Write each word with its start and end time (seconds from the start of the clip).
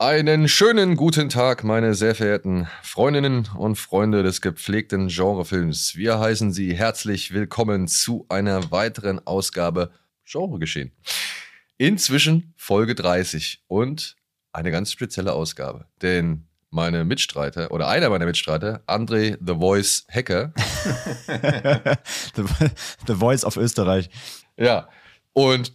Einen 0.00 0.46
schönen 0.46 0.94
guten 0.94 1.28
Tag, 1.28 1.64
meine 1.64 1.92
sehr 1.96 2.14
verehrten 2.14 2.68
Freundinnen 2.84 3.48
und 3.56 3.74
Freunde 3.74 4.22
des 4.22 4.40
gepflegten 4.40 5.08
Genrefilms. 5.08 5.96
Wir 5.96 6.20
heißen 6.20 6.52
Sie 6.52 6.72
herzlich 6.72 7.34
willkommen 7.34 7.88
zu 7.88 8.24
einer 8.28 8.70
weiteren 8.70 9.26
Ausgabe 9.26 9.90
Genregeschehen. 10.24 10.92
Inzwischen 11.78 12.54
Folge 12.56 12.94
30 12.94 13.64
und 13.66 14.14
eine 14.52 14.70
ganz 14.70 14.92
spezielle 14.92 15.32
Ausgabe, 15.32 15.86
denn 16.00 16.46
meine 16.70 17.04
Mitstreiter 17.04 17.72
oder 17.72 17.88
einer 17.88 18.08
meiner 18.08 18.26
Mitstreiter, 18.26 18.84
André 18.86 19.36
The 19.44 19.54
Voice 19.54 20.06
Hacker. 20.08 20.52
the, 22.36 22.44
the 23.08 23.14
Voice 23.14 23.44
of 23.44 23.56
Österreich. 23.56 24.10
Ja, 24.56 24.88
und 25.32 25.72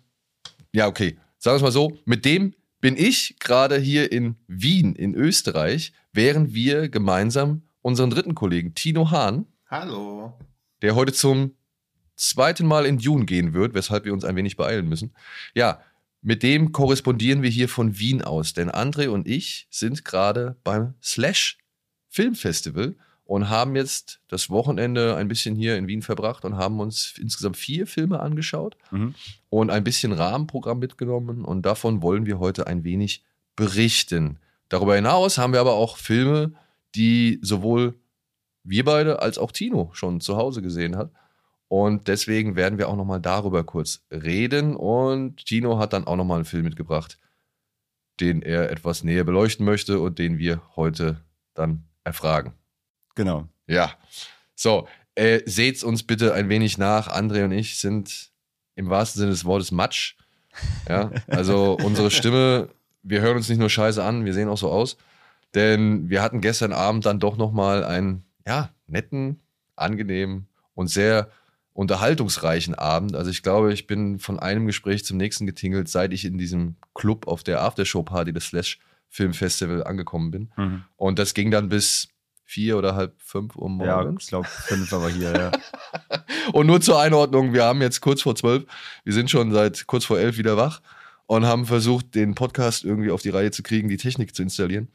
ja, 0.71 0.87
okay, 0.87 1.17
sagen 1.39 1.55
wir 1.55 1.57
es 1.57 1.61
mal 1.61 1.71
so, 1.73 1.97
mit 2.05 2.23
dem 2.23 2.55
bin 2.83 2.97
ich 2.97 3.37
gerade 3.39 3.77
hier 3.79 4.11
in 4.11 4.35
Wien 4.45 4.93
in 4.93 5.15
Österreich, 5.15 5.93
während 6.11 6.53
wir 6.53 6.89
gemeinsam 6.89 7.61
unseren 7.81 8.09
dritten 8.09 8.35
Kollegen 8.35 8.75
Tino 8.75 9.09
Hahn, 9.09 9.45
Hallo. 9.69 10.37
der 10.81 10.93
heute 10.93 11.13
zum 11.13 11.55
zweiten 12.17 12.67
Mal 12.67 12.85
in 12.85 12.97
Dune 12.97 13.23
gehen 13.23 13.53
wird, 13.53 13.73
weshalb 13.73 14.03
wir 14.03 14.11
uns 14.11 14.25
ein 14.25 14.35
wenig 14.35 14.57
beeilen 14.57 14.89
müssen. 14.89 15.15
Ja, 15.55 15.81
mit 16.21 16.43
dem 16.43 16.73
korrespondieren 16.73 17.41
wir 17.41 17.49
hier 17.49 17.69
von 17.69 17.99
Wien 17.99 18.21
aus, 18.21 18.51
denn 18.51 18.69
André 18.69 19.07
und 19.07 19.29
ich 19.29 19.65
sind 19.69 20.03
gerade 20.03 20.57
beim 20.65 20.95
Slash 21.01 21.59
Filmfestival 22.09 22.97
und 23.25 23.49
haben 23.49 23.75
jetzt 23.75 24.19
das 24.27 24.49
Wochenende 24.49 25.15
ein 25.15 25.27
bisschen 25.27 25.55
hier 25.55 25.77
in 25.77 25.87
Wien 25.87 26.01
verbracht 26.01 26.43
und 26.45 26.57
haben 26.57 26.79
uns 26.79 27.15
insgesamt 27.19 27.57
vier 27.57 27.87
Filme 27.87 28.19
angeschaut 28.19 28.77
Mhm. 28.91 29.15
und 29.49 29.69
ein 29.69 29.83
bisschen 29.83 30.11
Rahmenprogramm 30.11 30.79
mitgenommen 30.79 31.45
und 31.45 31.63
davon 31.65 32.01
wollen 32.01 32.25
wir 32.25 32.39
heute 32.39 32.67
ein 32.67 32.83
wenig 32.83 33.23
berichten. 33.55 34.39
Darüber 34.69 34.95
hinaus 34.95 35.37
haben 35.37 35.53
wir 35.53 35.59
aber 35.61 35.73
auch 35.73 35.97
Filme, 35.97 36.53
die 36.95 37.39
sowohl 37.41 37.95
wir 38.63 38.83
beide 38.85 39.21
als 39.21 39.37
auch 39.37 39.51
Tino 39.51 39.89
schon 39.93 40.21
zu 40.21 40.37
Hause 40.37 40.61
gesehen 40.61 40.95
hat. 40.95 41.11
Und 41.67 42.07
deswegen 42.07 42.55
werden 42.55 42.77
wir 42.77 42.87
auch 42.87 42.95
nochmal 42.95 43.19
darüber 43.19 43.63
kurz 43.63 44.05
reden. 44.11 44.75
Und 44.75 45.45
Tino 45.45 45.79
hat 45.79 45.91
dann 45.93 46.05
auch 46.05 46.15
nochmal 46.15 46.37
einen 46.37 46.45
Film 46.45 46.63
mitgebracht, 46.65 47.19
den 48.19 48.41
er 48.41 48.71
etwas 48.71 49.03
näher 49.03 49.23
beleuchten 49.23 49.65
möchte 49.65 49.99
und 49.99 50.17
den 50.19 50.37
wir 50.37 50.61
heute 50.75 51.23
dann 51.55 51.83
erfragen. 52.03 52.53
Genau. 53.15 53.47
Ja. 53.67 53.93
So, 54.55 54.87
äh, 55.15 55.41
seht's 55.45 55.83
uns 55.83 56.03
bitte 56.03 56.33
ein 56.33 56.49
wenig 56.49 56.77
nach. 56.77 57.07
André 57.07 57.43
und 57.45 57.51
ich 57.51 57.77
sind 57.77 58.31
im 58.75 58.89
wahrsten 58.89 59.19
Sinne 59.19 59.31
des 59.31 59.45
Wortes 59.45 59.71
Matsch. 59.71 60.15
Ja, 60.87 61.11
also 61.27 61.77
unsere 61.83 62.11
Stimme, 62.11 62.69
wir 63.01 63.21
hören 63.21 63.37
uns 63.37 63.49
nicht 63.49 63.57
nur 63.57 63.69
scheiße 63.69 64.03
an, 64.03 64.25
wir 64.25 64.33
sehen 64.33 64.49
auch 64.49 64.57
so 64.57 64.69
aus. 64.69 64.97
Denn 65.55 66.09
wir 66.09 66.21
hatten 66.21 66.41
gestern 66.41 66.73
Abend 66.73 67.05
dann 67.05 67.19
doch 67.19 67.37
nochmal 67.37 67.83
einen, 67.83 68.23
ja, 68.47 68.69
netten, 68.87 69.39
angenehmen 69.75 70.47
und 70.73 70.87
sehr 70.87 71.29
unterhaltungsreichen 71.73 72.75
Abend. 72.75 73.15
Also 73.15 73.29
ich 73.31 73.43
glaube, 73.43 73.73
ich 73.73 73.87
bin 73.87 74.19
von 74.19 74.39
einem 74.39 74.65
Gespräch 74.65 75.05
zum 75.05 75.17
nächsten 75.17 75.45
getingelt, 75.45 75.89
seit 75.89 76.13
ich 76.13 76.25
in 76.25 76.37
diesem 76.37 76.75
Club 76.93 77.27
auf 77.27 77.43
der 77.43 77.61
Aftershow-Party 77.61 78.33
des 78.33 78.45
Slash 78.45 78.79
Film 79.09 79.33
Festival 79.33 79.83
angekommen 79.83 80.31
bin. 80.31 80.51
Mhm. 80.55 80.83
Und 80.95 81.19
das 81.19 81.33
ging 81.33 81.51
dann 81.51 81.69
bis 81.69 82.09
vier 82.45 82.77
oder 82.77 82.95
halb 82.95 83.13
fünf 83.21 83.55
Uhr 83.55 83.69
Ja, 83.85 83.97
morgens. 83.97 84.23
ich 84.23 84.29
glaube 84.29 84.47
fünf 84.47 84.91
aber 84.93 85.09
hier, 85.09 85.31
ja. 85.33 85.51
Und 86.53 86.67
nur 86.67 86.81
zur 86.81 86.99
Einordnung, 86.99 87.53
wir 87.53 87.63
haben 87.63 87.81
jetzt 87.81 88.01
kurz 88.01 88.21
vor 88.21 88.35
zwölf, 88.35 88.65
wir 89.03 89.13
sind 89.13 89.29
schon 89.31 89.51
seit 89.51 89.87
kurz 89.87 90.05
vor 90.05 90.19
elf 90.19 90.37
wieder 90.37 90.57
wach 90.57 90.81
und 91.25 91.45
haben 91.45 91.65
versucht, 91.65 92.15
den 92.15 92.35
Podcast 92.35 92.83
irgendwie 92.83 93.11
auf 93.11 93.21
die 93.21 93.29
Reihe 93.29 93.51
zu 93.51 93.63
kriegen, 93.63 93.87
die 93.87 93.97
Technik 93.97 94.35
zu 94.35 94.43
installieren. 94.43 94.89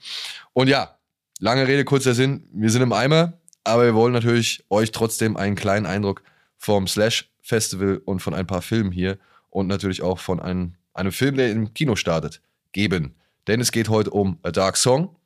Und 0.53 0.69
ja, 0.69 0.97
lange 1.41 1.67
Rede, 1.67 1.85
kurzer 1.85 2.15
Sinn, 2.15 2.47
wir 2.53 2.71
sind 2.71 2.83
im 2.83 2.93
Eimer, 2.93 3.33
aber 3.65 3.85
wir 3.85 3.95
wollen 3.95 4.13
natürlich 4.13 4.65
euch 4.69 4.93
trotzdem 4.93 5.37
einen 5.37 5.57
kleinen 5.57 5.87
Eindruck 5.87 6.23
vom 6.57 6.87
Slash 6.87 7.31
Festival 7.41 8.01
und 8.05 8.21
von 8.21 8.35
ein 8.35 8.47
paar 8.47 8.63
Filmen 8.63 8.93
hier 8.93 9.19
und 9.51 9.67
natürlich 9.69 10.03
auch 10.03 10.19
von 10.19 10.39
einem, 10.39 10.75
einem 10.93 11.13
Film, 11.13 11.37
der 11.37 11.51
im 11.51 11.73
Kino 11.73 11.97
startet, 11.97 12.43
geben. 12.73 13.15
Denn 13.47 13.61
es 13.61 13.73
geht 13.73 13.89
heute 13.89 14.11
um 14.11 14.39
A 14.43 14.51
Dark 14.51 14.77
Song, 14.77 15.17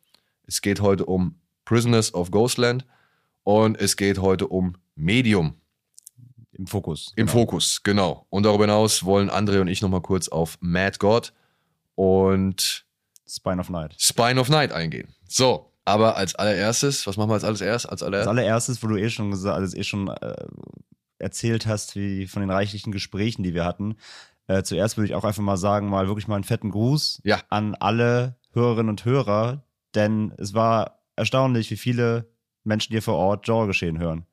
es 0.47 0.63
geht 0.63 0.81
heute 0.81 1.05
um 1.07 1.35
Prisoners 1.65 2.13
of 2.15 2.31
Ghostland 2.31 2.85
und 3.45 3.79
es 3.81 3.97
geht 3.97 4.19
heute 4.19 4.49
um 4.49 4.77
Medium. 4.95 5.55
Im 6.53 6.67
Fokus. 6.67 7.13
Im 7.17 7.27
genau. 7.27 7.33
Fokus, 7.39 7.83
genau. 7.83 8.27
Und 8.31 8.45
darüber 8.45 8.65
hinaus 8.65 9.05
wollen 9.05 9.31
André 9.31 9.61
und 9.61 9.69
ich 9.69 9.81
nochmal 9.83 10.03
kurz 10.03 10.29
auf 10.29 10.59
Mad 10.61 10.99
God 10.99 11.33
und 11.95 12.85
Spine 13.29 13.61
of 13.61 13.71
Night. 13.71 13.95
Spine 13.99 14.41
of 14.41 14.49
Night 14.49 14.73
eingehen. 14.73 15.15
So, 15.27 15.73
aber 15.85 16.17
als 16.17 16.35
allererstes, 16.35 17.07
was 17.07 17.17
machen 17.17 17.31
wir 17.31 17.35
als 17.35 17.45
alles 17.45 17.61
erst? 17.61 17.87
Als 17.87 18.03
Als 18.03 18.03
allererstes? 18.03 18.29
allererstes, 18.29 18.83
wo 18.83 18.89
du 18.89 18.97
eh 18.97 19.09
schon 19.09 19.31
gesagt, 19.31 19.57
also 19.57 19.77
eh 19.77 19.83
schon 19.83 20.09
äh, 20.09 20.35
erzählt 21.19 21.67
hast, 21.67 21.97
wie 21.97 22.27
von 22.27 22.41
den 22.43 22.51
reichlichen 22.51 22.93
Gesprächen, 22.93 23.43
die 23.43 23.55
wir 23.55 23.65
hatten. 23.65 23.97
Äh, 24.47 24.63
zuerst 24.63 24.97
würde 24.97 25.07
ich 25.07 25.15
auch 25.15 25.25
einfach 25.25 25.43
mal 25.43 25.57
sagen, 25.57 25.89
mal 25.89 26.07
wirklich 26.09 26.29
mal 26.29 26.35
einen 26.35 26.45
fetten 26.45 26.71
Gruß 26.71 27.23
Ja. 27.25 27.41
an 27.49 27.75
alle 27.77 28.37
Hörerinnen 28.53 28.91
und 28.91 29.05
Hörer, 29.05 29.65
denn 29.95 30.35
es 30.37 30.53
war 30.53 31.02
erstaunlich, 31.23 31.71
wie 31.71 31.77
viele 31.77 32.29
Menschen 32.65 32.93
hier 32.93 33.03
vor 33.03 33.15
Ort 33.15 33.45
Genregeschehen 33.45 33.99
hören. 33.99 34.27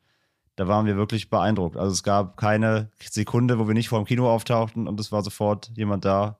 Da 0.55 0.67
waren 0.67 0.85
wir 0.85 0.97
wirklich 0.97 1.29
beeindruckt. 1.29 1.77
Also 1.77 1.93
es 1.93 2.03
gab 2.03 2.35
keine 2.35 2.91
Sekunde, 2.99 3.59
wo 3.59 3.67
wir 3.67 3.73
nicht 3.73 3.89
vor 3.89 3.99
dem 3.99 4.05
Kino 4.05 4.29
auftauchten 4.29 4.87
und 4.87 4.99
es 4.99 5.11
war 5.11 5.23
sofort 5.23 5.71
jemand 5.75 6.03
da 6.03 6.37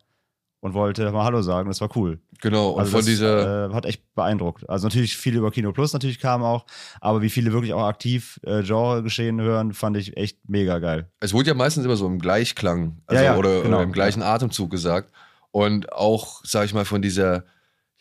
und 0.59 0.73
wollte 0.73 1.09
mal 1.11 1.23
Hallo 1.23 1.41
sagen. 1.41 1.69
Das 1.69 1.79
war 1.79 1.89
cool. 1.95 2.19
Genau, 2.41 2.71
und 2.71 2.79
Also 2.79 2.91
von 2.91 2.99
das, 2.99 3.05
dieser, 3.05 3.69
äh, 3.69 3.73
hat 3.73 3.85
echt 3.85 4.13
beeindruckt. 4.15 4.69
Also 4.69 4.87
natürlich 4.87 5.15
viele 5.15 5.37
über 5.37 5.51
Kino 5.51 5.71
Plus 5.71 5.93
natürlich 5.93 6.19
kamen 6.19 6.43
auch, 6.43 6.65
aber 6.99 7.21
wie 7.21 7.29
viele 7.29 7.53
wirklich 7.53 7.73
auch 7.73 7.85
aktiv 7.85 8.39
äh, 8.43 8.61
Genre-Geschehen 8.63 9.39
hören, 9.39 9.73
fand 9.73 9.95
ich 9.95 10.17
echt 10.17 10.37
mega 10.47 10.79
geil. 10.79 11.09
es 11.21 11.33
wurde 11.33 11.49
ja 11.49 11.53
meistens 11.53 11.85
immer 11.85 11.95
so 11.95 12.05
im 12.07 12.19
Gleichklang 12.19 13.01
also, 13.07 13.23
Ja, 13.23 13.31
ja, 13.31 13.37
oder, 13.37 13.61
genau, 13.61 13.77
oder 13.77 13.83
im 13.83 13.93
gleichen 13.93 14.21
Atemzug 14.21 14.69
gesagt. 14.69 15.13
Und 15.51 15.93
auch, 15.93 16.41
sag 16.43 16.65
ich 16.65 16.73
mal, 16.73 16.85
von 16.85 17.01
dieser, 17.01 17.45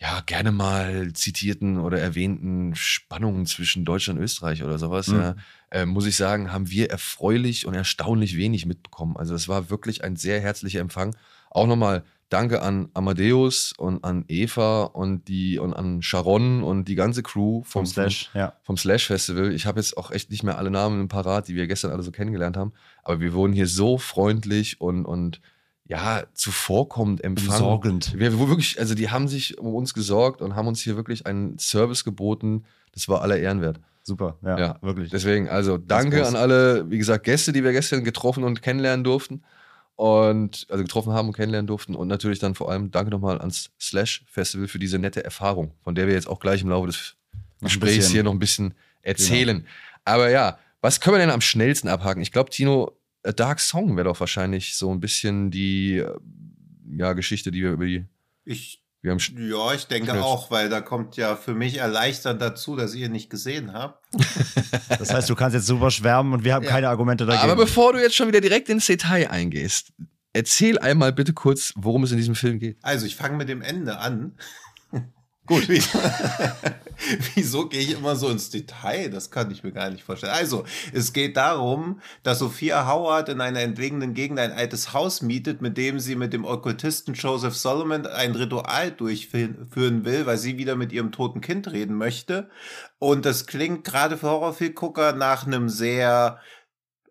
ja, 0.01 0.23
gerne 0.27 0.53
mal 0.53 1.13
zitierten 1.13 1.79
oder 1.79 1.99
erwähnten 1.99 2.75
Spannung 2.77 3.47
zwischen 3.47 3.85
Deutschland 3.85 4.19
und 4.19 4.25
Österreich 4.25 4.63
oder 4.63 4.79
sowas, 4.79 5.09
Mhm. 5.09 5.19
ja, 5.21 5.35
äh, 5.71 5.87
muss 5.87 6.07
ich 6.07 6.17
sagen, 6.17 6.53
haben 6.53 6.71
wir 6.71 6.91
erfreulich 6.91 7.67
und 7.67 7.75
erstaunlich 7.75 8.37
wenig 8.37 8.65
mitbekommen. 8.65 9.17
Also 9.17 9.35
es 9.35 9.49
war 9.49 9.71
wirklich 9.71 10.05
ein 10.05 10.15
sehr 10.17 10.41
herzlicher 10.41 10.81
Empfang. 10.81 11.17
Auch 11.51 11.67
nochmal 11.67 12.05
Danke 12.31 12.61
an 12.61 12.91
Amadeus 12.93 13.73
und 13.73 14.05
an 14.05 14.27
Eva 14.29 14.83
und 14.85 15.29
die 15.29 15.59
und 15.59 15.73
an 15.73 16.03
Sharon 16.03 16.63
und 16.63 16.85
die 16.87 16.95
ganze 16.95 17.23
Crew 17.23 17.63
vom, 17.63 17.85
Vom 17.85 17.87
Slash, 17.87 18.31
ja. 18.35 18.53
vom 18.63 18.77
Slash 18.77 19.07
Festival. 19.07 19.51
Ich 19.55 19.65
habe 19.65 19.81
jetzt 19.81 19.97
auch 19.97 20.11
echt 20.11 20.31
nicht 20.31 20.43
mehr 20.43 20.59
alle 20.59 20.71
Namen 20.71 21.09
parat, 21.09 21.49
die 21.49 21.55
wir 21.55 21.67
gestern 21.67 21.91
alle 21.91 22.03
so 22.03 22.11
kennengelernt 22.13 22.59
haben. 22.59 22.75
Aber 23.03 23.21
wir 23.21 23.33
wurden 23.33 23.55
hier 23.55 23.67
so 23.67 23.97
freundlich 23.97 24.79
und, 24.79 25.07
und 25.07 25.41
ja, 25.89 26.25
zuvorkommend 26.35 27.25
empfangen. 27.25 27.51
Umsorgend. 27.51 28.13
Wir, 28.17 28.39
wo 28.39 28.49
wirklich, 28.49 28.79
also 28.79 28.95
die 28.95 29.11
haben 29.11 29.27
sich 29.27 29.59
um 29.59 29.75
uns 29.75 29.95
gesorgt 29.95 30.43
und 30.43 30.55
haben 30.55 30.69
uns 30.69 30.83
hier 30.83 30.97
wirklich 30.97 31.27
einen 31.27 31.59
Service 31.59 32.05
geboten. 32.05 32.65
Das 32.93 33.09
war 33.09 33.23
aller 33.23 33.39
Ehren 33.39 33.63
wert. 33.63 33.81
Super, 34.03 34.37
ja, 34.43 34.59
Ja, 34.59 34.79
wirklich. 34.83 35.11
Deswegen, 35.11 35.49
also 35.49 35.79
danke 35.79 36.27
an 36.27 36.37
alle, 36.37 36.91
wie 36.91 36.99
gesagt, 36.99 37.25
Gäste, 37.25 37.53
die 37.53 37.65
wir 37.65 37.73
gestern 37.73 38.05
getroffen 38.05 38.45
und 38.45 38.63
kennenlernen 38.63 39.03
durften. 39.03 39.43
Und 39.97 40.67
also 40.71 40.85
getroffen 40.85 41.13
haben 41.13 41.27
und 41.29 41.35
kennenlernen 41.35 41.67
durften. 41.67 41.97
Und 41.97 42.07
natürlich 42.07 42.39
dann 42.39 42.55
vor 42.55 42.71
allem 42.71 42.91
danke 42.91 43.11
nochmal 43.11 43.39
ans 43.41 43.71
Slash 43.81 44.25
Festival 44.31 44.69
für 44.69 44.79
diese 44.79 44.99
nette 44.99 45.25
Erfahrung, 45.25 45.73
von 45.83 45.95
der 45.95 46.07
wir 46.07 46.15
jetzt 46.15 46.29
auch 46.29 46.39
gleich 46.39 46.63
im 46.63 46.69
Laufe 46.69 46.87
des 46.87 47.17
Gesprächs 47.61 48.09
hier 48.09 48.23
noch 48.23 48.31
ein 48.31 48.39
bisschen 48.39 48.75
erzählen. 49.03 49.67
Aber 50.05 50.31
ja, 50.31 50.59
was 50.81 51.01
können 51.01 51.17
wir 51.17 51.21
denn 51.21 51.31
am 51.31 51.41
schnellsten 51.41 51.89
abhaken? 51.89 52.23
Ich 52.23 52.31
glaube, 52.31 52.51
Tino, 52.51 52.93
A 53.25 53.33
Dark 53.33 53.61
Song 53.61 53.97
wäre 53.97 54.05
doch 54.09 54.21
wahrscheinlich 54.21 54.77
so 54.77 54.91
ein 54.93 55.01
bisschen 55.01 55.51
die 55.51 55.97
äh, 55.99 56.15
ja, 56.91 57.13
Geschichte, 57.13 57.51
die 57.51 57.63
wir 57.63 57.73
über 57.73 57.85
die. 57.87 58.07
Ich, 58.45 58.83
Wir 59.03 59.11
haben 59.13 59.19
ja, 59.37 59.75
ich 59.75 59.87
denke 59.87 60.11
Schnell. 60.11 60.23
auch, 60.23 60.51
weil 60.51 60.69
da 60.71 60.81
kommt 60.81 61.17
ja 61.17 61.37
für 61.37 61.55
mich 61.55 61.77
erleichternd 61.79 62.41
dazu, 62.41 62.77
dass 62.77 62.95
ihr 62.95 63.09
nicht 63.09 63.29
gesehen 63.31 63.73
habt. 63.73 64.05
Das 64.99 65.13
heißt, 65.13 65.29
du 65.31 65.35
kannst 65.37 65.55
jetzt 65.55 65.67
super 65.67 65.91
schwärmen 65.91 66.33
und 66.33 66.45
wir 66.45 66.55
haben 66.55 66.65
Ja. 66.65 66.71
keine 66.71 66.89
Argumente 66.89 67.25
dagegen. 67.27 67.45
Aber 67.45 67.57
bevor 67.57 67.93
du 67.93 68.01
jetzt 68.01 68.17
schon 68.17 68.27
wieder 68.27 68.41
direkt 68.41 68.69
ins 68.69 68.87
Detail 68.87 69.31
eingehst, 69.31 69.93
erzähl 70.33 70.79
einmal 70.79 71.13
bitte 71.13 71.35
kurz, 71.35 71.73
worum 71.77 72.03
es 72.05 72.11
in 72.11 72.17
diesem 72.17 72.35
Film 72.35 72.59
geht. 72.59 72.79
Also, 72.83 73.07
ich 73.07 73.15
fange 73.15 73.37
mit 73.37 73.49
dem 73.49 73.61
Ende 73.63 73.99
an. 73.99 74.33
Gut. 75.49 75.67
Wieso, 77.35 77.69
gehe 77.69 77.81
ich 77.81 77.93
immer 77.93 78.17
so 78.17 78.29
ins 78.29 78.51
Detail? 78.51 79.09
Das 79.09 79.31
kann 79.31 79.51
ich 79.51 79.63
mir 79.63 79.73
gar 79.73 79.89
nicht 79.89 80.05
vorstellen. 80.05 80.33
Also, 80.33 80.65
es 80.93 81.13
geht 81.13 81.37
darum, 81.37 82.01
dass 82.23 82.41
Sophia 82.41 82.87
Howard 82.87 83.31
in 83.31 83.41
einer 83.41 83.61
entlegenen 83.61 84.13
Gegend 84.15 84.39
ein 84.39 84.53
altes 84.53 84.93
Haus 84.93 85.23
mietet, 85.23 85.63
mit 85.63 85.79
dem 85.79 86.01
sie 86.01 86.17
mit 86.17 86.33
dem 86.33 86.45
Okkultisten 86.45 87.15
Joseph 87.15 87.57
Solomon 87.57 88.07
ein 88.07 88.33
Ritual 88.33 88.91
durchführen 88.91 90.05
will, 90.05 90.27
weil 90.27 90.37
sie 90.37 90.59
wieder 90.59 90.77
mit 90.77 90.93
ihrem 90.93 91.13
toten 91.13 91.41
Kind 91.41 91.71
reden 91.73 91.97
möchte. 91.97 92.51
Und 92.99 93.25
das 93.25 93.47
klingt 93.47 93.85
gerade 93.85 94.19
für 94.19 94.29
Horrorfilmgucker 94.29 95.13
nach 95.13 95.47
einem 95.47 95.69
sehr 95.69 96.41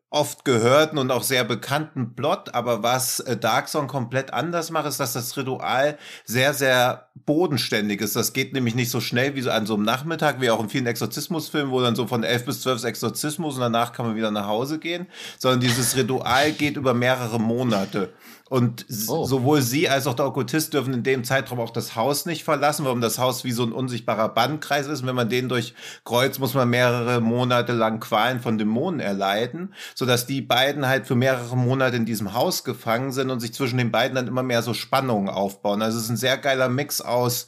oft 0.09 0.45
gehörten 0.45 0.97
und 0.97 1.11
auch 1.11 1.23
sehr 1.23 1.43
bekannten 1.43 2.15
Plot, 2.15 2.53
aber 2.53 2.81
was 2.81 3.19
äh, 3.19 3.35
Dark 3.35 3.67
Song 3.67 3.87
komplett 3.87 4.33
anders 4.33 4.71
macht, 4.71 4.87
ist, 4.87 4.99
dass 5.01 5.13
das 5.13 5.35
Ritual 5.35 5.97
sehr, 6.23 6.53
sehr 6.53 7.09
bodenständig 7.25 7.99
ist. 7.99 8.15
Das 8.15 8.31
geht 8.31 8.53
nämlich 8.53 8.73
nicht 8.73 8.89
so 8.89 9.01
schnell 9.01 9.35
wie 9.35 9.41
so 9.41 9.51
an 9.51 9.65
so 9.65 9.73
einem 9.73 9.83
Nachmittag, 9.83 10.39
wie 10.39 10.49
auch 10.49 10.61
in 10.61 10.69
vielen 10.69 10.87
Exorzismusfilmen, 10.87 11.71
wo 11.71 11.81
dann 11.81 11.95
so 11.95 12.07
von 12.07 12.23
elf 12.23 12.45
bis 12.45 12.61
zwölf 12.61 12.83
Exorzismus 12.83 13.55
und 13.55 13.61
danach 13.61 13.91
kann 13.91 14.05
man 14.05 14.15
wieder 14.15 14.31
nach 14.31 14.47
Hause 14.47 14.79
gehen, 14.79 15.07
sondern 15.37 15.59
dieses 15.59 15.97
Ritual 15.97 16.53
geht 16.53 16.77
über 16.77 16.93
mehrere 16.93 17.39
Monate. 17.39 18.13
Und 18.49 18.85
oh. 19.07 19.25
sowohl 19.25 19.61
sie 19.61 19.89
als 19.89 20.07
auch 20.07 20.13
der 20.13 20.27
Okkultist 20.27 20.73
dürfen 20.73 20.93
in 20.93 21.03
dem 21.03 21.23
Zeitraum 21.23 21.59
auch 21.59 21.69
das 21.69 21.95
Haus 21.95 22.25
nicht 22.25 22.43
verlassen, 22.43 22.85
warum 22.85 23.01
das 23.01 23.19
Haus 23.19 23.43
wie 23.43 23.51
so 23.51 23.63
ein 23.63 23.73
unsichtbarer 23.73 24.29
Bandkreis 24.29 24.87
ist. 24.87 25.01
Und 25.01 25.07
wenn 25.07 25.15
man 25.15 25.29
den 25.29 25.49
durchkreuzt, 25.49 26.39
muss 26.39 26.53
man 26.53 26.69
mehrere 26.69 27.19
Monate 27.19 27.73
lang 27.73 27.99
Qualen 27.99 28.39
von 28.39 28.57
Dämonen 28.57 28.99
erleiden, 28.99 29.73
sodass 29.95 30.25
die 30.25 30.41
beiden 30.41 30.87
halt 30.87 31.07
für 31.07 31.15
mehrere 31.15 31.57
Monate 31.57 31.97
in 31.97 32.05
diesem 32.05 32.33
Haus 32.33 32.63
gefangen 32.63 33.11
sind 33.11 33.29
und 33.29 33.39
sich 33.39 33.53
zwischen 33.53 33.77
den 33.77 33.91
beiden 33.91 34.15
dann 34.15 34.27
immer 34.27 34.43
mehr 34.43 34.61
so 34.61 34.73
Spannungen 34.73 35.29
aufbauen. 35.29 35.81
Also 35.81 35.97
es 35.97 36.05
ist 36.05 36.09
ein 36.09 36.17
sehr 36.17 36.37
geiler 36.37 36.69
Mix 36.69 37.01
aus 37.01 37.47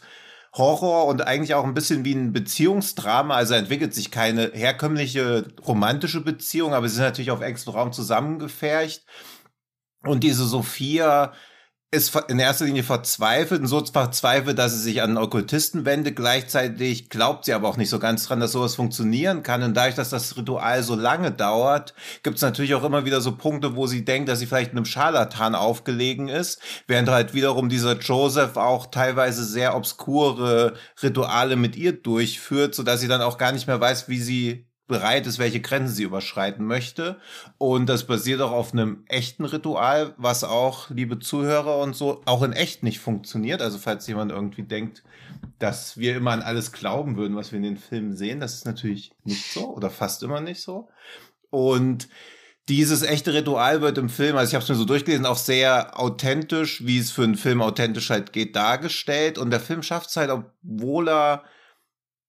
Horror 0.54 1.06
und 1.06 1.22
eigentlich 1.22 1.54
auch 1.54 1.64
ein 1.64 1.74
bisschen 1.74 2.04
wie 2.06 2.16
ein 2.16 2.34
Beziehungsdrama. 2.34 3.36
Also 3.36 3.54
entwickelt 3.54 3.94
sich 3.94 4.12
keine 4.12 4.52
herkömmliche 4.54 5.48
romantische 5.66 6.22
Beziehung, 6.22 6.74
aber 6.74 6.90
sie 6.90 6.96
sind 6.96 7.06
natürlich 7.06 7.32
auf 7.32 7.42
engstem 7.42 7.74
Raum 7.74 7.92
zusammengefercht. 7.92 9.06
Und 10.04 10.24
diese 10.24 10.46
Sophia 10.46 11.34
ist 11.92 12.16
in 12.28 12.38
erster 12.38 12.66
Linie 12.66 12.84
verzweifelt 12.84 13.62
und 13.62 13.68
so 13.68 13.84
verzweifelt, 13.84 14.60
dass 14.60 14.74
sie 14.74 14.80
sich 14.80 15.02
an 15.02 15.18
Okkultisten 15.18 15.86
wendet. 15.86 16.16
Gleichzeitig 16.16 17.10
glaubt 17.10 17.46
sie 17.46 17.54
aber 17.54 17.68
auch 17.68 17.78
nicht 17.78 17.90
so 17.90 17.98
ganz 17.98 18.28
dran, 18.28 18.40
dass 18.40 18.52
sowas 18.52 18.76
funktionieren 18.76 19.42
kann. 19.42 19.64
Und 19.64 19.74
dadurch, 19.76 19.96
dass 19.96 20.12
das 20.12 20.38
Ritual 20.38 20.84
so 20.84 20.94
lange 20.94 21.32
dauert, 21.32 21.96
gibt 22.22 22.36
es 22.36 22.44
natürlich 22.44 22.76
auch 22.76 22.84
immer 22.84 23.06
wieder 23.06 23.22
so 23.22 23.36
Punkte, 23.36 23.76
wo 23.76 23.88
sie 23.88 24.06
denkt, 24.06 24.30
dass 24.30 24.38
sie 24.38 24.46
vielleicht 24.46 24.72
einem 24.72 24.86
Scharlatan 24.86 25.56
aufgelegen 25.56 26.28
ist, 26.28 26.62
während 26.86 27.10
halt 27.10 27.34
wiederum 27.34 27.70
dieser 27.70 27.98
Joseph 27.98 28.56
auch 28.56 28.86
teilweise 28.92 29.44
sehr 29.44 29.76
obskure 29.76 30.76
Rituale 31.02 31.56
mit 31.56 31.76
ihr 31.76 31.94
durchführt, 31.94 32.76
so 32.76 32.84
dass 32.84 33.02
sie 33.02 33.08
dann 33.08 33.22
auch 33.24 33.40
gar 33.40 33.52
nicht 33.52 33.66
mehr 33.66 33.82
weiß, 33.82 34.08
wie 34.08 34.22
sie 34.22 34.69
bereit 34.90 35.26
ist, 35.26 35.40
welche 35.40 35.62
Grenzen 35.62 35.96
sie 35.96 36.04
überschreiten 36.04 36.66
möchte. 36.66 37.16
Und 37.58 37.88
das 37.88 38.06
basiert 38.06 38.42
auch 38.42 38.52
auf 38.52 38.74
einem 38.74 39.06
echten 39.08 39.46
Ritual, 39.46 40.14
was 40.18 40.44
auch, 40.44 40.90
liebe 40.90 41.20
Zuhörer 41.20 41.78
und 41.78 41.96
so, 41.96 42.22
auch 42.26 42.44
in 42.44 42.52
echt 42.52 42.84
nicht 42.84 43.00
funktioniert. 43.00 43.62
Also 43.62 43.78
falls 43.78 44.06
jemand 44.08 44.34
irgendwie 44.34 44.64
denkt, 44.64 45.04
dass 45.60 45.98
wir 45.98 46.18
immer 46.18 46.32
an 46.32 46.42
alles 46.42 46.74
glauben 46.74 47.16
würden, 47.16 47.38
was 47.38 47.54
wir 47.54 47.58
in 47.58 47.64
den 47.64 47.78
Filmen 47.78 48.18
sehen, 48.18 48.42
das 48.42 48.56
ist 48.56 48.66
natürlich 48.66 49.14
nicht 49.24 49.54
so 49.54 49.74
oder 49.74 49.90
fast 49.90 50.24
immer 50.24 50.42
nicht 50.42 50.62
so. 50.62 50.90
Und 51.50 52.10
dieses 52.68 53.02
echte 53.02 53.34
Ritual 53.34 53.82
wird 53.82 53.98
im 53.98 54.10
Film, 54.10 54.38
also 54.38 54.50
ich 54.50 54.56
habe 54.56 54.64
es 54.64 54.70
mir 54.70 54.76
so 54.76 54.86
durchgelesen, 54.86 55.26
auch 55.26 55.38
sehr 55.38 56.00
authentisch, 56.00 56.86
wie 56.86 57.00
es 57.00 57.12
für 57.12 57.24
einen 57.24 57.36
Film 57.36 57.62
authentisch 57.62 58.10
halt 58.10 58.34
geht, 58.34 58.56
dargestellt. 58.56 59.38
Und 59.38 59.50
der 59.50 59.60
Film 59.60 59.82
schafft 59.82 60.10
es 60.10 60.18
halt, 60.18 60.30
obwohl 60.30 61.10
er 61.10 61.44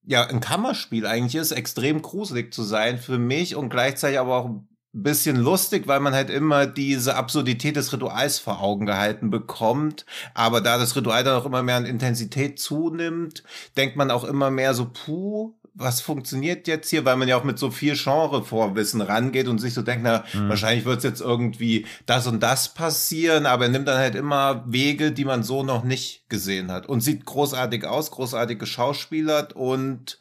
ja 0.05 0.27
ein 0.27 0.41
Kammerspiel 0.41 1.07
eigentlich 1.07 1.35
ist, 1.35 1.53
extrem 1.53 2.03
gruselig 2.03 2.53
zu 2.53 2.63
sein 2.63 2.99
für 2.99 3.19
mich 3.19 3.57
und 3.57 3.71
gleichzeitig 3.71 4.19
aber 4.19 4.37
auch 4.37 4.47
ein 4.47 4.69
bisschen 4.93 5.37
lustig, 5.37 5.87
weil 5.87 6.01
man 6.01 6.15
halt 6.15 6.31
immer 6.31 6.67
diese 6.67 7.15
Absurdität 7.15 7.77
des 7.77 7.93
Rituals 7.93 8.39
vor 8.39 8.61
Augen 8.61 8.87
gehalten 8.87 9.31
bekommt. 9.31 10.05
Aber 10.35 10.61
da 10.61 10.79
das 10.79 10.97
Ritual 10.97 11.23
dann 11.23 11.41
auch 11.41 11.47
immer 11.47 11.63
mehr 11.63 11.77
an 11.77 11.87
Intensität 11.87 12.59
zunimmt, 12.59 13.45
denkt 13.77 13.97
man 13.97 14.11
auch 14.11 14.25
immer 14.25 14.51
mehr 14.51 14.75
so, 14.75 14.91
puh, 14.91 15.55
was 15.75 16.01
funktioniert 16.01 16.67
jetzt 16.67 16.91
hier, 16.91 17.05
weil 17.05 17.17
man 17.17 17.29
ja 17.29 17.37
auch 17.37 17.45
mit 17.45 17.59
so 17.59 17.71
viel 17.71 17.97
Genre-Vorwissen 17.97 19.01
rangeht 19.01 19.49
und 19.49 19.59
sich 19.59 19.75
so 19.75 19.83
denkt, 19.83 20.05
na, 20.05 20.25
mhm. 20.33 20.49
wahrscheinlich 20.49 20.85
wird 20.85 20.99
es 20.99 21.05
jetzt 21.05 21.21
irgendwie 21.21 21.87
das 22.07 22.27
und 22.27 22.43
das 22.43 22.75
passieren, 22.75 23.47
aber 23.47 23.65
er 23.65 23.71
nimmt 23.71 23.89
dann 23.89 23.99
halt 23.99 24.15
immer 24.15 24.65
Wege, 24.67 25.13
die 25.13 25.25
man 25.25 25.43
so 25.43 25.63
noch 25.63 25.85
nicht 25.85 26.29
gesehen 26.29 26.71
hat 26.71 26.87
und 26.87 27.01
sieht 27.01 27.25
großartig 27.25 27.87
aus, 27.87 28.11
großartig 28.11 28.59
geschauspielert 28.59 29.53
und 29.53 30.19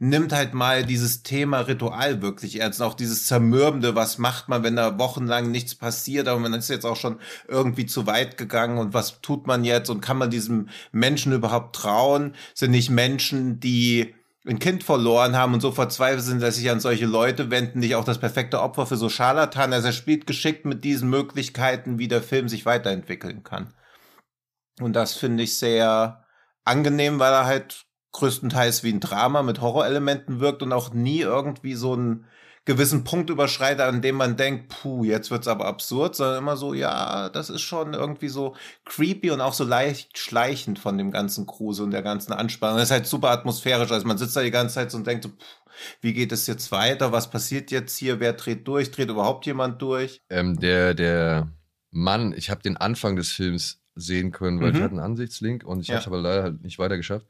nimmt 0.00 0.32
halt 0.32 0.54
mal 0.54 0.84
dieses 0.84 1.22
Thema 1.22 1.60
Ritual 1.60 2.22
wirklich 2.22 2.58
ernst. 2.58 2.80
auch 2.80 2.94
dieses 2.94 3.26
Zermürbende, 3.26 3.94
was 3.94 4.16
macht 4.16 4.48
man, 4.48 4.62
wenn 4.62 4.74
da 4.74 4.98
wochenlang 4.98 5.50
nichts 5.50 5.74
passiert, 5.74 6.26
aber 6.26 6.40
man 6.40 6.54
ist 6.54 6.70
jetzt 6.70 6.86
auch 6.86 6.96
schon 6.96 7.20
irgendwie 7.46 7.84
zu 7.84 8.06
weit 8.06 8.38
gegangen 8.38 8.78
und 8.78 8.94
was 8.94 9.20
tut 9.20 9.46
man 9.46 9.62
jetzt 9.62 9.90
und 9.90 10.00
kann 10.00 10.16
man 10.16 10.30
diesem 10.30 10.70
Menschen 10.90 11.32
überhaupt 11.32 11.76
trauen? 11.76 12.34
Sind 12.54 12.70
nicht 12.70 12.88
Menschen, 12.88 13.60
die 13.60 14.14
ein 14.46 14.58
Kind 14.58 14.84
verloren 14.84 15.36
haben 15.36 15.54
und 15.54 15.60
so 15.60 15.70
verzweifelt 15.70 16.22
sind, 16.22 16.42
dass 16.42 16.56
sich 16.56 16.70
an 16.70 16.80
solche 16.80 17.06
Leute 17.06 17.50
wenden, 17.50 17.80
nicht 17.80 17.94
auch 17.94 18.04
das 18.04 18.18
perfekte 18.18 18.60
Opfer 18.60 18.86
für 18.86 18.96
so 18.96 19.08
Scharlatan. 19.08 19.72
Also 19.72 19.88
er 19.88 19.92
spielt 19.92 20.26
geschickt 20.26 20.64
mit 20.64 20.82
diesen 20.82 21.10
Möglichkeiten, 21.10 21.98
wie 21.98 22.08
der 22.08 22.22
Film 22.22 22.48
sich 22.48 22.64
weiterentwickeln 22.64 23.42
kann. 23.42 23.74
Und 24.80 24.94
das 24.94 25.14
finde 25.14 25.42
ich 25.42 25.56
sehr 25.56 26.24
angenehm, 26.64 27.18
weil 27.18 27.32
er 27.32 27.44
halt 27.44 27.84
größtenteils 28.12 28.82
wie 28.82 28.92
ein 28.92 29.00
Drama 29.00 29.42
mit 29.42 29.60
Horrorelementen 29.60 30.40
wirkt 30.40 30.62
und 30.62 30.72
auch 30.72 30.92
nie 30.92 31.20
irgendwie 31.20 31.74
so 31.74 31.94
ein 31.94 32.26
gewissen 32.70 33.02
Punkt 33.02 33.30
überschreitet, 33.30 33.80
an 33.80 34.00
dem 34.00 34.14
man 34.14 34.36
denkt, 34.36 34.68
puh, 34.68 35.02
jetzt 35.02 35.32
wird's 35.32 35.48
aber 35.48 35.66
absurd, 35.66 36.14
sondern 36.14 36.38
immer 36.38 36.56
so, 36.56 36.72
ja, 36.72 37.28
das 37.28 37.50
ist 37.50 37.62
schon 37.62 37.94
irgendwie 37.94 38.28
so 38.28 38.54
creepy 38.84 39.32
und 39.32 39.40
auch 39.40 39.54
so 39.54 39.64
leicht 39.64 40.16
schleichend 40.18 40.78
von 40.78 40.96
dem 40.96 41.10
ganzen 41.10 41.46
Kruse 41.46 41.82
und 41.82 41.90
der 41.90 42.02
ganzen 42.02 42.32
Anspannung. 42.32 42.78
Das 42.78 42.88
ist 42.88 42.92
halt 42.92 43.06
super 43.06 43.30
atmosphärisch. 43.30 43.90
Also 43.90 44.06
man 44.06 44.18
sitzt 44.18 44.36
da 44.36 44.42
die 44.42 44.52
ganze 44.52 44.76
Zeit 44.76 44.92
so 44.92 44.98
und 44.98 45.06
denkt 45.06 45.24
so, 45.24 45.30
pff, 45.30 45.60
wie 46.00 46.12
geht 46.12 46.30
es 46.30 46.46
jetzt 46.46 46.70
weiter? 46.70 47.10
Was 47.10 47.28
passiert 47.28 47.72
jetzt 47.72 47.96
hier? 47.96 48.20
Wer 48.20 48.34
dreht 48.34 48.68
durch? 48.68 48.92
Dreht 48.92 49.10
überhaupt 49.10 49.46
jemand 49.46 49.82
durch? 49.82 50.22
Ähm, 50.30 50.60
der, 50.60 50.94
der 50.94 51.48
Mann, 51.90 52.32
ich 52.36 52.50
habe 52.50 52.62
den 52.62 52.76
Anfang 52.76 53.16
des 53.16 53.30
Films 53.30 53.80
sehen 53.96 54.30
können, 54.30 54.60
weil 54.60 54.70
mhm. 54.70 54.76
ich 54.76 54.82
hatte 54.82 54.92
einen 54.92 55.04
Ansichtslink 55.04 55.64
und 55.64 55.80
ich 55.80 55.88
ja. 55.88 55.96
habe 55.96 56.06
aber 56.06 56.20
leider 56.20 56.42
halt 56.44 56.62
nicht 56.62 56.78
weiter 56.78 56.96
geschafft. 56.96 57.26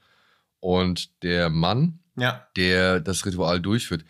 Und 0.60 1.22
der 1.22 1.48
Mann, 1.48 2.00
ja. 2.16 2.46
der 2.56 3.00
das 3.00 3.24
Ritual 3.24 3.60
durchführt, 3.60 4.04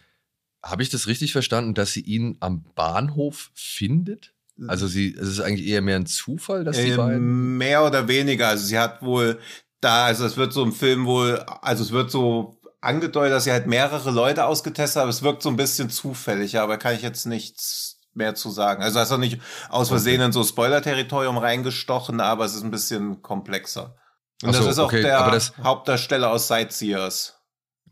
habe 0.63 0.83
ich 0.83 0.91
das 0.91 1.07
richtig 1.07 1.33
verstanden, 1.33 1.75
dass 1.75 1.93
sie 1.93 2.03
ihn 2.03 2.37
am 2.41 2.65
Bahnhof 2.75 3.51
findet? 3.55 4.35
Also 4.69 4.87
sie, 4.87 5.15
es 5.15 5.29
ist 5.29 5.41
eigentlich 5.41 5.67
eher 5.67 5.81
mehr 5.81 5.97
ein 5.97 6.07
Zufall, 6.07 6.65
dass 6.65 6.77
die 6.77 6.91
äh, 6.91 6.97
beiden. 6.97 7.57
Mehr 7.57 7.85
oder 7.85 8.09
weniger. 8.09 8.49
Also 8.49 8.67
sie 8.67 8.79
hat 8.79 9.01
wohl 9.01 9.39
da, 9.81 10.05
also 10.05 10.27
es 10.27 10.37
wird 10.37 10.53
so 10.53 10.63
im 10.63 10.73
Film 10.73 11.07
wohl, 11.07 11.39
also 11.63 11.83
es 11.83 11.93
wird 11.93 12.11
so 12.11 12.61
angedeutet, 12.83 13.33
dass 13.33 13.45
sie 13.45 13.53
halt 13.53 13.67
mehrere 13.67 14.11
Leute 14.11 14.45
ausgetestet 14.45 14.97
hat, 14.97 15.03
aber 15.05 15.11
es 15.11 15.23
wirkt 15.23 15.43
so 15.43 15.49
ein 15.49 15.57
bisschen 15.57 15.89
zufällig, 15.89 16.59
aber 16.59 16.77
kann 16.77 16.95
ich 16.95 17.03
jetzt 17.03 17.27
nichts 17.27 18.01
mehr 18.13 18.35
zu 18.35 18.51
sagen. 18.51 18.83
Also 18.83 19.01
hast 19.01 19.13
du 19.13 19.17
nicht 19.17 19.41
aus 19.71 19.89
Versehen 19.89 20.21
okay. 20.21 20.27
in 20.27 20.33
so 20.33 20.45
Spoiler-Territorium 20.45 21.39
reingestochen, 21.39 22.21
aber 22.21 22.45
es 22.45 22.55
ist 22.55 22.63
ein 22.63 22.71
bisschen 22.71 23.23
komplexer. 23.23 23.97
Und 24.43 24.55
so, 24.55 24.61
das 24.61 24.73
ist 24.73 24.79
auch 24.79 24.87
okay, 24.87 25.03
der 25.03 25.41
Hauptdarsteller 25.63 26.31
aus 26.31 26.49
Sightseers. 26.49 27.37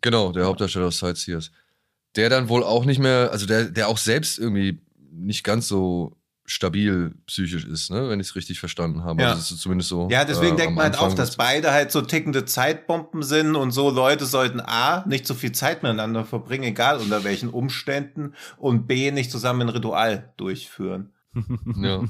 Genau, 0.01 0.33
der 0.33 0.47
Hauptdarsteller 0.47 0.87
aus 0.87 0.99
Sightseers 0.99 1.51
der 2.17 2.31
dann 2.31 2.49
wohl 2.49 2.65
auch 2.65 2.85
nicht 2.85 2.99
mehr, 2.99 3.31
also 3.33 3.47
der, 3.47 3.65
der 3.65 3.89
auch 3.89 3.99
selbst 3.99 4.39
irgendwie 4.39 4.81
nicht 5.11 5.45
ganz 5.45 5.69
so 5.69 6.19
stabil 6.49 7.15
psychisch 7.27 7.67
ist, 7.67 7.91
ne? 7.91 8.09
wenn 8.09 8.21
ich 8.21 8.29
es 8.29 8.37
richtig 8.37 8.59
verstanden 8.59 9.05
habe. 9.05 9.21
Ja. 9.21 9.29
Also 9.29 9.41
das 9.41 9.51
ist 9.51 9.61
zumindest 9.61 9.91
so. 9.91 10.09
Ja, 10.11 10.25
deswegen 10.25 10.55
äh, 10.55 10.57
denkt 10.57 10.77
man 10.77 10.85
halt 10.85 10.99
auch, 10.99 11.13
dass 11.15 11.37
beide 11.37 11.73
halt 11.73 11.93
so 11.93 12.01
tickende 12.01 12.47
Zeitbomben 12.47 13.23
sind 13.23 13.55
und 13.55 13.71
so 13.71 13.91
Leute 13.91 14.25
sollten 14.25 14.61
A, 14.61 15.05
nicht 15.07 15.27
so 15.27 15.35
viel 15.35 15.53
Zeit 15.53 15.83
miteinander 15.83 16.25
verbringen, 16.25 16.65
egal 16.65 16.99
unter 16.99 17.23
welchen 17.23 17.51
Umständen, 17.51 18.35
und 18.57 18.87
B, 18.87 19.11
nicht 19.11 19.31
zusammen 19.31 19.63
ein 19.63 19.69
Ritual 19.69 20.33
durchführen. 20.39 21.13
ja. 21.77 22.03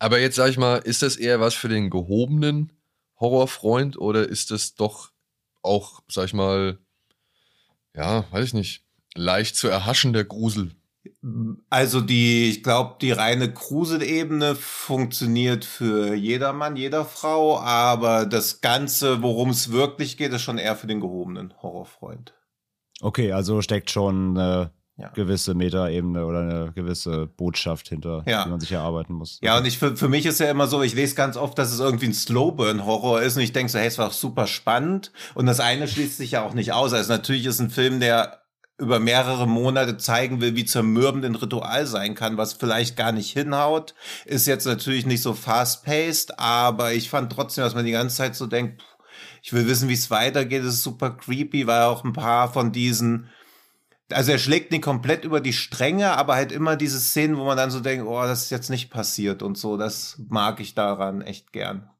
Aber 0.00 0.18
jetzt 0.18 0.36
sag 0.36 0.50
ich 0.50 0.58
mal, 0.58 0.78
ist 0.78 1.02
das 1.02 1.16
eher 1.16 1.40
was 1.40 1.54
für 1.54 1.68
den 1.68 1.88
gehobenen 1.88 2.72
Horrorfreund 3.20 3.96
oder 3.96 4.28
ist 4.28 4.50
das 4.50 4.74
doch 4.74 5.12
auch, 5.62 6.02
sag 6.08 6.26
ich 6.26 6.34
mal, 6.34 6.78
ja, 7.94 8.24
weiß 8.32 8.46
ich 8.46 8.54
nicht, 8.54 8.85
leicht 9.16 9.56
zu 9.56 9.68
erhaschen, 9.68 10.12
der 10.12 10.24
Grusel. 10.24 10.72
Also 11.70 12.00
die, 12.00 12.50
ich 12.50 12.62
glaube, 12.62 12.96
die 13.00 13.12
reine 13.12 13.52
Gruselebene 13.52 14.54
funktioniert 14.54 15.64
für 15.64 16.14
jedermann, 16.14 16.76
jeder 16.76 17.04
Frau, 17.04 17.58
aber 17.60 18.26
das 18.26 18.60
Ganze, 18.60 19.22
worum 19.22 19.50
es 19.50 19.70
wirklich 19.72 20.16
geht, 20.16 20.32
ist 20.32 20.42
schon 20.42 20.58
eher 20.58 20.76
für 20.76 20.86
den 20.86 21.00
gehobenen 21.00 21.52
Horrorfreund. 21.62 22.34
Okay, 23.00 23.32
also 23.32 23.60
steckt 23.62 23.90
schon 23.90 24.36
äh, 24.36 24.68
Ja. 24.98 25.08
gewisse 25.14 25.54
Metaebene 25.54 26.24
oder 26.26 26.40
eine 26.40 26.72
gewisse 26.74 27.26
Botschaft 27.26 27.88
hinter, 27.88 28.24
Ja. 28.26 28.44
die 28.44 28.50
man 28.50 28.60
sich 28.60 28.72
erarbeiten 28.72 29.12
muss. 29.14 29.38
Ja, 29.42 29.58
und 29.58 29.66
ich 29.66 29.78
für, 29.78 29.96
für 29.96 30.08
mich 30.08 30.26
ist 30.26 30.40
ja 30.40 30.50
immer 30.50 30.66
so, 30.66 30.82
ich 30.82 30.94
lese 30.94 31.14
ganz 31.14 31.36
oft, 31.36 31.58
dass 31.58 31.72
es 31.72 31.78
irgendwie 31.80 32.06
ein 32.06 32.14
Slowburn-Horror 32.14 33.22
ist 33.22 33.36
und 33.36 33.42
ich 33.42 33.52
denke 33.52 33.70
so, 33.70 33.78
hey, 33.78 33.86
es 33.88 33.98
war 33.98 34.08
auch 34.08 34.12
super 34.12 34.46
spannend. 34.46 35.12
Und 35.34 35.46
das 35.46 35.60
eine 35.60 35.86
schließt 35.86 36.16
sich 36.16 36.32
ja 36.32 36.44
auch 36.44 36.54
nicht 36.54 36.72
aus. 36.72 36.92
Also 36.94 37.12
natürlich 37.12 37.46
ist 37.46 37.60
ein 37.60 37.70
Film, 37.70 38.00
der 38.00 38.40
über 38.78 39.00
mehrere 39.00 39.48
Monate 39.48 39.96
zeigen 39.96 40.40
will, 40.40 40.54
wie 40.54 40.64
zermürbend 40.64 41.24
ein 41.24 41.34
Ritual 41.34 41.86
sein 41.86 42.14
kann, 42.14 42.36
was 42.36 42.52
vielleicht 42.52 42.96
gar 42.96 43.12
nicht 43.12 43.32
hinhaut. 43.32 43.94
Ist 44.26 44.46
jetzt 44.46 44.66
natürlich 44.66 45.06
nicht 45.06 45.22
so 45.22 45.32
fast-paced, 45.32 46.38
aber 46.38 46.92
ich 46.92 47.08
fand 47.08 47.32
trotzdem, 47.32 47.64
dass 47.64 47.74
man 47.74 47.86
die 47.86 47.92
ganze 47.92 48.16
Zeit 48.16 48.36
so 48.36 48.46
denkt, 48.46 48.82
ich 49.42 49.52
will 49.52 49.66
wissen, 49.66 49.88
wie 49.88 49.94
es 49.94 50.10
weitergeht. 50.10 50.62
Es 50.62 50.74
ist 50.74 50.82
super 50.82 51.10
creepy, 51.10 51.66
weil 51.66 51.82
auch 51.84 52.04
ein 52.04 52.12
paar 52.12 52.52
von 52.52 52.72
diesen 52.72 53.30
also 54.12 54.32
er 54.32 54.38
schlägt 54.38 54.70
nicht 54.70 54.84
komplett 54.84 55.24
über 55.24 55.40
die 55.40 55.52
Stränge, 55.52 56.16
aber 56.16 56.34
halt 56.34 56.52
immer 56.52 56.76
diese 56.76 57.00
Szenen, 57.00 57.36
wo 57.38 57.44
man 57.44 57.56
dann 57.56 57.70
so 57.70 57.80
denkt, 57.80 58.06
oh, 58.06 58.22
das 58.22 58.44
ist 58.44 58.50
jetzt 58.50 58.70
nicht 58.70 58.90
passiert 58.90 59.42
und 59.42 59.58
so. 59.58 59.76
Das 59.76 60.20
mag 60.28 60.60
ich 60.60 60.74
daran 60.74 61.22
echt 61.22 61.52
gern. 61.52 61.90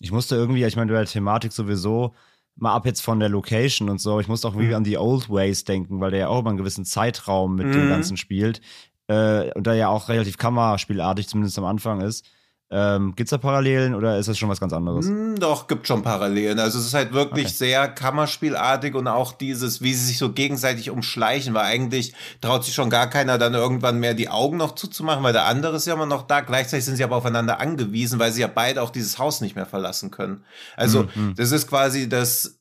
Ich 0.00 0.10
musste 0.10 0.34
irgendwie, 0.34 0.64
ich 0.64 0.76
meine, 0.76 0.92
bei 0.92 0.98
der 0.98 1.06
Thematik 1.06 1.52
sowieso, 1.52 2.14
mal 2.56 2.74
ab 2.74 2.86
jetzt 2.86 3.00
von 3.02 3.20
der 3.20 3.28
Location 3.28 3.88
und 3.90 4.00
so, 4.00 4.18
ich 4.20 4.28
musste 4.28 4.48
auch 4.48 4.52
irgendwie 4.54 4.68
Mhm. 4.70 4.74
an 4.76 4.84
die 4.84 4.98
Old 4.98 5.28
Ways 5.30 5.64
denken, 5.64 6.00
weil 6.00 6.10
der 6.10 6.20
ja 6.20 6.28
auch 6.28 6.40
über 6.40 6.50
einen 6.50 6.58
gewissen 6.58 6.84
Zeitraum 6.84 7.54
mit 7.56 7.68
Mhm. 7.68 7.72
dem 7.72 7.88
Ganzen 7.88 8.16
spielt. 8.16 8.60
Äh, 9.08 9.52
und 9.52 9.66
da 9.66 9.74
ja 9.74 9.88
auch 9.88 10.08
relativ 10.08 10.36
kammerspielartig, 10.38 11.28
zumindest 11.28 11.58
am 11.58 11.64
Anfang 11.64 12.00
ist. 12.00 12.24
Ähm, 12.68 13.14
Gibt 13.14 13.28
es 13.28 13.30
da 13.30 13.38
Parallelen 13.38 13.94
oder 13.94 14.18
ist 14.18 14.28
das 14.28 14.36
schon 14.38 14.48
was 14.48 14.58
ganz 14.58 14.72
anderes? 14.72 15.06
Hm, 15.06 15.36
doch, 15.38 15.68
gibt 15.68 15.86
schon 15.86 16.02
Parallelen. 16.02 16.58
Also 16.58 16.80
es 16.80 16.86
ist 16.86 16.94
halt 16.94 17.12
wirklich 17.12 17.46
Okay. 17.46 17.54
sehr 17.54 17.88
Kammerspielartig 17.88 18.94
und 18.96 19.06
auch 19.06 19.32
dieses, 19.32 19.82
wie 19.82 19.94
sie 19.94 20.04
sich 20.06 20.18
so 20.18 20.32
gegenseitig 20.32 20.90
umschleichen, 20.90 21.54
weil 21.54 21.64
eigentlich 21.66 22.14
traut 22.40 22.64
sich 22.64 22.74
schon 22.74 22.90
gar 22.90 23.08
keiner 23.08 23.38
dann 23.38 23.54
irgendwann 23.54 24.00
mehr 24.00 24.14
die 24.14 24.28
Augen 24.28 24.56
noch 24.56 24.74
zuzumachen, 24.74 25.22
weil 25.22 25.32
der 25.32 25.44
andere 25.46 25.76
ist 25.76 25.86
ja 25.86 25.94
immer 25.94 26.06
noch 26.06 26.22
da. 26.26 26.40
Gleichzeitig 26.40 26.84
sind 26.84 26.96
sie 26.96 27.04
aber 27.04 27.14
aufeinander 27.16 27.60
angewiesen, 27.60 28.18
weil 28.18 28.32
sie 28.32 28.40
ja 28.40 28.48
beide 28.52 28.82
auch 28.82 28.90
dieses 28.90 29.18
Haus 29.18 29.40
nicht 29.40 29.54
mehr 29.54 29.66
verlassen 29.66 30.10
können. 30.10 30.42
Also 30.76 31.04
Mhm. 31.14 31.34
das 31.36 31.52
ist 31.52 31.68
quasi 31.68 32.08
das, 32.08 32.55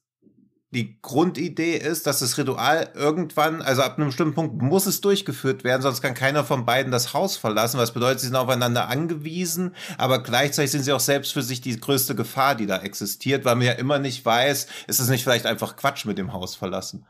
die 0.75 0.99
Grundidee 1.01 1.77
ist, 1.77 2.05
dass 2.05 2.19
das 2.19 2.37
Ritual 2.37 2.89
irgendwann, 2.93 3.61
also 3.61 3.81
ab 3.81 3.97
einem 3.97 4.07
bestimmten 4.07 4.35
Punkt 4.35 4.61
muss 4.61 4.85
es 4.85 4.99
durchgeführt 4.99 5.63
werden, 5.63 5.81
sonst 5.81 6.01
kann 6.01 6.13
keiner 6.13 6.43
von 6.43 6.65
beiden 6.65 6.91
das 6.91 7.13
Haus 7.13 7.37
verlassen, 7.37 7.79
was 7.79 7.93
bedeutet, 7.93 8.19
sie 8.19 8.27
sind 8.27 8.35
aufeinander 8.35 8.89
angewiesen, 8.89 9.73
aber 9.97 10.21
gleichzeitig 10.21 10.71
sind 10.71 10.83
sie 10.83 10.91
auch 10.91 10.99
selbst 10.99 11.31
für 11.31 11.41
sich 11.41 11.61
die 11.61 11.79
größte 11.79 12.13
Gefahr, 12.13 12.55
die 12.55 12.65
da 12.65 12.79
existiert, 12.79 13.45
weil 13.45 13.55
man 13.55 13.65
ja 13.65 13.73
immer 13.73 13.99
nicht 13.99 14.25
weiß, 14.25 14.67
ist 14.87 14.99
es 14.99 15.07
nicht 15.07 15.23
vielleicht 15.23 15.45
einfach 15.45 15.77
Quatsch 15.77 16.05
mit 16.05 16.17
dem 16.17 16.33
Haus 16.33 16.55
verlassen. 16.55 17.05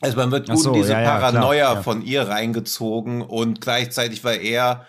Also 0.00 0.16
man 0.16 0.30
wird 0.30 0.48
gut 0.48 0.60
so, 0.60 0.72
in 0.72 0.80
diese 0.80 0.92
ja, 0.92 1.00
ja, 1.00 1.18
klar, 1.18 1.32
Paranoia 1.32 1.74
ja. 1.74 1.82
von 1.82 2.02
ihr 2.02 2.28
reingezogen 2.28 3.22
und 3.22 3.60
gleichzeitig 3.60 4.22
war 4.22 4.34
er, 4.34 4.86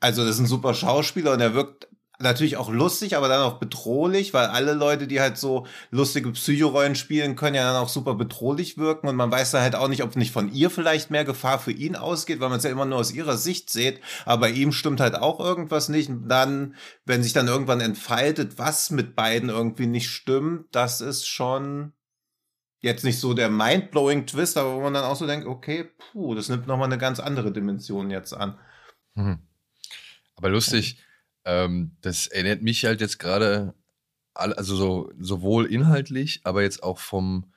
also 0.00 0.22
das 0.22 0.34
ist 0.34 0.40
ein 0.40 0.46
super 0.46 0.74
Schauspieler 0.74 1.32
und 1.32 1.40
er 1.40 1.54
wirkt 1.54 1.86
natürlich 2.20 2.56
auch 2.56 2.70
lustig, 2.70 3.16
aber 3.16 3.28
dann 3.28 3.42
auch 3.42 3.58
bedrohlich, 3.58 4.34
weil 4.34 4.46
alle 4.46 4.74
Leute, 4.74 5.06
die 5.06 5.20
halt 5.20 5.38
so 5.38 5.66
lustige 5.90 6.30
Psychorollen 6.32 6.94
spielen, 6.94 7.36
können 7.36 7.54
ja 7.54 7.64
dann 7.64 7.82
auch 7.82 7.88
super 7.88 8.14
bedrohlich 8.14 8.78
wirken 8.78 9.08
und 9.08 9.16
man 9.16 9.30
weiß 9.30 9.50
dann 9.50 9.62
halt 9.62 9.74
auch 9.74 9.88
nicht, 9.88 10.02
ob 10.02 10.14
nicht 10.16 10.32
von 10.32 10.52
ihr 10.52 10.70
vielleicht 10.70 11.10
mehr 11.10 11.24
Gefahr 11.24 11.58
für 11.58 11.72
ihn 11.72 11.96
ausgeht, 11.96 12.40
weil 12.40 12.50
man 12.50 12.58
es 12.58 12.64
ja 12.64 12.70
immer 12.70 12.84
nur 12.84 12.98
aus 12.98 13.12
ihrer 13.12 13.36
Sicht 13.36 13.70
sieht, 13.70 14.00
aber 14.26 14.42
bei 14.42 14.50
ihm 14.50 14.72
stimmt 14.72 15.00
halt 15.00 15.14
auch 15.14 15.40
irgendwas 15.40 15.88
nicht 15.88 16.10
und 16.10 16.28
dann, 16.28 16.74
wenn 17.04 17.22
sich 17.22 17.32
dann 17.32 17.48
irgendwann 17.48 17.80
entfaltet, 17.80 18.58
was 18.58 18.90
mit 18.90 19.16
beiden 19.16 19.48
irgendwie 19.48 19.86
nicht 19.86 20.10
stimmt, 20.10 20.66
das 20.72 21.00
ist 21.00 21.26
schon 21.26 21.92
jetzt 22.80 23.04
nicht 23.04 23.18
so 23.18 23.34
der 23.34 23.50
mindblowing 23.50 24.26
Twist, 24.26 24.56
aber 24.56 24.74
wo 24.74 24.80
man 24.80 24.94
dann 24.94 25.04
auch 25.04 25.16
so 25.16 25.26
denkt, 25.26 25.46
okay, 25.46 25.90
puh, 26.12 26.34
das 26.34 26.48
nimmt 26.48 26.66
nochmal 26.66 26.86
eine 26.86 26.98
ganz 26.98 27.20
andere 27.20 27.52
Dimension 27.52 28.10
jetzt 28.10 28.32
an. 28.32 28.58
Mhm. 29.14 29.38
Aber 30.36 30.48
lustig, 30.48 31.02
ähm, 31.44 31.92
das 32.00 32.26
erinnert 32.26 32.62
mich 32.62 32.84
halt 32.84 33.00
jetzt 33.00 33.18
gerade, 33.18 33.74
also 34.34 34.76
so, 34.76 35.12
sowohl 35.18 35.66
inhaltlich, 35.66 36.40
aber 36.44 36.62
jetzt 36.62 36.82
auch 36.82 36.98
vom, 36.98 37.52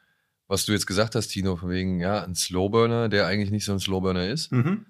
was 0.48 0.66
du 0.66 0.72
jetzt 0.72 0.88
gesagt 0.88 1.16
hast, 1.16 1.30
Tino, 1.30 1.56
von 1.56 1.70
wegen, 1.70 2.00
ja, 2.00 2.24
ein 2.24 2.36
Slowburner, 2.36 3.10
der 3.10 3.28
eigentlich 3.28 3.52
nicht 3.52 3.66
so 3.66 3.74
ein 3.74 3.80
Slowburner 3.80 4.28
ist. 4.28 4.52
Mhm. 4.52 4.86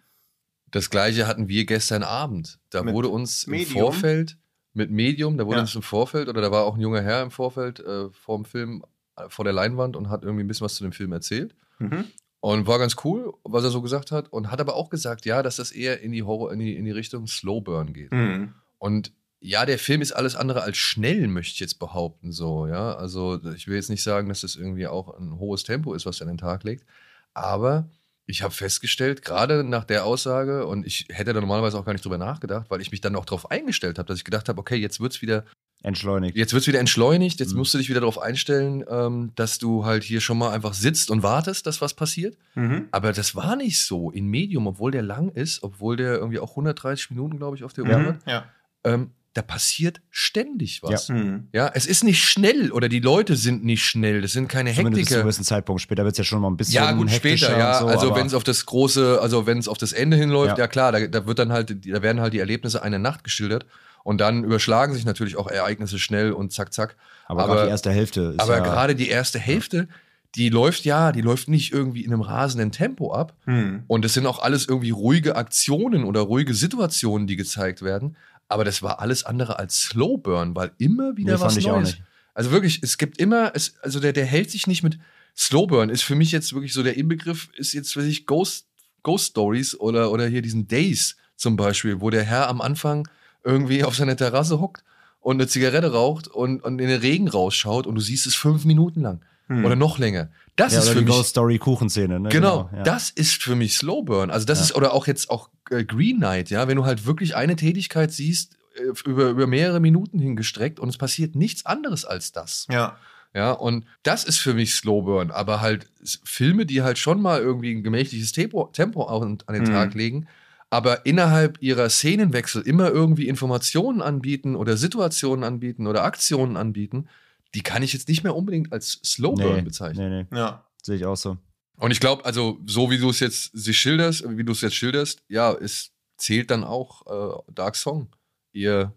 Das 0.72 0.90
gleiche 0.90 1.28
hatten 1.28 1.48
wir 1.48 1.66
gestern 1.66 2.04
Abend. 2.04 2.60
Da 2.70 2.82
Mit 2.84 2.94
wurde 2.96 3.10
uns 3.10 3.44
im 3.44 3.52
Medium? 3.52 3.80
Vorfeld 3.80 4.38
mit 4.74 4.90
Medium, 4.90 5.38
da 5.38 5.46
wurde 5.46 5.58
Ja. 5.58 5.62
uns 5.62 5.76
im 5.76 5.84
Vorfeld, 5.84 6.28
oder 6.30 6.42
da 6.42 6.50
war 6.52 6.64
auch 6.64 6.74
ein 6.76 6.82
junger 6.82 7.02
Herr 7.02 7.22
im 7.22 7.30
Vorfeld 7.30 7.80
äh, 7.80 8.10
vor 8.10 8.38
dem 8.38 8.46
Film, 8.46 8.84
äh, 9.16 9.30
vor 9.30 9.46
der 9.46 9.54
Leinwand 9.54 9.96
und 9.96 10.10
hat 10.10 10.24
irgendwie 10.24 10.44
ein 10.44 10.48
bisschen 10.48 10.66
was 10.66 10.74
zu 10.76 10.84
dem 10.84 10.94
Film 10.94 11.12
erzählt. 11.12 11.56
Mhm. 11.78 12.06
Und 12.40 12.68
war 12.68 12.80
ganz 12.80 12.96
cool, 13.06 13.34
was 13.44 13.64
er 13.64 13.70
so 13.70 13.82
gesagt 13.84 14.12
hat. 14.12 14.34
Und 14.34 14.50
hat 14.52 14.60
aber 14.60 14.74
auch 14.76 14.90
gesagt, 14.90 15.26
ja, 15.26 15.44
dass 15.44 15.58
das 15.58 15.72
eher 15.72 16.02
in 16.02 16.12
die 16.12 16.24
Horror, 16.24 16.52
in 16.52 16.60
die, 16.60 16.76
in 16.76 16.86
die 16.86 16.92
Richtung 16.92 17.28
Slowburn 17.28 17.94
geht. 17.94 18.12
Mhm. 18.12 18.54
Und 18.84 19.14
ja, 19.40 19.66
der 19.66 19.80
Film 19.80 20.02
ist 20.02 20.12
alles 20.12 20.36
andere 20.36 20.62
als 20.64 20.78
schnell, 20.78 21.28
möchte 21.28 21.54
ich 21.54 21.60
jetzt 21.60 21.80
behaupten, 21.80 22.32
so, 22.32 22.68
ja. 22.68 22.96
Also, 22.96 23.40
ich 23.56 23.68
will 23.68 23.76
jetzt 23.76 23.90
nicht 23.90 24.04
sagen, 24.04 24.28
dass 24.30 24.42
das 24.42 24.56
irgendwie 24.56 24.88
auch 24.88 25.18
ein 25.18 25.38
hohes 25.40 25.64
Tempo 25.64 25.94
ist, 25.94 26.06
was 26.06 26.20
er 26.20 26.28
an 26.28 26.34
den 26.34 26.38
Tag 26.38 26.64
legt. 26.64 26.86
Aber 27.34 27.90
ich 28.26 28.42
habe 28.42 28.54
festgestellt, 28.54 29.22
gerade 29.22 29.64
nach 29.64 29.84
der 29.86 30.06
Aussage, 30.06 30.66
und 30.66 30.86
ich 30.86 31.08
hätte 31.10 31.34
da 31.34 31.40
normalerweise 31.42 31.78
auch 31.78 31.86
gar 31.86 31.94
nicht 31.94 32.04
drüber 32.06 32.18
nachgedacht, 32.18 32.68
weil 32.70 32.82
ich 32.82 32.92
mich 32.92 33.02
dann 33.02 33.16
auch 33.16 33.26
darauf 33.26 33.52
eingestellt 33.52 34.00
habe, 34.00 34.08
dass 34.08 34.18
ich 34.18 34.24
gedacht 34.26 34.48
habe, 34.50 34.60
okay, 34.60 34.76
jetzt 34.76 35.00
wird's 35.00 35.22
wieder 35.22 35.46
Entschleunigt. 35.86 36.38
Jetzt 36.38 36.54
wird's 36.54 36.66
wieder 36.68 36.80
entschleunigt, 36.80 37.42
jetzt 37.42 37.52
Mhm. 37.52 37.58
musst 37.58 37.74
du 37.74 37.78
dich 37.78 37.90
wieder 37.90 38.00
darauf 38.00 38.18
einstellen, 38.18 38.86
ähm, 38.90 39.32
dass 39.36 39.58
du 39.58 39.84
halt 39.84 40.06
hier 40.06 40.22
schon 40.22 40.38
mal 40.38 40.52
einfach 40.52 40.74
sitzt 40.74 41.12
und 41.12 41.24
wartest, 41.24 41.68
dass 41.68 41.82
was 41.82 41.94
passiert. 41.94 42.38
Mhm. 42.56 42.88
Aber 42.92 43.12
das 43.12 43.36
war 43.36 43.58
nicht 43.58 43.84
so 43.86 44.10
in 44.10 44.28
Medium, 44.28 44.66
obwohl 44.68 44.92
der 44.92 45.02
lang 45.02 45.28
ist, 45.32 45.62
obwohl 45.62 45.98
der 45.98 46.14
irgendwie 46.14 46.40
auch 46.40 46.56
130 46.56 47.10
Minuten, 47.10 47.38
glaube 47.38 47.58
ich, 47.58 47.66
auf 47.66 47.74
der 47.74 47.84
Uhr 47.84 47.98
Mhm. 47.98 48.06
hat. 48.06 48.20
Ja. 48.26 48.46
Ähm, 48.84 49.12
da 49.36 49.42
passiert 49.42 50.00
ständig 50.12 50.84
was. 50.84 51.08
Ja. 51.08 51.16
Mhm. 51.16 51.48
es 51.74 51.88
ist 51.88 52.04
nicht 52.04 52.24
schnell 52.24 52.72
oder 52.72 52.88
die 52.88 53.00
Leute 53.00 53.36
sind 53.36 53.64
nicht 53.66 53.84
schnell. 53.84 54.22
Das 54.22 54.32
sind 54.32 54.48
keine 54.48 54.72
Zumindest 54.74 55.08
zu 55.08 55.16
einem 55.16 55.24
gewissen 55.24 55.44
Zeitpunkt. 55.44 55.82
Später 55.82 56.04
wird 56.04 56.12
es 56.14 56.20
ja 56.20 56.24
schon 56.24 56.40
mal 56.40 56.50
ein 56.52 56.58
bisschen 56.58 56.76
Ja, 56.76 56.92
gut, 56.92 57.10
später, 57.10 57.58
ja. 57.58 57.80
so, 57.80 57.88
also 57.88 58.16
wenn 58.16 58.28
es 58.28 58.36
auf 58.36 58.44
das 58.44 58.64
große, 58.68 59.20
also 59.20 59.48
wenn 59.48 59.58
es 59.58 59.68
auf 59.68 59.80
das 59.80 59.92
Ende 59.92 60.18
hinläuft, 60.18 60.58
ja, 60.60 60.66
Ja. 60.66 60.68
klar, 60.68 60.92
da, 60.92 61.08
da 61.08 61.26
wird 61.26 61.40
dann 61.40 61.52
halt, 61.52 61.72
da 61.88 62.02
werden 62.04 62.22
halt 62.22 62.34
die 62.34 62.40
Erlebnisse 62.40 62.84
einer 62.84 63.00
Nacht 63.00 63.24
geschildert. 63.24 63.66
Und 64.04 64.20
dann 64.22 64.44
überschlagen 64.44 64.94
sich 64.94 65.06
natürlich 65.06 65.36
auch 65.38 65.48
Ereignisse 65.48 65.98
schnell 65.98 66.34
und 66.34 66.52
zack, 66.52 66.72
zack. 66.74 66.96
aber, 67.26 67.44
aber- 67.46 67.54
gerade 67.56 67.66
die 67.68 67.72
erste 67.72 67.92
Hälfte 67.92 68.22
ist 68.38 68.40
Aber 68.40 68.58
ja, 68.58 68.64
gerade 68.64 68.96
die 68.96 69.08
erste 69.08 69.40
Hälfte, 69.40 69.88
die 70.36 70.50
läuft 70.50 70.84
ja, 70.84 71.12
die 71.12 71.22
läuft 71.22 71.48
nicht 71.48 71.72
irgendwie 71.72 72.04
in 72.04 72.12
einem 72.12 72.22
rasenden 72.22 72.72
Tempo 72.72 73.14
ab. 73.14 73.34
Mhm. 73.46 73.84
Und 73.88 74.04
es 74.04 74.14
sind 74.14 74.26
auch 74.26 74.40
alles 74.40 74.68
irgendwie 74.68 74.90
ruhige 74.90 75.36
Aktionen 75.38 76.04
oder 76.04 76.22
ruhige 76.22 76.54
Situationen, 76.54 77.28
die 77.28 77.36
gezeigt 77.36 77.82
werden. 77.82 78.16
Aber 78.54 78.64
das 78.64 78.82
war 78.84 79.00
alles 79.00 79.24
andere 79.26 79.60
als 79.60 79.82
Slowburn, 79.82 80.56
weil 80.56 80.72
immer 80.78 81.18
wieder 81.18 81.36
Nee, 81.36 81.42
was 81.42 81.58
ich 81.58 81.68
Neues. 81.68 81.90
nicht. 81.90 82.04
Also 82.34 82.52
wirklich, 82.52 82.80
es 82.82 82.98
gibt 82.98 83.18
immer, 83.20 83.52
es, 83.56 83.76
also 83.82 84.00
der, 84.00 84.14
der 84.14 84.26
hält 84.26 84.50
sich 84.52 84.66
nicht 84.68 84.84
mit 84.84 84.98
Slowburn, 85.36 85.90
ist 85.90 86.04
für 86.04 86.16
mich 86.16 86.32
jetzt 86.32 86.54
wirklich 86.54 86.74
so 86.74 86.84
der 86.84 86.96
Inbegriff, 86.98 87.50
ist 87.58 87.74
jetzt 87.74 87.94
für 87.94 88.02
sich 88.02 88.26
Ghost, 88.26 88.68
Ghost 89.04 89.32
Stories 89.32 89.76
oder, 89.80 90.12
oder 90.12 90.28
hier 90.28 90.42
diesen 90.42 90.68
Days 90.68 91.18
zum 91.36 91.56
Beispiel, 91.56 92.00
wo 92.02 92.10
der 92.10 92.24
Herr 92.24 92.48
am 92.48 92.62
Anfang 92.62 93.08
irgendwie 93.44 93.84
auf 93.84 93.96
seiner 93.96 94.16
Terrasse 94.16 94.60
hockt 94.60 94.84
und 95.20 95.36
eine 95.38 95.48
Zigarette 95.48 95.92
raucht 95.92 96.28
und, 96.28 96.64
und 96.64 96.80
in 96.80 96.88
den 96.88 97.02
Regen 97.02 97.28
rausschaut 97.28 97.88
und 97.88 97.96
du 97.96 98.02
siehst 98.02 98.26
es 98.28 98.36
fünf 98.36 98.66
Minuten 98.66 99.02
lang 99.02 99.22
Mhm. 99.50 99.66
oder 99.66 99.76
noch 99.76 99.98
länger. 99.98 100.30
Das 100.56 100.72
ja, 100.72 100.80
ist 100.80 100.88
für 100.88 101.00
die 101.00 101.06
mich 101.06 101.14
Ghost 101.14 101.32
Story 101.32 101.58
Kuchenszene. 101.60 102.18
Ne? 102.18 102.30
Genau, 102.30 102.70
ja. 102.74 102.84
das 102.84 103.10
ist 103.10 103.44
für 103.44 103.58
mich 103.58 103.76
Slowburn. 103.76 104.32
Also 104.32 104.46
das 104.46 104.60
Ja. 104.60 104.64
ist, 104.66 104.76
oder 104.76 104.94
auch 104.94 105.06
jetzt 105.06 105.30
auch 105.30 105.50
Green 105.82 106.18
Knight, 106.18 106.50
ja, 106.50 106.68
wenn 106.68 106.78
du 106.78 106.86
halt 106.86 107.06
wirklich 107.06 107.36
eine 107.36 107.56
Tätigkeit 107.56 108.12
siehst, 108.12 108.58
äh, 108.76 109.10
über, 109.10 109.30
über 109.30 109.48
mehrere 109.48 109.80
Minuten 109.80 110.20
hingestreckt 110.20 110.80
und 110.80 110.90
es 110.90 110.98
passiert 110.98 111.36
nichts 111.36 111.66
anderes 111.66 112.06
als 112.06 112.32
das. 112.32 112.68
Ja. 112.70 112.98
Ja, 113.36 113.52
und 113.52 113.86
das 114.04 114.26
ist 114.26 114.38
für 114.38 114.54
mich 114.54 114.76
Slowburn, 114.76 115.32
aber 115.32 115.60
halt 115.60 115.88
Filme, 116.24 116.68
die 116.68 116.84
halt 116.84 117.00
schon 117.00 117.20
mal 117.20 117.42
irgendwie 117.42 117.74
ein 117.74 117.82
gemächliches 117.82 118.32
Tempo, 118.32 118.70
Tempo 118.74 119.06
an, 119.06 119.40
an 119.48 119.54
den 119.56 119.64
Mhm. 119.64 119.72
Tag 119.72 119.96
legen, 119.96 120.28
aber 120.70 121.06
innerhalb 121.08 121.58
ihrer 121.62 121.90
Szenenwechsel 121.90 122.62
immer 122.62 122.90
irgendwie 122.92 123.28
Informationen 123.28 124.02
anbieten 124.04 124.56
oder 124.56 124.78
Situationen 124.78 125.44
anbieten 125.44 125.88
oder 125.88 126.04
Aktionen 126.04 126.58
anbieten, 126.58 127.08
die 127.56 127.62
kann 127.62 127.82
ich 127.84 127.94
jetzt 127.94 128.08
nicht 128.08 128.24
mehr 128.24 128.36
unbedingt 128.36 128.72
als 128.72 129.00
Slowburn 129.04 129.56
nee, 129.58 129.62
bezeichnen. 129.64 130.10
nee, 130.12 130.26
nee, 130.32 130.38
Ja. 130.38 130.66
sehe 130.84 130.96
ich 130.98 131.06
auch 131.06 131.18
so. 131.18 131.38
Und 131.78 131.92
ich 131.92 132.00
glaube, 132.00 132.24
also 132.26 132.60
so 132.66 132.90
wie 132.92 132.98
du 132.98 133.10
es 133.10 133.20
jetzt 133.20 133.52
sich 133.54 133.78
schilderst, 133.78 134.24
wie 134.28 134.44
du 134.44 134.52
es 134.52 134.62
jetzt 134.62 134.76
schilderst, 134.76 135.24
ja, 135.28 135.54
es 135.54 135.92
zählt 136.18 136.52
dann 136.52 136.64
auch 136.64 137.42
äh, 137.48 137.52
Dark 137.52 137.76
Song 137.76 138.10
ihr 138.54 138.94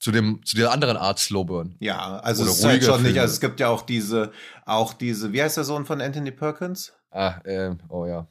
zu 0.00 0.12
dem 0.12 0.44
zu 0.44 0.56
der 0.56 0.70
anderen 0.70 0.96
Art 0.96 1.18
Slowburn. 1.18 1.76
Ja, 1.80 2.18
also 2.20 2.42
Oder 2.42 2.52
es 2.52 2.58
ist 2.58 2.64
halt 2.64 2.84
schon 2.84 3.02
nicht, 3.02 3.18
also 3.18 3.32
es 3.32 3.40
gibt 3.40 3.60
ja 3.60 3.68
auch 3.68 3.82
diese, 3.82 4.32
auch 4.64 4.94
diese, 4.94 5.32
wie 5.32 5.42
heißt 5.42 5.56
der 5.56 5.64
Sohn 5.64 5.86
von 5.86 6.00
Anthony 6.00 6.30
Perkins? 6.30 6.92
Ah, 7.10 7.40
ähm, 7.44 7.80
oh 7.88 8.06
ja. 8.06 8.28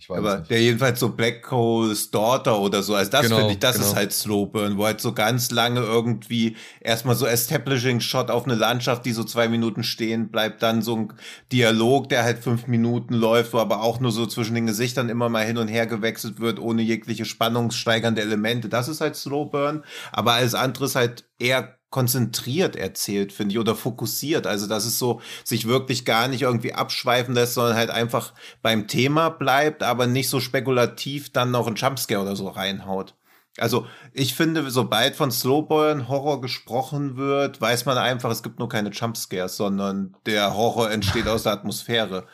Ich 0.00 0.08
weiß 0.08 0.16
Aber 0.16 0.38
nicht. 0.38 0.50
der 0.50 0.62
jedenfalls 0.62 0.98
so 0.98 1.10
Black 1.10 1.42
Cole's 1.42 2.10
Daughter 2.10 2.58
oder 2.58 2.82
so, 2.82 2.94
also 2.94 3.10
das 3.10 3.20
Genau, 3.20 3.36
finde 3.36 3.52
ich, 3.52 3.58
das 3.58 3.76
genau. 3.76 3.88
ist 3.88 3.96
halt 3.96 4.12
Slowburn, 4.14 4.78
wo 4.78 4.86
halt 4.86 4.98
so 5.02 5.12
ganz 5.12 5.50
lange 5.50 5.80
irgendwie 5.80 6.56
erstmal 6.80 7.14
so 7.14 7.26
Establishing 7.26 8.00
Shot 8.00 8.30
auf 8.30 8.46
eine 8.46 8.54
Landschaft, 8.54 9.04
die 9.04 9.12
so 9.12 9.24
zwei 9.24 9.46
Minuten 9.48 9.82
stehen 9.82 10.30
bleibt, 10.30 10.62
dann 10.62 10.80
so 10.80 10.96
ein 10.96 11.12
Dialog, 11.52 12.08
der 12.08 12.22
halt 12.24 12.38
fünf 12.38 12.66
Minuten 12.66 13.12
läuft, 13.12 13.52
wo 13.52 13.58
aber 13.58 13.82
auch 13.82 14.00
nur 14.00 14.10
so 14.10 14.24
zwischen 14.24 14.54
den 14.54 14.66
Gesichtern 14.66 15.10
immer 15.10 15.28
mal 15.28 15.44
hin 15.44 15.58
und 15.58 15.68
her 15.68 15.86
gewechselt 15.86 16.40
wird, 16.40 16.58
ohne 16.60 16.80
jegliche 16.80 17.26
spannungssteigernde 17.26 18.22
Elemente. 18.22 18.70
Das 18.70 18.88
ist 18.88 19.02
halt 19.02 19.16
Slowburn, 19.16 19.84
aber 20.12 20.32
alles 20.32 20.54
andere 20.54 20.86
ist 20.86 20.96
halt 20.96 21.24
eher 21.38 21.78
konzentriert 21.90 22.76
erzählt, 22.76 23.32
finde 23.32 23.52
ich, 23.52 23.58
oder 23.58 23.74
fokussiert. 23.74 24.46
Also, 24.46 24.66
dass 24.66 24.84
es 24.84 24.98
so 24.98 25.20
sich 25.44 25.66
wirklich 25.66 26.04
gar 26.04 26.28
nicht 26.28 26.42
irgendwie 26.42 26.72
abschweifen 26.72 27.34
lässt, 27.34 27.54
sondern 27.54 27.76
halt 27.76 27.90
einfach 27.90 28.32
beim 28.62 28.86
Thema 28.86 29.28
bleibt, 29.28 29.82
aber 29.82 30.06
nicht 30.06 30.28
so 30.28 30.40
spekulativ 30.40 31.32
dann 31.32 31.50
noch 31.50 31.66
ein 31.66 31.74
Jumpscare 31.74 32.22
oder 32.22 32.36
so 32.36 32.48
reinhaut. 32.48 33.14
Also, 33.58 33.86
ich 34.12 34.34
finde, 34.34 34.70
sobald 34.70 35.16
von 35.16 35.32
Slowburn 35.32 36.08
Horror 36.08 36.40
gesprochen 36.40 37.16
wird, 37.16 37.60
weiß 37.60 37.84
man 37.84 37.98
einfach, 37.98 38.30
es 38.30 38.44
gibt 38.44 38.60
nur 38.60 38.68
keine 38.68 38.90
Jumpscares, 38.90 39.56
sondern 39.56 40.16
der 40.24 40.54
Horror 40.54 40.90
entsteht 40.90 41.26
aus 41.26 41.42
der 41.42 41.52
Atmosphäre. 41.52 42.26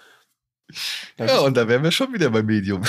Ja, 1.18 1.38
und 1.40 1.56
da 1.56 1.68
wären 1.68 1.84
wir 1.84 1.92
schon 1.92 2.12
wieder 2.12 2.28
beim 2.30 2.44
Medium. 2.44 2.82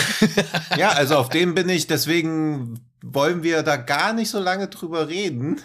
Ja, 0.78 0.90
also 0.90 1.16
auf 1.16 1.30
dem 1.30 1.56
bin 1.56 1.70
ich, 1.70 1.88
deswegen 1.88 2.82
wollen 3.02 3.44
wir 3.44 3.64
da 3.64 3.78
gar 3.78 4.14
nicht 4.14 4.30
so 4.30 4.40
lange 4.40 4.68
drüber 4.68 5.08
reden. 5.08 5.62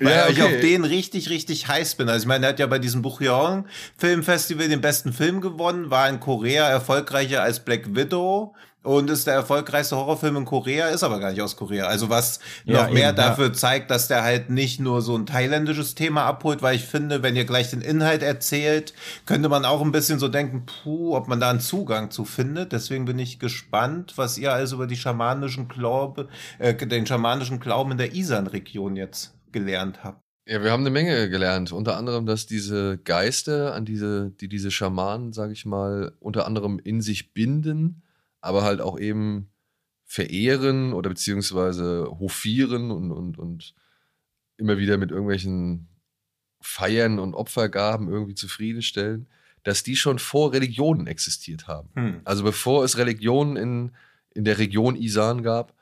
Weil 0.00 0.12
Ja, 0.12 0.28
ich 0.28 0.42
okay. 0.42 0.54
auf 0.56 0.60
den 0.60 0.84
richtig, 0.84 1.30
richtig 1.30 1.68
heiß 1.68 1.94
bin. 1.96 2.08
Also 2.08 2.22
ich 2.24 2.28
meine, 2.28 2.46
er 2.46 2.50
hat 2.50 2.58
ja 2.58 2.66
bei 2.66 2.78
diesem 2.78 3.02
Bucheon 3.02 3.66
Filmfestival 3.96 4.68
den 4.68 4.80
besten 4.80 5.12
Film 5.12 5.40
gewonnen, 5.40 5.90
war 5.90 6.08
in 6.08 6.20
Korea 6.20 6.68
erfolgreicher 6.68 7.42
als 7.42 7.60
Black 7.60 7.94
Widow 7.94 8.54
und 8.84 9.10
ist 9.10 9.28
der 9.28 9.34
erfolgreichste 9.34 9.96
Horrorfilm 9.96 10.38
in 10.38 10.44
Korea, 10.44 10.88
ist 10.88 11.04
aber 11.04 11.20
gar 11.20 11.30
nicht 11.30 11.40
aus 11.40 11.56
Korea. 11.56 11.86
Also 11.86 12.10
was 12.10 12.40
Ja, 12.64 12.82
noch 12.86 12.90
mehr 12.92 13.10
eben, 13.10 13.18
ja. 13.18 13.28
dafür 13.28 13.52
zeigt, 13.52 13.92
dass 13.92 14.08
der 14.08 14.24
halt 14.24 14.50
nicht 14.50 14.80
nur 14.80 15.02
so 15.02 15.16
ein 15.16 15.24
thailändisches 15.24 15.94
Thema 15.94 16.24
abholt, 16.24 16.62
weil 16.62 16.74
ich 16.74 16.84
finde, 16.84 17.22
wenn 17.22 17.36
ihr 17.36 17.44
gleich 17.44 17.70
den 17.70 17.80
Inhalt 17.80 18.24
erzählt, 18.24 18.92
könnte 19.24 19.48
man 19.48 19.64
auch 19.64 19.82
ein 19.82 19.92
bisschen 19.92 20.18
so 20.18 20.26
denken, 20.26 20.66
puh, 20.66 21.14
ob 21.16 21.28
man 21.28 21.38
da 21.38 21.50
einen 21.50 21.60
Zugang 21.60 22.10
zu 22.10 22.24
findet. 22.24 22.72
Deswegen 22.72 23.04
bin 23.04 23.20
ich 23.20 23.38
gespannt, 23.38 24.14
was 24.16 24.36
ihr 24.36 24.52
also 24.52 24.74
über 24.76 24.88
die 24.88 24.96
schamanischen 24.96 25.68
Glaube, 25.68 26.28
äh, 26.58 26.74
den 26.74 27.06
schamanischen 27.06 27.60
Glauben 27.60 27.92
in 27.92 27.98
der 27.98 28.14
Isan-Region 28.16 28.96
jetzt 28.96 29.32
gelernt 29.52 30.04
habt. 30.04 30.22
Ja, 30.46 30.62
wir 30.62 30.72
haben 30.72 30.80
eine 30.80 30.90
Menge 30.90 31.30
gelernt. 31.30 31.70
Unter 31.70 31.96
anderem, 31.96 32.26
dass 32.26 32.46
diese 32.46 32.98
Geister, 32.98 33.74
an 33.74 33.84
diese, 33.84 34.30
die 34.32 34.48
diese 34.48 34.72
Schamanen, 34.72 35.32
sage 35.32 35.52
ich 35.52 35.64
mal, 35.64 36.16
unter 36.18 36.46
anderem 36.46 36.80
in 36.82 37.00
sich 37.00 37.32
binden, 37.32 38.02
aber 38.40 38.64
halt 38.64 38.80
auch 38.80 38.98
eben 38.98 39.50
verehren 40.04 40.92
oder 40.92 41.10
beziehungsweise 41.10 42.06
hofieren 42.18 42.90
und, 42.90 43.12
und, 43.12 43.38
und 43.38 43.74
immer 44.56 44.78
wieder 44.78 44.98
mit 44.98 45.10
irgendwelchen 45.10 45.88
Feiern 46.60 47.18
und 47.18 47.34
Opfergaben 47.34 48.08
irgendwie 48.08 48.34
zufriedenstellen, 48.34 49.28
dass 49.62 49.82
die 49.82 49.96
schon 49.96 50.18
vor 50.18 50.52
Religionen 50.52 51.06
existiert 51.06 51.68
haben. 51.68 51.90
Hm. 51.94 52.20
Also 52.24 52.42
bevor 52.42 52.84
es 52.84 52.98
Religionen 52.98 53.56
in, 53.56 53.92
in 54.34 54.44
der 54.44 54.58
Region 54.58 54.96
Isan 54.96 55.42
gab, 55.42 55.74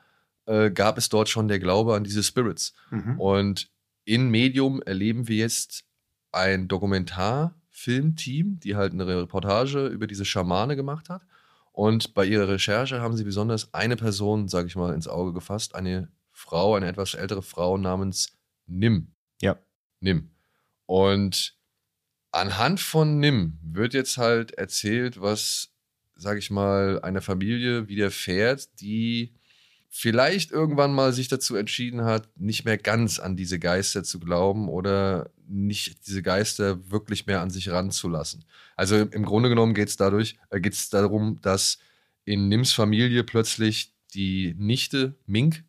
äh, 0.51 0.69
gab 0.69 0.97
es 0.97 1.07
dort 1.07 1.29
schon 1.29 1.47
der 1.47 1.59
Glaube 1.59 1.95
an 1.95 2.03
diese 2.03 2.23
Spirits. 2.23 2.73
Mhm. 2.89 3.19
Und 3.19 3.71
in 4.03 4.29
Medium 4.29 4.81
erleben 4.81 5.29
wir 5.29 5.37
jetzt 5.37 5.85
ein 6.31 6.67
Dokumentarfilmteam, 6.67 8.59
die 8.59 8.75
halt 8.75 8.91
eine 8.91 9.07
Reportage 9.07 9.87
über 9.87 10.07
diese 10.07 10.25
Schamane 10.25 10.75
gemacht 10.75 11.09
hat. 11.09 11.25
Und 11.71 12.13
bei 12.13 12.25
ihrer 12.25 12.49
Recherche 12.49 12.99
haben 12.99 13.15
sie 13.15 13.23
besonders 13.23 13.73
eine 13.73 13.95
Person, 13.95 14.49
sage 14.49 14.67
ich 14.67 14.75
mal, 14.75 14.93
ins 14.93 15.07
Auge 15.07 15.31
gefasst, 15.31 15.73
eine 15.73 16.09
Frau, 16.33 16.75
eine 16.75 16.87
etwas 16.87 17.13
ältere 17.13 17.43
Frau 17.43 17.77
namens 17.77 18.37
Nim. 18.67 19.13
Ja. 19.41 19.57
Nim. 20.01 20.31
Und 20.85 21.55
anhand 22.31 22.81
von 22.81 23.19
Nim 23.19 23.57
wird 23.63 23.93
jetzt 23.93 24.17
halt 24.17 24.51
erzählt, 24.51 25.21
was, 25.21 25.69
sage 26.15 26.39
ich 26.39 26.51
mal, 26.51 26.99
einer 27.01 27.21
Familie 27.21 27.87
widerfährt, 27.87 28.81
die 28.81 29.33
vielleicht 29.93 30.51
irgendwann 30.51 30.93
mal 30.93 31.11
sich 31.11 31.27
dazu 31.27 31.57
entschieden 31.57 32.05
hat, 32.05 32.29
nicht 32.39 32.63
mehr 32.63 32.77
ganz 32.77 33.19
an 33.19 33.35
diese 33.35 33.59
Geister 33.59 34.05
zu 34.05 34.21
glauben 34.21 34.69
oder 34.69 35.29
nicht 35.47 36.07
diese 36.07 36.23
Geister 36.23 36.89
wirklich 36.89 37.27
mehr 37.27 37.41
an 37.41 37.49
sich 37.49 37.69
ranzulassen. 37.69 38.45
Also 38.77 38.95
im 38.95 39.25
Grunde 39.25 39.49
genommen 39.49 39.73
geht 39.73 39.89
es 39.89 39.97
dadurch, 39.97 40.37
äh, 40.49 40.61
geht 40.61 40.73
es 40.73 40.89
darum, 40.89 41.39
dass 41.41 41.77
in 42.23 42.47
Nims 42.47 42.71
Familie 42.71 43.25
plötzlich 43.25 43.93
die 44.13 44.55
Nichte 44.57 45.15
Mink, 45.25 45.65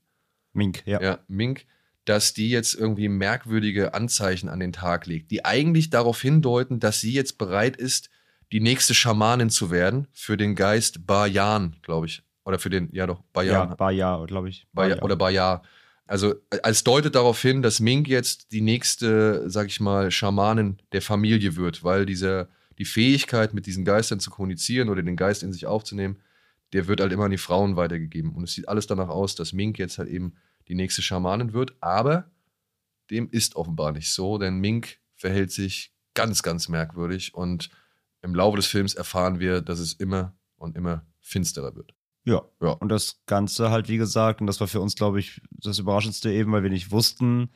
Mink, 0.53 0.85
ja. 0.87 1.03
ja, 1.03 1.19
Mink, 1.27 1.67
dass 2.05 2.33
die 2.33 2.49
jetzt 2.49 2.75
irgendwie 2.75 3.09
merkwürdige 3.09 3.93
Anzeichen 3.93 4.49
an 4.49 4.61
den 4.61 4.73
Tag 4.73 5.07
legt, 5.07 5.33
die 5.33 5.45
eigentlich 5.45 5.91
darauf 5.91 6.23
hindeuten, 6.23 6.79
dass 6.79 7.01
sie 7.01 7.13
jetzt 7.13 7.39
bereit 7.39 7.77
ist, 7.77 8.09
die 8.53 8.61
nächste 8.61 8.95
Schamanin 8.95 9.51
zu 9.51 9.73
werden 9.73 10.07
für 10.13 10.37
den 10.37 10.55
Geist 10.55 11.09
Bayan, 11.09 11.77
glaube 11.83 12.07
ich. 12.07 12.23
Oder 12.45 12.59
für 12.59 12.71
den, 12.71 12.89
ja 12.93 13.07
doch, 13.07 13.23
Ja, 13.37 13.65
Bayan. 13.65 13.77
Baja, 13.77 14.25
glaube 14.27 14.49
ich. 14.49 14.67
Baja. 14.73 15.01
oder 15.03 15.17
Bajar. 15.17 15.63
Also 16.07 16.35
als 16.63 16.85
deutet 16.85 17.15
darauf 17.15 17.41
hin, 17.41 17.63
dass 17.63 17.81
Mink 17.81 18.09
jetzt 18.09 18.53
die 18.53 18.61
nächste, 18.61 19.49
sag 19.49 19.69
ich 19.69 19.81
mal, 19.81 20.11
Schamanin 20.11 20.79
der 20.93 21.03
Familie 21.03 21.57
wird, 21.57 21.85
weil 21.85 22.05
dieser, 22.05 22.49
die 22.79 22.85
Fähigkeit, 22.85 23.55
mit 23.55 23.67
diesen 23.67 23.85
Geistern 23.85 24.21
zu 24.21 24.31
kommunizieren 24.31 24.89
oder 24.89 25.03
den 25.03 25.17
Geist 25.17 25.43
in 25.43 25.53
sich 25.53 25.67
aufzunehmen, 25.67 26.19
der 26.73 26.89
wird 26.89 27.01
halt 27.01 27.13
immer 27.13 27.25
an 27.25 27.31
die 27.31 27.39
Frauen 27.39 27.77
weitergegeben. 27.77 28.33
Und 28.35 28.45
es 28.45 28.53
sieht 28.53 28.69
alles 28.69 28.87
danach 28.87 29.09
aus, 29.09 29.35
dass 29.35 29.53
Mink 29.53 29.79
jetzt 29.79 29.99
halt 29.99 30.09
eben 30.09 30.35
die 30.69 30.75
nächste 30.75 31.03
Schamanin 31.03 31.53
wird, 31.53 31.75
aber 31.81 32.31
dem 33.11 33.29
ist 33.31 33.57
offenbar 33.57 33.93
nicht 33.93 34.13
so, 34.13 34.39
denn 34.39 34.59
Mink 34.59 34.99
verhält 35.15 35.53
sich 35.53 35.95
ganz, 36.15 36.43
ganz 36.43 36.69
merkwürdig 36.69 37.35
und 37.35 37.71
im 38.23 38.35
Laufe 38.35 38.57
des 38.57 38.67
Films 38.67 38.95
erfahren 38.95 39.41
wir, 39.41 39.61
dass 39.61 39.79
es 39.79 39.95
immer 39.95 40.35
und 40.57 40.77
immer 40.77 41.05
finsterer 41.21 41.75
wird. 41.75 41.95
Ja. 42.25 42.43
Ja. 42.61 42.71
Und 42.71 42.89
das 42.89 43.21
Ganze 43.27 43.71
halt, 43.71 43.89
wie 43.89 43.97
gesagt, 43.97 44.41
und 44.41 44.47
das 44.47 44.61
war 44.61 44.69
für 44.69 44.81
uns, 44.81 44.95
glaube 44.95 45.21
ich, 45.21 45.41
das 45.51 45.79
Überraschendste 45.79 46.31
eben, 46.31 46.53
weil 46.53 46.63
wir 46.63 46.71
nicht 46.71 46.91
wussten, 46.91 47.51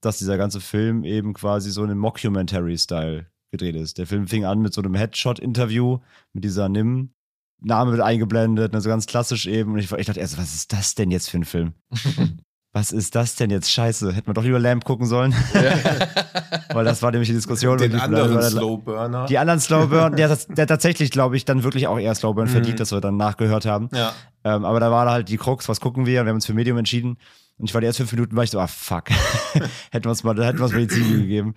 dass 0.00 0.18
dieser 0.18 0.36
ganze 0.36 0.60
Film 0.60 1.04
eben 1.04 1.32
quasi 1.32 1.70
so 1.70 1.82
in 1.82 1.90
einem 1.90 2.00
Mockumentary-Style 2.00 3.26
gedreht 3.50 3.76
ist. 3.76 3.98
Der 3.98 4.06
Film 4.06 4.26
fing 4.26 4.44
an 4.44 4.60
mit 4.60 4.74
so 4.74 4.82
einem 4.82 4.94
Headshot-Interview 4.94 6.00
mit 6.32 6.44
dieser 6.44 6.68
Nim. 6.68 7.14
Name 7.60 7.92
wird 7.92 8.02
eingeblendet, 8.02 8.74
also 8.74 8.88
ganz 8.88 9.06
klassisch 9.06 9.46
eben. 9.46 9.72
Und 9.72 9.78
ich, 9.78 9.90
ich 9.90 10.06
dachte 10.06 10.20
erst, 10.20 10.36
was 10.36 10.54
ist 10.54 10.72
das 10.72 10.94
denn 10.94 11.10
jetzt 11.10 11.30
für 11.30 11.38
ein 11.38 11.44
Film? 11.44 11.72
was 12.74 12.90
ist 12.92 13.14
das 13.14 13.36
denn 13.36 13.50
jetzt? 13.50 13.70
Scheiße, 13.70 14.12
hätten 14.12 14.26
wir 14.26 14.34
doch 14.34 14.42
lieber 14.42 14.58
Lamp 14.58 14.84
gucken 14.84 15.06
sollen. 15.06 15.32
Weil 16.72 16.84
das 16.84 17.02
war 17.02 17.10
nämlich 17.12 17.28
die 17.28 17.34
Diskussion. 17.34 17.78
Den 17.78 17.94
anderen 17.98 18.42
Slowburner. 18.42 19.26
Die 19.26 19.38
anderen 19.38 19.60
Slowburn, 19.60 20.16
der, 20.16 20.36
der 20.48 20.66
tatsächlich, 20.66 21.10
glaube 21.10 21.36
ich, 21.36 21.44
dann 21.44 21.62
wirklich 21.62 21.86
auch 21.86 21.98
eher 21.98 22.14
Slowburn 22.14 22.48
Mhm. 22.48 22.52
verdient, 22.52 22.80
dass 22.80 22.92
wir 22.92 23.00
dann 23.00 23.16
nachgehört 23.16 23.64
haben. 23.64 23.88
ja. 23.94 24.12
Ähm, 24.46 24.66
aber 24.66 24.78
da 24.78 24.90
war 24.90 25.10
halt 25.10 25.30
die 25.30 25.38
Krux, 25.38 25.70
was 25.70 25.80
gucken 25.80 26.04
wir? 26.04 26.20
Und 26.20 26.26
wir 26.26 26.30
haben 26.30 26.36
uns 26.36 26.44
für 26.44 26.52
Medium 26.52 26.76
entschieden. 26.76 27.16
Und 27.56 27.66
ich 27.70 27.72
war 27.72 27.80
die 27.80 27.86
ersten 27.86 28.02
fünf 28.02 28.12
Minuten, 28.12 28.36
war 28.36 28.44
ich 28.44 28.50
so, 28.50 28.58
ah 28.60 28.66
fuck. 28.66 29.04
hätten 29.90 30.04
wir 30.04 30.10
uns 30.10 30.22
mal, 30.22 30.36
hätten 30.44 30.58
wir 30.58 30.64
uns 30.64 30.74
mal 30.74 30.80
die 30.86 30.88
Ziege 30.88 31.18
gegeben. 31.20 31.54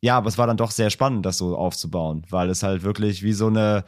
Ja, 0.00 0.16
aber 0.16 0.28
es 0.28 0.36
war 0.38 0.46
dann 0.48 0.56
doch 0.56 0.70
sehr 0.72 0.90
spannend, 0.90 1.24
das 1.26 1.38
so 1.38 1.56
aufzubauen, 1.56 2.24
weil 2.30 2.50
es 2.50 2.62
halt 2.62 2.82
wirklich 2.82 3.22
wie 3.22 3.32
so 3.34 3.46
eine, 3.46 3.84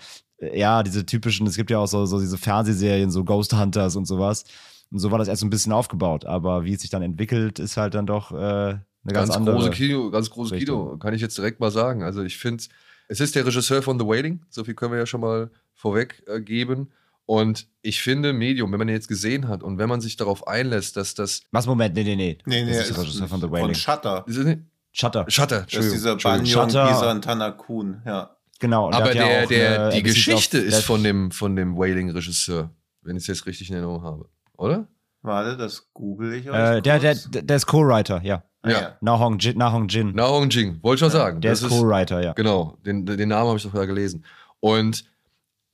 ja, 0.53 0.83
diese 0.83 1.05
typischen, 1.07 1.47
es 1.47 1.57
gibt 1.57 1.71
ja 1.71 1.79
auch 1.79 1.87
so, 1.89 2.07
so 2.07 2.21
diese 2.21 2.39
Fernsehserien, 2.39 3.11
so 3.11 3.25
Ghost 3.25 3.53
Hunters 3.59 3.97
und 3.97 4.05
sowas. 4.07 4.45
Und 4.91 4.99
so 4.99 5.11
war 5.11 5.19
das 5.19 5.29
erst 5.29 5.41
so 5.41 5.47
ein 5.47 5.51
bisschen 5.51 5.73
aufgebaut. 5.73 6.25
Aber 6.25 6.65
wie 6.65 6.73
es 6.73 6.81
sich 6.81 6.91
dann 6.91 7.03
entwickelt, 7.03 7.59
ist 7.59 7.77
halt 7.77 7.95
dann 7.95 8.07
doch 8.07 8.33
äh, 8.33 8.37
eine 8.37 8.81
ganz, 9.05 9.29
ganz 9.29 9.37
andere. 9.37 9.57
große 9.57 9.71
Kino, 9.71 10.11
ganz 10.11 10.31
große 10.31 10.55
Richtung. 10.55 10.85
Kino, 10.85 10.99
kann 10.99 11.15
ich 11.15 11.21
jetzt 11.21 11.37
direkt 11.37 11.61
mal 11.61 11.71
sagen. 11.71 12.03
Also 12.03 12.23
ich 12.23 12.39
finde, 12.39 12.65
es 13.09 13.21
ist 13.21 13.35
der 13.35 13.47
Regisseur 13.47 13.83
von 13.83 13.99
The 13.99 14.07
Wailing, 14.07 14.45
so 14.49 14.65
viel 14.65 14.75
können 14.75 14.93
wir 14.93 14.99
ja 14.99 15.07
schon 15.07 15.21
mal 15.21 15.51
vorweg 15.75 16.23
äh, 16.27 16.41
geben. 16.41 16.91
Und 17.25 17.67
ich 17.83 18.01
finde 18.01 18.33
Medium, 18.33 18.71
wenn 18.71 18.79
man 18.79 18.89
ihn 18.89 18.95
jetzt 18.95 19.09
gesehen 19.09 19.49
hat 19.49 19.65
und 19.65 19.79
wenn 19.79 19.89
man 19.89 20.01
sich 20.01 20.17
darauf 20.17 20.47
einlässt, 20.47 20.97
dass 20.97 21.15
das 21.15 21.43
Was, 21.51 21.67
Moment, 21.67 21.95
nee, 21.97 22.05
nee, 22.05 22.15
nee. 22.15 22.39
Nee, 22.47 22.65
nee, 22.65 22.71
das 22.71 22.89
ist 22.89 22.97
der 22.97 23.03
Regisseur 23.03 23.29
von 23.29 23.41
The 23.41 23.49
von 23.49 23.53
Wailing. 23.53 23.75
Shutter. 23.75 24.25
ist 24.29 24.37
es 24.37 24.45
nicht? 24.45 24.61
Shutter. 24.93 25.25
Shutter, 25.29 25.67
Das 25.71 25.85
ist 25.85 25.93
dieser. 25.93 26.17
Banyon 26.17 26.47
Shutter. 26.47 26.87
Pisan 26.89 27.21
Tanakun, 27.21 28.01
ja. 28.07 28.37
Genau. 28.61 28.87
und 28.87 28.95
Aber 28.95 29.07
hat 29.07 29.15
ja 29.15 29.27
der, 29.27 29.45
auch 29.45 29.49
der, 29.49 29.83
eine 29.83 29.95
die 29.95 30.03
Geschichte 30.03 30.59
ist 30.59 30.85
von 30.85 31.03
dem, 31.03 31.31
von 31.31 31.55
dem 31.57 31.77
Wailing-Regisseur, 31.77 32.71
wenn 33.03 33.17
ich 33.17 33.25
es 33.25 33.27
jetzt 33.27 33.47
richtig 33.47 33.69
in 33.69 33.75
Erinnerung 33.75 34.03
habe. 34.03 34.29
Oder? 34.59 34.87
Warte, 35.23 35.57
das 35.57 35.89
google 35.93 36.35
ich 36.35 36.49
euch 36.51 36.57
Äh, 36.57 36.81
der, 36.83 36.99
der, 37.01 37.15
der 37.15 37.57
ist 37.57 37.67
Co-Writer, 37.67 38.21
ja. 38.23 38.45
Ah, 38.63 38.71
ja. 38.71 38.97
Na 39.01 39.19
Hong 39.19 39.39
Jin. 39.39 39.59
Na 39.59 39.73
Hong 39.73 39.89
Jin. 39.89 40.13
Na 40.15 40.29
Hong 40.29 40.49
Jing, 40.51 40.79
wollte 40.83 40.95
ich 40.97 41.01
schon 41.01 41.11
sagen. 41.11 41.41
der 41.41 41.53
Das 41.53 41.63
ist 41.63 41.69
Co-Writer, 41.69 42.23
ja. 42.23 42.33
Genau, 42.33 42.79
den, 42.85 43.07
den 43.07 43.29
Namen 43.29 43.49
habe 43.49 43.59
ich 43.59 43.65
doch 43.65 43.73
da 43.73 43.85
gelesen. 43.87 44.25
Und 44.61 45.05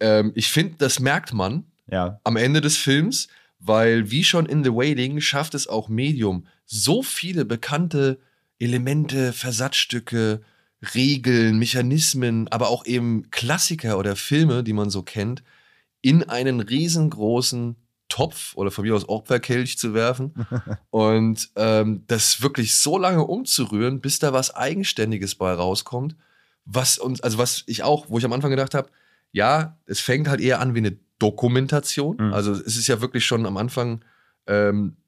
ähm, 0.00 0.32
ich 0.34 0.50
finde, 0.50 0.74
das 0.78 1.00
merkt 1.00 1.32
man, 1.32 1.64
Ja. 1.90 2.20
am 2.24 2.36
Ende 2.36 2.60
des 2.60 2.76
Films, 2.76 3.28
weil 3.58 4.10
wie 4.10 4.24
schon 4.24 4.46
in 4.46 4.64
The 4.64 4.70
Wailing 4.72 5.20
schafft 5.20 5.54
es 5.54 5.68
auch 5.68 5.88
Medium, 5.88 6.46
so 6.64 7.02
viele 7.02 7.44
bekannte 7.44 8.18
Elemente, 8.58 9.32
Versatzstücke, 9.32 10.40
Regeln, 10.94 11.58
Mechanismen, 11.58 12.48
aber 12.48 12.68
auch 12.68 12.84
eben 12.86 13.30
Klassiker 13.30 13.98
oder 13.98 14.16
Filme, 14.16 14.64
die 14.64 14.72
man 14.72 14.90
so 14.90 15.02
kennt, 15.02 15.42
in 16.00 16.28
einen 16.28 16.60
riesengroßen 16.60 17.76
Topf 18.12 18.54
oder 18.56 18.70
von 18.70 18.84
mir 18.84 18.94
aus 18.94 19.08
Opferkelch 19.08 19.78
zu 19.78 19.94
werfen 19.94 20.34
und 20.90 21.48
ähm, 21.56 22.04
das 22.08 22.42
wirklich 22.42 22.74
so 22.74 22.98
lange 22.98 23.24
umzurühren, 23.24 24.02
bis 24.02 24.18
da 24.18 24.34
was 24.34 24.54
Eigenständiges 24.54 25.34
bei 25.34 25.50
rauskommt, 25.50 26.14
was 26.66 26.98
uns, 26.98 27.22
also 27.22 27.38
was 27.38 27.64
ich 27.66 27.82
auch, 27.84 28.10
wo 28.10 28.18
ich 28.18 28.24
am 28.26 28.34
Anfang 28.34 28.50
gedacht 28.50 28.74
habe, 28.74 28.90
ja, 29.30 29.78
es 29.86 30.00
fängt 30.00 30.28
halt 30.28 30.42
eher 30.42 30.60
an 30.60 30.74
wie 30.74 30.80
eine 30.80 30.98
Dokumentation. 31.18 32.16
Mhm. 32.18 32.34
Also 32.34 32.52
es 32.52 32.76
ist 32.76 32.86
ja 32.86 33.00
wirklich 33.00 33.24
schon 33.24 33.46
am 33.46 33.56
Anfang, 33.56 34.04
ähm, 34.46 34.98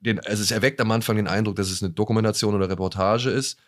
den, 0.00 0.20
also 0.20 0.42
es 0.42 0.50
erweckt 0.50 0.82
am 0.82 0.90
Anfang 0.90 1.16
den 1.16 1.28
Eindruck, 1.28 1.56
dass 1.56 1.70
es 1.70 1.82
eine 1.82 1.94
Dokumentation 1.94 2.54
oder 2.54 2.68
Reportage 2.68 3.30
ist. 3.30 3.58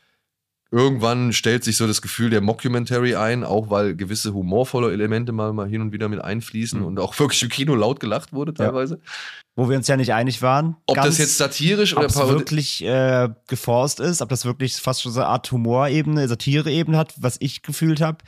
Irgendwann 0.72 1.33
stellt 1.33 1.64
sich 1.64 1.76
so 1.76 1.87
das 1.88 2.00
Gefühl 2.00 2.30
der 2.30 2.40
Mockumentary 2.40 3.16
ein, 3.16 3.42
auch 3.42 3.70
weil 3.70 3.96
gewisse 3.96 4.33
humorvolle 4.35 4.92
Elemente 4.92 5.33
mal, 5.33 5.52
mal 5.52 5.68
hin 5.68 5.80
und 5.80 5.92
wieder 5.92 6.09
mit 6.09 6.20
einfließen 6.20 6.78
Mhm. 6.80 6.87
und 6.87 7.00
auch 7.00 7.12
wirklich 7.18 7.42
im 7.42 7.48
Kino 7.48 7.74
laut 7.74 7.98
gelacht 7.98 8.33
wurde 8.33 8.52
Ja. 8.56 8.66
teilweise. 8.66 9.00
Wo 9.56 9.68
wir 9.68 9.76
uns 9.76 9.88
ja 9.88 9.96
nicht 9.96 10.12
einig 10.14 10.42
waren. 10.42 10.76
Ob 10.87 10.94
ganz- 10.94 11.09
das 11.09 11.18
jetzt 11.18 11.38
satirisch 11.38 11.96
oder 11.96 12.06
es 12.06 12.14
parodi- 12.16 12.38
wirklich 12.38 12.85
äh, 12.85 13.28
geforst 13.48 13.98
ist, 13.98 14.22
ob 14.22 14.28
das 14.28 14.44
wirklich 14.44 14.76
fast 14.76 15.02
schon 15.02 15.11
so 15.12 15.20
eine 15.20 15.28
Art 15.28 15.50
Humorebene, 15.50 16.28
Satireebene 16.28 16.96
hat, 16.96 17.14
was 17.16 17.37
ich 17.40 17.62
gefühlt 17.62 18.00
habe. 18.00 18.18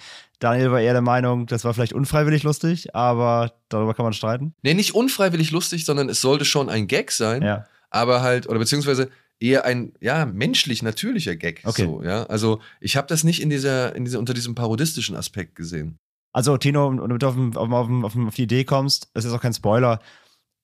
Daniel 0.40 0.72
war 0.72 0.80
eher 0.80 0.94
der 0.94 1.00
Meinung, 1.02 1.46
das 1.46 1.64
war 1.64 1.72
vielleicht 1.72 1.92
unfreiwillig 1.92 2.42
lustig, 2.42 2.96
aber 2.96 3.52
darüber 3.68 3.94
kann 3.94 4.04
man 4.04 4.12
streiten. 4.14 4.52
Nee, 4.62 4.74
nicht 4.74 4.96
unfreiwillig 4.96 5.52
lustig, 5.52 5.84
sondern 5.84 6.08
es 6.08 6.20
sollte 6.20 6.44
schon 6.44 6.68
ein 6.68 6.88
Gag 6.88 7.12
sein, 7.12 7.42
Ja. 7.42 7.66
aber 7.90 8.20
halt, 8.22 8.48
oder 8.48 8.58
beziehungsweise 8.58 9.08
eher 9.42 9.64
ein, 9.64 9.92
ja, 10.00 10.24
menschlich, 10.24 10.82
natürlicher 10.82 11.36
Gag. 11.36 11.62
Okay. 11.64 11.84
So, 11.84 12.02
ja. 12.02 12.24
Also 12.24 12.60
ich 12.80 12.96
habe 12.96 13.08
das 13.08 13.24
nicht 13.24 13.42
in 13.42 13.50
dieser, 13.50 13.94
in 13.96 14.04
dieser, 14.04 14.18
unter 14.18 14.34
diesem 14.34 14.54
parodistischen 14.54 15.16
Aspekt 15.16 15.56
gesehen. 15.56 15.98
Also, 16.32 16.56
Tino, 16.56 16.86
und 16.86 16.98
damit 16.98 17.22
du 17.22 17.26
auf, 17.26 17.36
auf, 17.56 17.70
auf, 17.70 18.04
auf, 18.04 18.16
auf 18.16 18.34
die 18.34 18.44
Idee 18.44 18.64
kommst, 18.64 19.10
das 19.12 19.24
ist 19.24 19.32
auch 19.32 19.40
kein 19.40 19.52
Spoiler. 19.52 19.98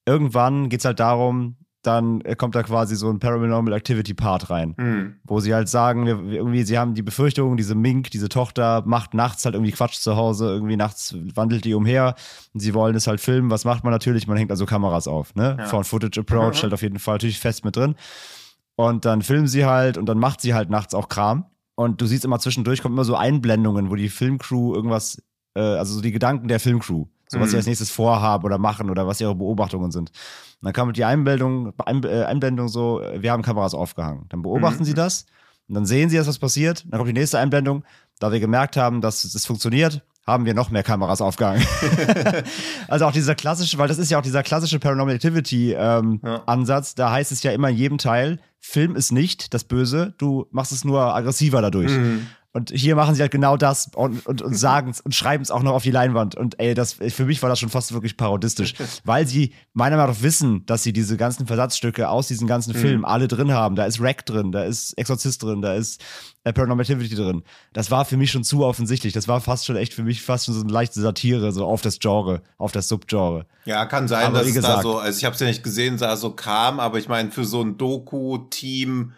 Irgendwann 0.07 0.71
geht 0.71 0.81
es 0.81 0.87
halt 0.87 0.99
darum, 0.99 1.57
dann 1.83 2.23
kommt 2.39 2.55
da 2.55 2.63
quasi 2.63 2.97
so 2.97 3.09
ein 3.09 3.19
Paranormal 3.19 3.73
Activity 3.73 4.15
Part 4.15 4.51
rein. 4.51 4.75
Hm. 4.79 5.17
wo 5.25 5.41
sie 5.41 5.55
halt 5.55 5.69
sagen, 5.69 6.07
wir, 6.07 6.25
wir 6.25 6.39
irgendwie, 6.39 6.63
sie 6.63 6.79
haben 6.79 6.95
die 6.95 7.03
Befürchtung, 7.03 7.57
diese 7.57 7.75
Mink, 7.75 8.11
diese 8.11 8.29
Tochter 8.29 8.83
macht 8.87 9.15
nachts 9.15 9.45
halt 9.45 9.55
irgendwie 9.55 9.73
Quatsch 9.73 9.99
zu 9.99 10.17
Hause, 10.17 10.47
irgendwie 10.47 10.77
nachts 10.77 11.15
wandelt 11.35 11.65
die 11.65 11.75
umher 11.75 12.15
und 12.53 12.61
sie 12.61 12.75
wollen 12.75 12.97
es 12.97 13.07
halt 13.07 13.21
filmen. 13.21 13.51
Was 13.51 13.65
macht 13.65 13.85
man 13.85 13.93
natürlich? 13.93 14.27
Man 14.27 14.37
hängt 14.37 14.51
also 14.51 14.67
Kameras 14.67 15.07
auf, 15.07 15.35
ne? 15.35 15.57
Ja. 15.59 15.67
Found 15.67 15.87
Footage 15.87 16.21
Approach 16.21 16.59
Mhm. 16.59 16.63
halt 16.63 16.75
auf 16.75 16.83
jeden 16.83 16.99
Fall 16.99 17.15
natürlich 17.15 17.39
fest 17.39 17.65
mit 17.65 17.77
drin. 17.77 17.95
Und 18.79 19.05
dann 19.05 19.23
filmen 19.23 19.49
sie 19.49 19.65
halt 19.65 19.99
und 19.99 20.07
dann 20.07 20.19
macht 20.19 20.41
sie 20.41 20.55
halt 20.55 20.71
nachts 20.71 20.95
auch 20.95 21.09
Kram. 21.09 21.47
Und 21.75 22.01
du 22.01 22.07
siehst 22.07 22.25
immer 22.25 22.39
zwischendurch 22.39 22.81
kommen 22.81 22.95
immer 22.95 23.05
so 23.05 23.17
Einblendungen, 23.17 23.91
wo 23.91 23.97
die 23.97 24.09
Filmcrew 24.09 24.73
irgendwas, 24.73 25.21
äh, 25.57 25.61
also 25.61 25.95
so 25.95 26.01
die 26.01 26.13
Gedanken 26.13 26.47
der 26.47 26.61
Filmcrew, 26.61 27.07
so 27.29 27.41
was 27.41 27.47
Mhm. 27.49 27.51
sie 27.51 27.57
als 27.57 27.67
nächstes 27.67 27.91
vorhaben 27.91 28.45
oder 28.45 28.59
machen 28.59 28.89
oder 28.89 29.05
was 29.09 29.21
ihre 29.21 29.35
Beobachtungen 29.35 29.91
sind. 29.91 30.11
Und 30.11 30.65
dann 30.67 30.73
kam 30.73 30.93
die 30.93 31.05
Einblendung, 31.05 31.73
Ein, 31.85 32.05
äh, 32.05 32.23
Einblendung 32.23 32.69
so, 32.69 33.03
wir 33.17 33.33
haben 33.33 33.43
Kameras 33.43 33.75
aufgehangen. 33.75 34.27
Dann 34.29 34.43
beobachten 34.43 34.83
Mhm. 34.83 34.87
sie 34.87 34.95
das 34.95 35.27
und 35.69 35.75
dann 35.75 35.85
sehen 35.85 36.09
sie, 36.09 36.17
dass 36.17 36.29
was 36.29 36.39
passiert. 36.39 36.85
Dann 36.89 36.99
kommt 36.99 37.09
die 37.09 37.15
nächste 37.19 37.41
Einblendung. 37.41 37.83
Da 38.21 38.31
wir 38.31 38.39
gemerkt 38.41 38.77
haben, 38.77 39.01
dass 39.01 39.25
es 39.25 39.45
funktioniert, 39.45 40.03
haben 40.25 40.45
wir 40.45 40.55
noch 40.55 40.71
mehr 40.71 40.83
Kameras 40.85 41.21
aufgehangen. 41.21 41.65
also 42.89 43.07
auch 43.07 43.13
dieser 43.13 43.35
klassische, 43.35 43.79
weil 43.79 43.89
das 43.89 43.99
ist 43.99 44.11
ja 44.11 44.19
auch 44.19 44.23
dieser 44.23 44.43
klassische 44.43 44.79
Paranormal 44.79 45.15
Activity 45.15 45.73
ähm, 45.73 46.21
Ja. 46.25 46.43
Ansatz. 46.47 46.95
Da 46.95 47.11
heißt 47.11 47.33
es 47.33 47.43
ja 47.43 47.53
immer 47.53 47.71
in 47.71 47.77
jedem 47.77 47.99
Teil, 47.99 48.39
Film 48.61 48.97
ist 48.97 49.13
nicht 49.13 49.55
das 49.55 49.65
Böse, 49.65 50.15
du 50.19 50.47
machst 50.51 50.73
es 50.73 50.85
nur 50.85 51.15
aggressiver 51.15 51.63
dadurch. 51.63 51.93
Mhm. 51.93 52.27
Und 52.55 52.71
hier 52.71 52.97
machen 52.97 53.15
sie 53.15 53.21
halt 53.21 53.31
genau 53.31 53.57
das 53.59 53.91
und, 53.95 54.27
und, 54.27 54.41
und 54.43 54.55
sagen 54.59 54.91
es 54.91 55.01
und 55.01 55.15
schreiben 55.15 55.43
es 55.43 55.51
auch 55.51 55.63
noch 55.63 55.75
auf 55.75 55.83
die 55.83 55.91
Leinwand. 55.91 56.35
Und 56.35 56.59
ey, 56.59 56.75
das, 56.75 56.95
für 56.95 57.25
mich 57.27 57.43
war 57.43 57.49
das 57.51 57.59
schon 57.61 57.69
fast 57.69 57.93
wirklich 57.93 58.17
parodistisch, 58.17 58.75
weil 59.05 59.27
sie 59.27 59.53
meiner 59.75 59.97
Meinung 59.97 60.15
nach 60.15 60.23
wissen, 60.23 60.65
dass 60.67 60.83
sie 60.83 60.93
diese 60.93 61.17
ganzen 61.19 61.47
Versatzstücke 61.47 62.09
aus 62.09 62.29
diesen 62.29 62.47
ganzen 62.49 62.73
Filmen 62.75 63.05
alle 63.05 63.29
drin 63.29 63.53
haben. 63.53 63.77
Da 63.77 63.85
ist 63.85 64.01
Rack 64.01 64.25
drin, 64.27 64.51
da 64.51 64.65
ist 64.65 64.95
Exorzist 64.99 65.43
drin, 65.43 65.61
da 65.61 65.75
ist 65.75 66.01
äh, 66.45 66.53
Paranormal 66.53 66.83
Activity 66.83 67.15
drin. 67.15 67.43
Das 67.75 67.91
war 67.91 68.07
für 68.07 68.17
mich 68.17 68.31
schon 68.31 68.45
zu 68.45 68.65
offensichtlich. 68.65 69.13
Das 69.13 69.29
war 69.29 69.41
fast 69.43 69.67
schon 69.67 69.77
echt 69.77 69.93
für 69.93 70.03
mich 70.03 70.23
fast 70.23 70.47
schon 70.47 70.55
so 70.55 70.63
eine 70.63 70.73
leichte 70.73 71.01
Satire, 71.01 71.53
so 71.53 71.67
auf 71.67 71.83
das 71.83 71.99
Genre, 71.99 72.43
auf 72.57 72.73
das 72.73 72.89
Subgenre. 72.89 73.47
Ja, 73.67 73.85
kann 73.85 74.09
sein, 74.09 74.27
Aber 74.27 74.39
dass 74.39 74.49
es 74.49 74.55
da 74.55 74.61
gesagt- 74.61 74.83
so, 74.83 74.99
also 74.99 75.19
ich 75.19 75.25
habe 75.27 75.35
es 75.35 75.41
ja 75.41 75.47
nicht 75.47 75.63
gesehen, 75.63 75.99
sah 75.99 76.17
so 76.17 76.31
kam, 76.31 76.81
aber 76.81 76.99
ich 76.99 77.09
meine, 77.09 77.31
für 77.31 77.45
so 77.45 77.61
ein 77.63 77.77
Doku-Team 77.77 79.13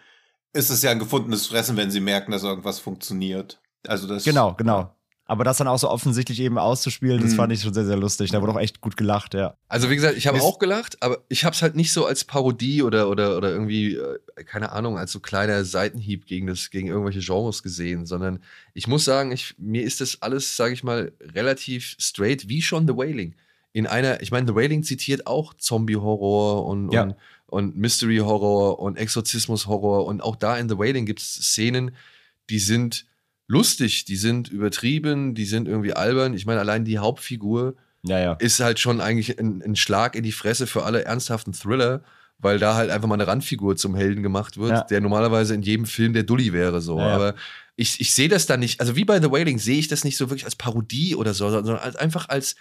ist 0.53 0.69
es 0.69 0.81
ja 0.81 0.91
ein 0.91 0.99
gefundenes 0.99 1.47
Fressen, 1.47 1.77
wenn 1.77 1.91
sie 1.91 1.99
merken, 2.01 2.31
dass 2.31 2.43
irgendwas 2.43 2.79
funktioniert. 2.79 3.59
Also 3.87 4.07
das 4.07 4.23
Genau, 4.23 4.53
genau. 4.55 4.93
Aber 5.25 5.45
das 5.45 5.57
dann 5.57 5.67
auch 5.69 5.77
so 5.79 5.89
offensichtlich 5.89 6.41
eben 6.41 6.57
auszuspielen, 6.57 7.21
das 7.21 7.31
Mhm. 7.31 7.35
fand 7.37 7.53
ich 7.53 7.61
schon 7.61 7.73
sehr, 7.73 7.85
sehr 7.85 7.95
lustig. 7.95 8.31
Da 8.31 8.41
wurde 8.41 8.51
auch 8.51 8.59
echt 8.59 8.81
gut 8.81 8.97
gelacht, 8.97 9.33
ja. 9.33 9.55
Also 9.69 9.89
wie 9.89 9.95
gesagt, 9.95 10.17
ich 10.17 10.27
habe 10.27 10.41
auch 10.41 10.59
gelacht, 10.59 11.01
aber 11.01 11.19
ich 11.29 11.45
habe 11.45 11.55
es 11.55 11.61
halt 11.61 11.73
nicht 11.73 11.93
so 11.93 12.05
als 12.05 12.25
Parodie 12.25 12.83
oder 12.83 13.07
oder 13.09 13.37
oder 13.37 13.49
irgendwie 13.49 13.95
äh, 13.95 14.19
keine 14.43 14.73
Ahnung 14.73 14.97
als 14.97 15.13
so 15.13 15.21
kleiner 15.21 15.63
Seitenhieb 15.63 16.25
gegen 16.25 16.47
das 16.47 16.69
gegen 16.69 16.87
irgendwelche 16.89 17.21
Genres 17.21 17.63
gesehen, 17.63 18.05
sondern 18.05 18.43
ich 18.73 18.87
muss 18.87 19.05
sagen, 19.05 19.31
ich 19.31 19.55
mir 19.57 19.83
ist 19.83 20.01
das 20.01 20.21
alles, 20.21 20.57
sage 20.57 20.73
ich 20.73 20.83
mal, 20.83 21.13
relativ 21.33 21.95
straight 21.97 22.49
wie 22.49 22.61
schon 22.61 22.85
The 22.85 22.97
Wailing. 22.97 23.35
In 23.71 23.87
einer, 23.87 24.21
ich 24.21 24.31
meine, 24.31 24.47
The 24.47 24.55
Wailing 24.55 24.83
zitiert 24.83 25.27
auch 25.27 25.53
Zombie-Horror 25.53 26.65
und, 26.65 26.91
Ja. 26.91 27.03
und, 27.03 27.15
und 27.51 27.75
Mystery-Horror 27.77 28.79
und 28.79 28.97
Exorzismus-Horror 28.97 30.05
und 30.05 30.21
auch 30.21 30.35
da 30.35 30.57
in 30.57 30.69
The 30.69 30.77
Wailing 30.77 31.05
gibt 31.05 31.19
es 31.21 31.33
Szenen, 31.33 31.91
die 32.49 32.59
sind 32.59 33.05
lustig, 33.47 34.05
die 34.05 34.15
sind 34.15 34.47
übertrieben, 34.47 35.35
die 35.35 35.45
sind 35.45 35.67
irgendwie 35.67 35.93
albern. 35.93 36.33
Ich 36.33 36.45
meine, 36.45 36.61
allein 36.61 36.85
die 36.85 36.97
Hauptfigur 36.99 37.75
Ja, 38.03 38.19
ja. 38.19 38.33
ist 38.33 38.61
halt 38.61 38.79
schon 38.79 39.01
eigentlich 39.01 39.37
ein, 39.37 39.61
ein 39.61 39.75
Schlag 39.75 40.15
in 40.15 40.23
die 40.23 40.31
Fresse 40.31 40.65
für 40.65 40.83
alle 40.83 41.03
ernsthaften 41.03 41.51
Thriller, 41.53 42.03
weil 42.39 42.57
da 42.57 42.75
halt 42.75 42.89
einfach 42.89 43.07
mal 43.09 43.15
eine 43.15 43.27
Randfigur 43.27 43.75
zum 43.75 43.95
Helden 43.95 44.23
gemacht 44.23 44.57
wird, 44.57 44.71
Ja. 44.71 44.81
der 44.83 45.01
normalerweise 45.01 45.53
in 45.53 45.61
jedem 45.61 45.85
Film 45.85 46.13
der 46.13 46.23
Dulli 46.23 46.53
wäre 46.53 46.79
so. 46.81 46.99
Aber 46.99 47.35
ich, 47.75 47.99
ich 47.99 48.13
sehe 48.13 48.29
das 48.29 48.45
dann 48.45 48.61
nicht, 48.61 48.79
also 48.79 48.95
wie 48.95 49.03
bei 49.05 49.19
The 49.21 49.29
Wailing 49.29 49.59
sehe 49.59 49.77
ich 49.77 49.89
das 49.89 50.05
nicht 50.05 50.15
so 50.17 50.29
wirklich 50.29 50.45
als 50.45 50.55
Parodie 50.55 51.15
oder 51.15 51.33
so, 51.33 51.49
sondern 51.49 51.77
als, 51.77 51.97
einfach 51.97 52.29
als 52.29 52.55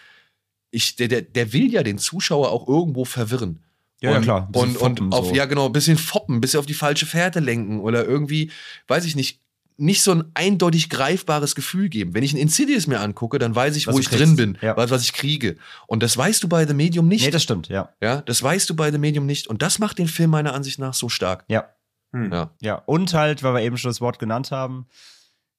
ich, 0.72 0.96
der, 0.96 1.07
der, 1.09 1.22
der 1.22 1.53
will 1.53 1.72
ja 1.72 1.83
den 1.85 1.98
Zuschauer 1.98 2.50
auch 2.50 2.66
irgendwo 2.68 3.05
verwirren. 3.05 3.61
Ja, 4.02 4.10
ja, 4.12 4.16
und, 4.16 4.22
klar. 4.22 4.46
Ein 4.46 4.52
bisschen 4.52 4.68
Und, 4.76 4.76
und 4.82 4.98
foppen 4.98 5.12
auf, 5.12 5.26
so. 5.28 5.34
ja, 5.34 5.44
genau, 5.46 5.66
ein 5.66 5.72
bisschen 5.72 5.98
foppen, 5.98 6.36
ein 6.36 6.40
bisschen 6.40 6.60
auf 6.60 6.66
die 6.66 6.74
falsche 6.74 7.06
Fährte 7.06 7.40
lenken 7.40 7.80
oder 7.80 8.04
irgendwie, 8.04 8.50
weiß 8.88 9.04
ich 9.04 9.14
nicht, 9.16 9.40
nicht 9.76 10.02
so 10.02 10.12
ein 10.12 10.24
eindeutig 10.34 10.90
greifbares 10.90 11.54
Gefühl 11.54 11.88
geben. 11.88 12.12
Wenn 12.14 12.22
ich 12.22 12.34
ein 12.34 12.38
Insidious 12.38 12.86
mir 12.86 13.00
angucke, 13.00 13.38
dann 13.38 13.54
weiß 13.54 13.76
ich, 13.76 13.86
Was 13.86 13.94
wo 13.94 13.98
ich 13.98 14.08
kriegst. 14.10 14.20
drin 14.22 14.36
bin, 14.36 14.58
Ja. 14.60 14.76
was, 14.76 14.90
was 14.90 15.02
ich 15.04 15.14
kriege. 15.14 15.56
Und 15.86 16.02
das 16.02 16.16
weißt 16.16 16.42
du 16.42 16.48
bei 16.48 16.66
The 16.66 16.74
Medium 16.74 17.08
nicht. 17.08 17.24
Nee, 17.24 17.30
das 17.30 17.42
stimmt, 17.42 17.68
ja. 17.68 17.88
ja, 18.02 18.20
das 18.20 18.42
weißt 18.42 18.68
du 18.68 18.76
bei 18.76 18.90
The 18.92 18.98
Medium 18.98 19.24
nicht. 19.26 19.46
Und 19.46 19.62
das 19.62 19.78
macht 19.78 19.98
den 19.98 20.08
Film 20.08 20.30
meiner 20.30 20.52
Ansicht 20.54 20.78
nach 20.78 20.92
so 20.94 21.08
stark. 21.08 21.44
Ja. 21.48 21.70
Hm. 22.12 22.30
Ja. 22.32 22.50
Ja, 22.60 22.74
und 22.86 23.14
halt, 23.14 23.42
weil 23.42 23.54
wir 23.54 23.62
eben 23.62 23.78
schon 23.78 23.88
das 23.90 24.00
Wort 24.02 24.18
genannt 24.18 24.50
haben, 24.50 24.86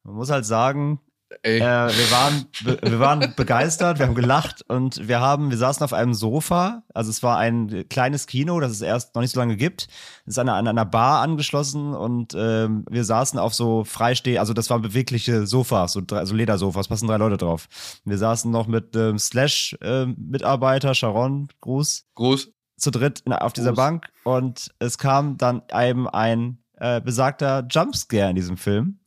man 0.03 0.15
muss 0.15 0.29
halt 0.29 0.45
sagen, 0.45 0.99
Ey, 1.43 1.59
äh, 1.59 1.61
wir, 1.61 2.11
waren, 2.11 2.45
wir 2.81 2.99
waren 2.99 3.33
begeistert, 3.35 3.99
wir 3.99 4.05
haben 4.05 4.15
gelacht 4.15 4.63
und 4.67 5.07
wir 5.07 5.21
haben, 5.21 5.49
wir 5.49 5.57
saßen 5.57 5.83
auf 5.83 5.93
einem 5.93 6.13
Sofa, 6.13 6.83
also 6.93 7.09
es 7.09 7.23
war 7.23 7.37
ein 7.37 7.85
kleines 7.89 8.27
Kino, 8.27 8.59
das 8.59 8.71
es 8.71 8.81
erst 8.81 9.15
noch 9.15 9.21
nicht 9.21 9.31
so 9.31 9.39
lange 9.39 9.55
gibt, 9.55 9.87
es 10.25 10.33
ist 10.33 10.37
an 10.39 10.49
einer, 10.49 10.57
an 10.57 10.67
einer 10.67 10.85
Bar 10.85 11.21
angeschlossen 11.21 11.93
und 11.93 12.35
ähm, 12.37 12.85
wir 12.89 13.05
saßen 13.05 13.39
auf 13.39 13.53
so 13.53 13.85
freisteh, 13.85 14.39
also 14.39 14.53
das 14.53 14.69
waren 14.69 14.81
bewegliche 14.81 15.47
Sofas, 15.47 15.93
so, 15.93 16.01
drei, 16.05 16.25
so 16.25 16.35
Ledersofas, 16.35 16.89
passen 16.89 17.07
drei 17.07 17.17
Leute 17.17 17.37
drauf. 17.37 17.69
Wir 18.03 18.17
saßen 18.17 18.51
noch 18.51 18.67
mit 18.67 18.95
ähm, 18.95 19.17
Slash-Mitarbeiter, 19.17 20.93
Sharon, 20.93 21.47
Gruß, 21.61 22.07
groß. 22.15 22.49
zu 22.77 22.91
dritt 22.91 23.21
in, 23.21 23.33
auf 23.33 23.53
dieser 23.53 23.69
Groß. 23.71 23.77
Bank 23.77 24.09
und 24.25 24.71
es 24.79 24.97
kam 24.97 25.37
dann 25.37 25.61
einem 25.71 26.07
ein 26.07 26.57
äh, 26.75 26.99
besagter 26.99 27.65
Jumpscare 27.69 28.29
in 28.29 28.35
diesem 28.35 28.57
Film. 28.57 28.99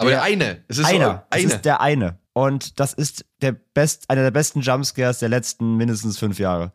Aber 0.00 0.10
Der- 0.10 0.18
der 0.20 0.22
eine. 0.24 0.64
Es 0.68 0.78
ist 0.78 0.86
einer. 0.86 1.06
So, 1.30 1.36
Es 1.38 1.44
eine. 1.44 1.52
ist 1.54 1.64
der 1.64 1.80
eine. 1.80 2.18
Und 2.32 2.80
das 2.80 2.92
ist 2.94 3.24
der 3.42 3.52
best, 3.52 4.08
einer 4.08 4.22
der 4.22 4.30
besten 4.30 4.60
Jumpscares 4.60 5.18
der 5.18 5.28
letzten 5.28 5.76
mindestens 5.76 6.18
fünf 6.18 6.38
Jahre. 6.38 6.72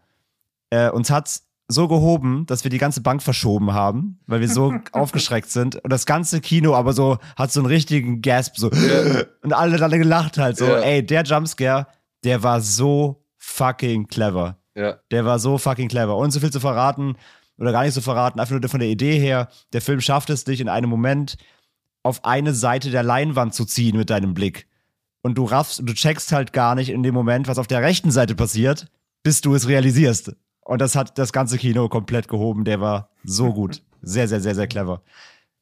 Äh, 0.69 0.89
uns 0.89 1.09
hat's 1.09 1.47
so 1.67 1.87
gehoben, 1.87 2.45
dass 2.45 2.63
wir 2.63 2.69
die 2.69 2.77
ganze 2.77 3.01
Bank 3.01 3.23
verschoben 3.23 3.73
haben, 3.73 4.19
weil 4.27 4.39
wir 4.41 4.49
so 4.49 4.73
aufgeschreckt 4.91 5.49
sind. 5.49 5.77
Und 5.77 5.89
das 5.91 6.05
ganze 6.05 6.39
Kino 6.41 6.75
aber 6.75 6.93
so 6.93 7.17
hat 7.35 7.51
so 7.51 7.59
einen 7.61 7.67
richtigen 7.67 8.21
Gasp, 8.21 8.57
so. 8.57 8.69
Und 9.41 9.53
alle 9.53 9.77
dann 9.77 9.91
gelacht 9.91 10.37
halt 10.37 10.57
so. 10.57 10.65
Ja. 10.67 10.79
Ey, 10.81 11.03
der 11.05 11.23
Jumpscare, 11.23 11.87
der 12.23 12.43
war 12.43 12.61
so 12.61 13.23
fucking 13.37 14.07
clever. 14.07 14.57
ja. 14.75 14.97
Der 15.11 15.25
war 15.25 15.39
so 15.39 15.57
fucking 15.57 15.87
clever. 15.87 16.15
Und 16.17 16.31
so 16.31 16.39
viel 16.39 16.51
zu 16.51 16.59
verraten, 16.59 17.15
oder 17.57 17.71
gar 17.71 17.83
nicht 17.83 17.93
so 17.93 18.01
verraten, 18.01 18.39
einfach 18.39 18.59
nur 18.59 18.69
von 18.69 18.79
der 18.81 18.89
Idee 18.89 19.17
her, 19.17 19.47
der 19.73 19.81
Film 19.81 20.01
schafft 20.01 20.29
es 20.29 20.43
dich 20.43 20.59
in 20.59 20.67
einem 20.69 20.89
Moment 20.89 21.37
auf 22.05 22.23
eine 22.23 22.53
Seite 22.53 22.91
der 22.91 23.03
Leinwand 23.03 23.53
zu 23.55 23.65
ziehen 23.65 23.97
mit 23.97 24.09
deinem 24.11 24.33
Blick. 24.35 24.67
Und 25.23 25.37
du 25.39 25.45
raffst, 25.45 25.79
du 25.83 25.93
checkst 25.93 26.31
halt 26.31 26.53
gar 26.53 26.75
nicht 26.75 26.89
in 26.89 27.01
dem 27.01 27.15
Moment, 27.15 27.47
was 27.47 27.57
auf 27.57 27.65
der 27.67 27.81
rechten 27.81 28.11
Seite 28.11 28.35
passiert, 28.35 28.87
bis 29.23 29.41
du 29.41 29.55
es 29.55 29.67
realisierst. 29.67 30.35
Und 30.63 30.81
das 30.81 30.95
hat 30.95 31.17
das 31.17 31.33
ganze 31.33 31.57
Kino 31.57 31.89
komplett 31.89 32.27
gehoben. 32.27 32.63
Der 32.63 32.79
war 32.79 33.09
so 33.23 33.51
gut. 33.53 33.81
Sehr, 34.03 34.27
sehr, 34.27 34.39
sehr, 34.39 34.53
sehr 34.53 34.67
clever. 34.67 35.01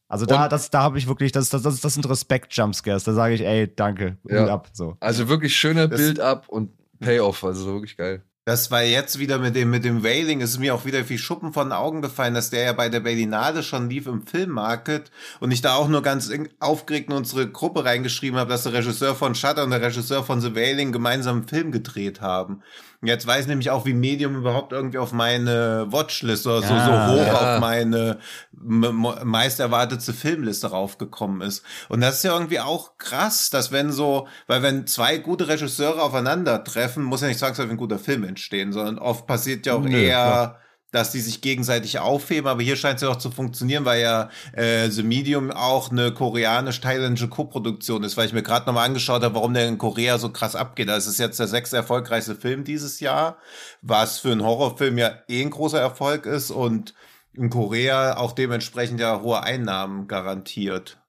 Also 0.10 0.26
da, 0.26 0.44
Und- 0.44 0.52
das, 0.52 0.70
da 0.70 0.82
habe 0.82 0.98
ich 0.98 1.08
wirklich, 1.08 1.32
das, 1.32 1.48
das, 1.50 1.62
das, 1.62 1.80
das 1.80 1.94
sind 1.94 2.08
Respekt-Jumpscares. 2.10 3.06
Da 3.06 3.14
sage 3.14 3.36
ich, 3.36 3.42
ey, 3.42 3.74
danke, 3.74 4.18
Ja. 4.30 4.46
ab. 4.48 4.68
So. 4.74 4.98
Also 5.00 5.30
wirklich 5.30 5.56
schöner 5.56 5.88
Das- 5.88 6.00
Build-up 6.00 6.50
und 6.50 6.72
Payoff, 7.00 7.44
also 7.46 7.66
wirklich 7.68 7.96
geil. 7.96 8.22
Das 8.46 8.72
war 8.72 8.84
jetzt 8.84 9.20
wieder 9.20 9.40
mit 9.40 9.56
dem, 9.56 9.70
mit 9.70 9.86
dem 9.86 10.04
Wailing, 10.04 10.42
ist 10.42 10.60
mir 10.60 10.76
auch 10.76 10.84
wieder 10.84 11.08
wie 11.08 11.18
Schuppen 11.18 11.54
von 11.54 11.72
Augen 11.72 12.02
gefallen, 12.02 12.34
dass 12.34 12.50
der 12.50 12.64
ja 12.66 12.74
bei 12.74 12.90
der 12.90 13.00
Berlinade 13.00 13.64
schon 13.64 13.90
lief 13.90 14.06
im 14.06 14.28
Filmmarket 14.28 15.12
und 15.40 15.52
ich 15.52 15.62
da 15.62 15.76
auch 15.76 15.88
nur 15.88 16.02
ganz 16.02 16.30
aufgeregt 16.60 17.10
in 17.10 17.16
unsere 17.16 17.50
Gruppe 17.50 17.86
reingeschrieben 17.86 18.38
habe, 18.38 18.50
dass 18.50 18.64
der 18.64 18.74
Regisseur 18.74 19.16
von 19.16 19.34
Shutter 19.34 19.64
und 19.64 19.70
der 19.70 19.82
Regisseur 19.82 20.26
von 20.26 20.42
The 20.42 20.56
Wailing 20.56 20.92
gemeinsam 20.92 21.38
einen 21.38 21.48
Film 21.48 21.72
gedreht 21.72 22.20
haben. 22.20 22.64
Jetzt 23.04 23.28
weiß 23.28 23.42
ich 23.42 23.48
nämlich 23.48 23.70
auch, 23.70 23.86
wie 23.86 23.94
Medium 23.94 24.36
überhaupt 24.36 24.72
irgendwie 24.72 24.98
auf 24.98 25.12
meine 25.12 25.86
Watchlist 25.90 26.48
oder 26.48 26.62
so, 26.62 26.74
Ja, 26.74 27.08
so 27.08 27.14
hoch 27.14 27.28
ja. 27.28 27.56
auf 27.56 27.60
meine 27.60 28.20
meist 28.52 29.60
erwartete 29.60 30.14
Filmliste 30.14 30.68
raufgekommen 30.68 31.42
ist. 31.42 31.64
Und 31.90 32.02
das 32.02 32.18
ist 32.18 32.24
ja 32.24 32.34
irgendwie 32.34 32.62
auch 32.62 32.98
krass, 32.98 33.50
dass 33.50 33.72
wenn 33.72 33.92
so, 33.92 34.28
weil 34.48 34.64
wenn 34.64 34.88
zwei 34.88 35.18
gute 35.18 35.48
Regisseure 35.48 36.02
aufeinandertreffen, 36.02 37.04
muss 37.04 37.22
ja 37.22 37.28
nicht 37.28 37.40
zwangsläufig 37.40 37.72
ein 37.72 37.78
guter 37.78 38.00
Film 38.00 38.24
entstehen, 38.24 38.72
sondern 38.72 39.00
oft 39.00 39.28
passiert 39.28 39.66
ja 39.66 39.74
auch 39.74 39.82
Nö, 39.82 39.98
eher, 39.98 40.14
klar. 40.14 40.60
Dass 40.94 41.12
die 41.12 41.20
sich 41.20 41.42
gegenseitig 41.42 42.00
aufheben, 42.00 42.48
aber 42.48 42.62
hier 42.62 42.76
scheint 42.76 42.98
es 42.98 43.02
ja 43.02 43.10
auch 43.10 43.18
zu 43.18 43.32
funktionieren, 43.32 43.84
weil 43.84 44.02
ja 44.02 44.30
äh, 44.54 44.90
The 44.90 45.02
Medium 45.02 45.50
auch 45.52 45.92
eine 45.92 46.14
koreanisch-thailändische 46.14 47.30
Koproduktion 47.30 48.04
ist, 48.04 48.16
weil 48.16 48.28
ich 48.28 48.34
mir 48.34 48.44
gerade 48.44 48.68
nochmal 48.68 48.86
angeschaut 48.86 49.24
habe, 49.24 49.34
warum 49.34 49.56
der 49.56 49.68
in 49.68 49.80
Korea 49.80 50.20
so 50.20 50.30
krass 50.30 50.56
abgeht. 50.56 50.88
Das 50.90 51.08
ist 51.08 51.18
jetzt 51.18 51.40
der 51.40 51.48
sechste 51.48 51.78
erfolgreichste 51.78 52.36
Film 52.36 52.64
dieses 52.64 53.00
Jahr, 53.00 53.38
was 53.82 54.20
für 54.20 54.32
einen 54.32 54.44
Horrorfilm 54.44 55.00
ja 55.00 55.14
eh 55.28 55.42
ein 55.42 55.50
großer 55.50 55.80
Erfolg 55.80 56.28
ist 56.28 56.52
und 56.52 56.94
in 57.34 57.50
Korea 57.50 58.18
auch 58.18 58.34
dementsprechend 58.34 59.00
ja 59.00 59.20
hohe 59.22 59.42
Einnahmen 59.42 60.08
garantiert. 60.08 61.03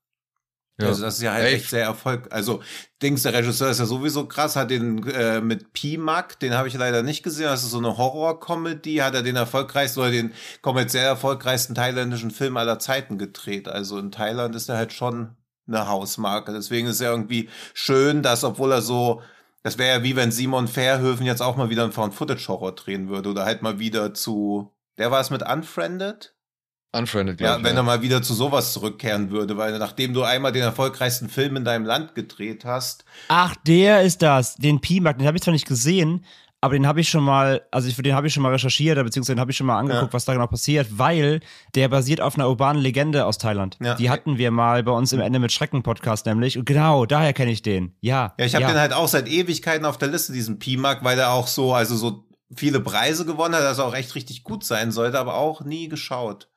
Ja. 0.80 0.88
Also 0.88 1.02
das 1.02 1.16
ist 1.16 1.22
ja 1.22 1.32
halt 1.32 1.46
Ey, 1.46 1.54
echt 1.54 1.70
sehr 1.70 1.84
Erfolg. 1.84 2.26
Also 2.32 2.60
Dings, 3.00 3.22
der 3.22 3.32
Regisseur 3.32 3.70
ist 3.70 3.78
ja 3.78 3.86
sowieso 3.86 4.26
krass, 4.26 4.56
hat 4.56 4.70
den 4.70 5.06
äh, 5.08 5.40
mit 5.40 5.72
P-Mac, 5.72 6.40
den 6.40 6.54
habe 6.54 6.66
ich 6.66 6.74
leider 6.74 7.02
nicht 7.02 7.22
gesehen. 7.22 7.46
Das 7.46 7.62
ist 7.62 7.70
so 7.70 7.78
eine 7.78 7.96
Horror-Comedy, 7.96 8.96
hat 8.96 9.14
er 9.14 9.22
den 9.22 9.36
erfolgreichsten 9.36 10.00
oder 10.00 10.10
den 10.10 10.32
kommerziell 10.62 11.04
erfolgreichsten 11.04 11.74
thailändischen 11.74 12.32
Film 12.32 12.56
aller 12.56 12.80
Zeiten 12.80 13.18
gedreht. 13.18 13.68
Also 13.68 13.98
in 13.98 14.10
Thailand 14.10 14.56
ist 14.56 14.68
er 14.68 14.76
halt 14.76 14.92
schon 14.92 15.36
eine 15.68 15.86
Hausmarke. 15.86 16.52
Deswegen 16.52 16.88
ist 16.88 17.00
er 17.00 17.12
irgendwie 17.12 17.48
schön, 17.72 18.22
dass 18.22 18.42
obwohl 18.42 18.72
er 18.72 18.82
so 18.82 19.22
das 19.64 19.78
wäre 19.78 19.98
ja 19.98 20.02
wie 20.04 20.14
wenn 20.14 20.30
Simon 20.30 20.68
Verhoeven 20.68 21.24
jetzt 21.24 21.40
auch 21.40 21.56
mal 21.56 21.70
wieder 21.70 21.84
einen 21.84 21.92
Found-Footage-Horror 21.92 22.74
drehen 22.74 23.08
würde 23.08 23.30
oder 23.30 23.46
halt 23.46 23.62
mal 23.62 23.78
wieder 23.78 24.12
zu, 24.12 24.70
der 24.98 25.10
war 25.10 25.20
es 25.22 25.30
mit 25.30 25.42
Unfriended? 25.42 26.33
Unfriended, 26.94 27.40
Ja, 27.40 27.56
ich. 27.58 27.64
wenn 27.64 27.76
er 27.76 27.82
mal 27.82 28.02
wieder 28.02 28.22
zu 28.22 28.34
sowas 28.34 28.72
zurückkehren 28.72 29.30
würde, 29.30 29.56
weil 29.56 29.78
nachdem 29.78 30.14
du 30.14 30.22
einmal 30.22 30.52
den 30.52 30.62
erfolgreichsten 30.62 31.28
Film 31.28 31.56
in 31.56 31.64
deinem 31.64 31.84
Land 31.84 32.14
gedreht 32.14 32.64
hast, 32.64 33.04
Ach, 33.28 33.54
der 33.66 34.02
ist 34.02 34.22
das. 34.22 34.54
Den 34.56 34.80
P-Mark, 34.80 35.18
den 35.18 35.26
habe 35.26 35.36
ich 35.36 35.42
zwar 35.42 35.52
nicht 35.52 35.66
gesehen, 35.66 36.24
aber 36.60 36.72
den 36.72 36.86
habe 36.86 36.98
ich 37.02 37.10
schon 37.10 37.22
mal, 37.22 37.60
also 37.70 37.90
für 37.90 38.02
den 38.02 38.14
habe 38.14 38.26
ich 38.26 38.32
schon 38.32 38.42
mal 38.42 38.52
recherchiert, 38.52 38.96
beziehungsweise 39.04 39.34
den 39.34 39.40
habe 39.40 39.50
ich 39.50 39.56
schon 39.58 39.66
mal 39.66 39.78
angeguckt, 39.78 40.06
Ja. 40.06 40.12
was 40.14 40.24
da 40.24 40.32
genau 40.32 40.46
passiert, 40.46 40.86
weil 40.98 41.40
der 41.74 41.88
basiert 41.88 42.22
auf 42.22 42.36
einer 42.36 42.48
urbanen 42.48 42.80
Legende 42.80 43.26
aus 43.26 43.36
Thailand. 43.36 43.76
Ja. 43.82 43.96
Die 43.96 44.08
hatten 44.08 44.38
wir 44.38 44.50
mal 44.50 44.82
bei 44.82 44.92
uns 44.92 45.12
im 45.12 45.20
Ende 45.20 45.40
mit 45.40 45.52
Schrecken-Podcast 45.52 46.24
nämlich. 46.24 46.56
Und 46.56 46.64
genau, 46.64 47.04
daher 47.04 47.34
kenne 47.34 47.50
ich 47.50 47.60
den. 47.60 47.94
Ja. 48.00 48.32
Ja, 48.38 48.46
ich 48.46 48.54
habe 48.54 48.64
den 48.64 48.78
halt 48.78 48.94
auch 48.94 49.08
seit 49.08 49.28
Ewigkeiten 49.28 49.84
auf 49.84 49.98
der 49.98 50.08
Liste, 50.08 50.32
diesen 50.32 50.58
P-Mark, 50.58 51.04
weil 51.04 51.16
der 51.16 51.32
auch 51.32 51.48
so, 51.48 51.74
also 51.74 51.96
so 51.96 52.24
viele 52.56 52.80
Preise 52.80 53.26
gewonnen 53.26 53.54
hat, 53.54 53.62
dass 53.62 53.76
er 53.78 53.84
auch 53.84 53.94
echt 53.94 54.14
richtig 54.14 54.42
gut 54.42 54.64
sein 54.64 54.90
sollte, 54.90 55.18
aber 55.18 55.34
auch 55.34 55.64
nie 55.64 55.88
geschaut. 55.88 56.48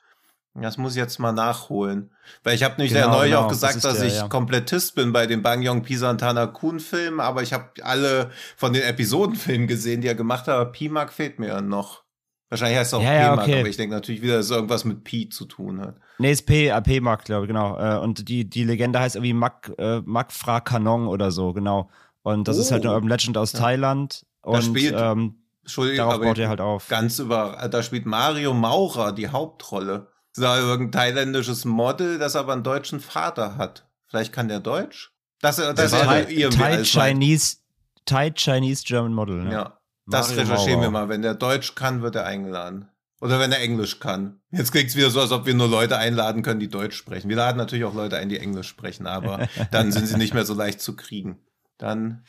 Das 0.59 0.77
muss 0.77 0.93
ich 0.93 0.97
jetzt 0.97 1.19
mal 1.19 1.31
nachholen. 1.33 2.11
Weil 2.43 2.55
ich 2.55 2.63
habe 2.63 2.75
nämlich 2.77 2.93
Genau, 2.93 3.07
ja 3.07 3.11
neulich 3.13 3.31
genau, 3.31 3.43
auch 3.43 3.47
das 3.49 3.57
gesagt, 3.59 3.75
ist 3.75 3.85
dass 3.85 3.97
der, 3.99 4.07
ich 4.07 4.15
ja. 4.15 4.27
Komplettist 4.27 4.95
bin 4.95 5.13
bei 5.13 5.27
den 5.27 5.41
Bangyong 5.43 5.83
Pisantana 5.83 6.47
Kun 6.47 6.79
Filmen, 6.79 7.19
aber 7.19 7.43
ich 7.43 7.53
habe 7.53 7.65
alle 7.83 8.31
von 8.55 8.73
den 8.73 8.83
Episodenfilmen 8.83 9.67
gesehen, 9.67 10.01
die 10.01 10.07
er 10.07 10.15
gemacht 10.15 10.47
hat, 10.47 10.55
aber 10.55 10.71
P-Mark 10.71 11.13
fehlt 11.13 11.37
mir 11.39 11.61
noch. 11.61 12.03
Wahrscheinlich 12.49 12.77
heißt 12.79 12.93
es 12.93 12.93
auch 12.99 13.03
Ja, 13.03 13.13
ja, 13.13 13.29
P-Mark, 13.31 13.47
okay. 13.47 13.59
aber 13.59 13.69
ich 13.69 13.77
denke 13.77 13.93
natürlich 13.95 14.21
wieder, 14.21 14.37
dass 14.37 14.45
es 14.45 14.51
irgendwas 14.51 14.85
mit 14.85 15.03
Pi 15.03 15.29
zu 15.29 15.45
tun 15.45 15.81
hat. 15.81 15.95
Nee, 16.17 16.31
ist 16.31 16.45
P, 16.45 16.69
äh, 16.69 16.81
P-Mark, 16.81 17.25
glaube 17.25 17.43
ich, 17.45 17.47
genau. 17.49 17.77
Äh, 17.77 17.99
Und 17.99 18.27
die, 18.29 18.49
die 18.49 18.63
Legende 18.63 18.99
heißt 18.99 19.15
irgendwie 19.15 19.33
Mak, 19.33 19.71
äh, 19.77 20.01
Makfra 20.05 20.61
Kanong 20.61 21.07
oder 21.07 21.31
so, 21.31 21.53
genau. 21.53 21.89
Und 22.23 22.47
das 22.47 22.57
ist 22.57 22.71
halt 22.71 22.83
eine 22.83 22.91
Oh. 22.91 22.95
Urban 22.95 23.09
Legend 23.09 23.37
aus 23.37 23.51
Thailand. 23.51 24.25
Und 24.41 24.63
spielt- 24.63 24.95
ähm, 24.97 25.35
Entschuldigung, 25.61 26.07
darauf 26.07 26.21
baut 26.21 26.37
er 26.39 26.47
halt 26.47 26.61
auf. 26.61 26.87
ganz 26.87 27.19
über, 27.19 27.67
da 27.69 27.83
spielt 27.83 28.05
Mario 28.05 28.53
Maurer 28.53 29.11
die 29.11 29.27
Hauptrolle. 29.27 30.07
Also 30.39 30.67
irgendein 30.67 30.91
thailändisches 30.91 31.65
Model, 31.65 32.19
das 32.19 32.35
aber 32.35 32.53
einen 32.53 32.63
deutschen 32.63 32.99
Vater 32.99 33.57
hat. 33.57 33.87
Vielleicht 34.07 34.33
kann 34.33 34.47
der 34.47 34.59
Deutsch? 34.59 35.11
Das, 35.41 35.57
das 35.57 35.79
ist 35.79 35.91
war 35.93 36.29
ja 36.29 36.49
Thai. 36.49 36.83
Chinese, 36.83 37.57
Thai 38.05 38.31
Chinese 38.31 38.83
German 38.85 39.13
Model. 39.13 39.43
Ne? 39.43 39.51
Ja, 39.51 39.79
das 40.07 40.29
Mario 40.29 40.43
recherchieren 40.43 40.81
wir 40.81 40.89
Maurer. 40.89 41.05
mal. 41.05 41.09
Wenn 41.09 41.21
der 41.21 41.35
Deutsch 41.35 41.75
kann, 41.75 42.01
wird 42.01 42.15
er 42.15 42.25
eingeladen. 42.25 42.89
Oder 43.19 43.39
wenn 43.39 43.51
er 43.51 43.59
Englisch 43.61 43.99
kann. 43.99 44.41
Jetzt 44.51 44.71
klingt's 44.71 44.95
wieder 44.95 45.09
so, 45.09 45.19
als 45.21 45.31
ob 45.31 45.45
wir 45.45 45.55
nur 45.55 45.67
Leute 45.67 45.97
einladen 45.97 46.43
können, 46.43 46.59
die 46.59 46.69
Deutsch 46.69 46.95
sprechen. 46.95 47.29
Wir 47.29 47.35
laden 47.35 47.57
natürlich 47.57 47.85
auch 47.85 47.95
Leute 47.95 48.17
ein, 48.17 48.29
die 48.29 48.39
Englisch 48.39 48.67
sprechen, 48.67 49.07
aber 49.07 49.47
dann 49.71 49.91
sind 49.91 50.07
sie 50.07 50.17
nicht 50.17 50.33
mehr 50.33 50.45
so 50.45 50.53
leicht 50.53 50.81
zu 50.81 50.95
kriegen. 50.95 51.39
Dann 51.77 52.23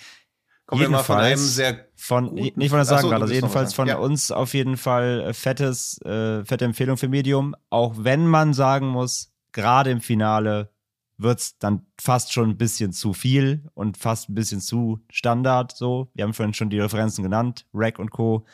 kommen 0.68 0.83
wir 0.83 0.90
mal 0.90 1.02
von 1.02 1.16
einem 1.16 1.38
sehr 1.38 1.87
Von, 1.96 2.35
nicht 2.35 2.68
von 2.68 2.78
der 2.78 2.85
so, 2.85 2.94
sagen 2.94 3.09
gerade, 3.09 3.22
also 3.22 3.35
jedenfalls 3.35 3.72
von. 3.72 3.88
Ja. 3.88 3.96
uns 3.96 4.31
auf 4.31 4.52
jeden 4.52 4.76
Fall 4.76 5.20
äh, 5.28 5.33
fettes, 5.33 5.98
äh, 6.02 6.44
fette 6.44 6.66
Empfehlung 6.66 6.98
für 6.98 7.09
Medium, 7.09 7.57
auch 7.70 7.94
wenn 7.96 8.26
man 8.26 8.52
sagen 8.52 8.87
muss, 8.87 9.33
gerade 9.52 9.90
im 9.90 10.02
Finale 10.02 10.70
wird's 11.16 11.59
dann 11.59 11.87
fast 11.98 12.35
schon 12.35 12.50
ein 12.50 12.59
bisschen 12.59 12.92
zu 12.92 13.14
viel 13.14 13.64
und 13.72 13.96
fast 13.96 14.28
ein 14.28 14.35
bisschen 14.35 14.61
zu 14.61 15.00
Standard 15.11 15.74
so. 15.74 16.11
Wir 16.14 16.24
haben 16.24 16.35
vorhin 16.35 16.52
schon 16.52 16.68
die 16.68 16.78
Referenzen 16.78 17.24
genannt, 17.24 17.66
Rack 17.72 17.98
und 17.98 18.11
Co. 18.11 18.44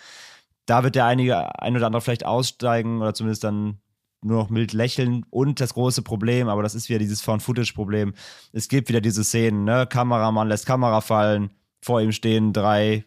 Da 0.67 0.85
wird 0.85 0.95
der 0.95 1.07
einige, 1.07 1.61
ein 1.61 1.77
oder 1.77 1.87
andere 1.87 2.01
vielleicht 2.01 2.25
aussteigen 2.25 3.03
oder 3.03 3.13
zumindest 3.13 3.43
dann 3.43 3.81
nur 4.23 4.39
noch 4.39 4.51
mild 4.51 4.73
lächeln. 4.73 5.27
Und 5.31 5.61
das 5.61 5.75
große 5.75 6.03
Problem, 6.03 6.49
aber 6.49 6.63
das 6.63 6.77
ist 6.77 6.89
wieder 6.89 7.01
dieses 7.01 7.21
Found-Footage-Problem. 7.23 8.15
Es 8.53 8.69
gibt 8.69 8.89
wieder 8.89 9.01
diese 9.01 9.25
Szenen, 9.25 9.65
ne? 9.65 9.87
Kameramann 9.87 10.49
lässt 10.49 10.65
Kamera 10.65 11.01
fallen, 11.03 11.51
vor 11.85 12.01
ihm 12.01 12.13
stehen 12.13 12.55
drei 12.55 13.05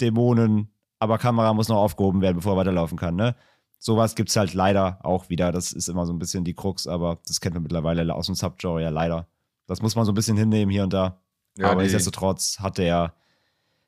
Dämonen, 0.00 0.68
aber 1.00 1.18
Kamera 1.18 1.52
muss 1.52 1.68
noch 1.68 1.78
aufgehoben 1.78 2.20
werden, 2.20 2.36
bevor 2.36 2.54
er 2.54 2.58
weiterlaufen 2.58 2.96
kann, 2.96 3.16
ne? 3.16 3.34
Sowas 3.80 4.14
gibt's 4.14 4.36
halt 4.36 4.54
leider 4.54 5.00
auch 5.02 5.28
wieder. 5.28 5.50
Das 5.50 5.72
ist 5.72 5.88
immer 5.88 6.06
so 6.06 6.12
ein 6.12 6.18
bisschen 6.20 6.44
die 6.44 6.54
Krux, 6.54 6.86
aber 6.86 7.18
das 7.26 7.40
kennt 7.40 7.54
man 7.54 7.64
mittlerweile 7.64 8.14
aus 8.14 8.26
dem 8.26 8.36
Subgenre 8.36 8.82
ja 8.82 8.88
leider. 8.88 9.26
Das 9.66 9.82
muss 9.82 9.96
man 9.96 10.06
so 10.06 10.12
ein 10.12 10.14
bisschen 10.14 10.36
hinnehmen 10.36 10.70
hier 10.70 10.84
und 10.84 10.92
da. 10.92 11.20
Ja, 11.58 11.70
aber 11.70 11.82
nichtsdestotrotz 11.82 12.60
hat 12.60 12.78
er 12.78 13.14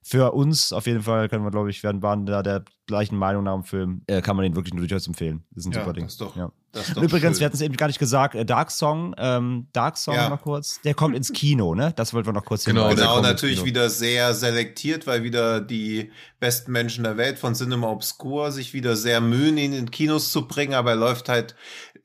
für 0.09 0.33
uns 0.35 0.73
auf 0.73 0.87
jeden 0.87 1.03
Fall, 1.03 1.29
können 1.29 1.43
wir, 1.45 1.51
glaube 1.51 1.69
ich, 1.69 1.83
werden 1.83 2.01
waren 2.01 2.27
da 2.27 2.41
der 2.45 2.65
gleichen 2.87 3.17
Meinung 3.17 3.43
nach 3.43 3.55
dem 3.55 3.65
Film, 3.65 4.03
äh, 4.07 4.23
kann 4.23 4.37
man 4.37 4.45
den 4.45 4.55
wirklich 4.55 4.73
nur 4.73 4.87
durchaus 4.87 5.09
empfehlen. 5.09 5.43
Das 5.51 5.65
ist 5.65 5.67
ein 5.67 5.73
Ja, 5.73 5.81
super 5.81 5.93
Ding. 5.95 6.05
das 6.05 6.17
doch- 6.17 6.37
ja. 6.37 6.53
das 6.71 6.95
doch 6.95 7.03
übrigens, 7.03 7.37
schön. 7.37 7.41
wir 7.41 7.47
hatten 7.47 7.57
es 7.57 7.61
eben 7.63 7.77
gar 7.77 7.89
nicht 7.89 7.99
gesagt, 7.99 8.37
äh, 8.37 8.45
Dark 8.47 8.71
Song, 8.71 9.17
ähm, 9.19 9.67
Dark 9.73 9.97
Song 9.97 10.15
Ja. 10.15 10.29
mal 10.29 10.37
kurz, 10.37 10.81
der 10.83 10.95
kommt 10.95 11.17
ins 11.17 11.33
Kino, 11.33 11.75
ne? 11.75 11.93
Das 11.97 12.15
wollten 12.15 12.29
wir 12.29 12.33
noch 12.35 12.45
kurz 12.45 12.65
Genau, 12.65 12.89
Genau, 12.91 13.21
natürlich 13.21 13.65
wieder 13.65 13.91
sehr 13.91 14.33
selektiert, 14.35 15.09
weil 15.09 15.25
wieder 15.25 15.61
die 15.61 16.13
besten 16.39 16.71
Menschen 16.71 17.03
der 17.03 17.17
Welt 17.17 17.41
von 17.41 17.55
Cinema 17.55 17.89
Obscure 17.89 18.53
sich 18.53 18.75
wieder 18.75 18.95
sehr 18.95 19.21
mühen, 19.21 19.59
ihn 19.59 19.73
in 19.73 19.91
Kinos 19.91 20.31
zu 20.31 20.47
bringen, 20.47 20.75
aber 20.75 20.91
er 20.91 20.97
läuft 20.97 21.29
halt 21.29 21.57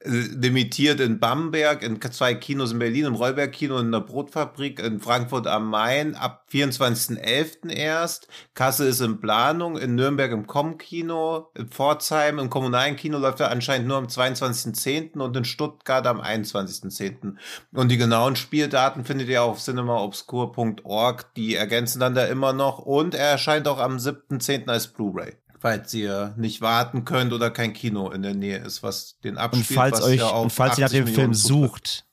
limitiert 0.03 0.99
in 0.99 1.19
Bamberg, 1.19 1.83
in 1.83 2.01
zwei 2.01 2.33
Kinos 2.33 2.71
in 2.71 2.79
Berlin, 2.79 3.05
im 3.05 3.15
Rollberg-Kino 3.15 3.77
in 3.77 3.91
der 3.91 3.99
Brotfabrik, 3.99 4.79
in 4.79 4.99
Frankfurt 4.99 5.47
am 5.47 5.69
Main, 5.69 6.15
ab 6.15 6.45
24.11. 6.51 7.69
erst. 7.71 8.27
Kassel 8.55 8.87
ist 8.87 9.01
in 9.01 9.19
Planung, 9.19 9.77
in 9.77 9.95
Nürnberg 9.95 10.31
im 10.31 10.47
Com-Kino, 10.47 11.51
in 11.55 11.67
Pforzheim 11.67 12.39
im 12.39 12.49
kommunalen 12.49 12.95
Kino 12.95 13.17
läuft 13.17 13.39
er 13.39 13.51
anscheinend 13.51 13.87
nur 13.87 13.97
am 13.97 14.07
22.10. 14.07 15.19
und 15.19 15.37
in 15.37 15.45
Stuttgart 15.45 16.05
am 16.07 16.19
21.10. 16.19 17.35
Und 17.73 17.89
die 17.89 17.97
genauen 17.97 18.35
Spieldaten 18.35 19.05
findet 19.05 19.29
ihr 19.29 19.43
auf 19.43 19.59
cinemaobscure.org. 19.59 21.33
Die 21.35 21.55
ergänzen 21.55 21.99
dann 21.99 22.15
da 22.15 22.25
immer 22.25 22.53
noch. 22.53 22.79
Und 22.79 23.13
er 23.13 23.29
erscheint 23.29 23.67
auch 23.67 23.79
am 23.79 23.97
7.10. 23.97 24.67
als 24.67 24.87
Blu-ray. 24.87 25.33
Falls 25.61 25.93
ihr 25.93 26.33
nicht 26.37 26.61
warten 26.61 27.05
könnt 27.05 27.33
oder 27.33 27.51
kein 27.51 27.73
Kino 27.73 28.09
in 28.09 28.23
der 28.23 28.33
Nähe 28.33 28.57
ist, 28.57 28.81
was 28.81 29.19
den 29.19 29.35
Und 29.35 29.41
abspielt. 29.41 29.67
falls 29.67 29.99
was 29.99 30.03
euch, 30.03 30.19
ja 30.19 30.29
und 30.29 30.51
falls 30.51 30.79
ihr 30.79 30.85
nach 30.85 30.87
80 30.87 30.97
dem 30.97 31.05
Film 31.05 31.15
Millionen 31.15 31.33
zutrifft. 31.35 31.87
sucht, 31.87 32.05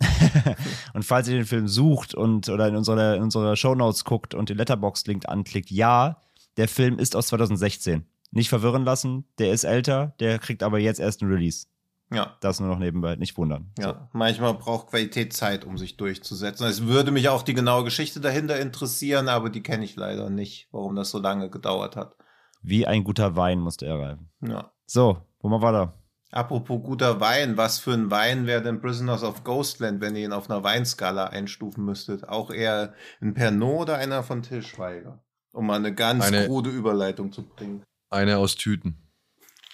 und 0.94 1.04
falls 1.04 1.28
ihr 1.28 1.34
den 1.34 1.44
Film 1.44 1.68
sucht 1.68 2.14
und 2.14 2.48
oder 2.48 2.66
in 2.66 2.74
unsere, 2.74 3.14
in 3.14 3.22
unsere 3.22 3.56
Shownotes 3.56 4.04
guckt 4.04 4.34
und 4.34 4.48
den 4.48 4.56
Letterbox-Link 4.56 5.28
anklickt, 5.28 5.70
ja, 5.70 6.20
der 6.56 6.66
Film 6.66 6.98
ist 6.98 7.14
aus 7.14 7.28
2016. 7.28 8.04
Nicht 8.32 8.48
verwirren 8.48 8.84
lassen, 8.84 9.24
der 9.38 9.52
ist 9.52 9.62
älter, 9.62 10.14
der 10.18 10.40
kriegt 10.40 10.64
aber 10.64 10.80
jetzt 10.80 10.98
erst 10.98 11.22
einen 11.22 11.32
Release. 11.32 11.66
Ja. 12.12 12.36
Das 12.40 12.58
nur 12.58 12.68
noch 12.68 12.80
nebenbei, 12.80 13.14
nicht 13.14 13.36
wundern. 13.36 13.70
So. 13.76 13.84
Ja, 13.84 14.08
manchmal 14.12 14.54
braucht 14.54 14.88
Qualität 14.88 15.32
Zeit, 15.32 15.64
um 15.64 15.78
sich 15.78 15.96
durchzusetzen. 15.96 16.66
Es 16.66 16.86
würde 16.86 17.12
mich 17.12 17.28
auch 17.28 17.42
die 17.42 17.54
genaue 17.54 17.84
Geschichte 17.84 18.20
dahinter 18.20 18.58
interessieren, 18.58 19.28
aber 19.28 19.50
die 19.50 19.62
kenne 19.62 19.84
ich 19.84 19.94
leider 19.94 20.30
nicht, 20.30 20.68
warum 20.72 20.96
das 20.96 21.10
so 21.10 21.18
lange 21.18 21.48
gedauert 21.48 21.96
hat. 21.96 22.16
Wie 22.60 22.86
ein 22.86 23.04
guter 23.04 23.36
Wein 23.36 23.60
musste 23.60 23.86
er 23.86 23.98
reifen. 23.98 24.30
Ja. 24.40 24.72
So, 24.86 25.22
wo 25.40 25.48
mal 25.48 25.62
weiter? 25.62 25.94
Apropos 26.30 26.82
guter 26.82 27.20
Wein, 27.20 27.56
was 27.56 27.78
für 27.78 27.92
ein 27.92 28.10
Wein 28.10 28.46
wäre 28.46 28.62
denn 28.62 28.80
Prisoners 28.82 29.22
of 29.22 29.44
Ghostland, 29.44 30.00
wenn 30.02 30.14
ihr 30.14 30.26
ihn 30.26 30.32
auf 30.32 30.50
einer 30.50 30.62
Weinskala 30.62 31.28
einstufen 31.28 31.84
müsstet? 31.84 32.28
Auch 32.28 32.50
eher 32.50 32.92
ein 33.22 33.32
Pernod 33.34 33.82
oder 33.82 33.96
einer 33.96 34.22
von 34.22 34.42
Til 34.42 34.62
Schweiger? 34.62 35.22
Um 35.52 35.66
mal 35.66 35.76
eine 35.76 35.94
ganz 35.94 36.26
Eine- 36.26 36.46
krude 36.46 36.68
Überleitung 36.70 37.32
zu 37.32 37.42
bringen. 37.42 37.82
Eine 38.10 38.38
aus 38.38 38.56
Tüten. 38.56 38.98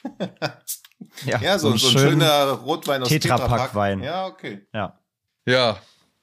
Ja, 1.27 1.59
so, 1.59 1.69
einen 1.69 1.79
so 1.79 1.89
ein 1.89 1.99
schöner 1.99 2.45
Rotwein 2.53 3.03
aus 3.03 3.09
Tetrapack-Wein. 3.09 4.03
Ja, 4.03 4.27
okay. 4.27 4.67
Ja. 4.73 4.99
Ja, 5.47 5.77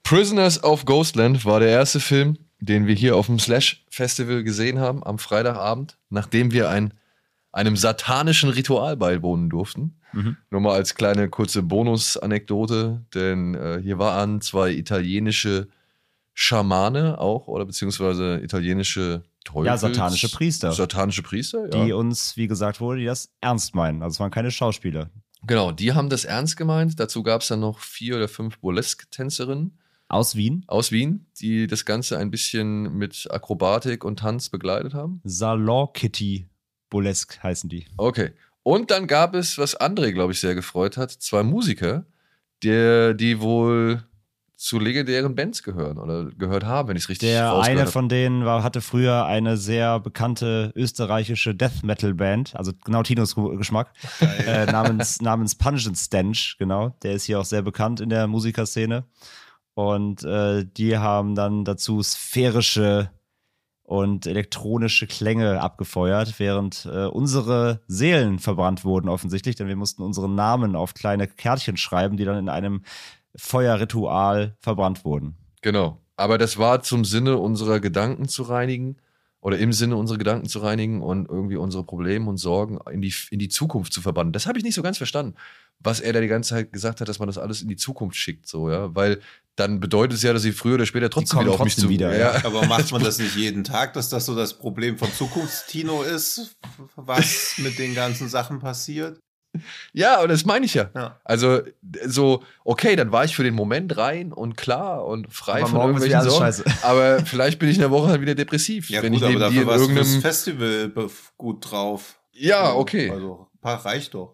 Prisoners 0.04 0.64
of 0.64 0.86
Ghostland 0.86 1.46
war 1.46 1.60
der 1.60 1.70
erste 1.70 2.00
Film, 2.00 2.38
den 2.62 2.88
wir 2.88 2.96
hier 2.96 3.16
auf 3.16 3.26
dem 3.26 3.40
Slash 3.40 3.84
Festival 3.90 4.44
gesehen 4.44 4.80
haben 4.80 5.04
am 5.04 5.20
Freitagabend, 5.20 5.98
nachdem 6.10 6.52
wir 6.52 6.70
ein, 6.70 6.94
einem 7.52 7.76
satanischen 7.76 8.50
Ritual 8.50 8.96
beiwohnen 8.96 9.50
durften. 9.50 10.00
Mhm. 10.14 10.38
Nur 10.52 10.62
mal 10.62 10.76
als 10.76 10.96
kleine 10.96 11.30
kurze 11.30 11.64
Bonus-Anekdote, 11.64 13.04
denn 13.14 13.56
äh, 13.56 13.80
hier 13.82 13.98
waren 13.98 14.42
zwei 14.42 14.72
italienische 14.72 15.68
Schamane 16.34 17.20
auch, 17.20 17.48
oder 17.48 17.66
beziehungsweise 17.66 18.40
italienische 18.42 19.24
Teufels... 19.44 19.66
Ja, 19.66 19.78
satanische 19.78 20.30
Priester. 20.30 20.72
Satanische 20.72 21.24
Priester, 21.24 21.68
ja. 21.74 21.84
Die 21.84 21.94
uns, 21.94 22.38
wie 22.38 22.48
gesagt 22.48 22.80
wurde, 22.80 23.00
die 23.00 23.06
das 23.06 23.34
ernst 23.42 23.74
meinen. 23.74 24.04
Also 24.04 24.16
es 24.16 24.20
waren 24.20 24.32
keine 24.32 24.52
Schauspieler. 24.52 25.10
genau, 25.46 25.72
die 25.72 25.94
haben 25.94 26.10
das 26.10 26.26
ernst 26.26 26.58
gemeint. 26.58 27.00
Dazu 27.00 27.24
gab 27.24 27.42
es 27.42 27.48
dann 27.48 27.62
noch 27.62 27.80
vier 27.80 28.18
oder 28.18 28.28
fünf 28.28 28.60
Burlesque-Tänzerinnen. 28.60 29.78
Aus 30.12 30.36
Wien. 30.36 30.66
aus 30.68 30.92
Wien, 30.92 31.26
die 31.40 31.68
das 31.68 31.86
Ganze 31.86 32.18
ein 32.18 32.32
bisschen 32.32 32.98
mit 32.98 33.30
Akrobatik 33.32 34.04
und 34.04 34.20
Tanz 34.20 34.50
begleitet 34.50 34.94
haben. 34.94 35.22
Salon 35.24 35.88
Kitty 35.94 36.50
Burlesque 36.90 37.42
heißen 37.42 37.70
die. 37.70 37.86
Okay. 37.96 38.32
Und 38.62 38.92
dann 38.92 39.08
gab 39.08 39.34
es, 39.36 39.58
was 39.58 39.80
André, 39.80 40.12
glaube 40.12 40.34
ich, 40.34 40.42
sehr 40.42 40.54
gefreut 40.54 40.98
hat, 40.98 41.12
zwei 41.12 41.44
Musiker, 41.44 42.06
die, 42.62 43.14
die 43.16 43.40
wohl 43.40 44.04
zu 44.62 44.78
legendären 44.78 45.34
Bands 45.34 45.64
gehören 45.64 45.98
oder 45.98 46.26
gehört 46.38 46.66
haben, 46.66 46.90
wenn 46.90 46.96
ich 46.96 47.04
es 47.04 47.10
richtig 47.10 47.30
Der 47.30 47.56
eine 47.56 47.88
von 47.88 48.10
denen 48.10 48.46
war, 48.46 48.62
hatte 48.62 48.82
früher 48.82 49.26
eine 49.26 49.58
sehr 49.58 50.00
bekannte 50.00 50.72
österreichische 50.76 51.56
Death 51.56 51.84
Metal 51.84 52.14
Band, 52.14 52.56
also 52.56 52.72
genau 52.86 53.02
Tinos 53.02 53.34
Geschmack, 53.34 53.92
äh, 54.46 54.68
namens, 54.68 55.20
namens 55.22 55.56
Pungent 55.56 55.98
Stench, 55.98 56.58
genau. 56.60 56.96
Der 57.02 57.14
ist 57.14 57.24
hier 57.24 57.40
auch 57.40 57.46
sehr 57.46 57.64
bekannt 57.64 58.02
in 58.02 58.10
der 58.10 58.28
Musikerszene. 58.28 59.06
Und 59.82 60.24
äh, 60.24 60.64
die 60.64 61.00
haben 61.00 61.34
dann 61.34 61.66
dazu 61.66 62.04
sphärische 62.04 63.10
und 63.82 64.28
elektronische 64.28 65.08
Klänge 65.08 65.60
abgefeuert, 65.60 66.36
während 66.38 66.86
äh, 66.86 67.06
unsere 67.06 67.82
Seelen 67.88 68.38
verbrannt 68.38 68.86
wurden 68.86 69.10
offensichtlich, 69.10 69.56
denn 69.56 69.68
wir 69.68 69.76
mussten 69.76 70.04
unseren 70.04 70.36
Namen 70.36 70.76
auf 70.76 70.94
kleine 70.94 71.28
Kärtchen 71.28 71.78
schreiben, 71.78 72.16
die 72.16 72.26
dann 72.26 72.38
in 72.38 72.48
einem 72.48 72.84
Feuerritual 73.36 74.56
verbrannt 74.60 75.04
wurden. 75.04 75.36
Genau. 75.64 75.98
Aber 76.16 76.38
das 76.38 76.60
war 76.60 76.84
zum 76.84 77.04
Sinne 77.04 77.38
unserer 77.38 77.80
Gedanken 77.80 78.28
zu 78.28 78.44
reinigen 78.44 78.98
oder 79.40 79.58
im 79.58 79.74
Sinne 79.74 79.96
unserer 79.96 80.20
Gedanken 80.20 80.48
zu 80.48 80.60
reinigen 80.60 81.02
und 81.02 81.28
irgendwie 81.28 81.56
unsere 81.56 81.84
Probleme 81.84 82.30
und 82.30 82.38
Sorgen 82.38 82.78
in 82.92 83.02
die, 83.02 83.14
in 83.32 83.40
die 83.40 83.50
Zukunft 83.50 83.94
zu 83.94 84.02
verbannen. 84.02 84.32
Das 84.32 84.46
habe 84.46 84.60
ich 84.60 84.64
nicht 84.64 84.76
so 84.76 84.84
ganz 84.84 84.98
verstanden, 84.98 85.34
was 85.84 86.00
er 86.00 86.14
da 86.14 86.22
die 86.22 86.28
ganze 86.28 86.52
Zeit 86.52 86.72
gesagt 86.72 87.02
hat, 87.02 87.08
dass 87.08 87.20
man 87.20 87.28
das 87.28 87.38
alles 87.38 87.62
in 87.62 87.68
die 87.68 87.76
Zukunft 87.76 88.18
schickt, 88.18 88.48
so, 88.48 88.70
ja, 88.70 88.94
weil 88.96 89.20
dann 89.56 89.80
bedeutet 89.80 90.18
es 90.18 90.24
ja, 90.24 90.34
dass 90.34 90.42
sie 90.44 90.54
früher 90.54 90.76
oder 90.76 90.86
später 90.86 91.10
trotzdem 91.10 91.42
wieder 91.42 91.52
auf 91.52 91.64
mich 91.64 91.76
zu. 91.76 91.90
wieder, 91.90 92.18
ja. 92.18 92.44
Aber 92.46 92.66
macht 92.66 92.92
man 92.92 93.04
das 93.04 93.20
nicht 93.20 93.36
jeden 93.36 93.64
Tag, 93.64 93.94
dass 93.94 94.10
das 94.10 94.26
so 94.26 94.36
das 94.36 94.58
Problem 94.58 94.98
von 94.98 95.12
Zukunftstino 95.12 96.04
ist, 96.04 96.56
was 96.96 97.56
mit 97.58 97.78
den 97.78 97.94
ganzen 97.94 98.30
Sachen 98.30 98.60
passiert? 98.60 99.20
ja, 99.94 100.22
und 100.22 100.30
das 100.30 100.46
meine 100.46 100.66
ich 100.66 100.74
ja. 100.74 100.90
Ja. 100.96 101.20
Also 101.26 101.62
so, 102.06 102.44
okay, 102.64 102.96
dann 102.96 103.12
war 103.12 103.26
ich 103.26 103.36
für 103.36 103.44
den 103.44 103.54
Moment 103.54 103.98
rein 103.98 104.32
und 104.32 104.56
klar 104.56 105.06
und 105.06 105.32
frei 105.34 105.62
Aber 105.62 105.68
von 105.68 105.82
irgendwelchen 105.82 106.22
Sorgen. 106.22 106.40
scheiße. 106.46 106.64
Aber 106.84 107.20
vielleicht 107.26 107.60
bin 107.60 107.70
ich 107.70 107.76
in 107.76 107.82
der 107.82 107.92
Woche 107.92 108.08
halt 108.10 108.22
wieder 108.22 108.36
depressiv, 108.36 108.90
Ja, 108.90 109.04
wenn 109.04 109.12
gut, 109.12 109.22
ich 109.22 109.28
aber 109.28 109.34
neben 109.34 109.54
dir 109.54 109.66
dafür 109.66 109.68
warst 109.68 109.90
irgendeinem 109.90 110.22
Festival 110.22 110.92
gut 111.38 111.70
drauf. 111.70 112.20
Ja, 112.32 112.74
okay. 112.74 113.10
Also, 113.12 113.50
ein 113.54 113.60
paar 113.60 113.86
reicht 113.86 114.14
doch. 114.14 114.32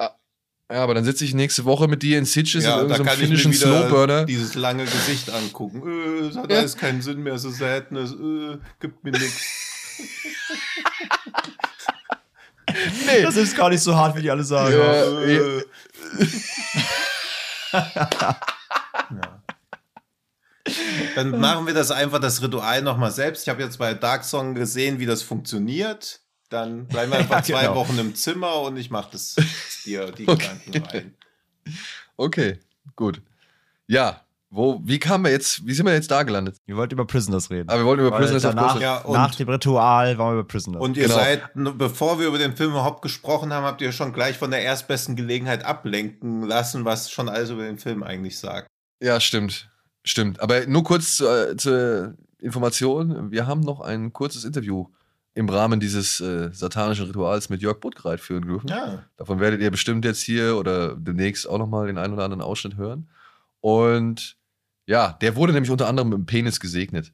Ja, 0.71 0.83
aber 0.83 0.93
dann 0.95 1.05
sitze 1.05 1.23
ich 1.23 1.33
nächste 1.33 1.63
Woche 1.63 1.87
mit 1.87 2.03
dir 2.03 2.17
in 2.17 2.25
Sitges 2.25 2.65
Ja, 2.65 2.81
in 2.81 2.89
da 2.89 2.95
irgendeinem 2.97 3.05
kann 3.05 3.13
ich 3.15 3.21
mir 3.21 3.27
finnischen 3.37 3.53
wieder 3.53 3.67
Slowburner. 3.87 4.25
dieses 4.25 4.53
lange 4.55 4.83
Gesicht 4.83 5.29
angucken. 5.29 5.81
Äh, 5.87 6.27
es 6.27 6.35
hat 6.35 6.51
Ja. 6.51 6.57
alles 6.59 6.75
keinen 6.75 7.01
Sinn 7.01 7.23
mehr, 7.23 7.37
so 7.37 7.49
Sadness, 7.49 8.11
äh, 8.11 8.57
gibt 8.79 9.03
mir 9.03 9.11
nichts. 9.11 9.41
Nee, 13.07 13.23
Das 13.23 13.37
ist 13.37 13.55
gar 13.55 13.69
nicht 13.69 13.81
so 13.81 13.95
hart, 13.95 14.15
wie 14.17 14.21
die 14.21 14.29
alle 14.29 14.43
sagen. 14.43 14.73
Ja. 14.77 14.93
Äh. 15.23 15.63
ja. 17.73 18.39
Dann 21.15 21.39
machen 21.39 21.65
wir 21.65 21.73
das 21.73 21.91
einfach, 21.91 22.19
das 22.19 22.41
Ritual 22.41 22.81
nochmal 22.81 23.11
selbst. 23.11 23.43
Ich 23.43 23.49
habe 23.49 23.63
jetzt 23.63 23.77
bei 23.79 23.93
Dark 23.93 24.25
Song 24.25 24.53
gesehen, 24.53 24.99
wie 24.99 25.05
das 25.05 25.23
funktioniert. 25.23 26.21
Dann 26.49 26.85
bleiben 26.87 27.11
wir 27.11 27.19
einfach 27.19 27.35
Ja, 27.37 27.43
zwei 27.43 27.61
genau. 27.63 27.75
Wochen 27.75 27.97
im 27.99 28.15
Zimmer 28.15 28.61
und 28.61 28.77
ich 28.77 28.89
mache 28.89 29.09
das 29.11 29.35
dir 29.85 30.11
die 30.11 30.27
Okay. 30.27 30.49
Gedanken 30.65 30.95
rein. 30.97 31.13
okay, 32.15 32.59
gut. 32.95 33.21
Ja, 33.87 34.21
wo, 34.49 34.79
wie 34.85 34.97
kamen 34.97 35.25
wir 35.25 35.31
jetzt, 35.31 35.65
wie 35.67 35.73
sind 35.73 35.85
wir 35.85 35.93
jetzt 35.93 36.09
da 36.09 36.23
gelandet? 36.23 36.55
Wir 36.65 36.77
wollten 36.77 36.93
über 36.93 37.05
Prisoners 37.05 37.49
reden. 37.49 37.67
Aber 37.69 37.79
wir 37.81 37.85
wollten 37.85 38.01
über 38.01 38.11
Weil 38.11 38.19
Prisoners 38.21 38.43
danach. 38.43 38.79
Ja, 38.79 38.99
und- 38.99 39.13
nach 39.13 39.35
dem 39.35 39.49
Ritual 39.49 40.17
waren 40.17 40.35
wir 40.35 40.39
über 40.39 40.47
Prisoners. 40.47 40.81
Und 40.81 40.95
ihr 40.95 41.03
Genau. 41.03 41.15
seid, 41.15 41.41
bevor 41.53 42.19
wir 42.19 42.27
über 42.27 42.37
den 42.37 42.55
Film 42.55 42.71
überhaupt 42.71 43.01
gesprochen 43.01 43.51
haben, 43.51 43.65
habt 43.65 43.81
ihr 43.81 43.91
schon 43.91 44.13
gleich 44.13 44.37
von 44.37 44.49
der 44.51 44.61
erstbesten 44.61 45.15
Gelegenheit 45.17 45.65
ablenken 45.65 46.43
lassen, 46.43 46.85
was 46.85 47.11
schon 47.11 47.27
alles 47.27 47.49
über 47.49 47.63
den 47.63 47.77
Film 47.77 48.03
eigentlich 48.03 48.39
sagt. 48.39 48.67
Ja, 49.01 49.19
stimmt. 49.19 49.69
Stimmt. 50.05 50.39
Aber 50.39 50.65
nur 50.65 50.83
kurz 50.85 51.17
zur, 51.17 51.57
zur 51.57 52.13
Information: 52.39 53.31
Wir 53.31 53.47
haben 53.47 53.59
noch 53.59 53.81
ein 53.81 54.13
kurzes 54.13 54.45
Interview 54.45 54.87
im 55.37 55.49
Rahmen 55.49 55.79
dieses 55.79 56.19
äh, 56.19 56.49
satanischen 56.51 57.05
Rituals 57.05 57.49
mit 57.49 57.61
Jörg 57.61 57.79
Buttgereit 57.79 58.19
führen 58.19 58.41
dürfen. 58.47 58.69
Ja. 58.69 59.03
Davon 59.17 59.39
werdet 59.39 59.61
ihr 59.61 59.69
bestimmt 59.69 60.03
jetzt 60.03 60.23
hier 60.23 60.57
oder 60.57 60.95
demnächst 60.95 61.47
auch 61.47 61.59
nochmal 61.59 61.85
den 61.85 61.99
einen 61.99 62.13
oder 62.13 62.23
anderen 62.23 62.41
Ausschnitt 62.41 62.75
hören. 62.75 63.07
Und 63.61 64.35
ja, 64.87 65.13
der 65.21 65.35
wurde 65.35 65.53
nämlich 65.53 65.69
unter 65.69 65.87
anderem 65.87 66.09
mit 66.09 66.17
dem 66.17 66.25
Penis 66.25 66.59
gesegnet. 66.59 67.13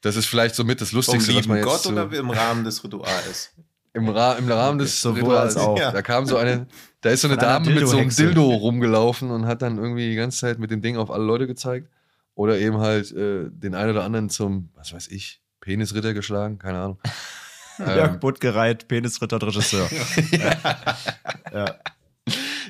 Das 0.00 0.14
ist 0.14 0.26
vielleicht 0.26 0.54
so 0.54 0.62
mit 0.62 0.80
das 0.80 0.92
Lustigste, 0.92 1.34
was 1.34 1.48
man 1.48 1.56
jetzt 1.56 1.66
Gott 1.66 1.82
so 1.82 1.90
oder 1.90 2.10
im 2.12 2.30
Rahmen 2.30 2.62
des 2.62 2.84
Rituals? 2.84 3.52
im, 3.94 4.08
Ra 4.08 4.34
im 4.34 4.48
Rahmen 4.48 4.78
des 4.78 5.02
Sowohl 5.02 5.36
als 5.36 5.56
auch. 5.56 5.76
Ja. 5.76 5.90
Da 5.90 6.02
kam 6.02 6.26
so 6.26 6.36
eine, 6.36 6.68
da 7.00 7.10
ist 7.10 7.22
so 7.22 7.28
eine 7.28 7.36
Dame 7.36 7.68
mit 7.70 7.88
so 7.88 7.96
einem. 7.96 8.10
Dildo 8.10 8.48
rumgelaufen 8.48 9.28
und 9.32 9.46
hat 9.46 9.62
dann 9.62 9.78
irgendwie 9.78 10.08
die 10.08 10.14
ganze 10.14 10.38
Zeit 10.38 10.60
mit 10.60 10.70
dem 10.70 10.82
Ding 10.82 10.96
auf 10.96 11.10
alle 11.10 11.24
Leute 11.24 11.48
gezeigt. 11.48 11.88
Oder 12.36 12.58
eben 12.58 12.78
halt 12.78 13.10
äh, 13.10 13.50
den 13.50 13.74
einen 13.74 13.90
oder 13.90 14.04
anderen 14.04 14.30
zum, 14.30 14.70
was 14.76 14.92
weiß 14.92 15.08
ich, 15.08 15.42
Penisritter 15.60 16.14
geschlagen, 16.14 16.58
keine 16.58 16.78
Ahnung. 16.78 16.98
Jörg 17.78 18.12
ähm, 18.12 18.20
Buttgereit, 18.20 18.88
Penisritter 18.88 19.36
und 19.36 19.44
Regisseur. 19.44 19.88
ja. 21.52 21.78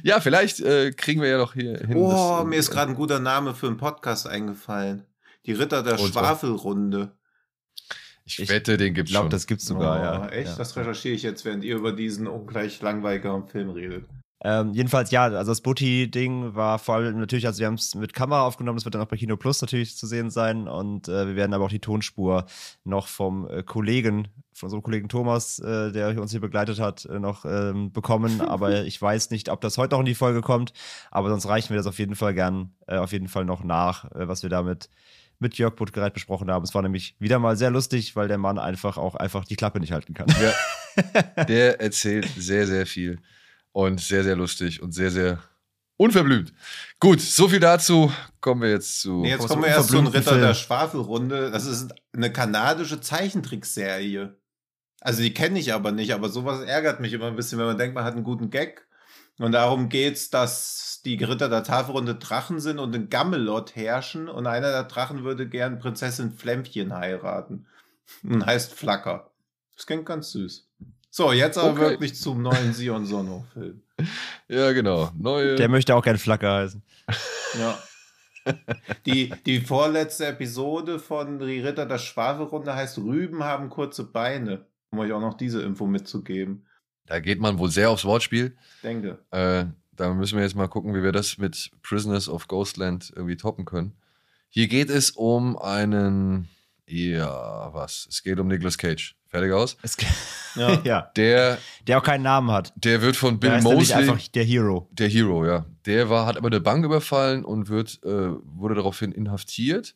ja, 0.02 0.20
vielleicht 0.20 0.60
äh, 0.60 0.92
kriegen 0.92 1.20
wir 1.20 1.28
ja 1.28 1.38
doch 1.38 1.54
hier 1.54 1.78
hin. 1.78 1.96
Oh, 1.96 2.38
dass- 2.38 2.46
mir 2.46 2.56
ist 2.56 2.70
gerade 2.70 2.92
ein 2.92 2.96
guter 2.96 3.18
Name 3.18 3.54
für 3.54 3.66
einen 3.66 3.76
Podcast 3.76 4.26
eingefallen. 4.28 5.06
Die 5.46 5.52
Ritter 5.52 5.82
der 5.82 5.96
zwar? 5.96 6.08
Schwafelrunde. 6.08 7.16
Ich, 8.24 8.38
ich 8.38 8.48
wette, 8.48 8.76
den 8.76 8.88
Ich 8.88 8.94
gibt's 8.94 9.10
glaube, 9.10 9.24
schon. 9.24 9.30
das 9.30 9.46
gibt's 9.46 9.66
sogar, 9.66 9.98
oh, 9.98 10.02
ja. 10.02 10.28
Echt? 10.28 10.50
Ja. 10.50 10.56
Das 10.56 10.76
recherchiere 10.76 11.14
ich 11.14 11.22
jetzt, 11.22 11.44
während 11.44 11.64
ihr 11.64 11.76
über 11.76 11.92
diesen 11.92 12.28
ungleich 12.28 12.80
langweiligeren 12.80 13.48
Film 13.48 13.70
redet. 13.70 14.04
Ähm, 14.42 14.72
jedenfalls, 14.72 15.10
ja, 15.10 15.24
also 15.24 15.50
das 15.50 15.60
Booty-Ding 15.60 16.54
war 16.54 16.78
vor 16.78 16.94
allem 16.94 17.20
natürlich, 17.20 17.46
also 17.46 17.58
wir 17.60 17.66
haben 17.66 17.74
es 17.74 17.94
mit 17.94 18.14
Kamera 18.14 18.46
aufgenommen, 18.46 18.78
das 18.78 18.86
wird 18.86 18.94
dann 18.94 19.02
auch 19.02 19.08
bei 19.08 19.18
Kino 19.18 19.36
Plus 19.36 19.60
natürlich 19.60 19.96
zu 19.96 20.06
sehen 20.06 20.30
sein 20.30 20.66
und 20.66 21.08
äh, 21.08 21.26
wir 21.26 21.36
werden 21.36 21.52
aber 21.52 21.66
auch 21.66 21.70
die 21.70 21.80
Tonspur 21.80 22.46
noch 22.84 23.06
vom 23.06 23.46
äh, 23.48 23.62
Kollegen, 23.62 24.28
von 24.54 24.68
unserem 24.68 24.82
Kollegen 24.82 25.10
Thomas, 25.10 25.58
äh, 25.58 25.92
der 25.92 26.18
uns 26.18 26.30
hier 26.30 26.40
begleitet 26.40 26.80
hat, 26.80 27.04
äh, 27.04 27.18
noch 27.18 27.44
ähm, 27.44 27.92
bekommen, 27.92 28.40
aber 28.48 28.84
ich 28.84 29.00
weiß 29.00 29.30
nicht, 29.30 29.50
ob 29.50 29.60
das 29.60 29.76
heute 29.76 29.94
noch 29.94 30.00
in 30.00 30.06
die 30.06 30.14
Folge 30.14 30.40
kommt, 30.40 30.72
aber 31.10 31.28
sonst 31.28 31.46
reichen 31.46 31.70
wir 31.70 31.76
das 31.76 31.86
auf 31.86 31.98
jeden 31.98 32.14
Fall 32.14 32.32
gern, 32.32 32.72
äh, 32.86 32.96
auf 32.96 33.12
jeden 33.12 33.28
Fall 33.28 33.44
noch 33.44 33.62
nach, 33.62 34.10
äh, 34.12 34.26
was 34.26 34.42
wir 34.42 34.48
damit 34.48 34.88
mit 35.38 35.58
Jörg 35.58 35.74
Buttgereit 35.74 36.14
besprochen 36.14 36.50
haben. 36.50 36.64
Es 36.64 36.74
war 36.74 36.82
nämlich 36.82 37.14
wieder 37.18 37.38
mal 37.38 37.56
sehr 37.56 37.70
lustig, 37.70 38.16
weil 38.16 38.28
der 38.28 38.38
Mann 38.38 38.58
einfach 38.58 38.96
auch 38.96 39.14
einfach 39.14 39.44
die 39.44 39.56
Klappe 39.56 39.80
nicht 39.80 39.92
halten 39.92 40.14
kann. 40.14 40.28
Ja. 40.40 41.44
Der 41.44 41.80
erzählt 41.80 42.26
sehr, 42.36 42.66
sehr 42.66 42.84
viel 42.84 43.20
und 43.72 44.00
sehr, 44.00 44.24
sehr 44.24 44.36
lustig 44.36 44.82
und 44.82 44.92
sehr, 44.92 45.10
sehr 45.10 45.38
unverblümt. 45.96 46.52
Gut, 46.98 47.20
so 47.20 47.48
viel 47.48 47.60
dazu. 47.60 48.12
Kommen 48.40 48.62
wir 48.62 48.70
jetzt 48.70 49.00
zu. 49.00 49.20
Nee, 49.20 49.30
jetzt 49.30 49.46
kommen 49.46 49.62
wir 49.62 49.68
erst 49.68 49.90
zu 49.90 49.98
Ritter 49.98 50.12
der 50.12 50.22
Film. 50.22 50.54
Schwafelrunde. 50.54 51.50
Das 51.50 51.66
ist 51.66 51.92
eine 52.14 52.32
kanadische 52.32 53.00
Zeichentrickserie. 53.00 54.36
Also 55.00 55.22
die 55.22 55.34
kenne 55.34 55.58
ich 55.58 55.72
aber 55.72 55.92
nicht, 55.92 56.12
aber 56.12 56.28
sowas 56.28 56.60
ärgert 56.60 57.00
mich 57.00 57.12
immer 57.12 57.26
ein 57.26 57.36
bisschen, 57.36 57.58
wenn 57.58 57.66
man 57.66 57.78
denkt, 57.78 57.94
man 57.94 58.04
hat 58.04 58.14
einen 58.14 58.24
guten 58.24 58.50
Gag. 58.50 58.86
Und 59.38 59.52
darum 59.52 59.88
geht's, 59.88 60.28
dass 60.28 61.00
die 61.04 61.22
Ritter 61.22 61.48
der 61.48 61.64
Tafelrunde 61.64 62.14
Drachen 62.14 62.60
sind 62.60 62.78
und 62.78 62.94
in 62.94 63.08
Gammelot 63.08 63.74
herrschen 63.74 64.28
und 64.28 64.46
einer 64.46 64.70
der 64.70 64.84
Drachen 64.84 65.24
würde 65.24 65.48
gern 65.48 65.78
Prinzessin 65.78 66.32
Flämmchen 66.32 66.94
heiraten. 66.94 67.66
Und 68.22 68.44
heißt 68.44 68.74
Flacker. 68.74 69.30
Das 69.76 69.86
klingt 69.86 70.04
ganz 70.04 70.32
süß. 70.32 70.69
So, 71.10 71.32
jetzt 71.32 71.58
aber 71.58 71.70
Okay. 71.72 71.80
wirklich 71.90 72.14
zum 72.14 72.42
neuen 72.42 72.72
Sion 72.72 73.04
Sono-Film. 73.06 73.82
Ja, 74.48 74.72
genau. 74.72 75.10
Neue. 75.18 75.56
Der 75.56 75.68
möchte 75.68 75.94
auch 75.94 76.02
kein 76.04 76.18
Flacker 76.18 76.52
heißen. 76.54 76.82
Ja. 77.58 77.78
Die, 79.04 79.32
die 79.44 79.60
vorletzte 79.60 80.26
Episode 80.26 80.98
von 80.98 81.38
Die 81.40 81.60
Ritter 81.60 81.84
der 81.84 81.98
Schwafelrunde 81.98 82.74
heißt 82.74 82.96
Rüben 82.98 83.44
haben 83.44 83.68
kurze 83.68 84.04
Beine. 84.04 84.64
Um 84.90 85.00
euch 85.00 85.12
auch 85.12 85.20
noch 85.20 85.34
diese 85.36 85.62
Info 85.62 85.86
mitzugeben. 85.86 86.64
Da 87.06 87.20
geht 87.20 87.40
man 87.40 87.58
wohl 87.58 87.70
sehr 87.70 87.90
aufs 87.90 88.04
Wortspiel. 88.04 88.56
Denke. 88.82 89.18
Äh, 89.30 89.66
da 89.94 90.14
müssen 90.14 90.36
wir 90.36 90.44
jetzt 90.44 90.54
mal 90.56 90.68
gucken, 90.68 90.94
wie 90.94 91.02
wir 91.02 91.12
das 91.12 91.36
mit 91.38 91.70
Prisoners 91.82 92.28
of 92.28 92.48
Ghostland 92.48 93.12
irgendwie 93.14 93.36
toppen 93.36 93.64
können. 93.66 93.92
Hier 94.48 94.68
geht 94.68 94.88
es 94.90 95.10
um 95.10 95.58
einen, 95.58 96.48
ja, 96.86 97.72
was? 97.74 98.06
Es 98.08 98.22
geht 98.22 98.40
um 98.40 98.48
Nicolas 98.48 98.78
Cage. 98.78 99.16
Fertig 99.30 99.52
aus? 99.52 99.76
Es, 99.82 99.96
Ja. 100.56 100.80
ja. 100.84 101.10
Der, 101.16 101.58
Der 101.86 101.98
auch 101.98 102.02
keinen 102.02 102.22
Namen 102.22 102.50
hat. 102.50 102.72
der 102.76 103.00
wird 103.00 103.16
von 103.16 103.38
Der 103.38 103.48
Bill 103.48 103.58
nämlich 103.62 103.88
Mosley. 103.88 103.94
einfach 104.10 104.28
der 104.28 104.44
Hero. 104.44 104.88
Der 104.90 105.08
Hero, 105.08 105.46
ja. 105.46 105.64
Der 105.86 106.10
war, 106.10 106.26
hat 106.26 106.36
aber 106.36 106.48
eine 106.48 106.60
Bank 106.60 106.84
überfallen 106.84 107.44
und 107.44 107.68
wird, 107.68 108.00
äh, 108.04 108.08
wurde 108.44 108.74
daraufhin 108.74 109.12
inhaftiert. 109.12 109.94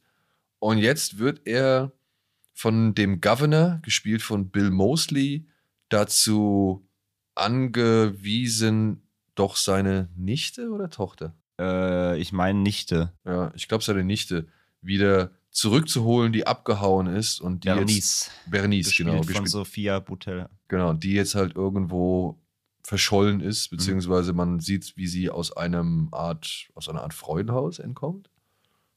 Und 0.61 0.78
jetzt 0.78 1.18
wird 1.18 1.43
er 1.47 1.93
von 2.53 2.95
dem 2.95 3.20
Governor, 3.20 3.80
gespielt 3.82 4.22
von 4.22 4.51
Bill 4.51 4.70
Mosley, 4.70 5.47
dazu 5.89 6.87
angewiesen, 7.35 9.03
doch 9.35 9.57
seine 9.57 10.09
Nichte 10.16 10.70
oder 10.70 10.89
Tochter? 10.91 11.35
Äh, 11.59 12.18
ich 12.20 12.32
meine 12.32 12.61
Nichte. 12.61 13.12
Ja, 13.24 13.51
ich 13.57 13.66
glaube, 13.68 13.82
seine 13.82 14.05
Nichte 14.05 14.47
wieder 14.80 15.30
zurückzuholen, 15.55 16.32
die 16.32 16.46
abgehauen 16.46 17.07
ist 17.07 17.40
und 17.40 17.64
die 17.64 17.68
jetzt 17.68 17.76
Bernice. 17.76 18.30
Bernice, 18.46 18.88
Gespielt 18.88 19.09
genau, 19.09 19.18
von 19.18 19.26
gespielt, 19.26 19.48
Sophia 19.48 20.00
Butella. 20.00 20.50
genau, 20.68 20.92
die 20.92 21.12
jetzt 21.12 21.36
halt 21.36 21.55
irgendwo 21.55 22.38
verschollen 22.82 23.40
ist, 23.40 23.70
beziehungsweise 23.70 24.34
man 24.34 24.61
sieht, 24.61 24.96
wie 24.96 25.07
sie 25.07 25.30
aus 25.30 25.57
einem 25.57 26.09
Art, 26.12 26.68
aus 26.74 26.88
einer 26.88 27.02
Art 27.02 27.14
Freudenhaus 27.14 27.78
entkommt. 27.78 28.28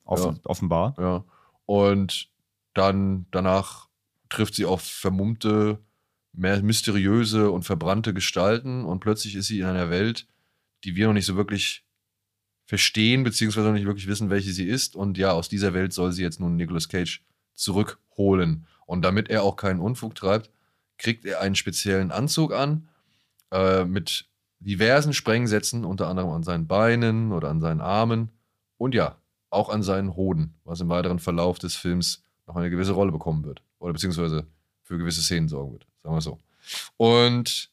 Offen, 0.03 0.39
Offenbar. 0.43 0.95
Ja. 0.97 1.23
Und 1.65 2.29
dann 2.73 3.27
danach 3.31 3.87
trifft 4.29 4.55
sie 4.55 4.65
auf 4.65 4.81
vermummte, 4.81 5.79
mehr 6.33 6.61
mysteriöse 6.61 7.51
und 7.51 7.63
verbrannte 7.63 8.13
Gestalten 8.13 8.83
und 8.83 8.99
plötzlich 8.99 9.35
ist 9.35 9.47
sie 9.47 9.59
in 9.59 9.65
einer 9.65 9.89
Welt, 9.89 10.27
die 10.83 10.95
wir 10.95 11.07
noch 11.07 11.13
nicht 11.13 11.25
so 11.25 11.35
wirklich 11.35 11.86
verstehen, 12.67 13.23
beziehungsweise 13.23 13.67
noch 13.67 13.73
nicht 13.73 13.85
wirklich 13.85 14.07
wissen, 14.07 14.29
welche 14.29 14.51
sie 14.51 14.67
ist. 14.67 14.95
Und 14.95 15.17
ja, 15.17 15.31
aus 15.31 15.47
dieser 15.47 15.73
Welt 15.73 15.93
soll 15.93 16.11
sie 16.11 16.21
jetzt 16.21 16.41
nun 16.41 16.57
Nicolas 16.57 16.89
Cage 16.89 17.23
zurückholen. 17.53 18.67
Und 18.85 19.03
damit 19.03 19.29
er 19.29 19.43
auch 19.43 19.55
keinen 19.55 19.79
Unfug 19.79 20.15
treibt, 20.15 20.51
kriegt 20.97 21.25
er 21.25 21.39
einen 21.39 21.55
speziellen 21.55 22.11
Anzug 22.11 22.53
an 22.53 22.89
äh, 23.51 23.85
mit 23.85 24.25
diversen 24.59 25.13
Sprengsätzen, 25.13 25.85
unter 25.85 26.07
anderem 26.07 26.31
an 26.31 26.43
seinen 26.43 26.67
Beinen 26.67 27.31
oder 27.31 27.49
an 27.49 27.61
seinen 27.61 27.79
Armen 27.79 28.31
und 28.77 28.93
ja, 28.93 29.15
auch 29.49 29.69
an 29.69 29.81
seinen 29.81 30.15
Hoden, 30.17 30.53
was 30.65 30.81
im 30.81 30.89
weiteren 30.89 31.19
Verlauf 31.19 31.59
des 31.59 31.75
Films 31.75 32.23
noch 32.47 32.57
eine 32.57 32.69
gewisse 32.69 32.91
Rolle 32.91 33.13
bekommen 33.13 33.45
wird. 33.45 33.61
Oder 33.79 33.93
beziehungsweise 33.93 34.45
für 34.83 34.97
gewisse 34.97 35.21
Szenen 35.21 35.47
sorgen 35.47 35.71
wird, 35.71 35.87
sagen 36.03 36.15
wir 36.15 36.21
so. 36.21 36.37
Und 36.97 37.69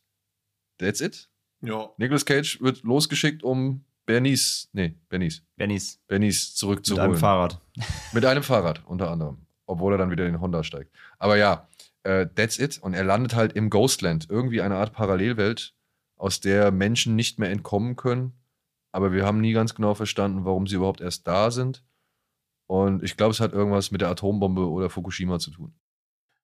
that's 0.78 1.00
it. 1.00 1.28
Ja. 1.62 1.90
Nicolas 1.96 2.24
Cage 2.24 2.60
wird 2.60 2.84
losgeschickt, 2.84 3.42
um 3.42 3.84
Bernice, 4.06 4.68
nee, 4.72 4.94
Bernice, 5.08 5.42
Bernice. 5.56 5.98
Bernice 6.06 6.48
Mit 6.48 6.56
zurückzuholen. 6.56 7.10
einem 7.10 7.16
Fahrrad. 7.16 7.60
Mit 8.12 8.24
einem 8.24 8.42
Fahrrad, 8.42 8.82
unter 8.86 9.10
anderem. 9.10 9.46
Obwohl 9.66 9.94
er 9.94 9.98
dann 9.98 10.10
wieder 10.10 10.26
in 10.26 10.32
den 10.32 10.40
Honda 10.40 10.62
steigt. 10.62 10.94
Aber 11.18 11.36
ja, 11.36 11.68
äh, 12.02 12.26
that's 12.34 12.58
it. 12.58 12.78
Und 12.78 12.94
er 12.94 13.04
landet 13.04 13.34
halt 13.34 13.54
im 13.54 13.70
Ghostland. 13.70 14.28
Irgendwie 14.28 14.60
eine 14.60 14.76
Art 14.76 14.92
Parallelwelt, 14.92 15.74
aus 16.16 16.40
der 16.40 16.70
Menschen 16.70 17.16
nicht 17.16 17.38
mehr 17.38 17.50
entkommen 17.50 17.96
können. 17.96 18.34
Aber 18.92 19.12
wir 19.12 19.24
haben 19.24 19.40
nie 19.40 19.52
ganz 19.52 19.74
genau 19.74 19.94
verstanden, 19.94 20.44
warum 20.44 20.66
sie 20.66 20.76
überhaupt 20.76 21.00
erst 21.00 21.26
da 21.26 21.50
sind. 21.50 21.82
Und 22.66 23.02
ich 23.02 23.16
glaube, 23.16 23.32
es 23.32 23.40
hat 23.40 23.52
irgendwas 23.52 23.90
mit 23.90 24.00
der 24.00 24.08
Atombombe 24.10 24.68
oder 24.68 24.90
Fukushima 24.90 25.38
zu 25.38 25.50
tun. 25.50 25.74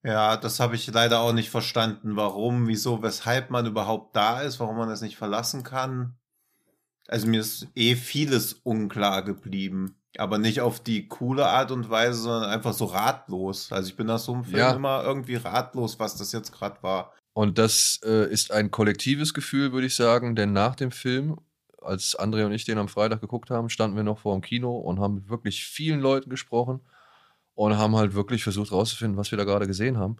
Ja, 0.02 0.36
das 0.36 0.60
habe 0.60 0.74
ich 0.74 0.86
leider 0.86 1.20
auch 1.20 1.32
nicht 1.32 1.50
verstanden. 1.50 2.16
Warum, 2.16 2.66
wieso, 2.66 3.02
weshalb 3.02 3.50
man 3.50 3.66
überhaupt 3.66 4.16
da 4.16 4.40
ist, 4.40 4.58
warum 4.58 4.76
man 4.76 4.88
das 4.88 5.02
nicht 5.02 5.16
verlassen 5.16 5.62
kann. 5.62 6.18
Also 7.10 7.26
mir 7.26 7.40
ist 7.40 7.66
eh 7.74 7.96
vieles 7.96 8.54
unklar 8.62 9.22
geblieben. 9.22 9.96
Aber 10.16 10.38
nicht 10.38 10.60
auf 10.60 10.80
die 10.80 11.08
coole 11.08 11.46
Art 11.46 11.72
und 11.72 11.90
Weise, 11.90 12.20
sondern 12.22 12.50
einfach 12.50 12.72
so 12.72 12.84
ratlos. 12.84 13.70
Also 13.72 13.88
ich 13.88 13.96
bin 13.96 14.06
nach 14.06 14.18
so 14.18 14.32
einem 14.32 14.44
Film 14.44 14.56
Ja. 14.56 14.72
immer 14.72 15.02
irgendwie 15.02 15.36
ratlos, 15.36 15.98
was 15.98 16.16
das 16.16 16.30
jetzt 16.32 16.52
gerade 16.52 16.80
war. 16.82 17.12
Und 17.32 17.58
das 17.58 18.00
äh, 18.04 18.30
ist 18.30 18.52
ein 18.52 18.70
kollektives 18.70 19.34
Gefühl, 19.34 19.72
würde 19.72 19.86
ich 19.86 19.94
sagen, 19.96 20.36
denn 20.36 20.52
nach 20.52 20.74
dem 20.76 20.90
Film, 20.92 21.38
als 21.80 22.18
André 22.18 22.44
und 22.44 22.52
ich 22.52 22.64
den 22.64 22.78
am 22.78 22.88
Freitag 22.88 23.20
geguckt 23.20 23.50
haben, 23.50 23.70
standen 23.70 23.96
wir 23.96 24.02
noch 24.04 24.18
vor 24.20 24.36
dem 24.36 24.42
Kino 24.42 24.76
und 24.76 25.00
haben 25.00 25.14
mit 25.14 25.28
wirklich 25.28 25.64
vielen 25.64 26.00
Leuten 26.00 26.30
gesprochen 26.30 26.80
und 27.54 27.76
haben 27.76 27.96
halt 27.96 28.14
wirklich 28.14 28.42
versucht 28.44 28.70
rauszufinden, 28.72 29.16
was 29.16 29.30
wir 29.30 29.38
da 29.38 29.44
gerade 29.44 29.66
gesehen 29.66 29.96
haben. 29.98 30.16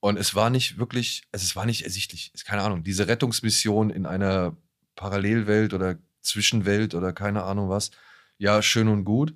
Und 0.00 0.16
es 0.16 0.34
war 0.34 0.50
nicht 0.50 0.78
wirklich, 0.78 1.22
also 1.30 1.44
es 1.44 1.54
war 1.54 1.66
nicht 1.66 1.82
ersichtlich, 1.82 2.32
keine 2.44 2.62
Ahnung, 2.62 2.82
diese 2.82 3.06
Rettungsmission 3.06 3.90
in 3.90 4.06
einer 4.06 4.56
Parallelwelt 4.96 5.74
oder 5.74 5.98
Zwischenwelt 6.22 6.94
oder 6.94 7.12
keine 7.12 7.42
Ahnung 7.44 7.68
was, 7.68 7.90
ja, 8.38 8.62
schön 8.62 8.88
und 8.88 9.04
gut, 9.04 9.34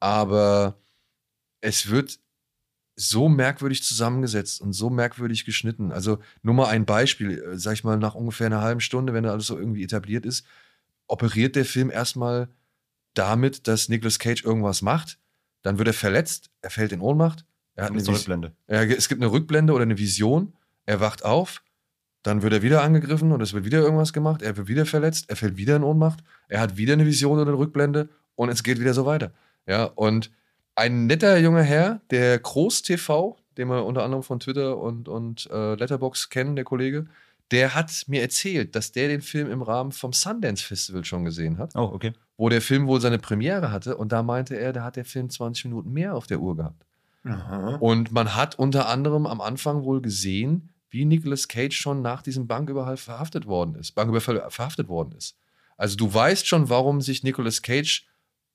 aber 0.00 0.78
es 1.60 1.88
wird 1.90 2.18
so 2.96 3.28
merkwürdig 3.28 3.82
zusammengesetzt 3.82 4.60
und 4.60 4.72
so 4.72 4.90
merkwürdig 4.90 5.44
geschnitten. 5.44 5.90
Also 5.90 6.18
nur 6.42 6.54
mal 6.54 6.68
ein 6.68 6.84
Beispiel, 6.84 7.38
äh, 7.38 7.58
sag 7.58 7.72
ich 7.72 7.84
mal, 7.84 7.96
nach 7.98 8.14
ungefähr 8.14 8.46
einer 8.46 8.60
halben 8.60 8.80
Stunde, 8.80 9.12
wenn 9.14 9.24
da 9.24 9.32
alles 9.32 9.46
so 9.46 9.58
irgendwie 9.58 9.82
etabliert 9.82 10.24
ist, 10.24 10.46
operiert 11.08 11.56
der 11.56 11.64
Film 11.64 11.90
erstmal 11.90 12.48
damit, 13.14 13.66
dass 13.66 13.88
Nicolas 13.88 14.18
Cage 14.18 14.44
irgendwas 14.44 14.82
macht, 14.82 15.18
dann 15.62 15.78
wird 15.78 15.88
er 15.88 15.94
verletzt, 15.94 16.50
er 16.60 16.70
fällt 16.70 16.92
in 16.92 17.00
Ohnmacht, 17.00 17.44
er 17.74 17.86
hat 17.86 17.92
eine 17.92 18.06
Rückblende. 18.06 18.52
ja, 18.68 18.82
es 18.82 19.08
gibt 19.08 19.20
eine 19.20 19.32
Rückblende 19.32 19.72
oder 19.72 19.82
eine 19.82 19.98
Vision, 19.98 20.54
er 20.86 21.00
wacht 21.00 21.24
auf, 21.24 21.63
dann 22.24 22.42
wird 22.42 22.52
er 22.52 22.62
wieder 22.62 22.82
angegriffen 22.82 23.30
und 23.30 23.40
es 23.40 23.52
wird 23.52 23.64
wieder 23.64 23.78
irgendwas 23.80 24.12
gemacht, 24.12 24.42
er 24.42 24.56
wird 24.56 24.66
wieder 24.66 24.86
verletzt, 24.86 25.26
er 25.28 25.36
fällt 25.36 25.56
wieder 25.56 25.76
in 25.76 25.84
Ohnmacht, 25.84 26.24
er 26.48 26.60
hat 26.60 26.76
wieder 26.76 26.94
eine 26.94 27.06
Vision 27.06 27.38
oder 27.38 27.50
eine 27.50 27.58
Rückblende 27.58 28.08
und 28.34 28.48
es 28.48 28.62
geht 28.64 28.80
wieder 28.80 28.94
so 28.94 29.06
weiter. 29.06 29.30
Ja, 29.66 29.84
und 29.84 30.30
ein 30.74 31.06
netter 31.06 31.38
junger 31.38 31.62
Herr, 31.62 32.00
der 32.10 32.38
Groß 32.38 32.82
TV, 32.82 33.36
den 33.56 33.68
wir 33.68 33.84
unter 33.84 34.02
anderem 34.02 34.22
von 34.24 34.40
Twitter 34.40 34.76
und, 34.78 35.08
und 35.08 35.48
äh, 35.52 35.74
Letterbox 35.76 36.30
kennen, 36.30 36.56
der 36.56 36.64
Kollege, 36.64 37.06
der 37.50 37.74
hat 37.74 37.92
mir 38.08 38.22
erzählt, 38.22 38.74
dass 38.74 38.90
der 38.90 39.08
den 39.08 39.20
Film 39.20 39.50
im 39.50 39.62
Rahmen 39.62 39.92
vom 39.92 40.12
Sundance 40.12 40.64
Festival 40.64 41.04
schon 41.04 41.24
gesehen 41.24 41.58
hat, 41.58 41.72
Oh, 41.76 41.90
okay. 41.92 42.12
wo 42.38 42.48
der 42.48 42.62
Film 42.62 42.86
wohl 42.86 43.00
seine 43.00 43.18
Premiere 43.18 43.70
hatte 43.70 43.96
und 43.96 44.12
da 44.12 44.22
meinte 44.22 44.56
er, 44.56 44.72
da 44.72 44.82
hat 44.82 44.96
der 44.96 45.04
Film 45.04 45.28
20 45.28 45.66
Minuten 45.66 45.92
mehr 45.92 46.14
auf 46.14 46.26
der 46.26 46.40
Uhr 46.40 46.56
gehabt. 46.56 46.84
Aha. 47.24 47.76
Und 47.76 48.12
man 48.12 48.34
hat 48.34 48.58
unter 48.58 48.88
anderem 48.88 49.26
am 49.26 49.40
Anfang 49.40 49.84
wohl 49.84 50.00
gesehen, 50.00 50.70
wie 50.94 51.04
Nicolas 51.04 51.48
Cage 51.48 51.76
schon 51.76 52.00
nach 52.02 52.22
diesem 52.22 52.46
Banküberfall 52.46 52.96
verhaftet 52.96 53.46
worden 53.46 53.74
ist, 53.74 53.92
Banküberfall 53.92 54.46
verhaftet 54.48 54.88
worden 54.88 55.12
ist. 55.18 55.36
Also 55.76 55.96
du 55.96 56.12
weißt 56.14 56.46
schon, 56.46 56.68
warum 56.70 57.00
sich 57.00 57.22
Nicolas 57.24 57.60
Cage 57.62 58.06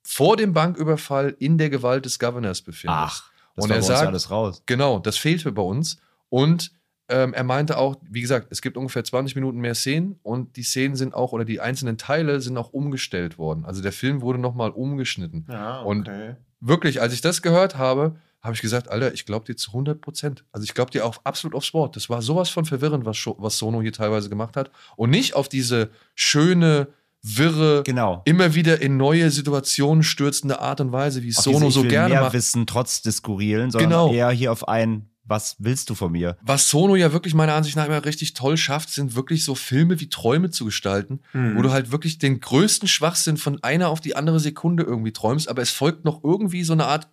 vor 0.02 0.38
dem 0.38 0.54
Banküberfall 0.54 1.36
in 1.38 1.58
der 1.58 1.70
Gewalt 1.70 2.06
des 2.06 2.18
Governors 2.18 2.62
befindet. 2.62 2.98
Ach, 2.98 3.30
das 3.56 3.66
Und 3.66 3.70
war 3.70 3.76
er 3.78 3.80
bei 3.82 3.82
uns 3.82 3.88
ja 3.90 3.96
sagt- 3.98 4.08
alles 4.08 4.32
raus. 4.32 4.64
Genau, 4.66 5.00
das 5.00 5.18
fehlte 5.18 5.52
bei 5.52 5.62
uns. 5.62 5.98
Und 6.30 6.72
ähm, 7.10 7.34
er 7.34 7.44
meinte 7.44 7.78
auch, 7.78 7.98
wie 8.10 8.22
gesagt, 8.22 8.48
es 8.52 8.62
gibt 8.62 8.78
ungefähr 8.78 9.04
20 9.04 9.36
Minuten 9.36 9.60
mehr 9.60 9.76
Szenen 9.76 10.18
und 10.24 10.56
die 10.56 10.64
Szenen 10.64 10.96
sind 10.96 11.14
auch, 11.14 11.34
oder 11.34 11.44
die 11.44 11.60
einzelnen 11.60 11.98
Teile 11.98 12.40
sind 12.40 12.56
auch 12.58 12.72
umgestellt 12.72 13.38
worden. 13.38 13.66
Also 13.66 13.82
der 13.82 13.92
Film 13.92 14.22
wurde 14.22 14.40
nochmal 14.40 14.70
umgeschnitten 14.70 15.46
Ja, 15.50 15.82
Und- 15.82 16.08
okay. 16.08 16.36
wirklich, 16.62 17.02
als 17.02 17.12
ich 17.14 17.22
das 17.22 17.42
gehört 17.42 17.78
habe, 17.78 18.16
habe 18.42 18.56
ich 18.56 18.62
gesagt, 18.62 18.90
Alter, 18.90 19.14
ich 19.14 19.26
glaube 19.26 19.46
dir 19.46 19.56
zu 19.58 19.72
100 19.72 20.00
Prozent. 20.02 20.46
Also 20.52 20.64
ich 20.64 20.74
glaube 20.74 20.92
dir 20.92 21.06
auch 21.06 21.18
absolut 21.26 21.56
aufs 21.56 21.74
Wort. 21.74 21.96
Das 21.96 22.10
war 22.10 22.22
sowas 22.22 22.50
von 22.50 22.66
verwirrend, 22.66 23.06
was, 23.06 23.18
was 23.38 23.58
Sono 23.58 23.82
hier 23.82 23.92
teilweise 23.94 24.30
gemacht 24.30 24.56
hat. 24.56 24.72
Und 24.96 25.10
nicht 25.10 25.34
auf 25.36 25.50
diese 25.50 25.90
schöne, 26.16 26.88
wirre, 27.22 27.84
Genau. 27.84 28.22
immer 28.26 28.56
wieder 28.56 28.82
in 28.82 28.96
neue 28.96 29.30
Situationen 29.30 30.04
stürzende 30.04 30.60
Art 30.62 30.80
und 30.80 30.92
Weise, 30.94 31.22
wie 31.22 31.36
Auf 31.36 31.44
Sono 31.44 31.58
diese, 31.58 31.68
ich 31.68 31.74
so 31.74 31.84
will 31.84 31.90
gerne 31.90 32.14
mehr 32.14 32.22
macht. 32.24 32.34
wissen, 32.34 32.66
trotz 32.66 33.02
des 33.02 33.18
Skurrilen, 33.18 33.72
sondern 33.72 33.90
Genau. 33.90 34.14
eher 34.14 34.30
hier 34.32 34.54
auf 34.54 34.68
ein, 34.70 35.10
was 35.26 35.58
willst 35.60 35.90
du 35.90 35.96
von 35.96 36.14
mir? 36.14 36.38
Was 36.42 36.70
Sono 36.70 36.96
ja 36.96 37.12
wirklich 37.12 37.34
meiner 37.34 37.54
Ansicht 37.56 37.76
nach 37.76 37.86
immer 37.88 38.04
richtig 38.06 38.36
toll 38.36 38.56
schafft, 38.56 38.90
sind 38.90 39.16
wirklich 39.16 39.44
so 39.44 39.54
Filme 39.54 40.00
wie 40.00 40.08
Träume 40.08 40.50
zu 40.50 40.64
gestalten, 40.64 41.20
Hm. 41.34 41.58
wo 41.58 41.62
du 41.62 41.72
halt 41.72 41.92
wirklich 41.92 42.20
den 42.20 42.40
größten 42.40 42.88
Schwachsinn 42.88 43.36
von 43.36 43.62
einer 43.64 43.90
auf 43.90 44.00
die 44.00 44.16
andere 44.16 44.40
Sekunde 44.40 44.84
irgendwie 44.84 45.12
träumst, 45.12 45.50
aber 45.50 45.62
es 45.62 45.72
folgt 45.72 46.06
noch 46.06 46.24
irgendwie 46.24 46.64
so 46.64 46.72
eine 46.74 46.86
Art 46.88 47.10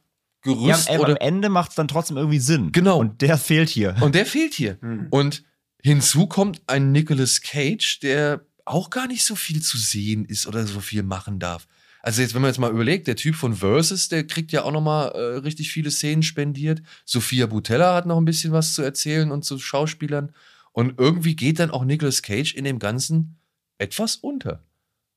Ja, 0.46 0.52
Gerüst 0.54 0.90
am, 0.90 1.00
oder 1.00 1.10
am 1.10 1.16
Ende 1.16 1.48
macht 1.48 1.70
es 1.70 1.74
dann 1.76 1.88
trotzdem 1.88 2.16
irgendwie 2.16 2.38
Sinn. 2.38 2.72
Genau. 2.72 2.98
Und 2.98 3.20
der 3.22 3.36
fehlt 3.38 3.68
hier. 3.68 3.96
Und 4.00 4.14
der 4.14 4.26
fehlt 4.26 4.54
hier. 4.54 4.78
Hm. 4.80 5.08
Und 5.10 5.44
hinzu 5.82 6.26
kommt 6.26 6.62
ein 6.66 6.92
Nicolas 6.92 7.42
Cage, 7.42 8.00
der 8.00 8.40
auch 8.64 8.90
gar 8.90 9.06
nicht 9.06 9.24
so 9.24 9.36
viel 9.36 9.62
zu 9.62 9.78
sehen 9.78 10.24
ist 10.24 10.46
oder 10.46 10.66
so 10.66 10.80
viel 10.80 11.02
machen 11.02 11.38
darf. 11.38 11.66
Also 12.02 12.22
jetzt, 12.22 12.34
wenn 12.34 12.42
man 12.42 12.50
jetzt 12.50 12.58
mal 12.58 12.70
überlegt, 12.70 13.08
der 13.08 13.16
Typ 13.16 13.34
von 13.34 13.54
Versus, 13.54 14.08
der 14.08 14.24
kriegt 14.26 14.52
ja 14.52 14.62
auch 14.62 14.70
noch 14.72 14.80
mal 14.80 15.08
äh, 15.08 15.38
richtig 15.38 15.72
viele 15.72 15.90
Szenen 15.90 16.22
spendiert. 16.22 16.82
Sophia 17.04 17.46
Butella 17.46 17.94
hat 17.94 18.06
noch 18.06 18.16
ein 18.18 18.24
bisschen 18.24 18.52
was 18.52 18.74
zu 18.74 18.82
erzählen 18.82 19.32
und 19.32 19.44
zu 19.44 19.58
Schauspielern. 19.58 20.32
Und 20.72 20.98
irgendwie 20.98 21.34
geht 21.34 21.58
dann 21.58 21.70
auch 21.70 21.84
Nicolas 21.84 22.22
Cage 22.22 22.54
in 22.54 22.64
dem 22.64 22.78
Ganzen 22.78 23.38
etwas 23.78 24.16
unter. 24.16 24.62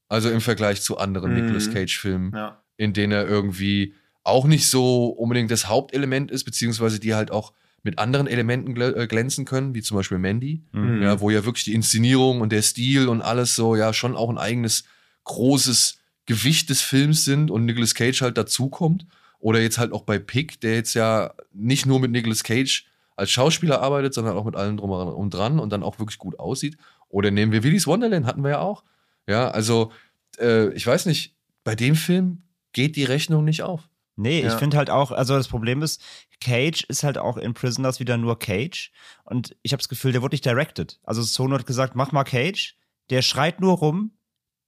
Also 0.08 0.30
im 0.32 0.42
Vergleich 0.42 0.82
zu 0.82 0.98
anderen 0.98 1.32
Mhm. 1.34 1.42
Nicolas 1.42 1.70
Cage-Filmen 1.72 2.32
Ja. 2.36 2.64
in 2.78 2.94
denen 2.94 3.12
er 3.12 3.28
irgendwie 3.28 3.94
auch 4.30 4.46
nicht 4.46 4.68
so 4.68 5.08
unbedingt 5.08 5.52
das 5.52 5.68
Hauptelement 5.68 6.32
ist, 6.32 6.44
beziehungsweise 6.46 7.00
die 7.00 7.14
halt 7.16 7.32
auch 7.32 7.54
mit 7.84 7.98
anderen 8.00 8.28
Elementen 8.28 8.74
glä 8.74 8.90
äh, 8.92 9.08
glänzen 9.08 9.46
können, 9.46 9.74
wie 9.74 9.82
zum 9.82 9.96
Beispiel 9.98 10.18
Mandy, 10.18 10.64
Mhm. 10.72 11.02
ja, 11.02 11.20
wo 11.22 11.30
ja 11.30 11.46
wirklich 11.46 11.64
die 11.66 11.74
Inszenierung 11.74 12.42
und 12.42 12.52
der 12.52 12.62
Stil 12.62 13.08
und 13.08 13.22
alles 13.22 13.56
so 13.56 13.76
ja 13.76 13.94
schon 13.94 14.16
auch 14.16 14.30
ein 14.30 14.38
eigenes 14.38 14.84
großes 15.24 16.00
Gewicht 16.26 16.70
des 16.70 16.82
Films 16.82 17.26
sind 17.26 17.50
und 17.52 17.66
Nicolas 17.66 17.96
Cage 17.96 18.22
halt 18.22 18.38
dazukommt. 18.38 19.06
Oder 19.40 19.62
jetzt 19.62 19.78
halt 19.78 19.94
auch 19.94 20.04
bei 20.04 20.20
Pick, 20.20 20.60
der 20.60 20.76
jetzt 20.76 20.94
ja 20.94 21.34
nicht 21.54 21.86
nur 21.86 22.00
mit 22.02 22.12
Nicolas 22.12 22.44
Cage 22.44 22.86
als 23.16 23.32
Schauspieler 23.32 23.82
arbeitet, 23.82 24.14
sondern 24.14 24.36
auch 24.36 24.44
mit 24.46 24.56
allem 24.56 24.76
drum 24.78 24.92
und 24.92 25.34
dran 25.34 25.60
und 25.60 25.72
dann 25.72 25.84
auch 25.84 25.98
wirklich 26.00 26.18
gut 26.18 26.38
aussieht. 26.40 26.78
Oder 27.08 27.32
nehmen 27.32 27.52
wir 27.54 27.64
Willy's 27.64 27.88
Wonderland, 27.88 28.26
hatten 28.26 28.44
wir 28.44 28.52
ja 28.52 28.60
auch. 28.60 28.84
Ja, 29.28 29.50
also 29.50 29.92
äh, 30.40 30.70
ich 30.74 30.86
weiß 30.86 31.06
nicht, 31.06 31.36
bei 31.64 31.76
dem 31.76 31.96
Film 31.96 32.44
geht 32.74 32.96
die 32.98 33.04
Rechnung 33.06 33.46
nicht 33.46 33.64
auf. 33.64 33.89
Nee, 34.20 34.39
ich 34.39 34.45
Ja. 34.45 34.57
finde 34.57 34.78
halt 34.78 34.89
auch, 34.89 35.11
also 35.11 35.36
das 35.36 35.47
Problem 35.47 35.82
ist, 35.82 36.01
Cage 36.41 36.84
ist 36.88 37.03
halt 37.03 37.17
auch 37.17 37.38
in 37.38 37.53
Prisoners 37.53 37.99
wieder 37.99 38.17
nur 38.17 38.38
Cage. 38.38 38.91
Und 39.24 39.55
ich 39.61 39.72
habe 39.72 39.80
das 39.80 39.89
Gefühl, 39.89 40.11
der 40.11 40.22
wurde 40.22 40.34
nicht 40.34 40.45
directed. 40.45 40.99
Also 41.03 41.22
Sono 41.22 41.55
hat 41.57 41.65
gesagt, 41.65 41.95
mach 41.95 42.11
mal 42.11 42.24
Cage. 42.24 42.76
Der 43.09 43.22
schreit 43.22 43.59
nur 43.61 43.78
rum, 43.78 44.11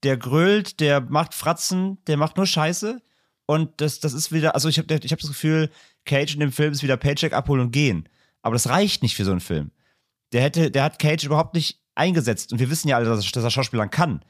der 0.04 0.18
grölt, 0.18 0.80
der 0.80 1.02
macht 1.02 1.34
Fratzen, 1.34 1.98
der 2.08 2.18
macht 2.18 2.38
nur 2.38 2.46
Scheiße. 2.48 3.02
Und 3.46 3.82
das, 3.82 4.00
das 4.00 4.14
ist 4.14 4.32
wieder, 4.32 4.56
also 4.56 4.70
ich 4.70 4.78
habe 4.80 4.94
ich 5.04 5.12
hab 5.12 5.20
das 5.20 5.30
Gefühl, 5.30 5.70
Cage 6.06 6.34
in 6.34 6.40
dem 6.40 6.52
Film 6.52 6.72
ist 6.72 6.82
wieder 6.84 6.98
Paycheck 6.98 7.34
abholen 7.34 7.62
und 7.66 7.72
gehen. 7.72 8.08
Aber 8.42 8.56
das 8.56 8.70
reicht 8.70 9.04
nicht 9.04 9.16
für 9.16 9.26
so 9.26 9.32
einen 9.32 9.42
Film. 9.42 9.72
Der 10.32 10.42
hätte, 10.42 10.72
der 10.72 10.84
hat 10.84 10.98
Cage 11.00 11.26
überhaupt 11.26 11.54
nicht 11.54 11.82
eingesetzt. 11.94 12.54
Und 12.54 12.60
wir 12.60 12.70
wissen 12.70 12.88
ja 12.88 12.96
alle, 12.96 13.06
dass, 13.06 13.30
dass 13.32 13.44
er 13.44 13.52
Schauspielern 13.52 13.90
kann. 13.92 14.24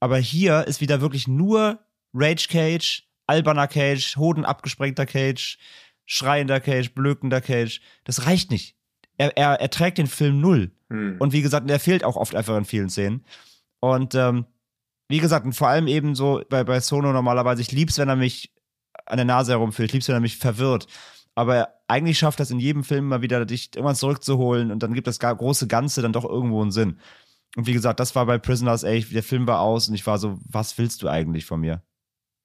Aber 0.00 0.16
hier 0.18 0.66
ist 0.66 0.80
wieder 0.80 1.00
wirklich 1.02 1.28
nur 1.28 1.78
Rage 2.14 2.48
Cage, 2.48 3.04
alberner 3.32 3.66
Cage, 3.66 4.16
Hoden 4.16 4.44
abgesprengter 4.44 5.06
Cage, 5.06 5.58
schreiender 6.04 6.60
Cage, 6.60 6.94
blökender 6.94 7.40
Cage. 7.40 7.80
Das 8.04 8.26
reicht 8.26 8.50
nicht. 8.50 8.76
Er, 9.16 9.36
er, 9.36 9.60
er 9.60 9.70
trägt 9.70 9.98
den 9.98 10.06
Film 10.06 10.40
null. 10.40 10.72
Hm. 10.90 11.16
Und 11.18 11.32
wie 11.32 11.42
gesagt, 11.42 11.68
er 11.70 11.80
fehlt 11.80 12.04
auch 12.04 12.16
oft 12.16 12.34
einfach 12.34 12.56
in 12.56 12.64
vielen 12.64 12.90
Szenen. 12.90 13.24
Und 13.80 14.14
ähm, 14.14 14.46
wie 15.08 15.20
gesagt, 15.20 15.46
und 15.46 15.54
vor 15.54 15.68
allem 15.68 15.86
eben 15.86 16.14
so 16.14 16.42
bei, 16.48 16.64
bei 16.64 16.80
Sono 16.80 17.12
normalerweise, 17.12 17.62
ich 17.62 17.72
lieb's, 17.72 17.98
wenn 17.98 18.08
er 18.08 18.16
mich 18.16 18.52
an 19.06 19.16
der 19.16 19.24
Nase 19.24 19.52
herumführt, 19.52 19.88
ich 19.88 19.92
lieb's, 19.92 20.08
wenn 20.08 20.16
er 20.16 20.20
mich 20.20 20.36
verwirrt. 20.36 20.86
Aber 21.34 21.68
eigentlich 21.88 22.18
schafft 22.18 22.40
das 22.40 22.50
in 22.50 22.60
jedem 22.60 22.84
Film 22.84 23.08
mal 23.08 23.22
wieder, 23.22 23.44
dich 23.46 23.70
irgendwann 23.74 23.96
zurückzuholen 23.96 24.70
und 24.70 24.82
dann 24.82 24.92
gibt 24.92 25.06
das 25.06 25.18
große 25.18 25.66
Ganze 25.66 26.02
dann 26.02 26.12
doch 26.12 26.24
irgendwo 26.24 26.60
einen 26.60 26.72
Sinn. 26.72 26.98
Und 27.56 27.66
wie 27.66 27.72
gesagt, 27.72 28.00
das 28.00 28.14
war 28.14 28.26
bei 28.26 28.38
Prisoners, 28.38 28.82
ey, 28.82 29.04
der 29.04 29.22
Film 29.22 29.46
war 29.46 29.60
aus 29.60 29.88
und 29.88 29.94
ich 29.94 30.06
war 30.06 30.18
so, 30.18 30.38
was 30.44 30.78
willst 30.78 31.02
du 31.02 31.08
eigentlich 31.08 31.44
von 31.44 31.60
mir? 31.60 31.82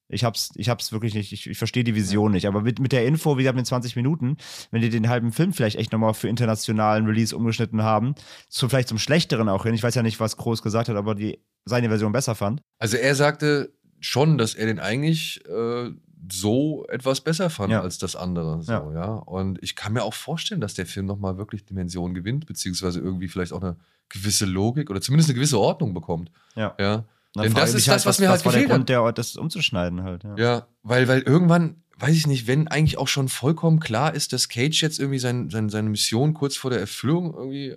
Ich 0.09 0.23
hab's, 0.23 0.51
ich 0.55 0.69
hab's 0.69 0.91
wirklich 0.91 1.13
nicht, 1.13 1.33
ich, 1.33 1.47
ich 1.49 1.57
verstehe 1.57 1.83
die 1.83 1.95
Vision 1.95 2.31
nicht. 2.31 2.47
Aber 2.47 2.61
mit, 2.61 2.79
mit 2.79 2.91
der 2.93 3.05
Info, 3.05 3.37
wie 3.37 3.41
gesagt, 3.43 3.57
mit 3.57 3.65
20 3.67 3.95
Minuten, 3.97 4.37
wenn 4.71 4.81
die 4.81 4.89
den 4.89 5.09
halben 5.09 5.31
Film 5.31 5.51
vielleicht 5.53 5.75
echt 5.77 5.91
nochmal 5.91 6.13
für 6.13 6.29
internationalen 6.29 7.05
Release 7.05 7.35
umgeschnitten 7.35 7.83
haben, 7.83 8.15
zu, 8.47 8.69
vielleicht 8.69 8.87
zum 8.87 8.97
Schlechteren 8.99 9.49
auch 9.49 9.63
hin. 9.63 9.73
Ich 9.73 9.83
weiß 9.83 9.95
ja 9.95 10.03
nicht, 10.03 10.19
was 10.19 10.37
Groß 10.37 10.61
gesagt 10.61 10.87
hat, 10.89 10.95
aber 10.95 11.13
die 11.15 11.39
seine 11.65 11.89
Version 11.89 12.13
besser 12.13 12.35
fand. 12.35 12.61
Also 12.79 12.95
er 12.97 13.15
sagte 13.15 13.73
schon, 13.99 14.37
dass 14.37 14.53
er 14.55 14.67
den 14.67 14.79
eigentlich 14.79 15.43
äh, 15.47 15.89
so 16.31 16.85
etwas 16.87 17.21
besser 17.21 17.49
fand 17.49 17.71
Ja. 17.71 17.81
als 17.81 17.97
das 17.97 18.15
andere. 18.15 18.61
So, 18.63 18.71
Ja. 18.71 18.91
ja. 18.93 19.05
Und 19.15 19.61
ich 19.61 19.75
kann 19.75 19.93
mir 19.93 20.03
auch 20.03 20.13
vorstellen, 20.13 20.61
dass 20.61 20.73
der 20.73 20.85
Film 20.85 21.05
nochmal 21.05 21.37
wirklich 21.37 21.65
Dimensionen 21.65 22.13
gewinnt, 22.15 22.45
beziehungsweise 22.45 22.99
irgendwie 22.99 23.27
vielleicht 23.27 23.51
auch 23.53 23.61
eine 23.61 23.75
gewisse 24.09 24.45
Logik 24.45 24.89
oder 24.89 25.01
zumindest 25.01 25.29
eine 25.29 25.35
gewisse 25.35 25.59
Ordnung 25.59 25.93
bekommt. 25.93 26.31
Ja. 26.55 26.73
Ja. 26.79 27.03
Dann 27.37 27.45
Denn 27.45 27.53
das 27.53 27.73
ist 27.73 27.87
das, 27.87 28.05
was 28.05 28.19
mir 28.19 28.29
halt 28.29 28.43
war 28.45 28.51
der 28.51 28.61
gefehlt 28.61 28.71
hat. 28.71 28.77
Grund, 28.87 28.89
der, 28.89 29.11
das 29.13 29.35
umzuschneiden 29.35 30.03
halt. 30.03 30.23
Ja. 30.23 30.35
Ja, 30.37 30.67
weil, 30.83 31.07
weil 31.07 31.21
irgendwann, 31.21 31.83
weiß 31.99 32.15
ich 32.15 32.27
nicht, 32.27 32.47
wenn 32.47 32.67
eigentlich 32.67 32.97
auch 32.97 33.07
schon 33.07 33.29
vollkommen 33.29 33.79
klar 33.79 34.13
ist, 34.13 34.33
dass 34.33 34.49
Cage 34.49 34.81
jetzt 34.81 34.99
irgendwie 34.99 35.19
sein, 35.19 35.49
sein, 35.49 35.69
seine 35.69 35.89
Mission 35.89 36.33
kurz 36.33 36.55
vor 36.57 36.69
der 36.71 36.79
Erfüllung 36.79 37.33
irgendwie, 37.33 37.75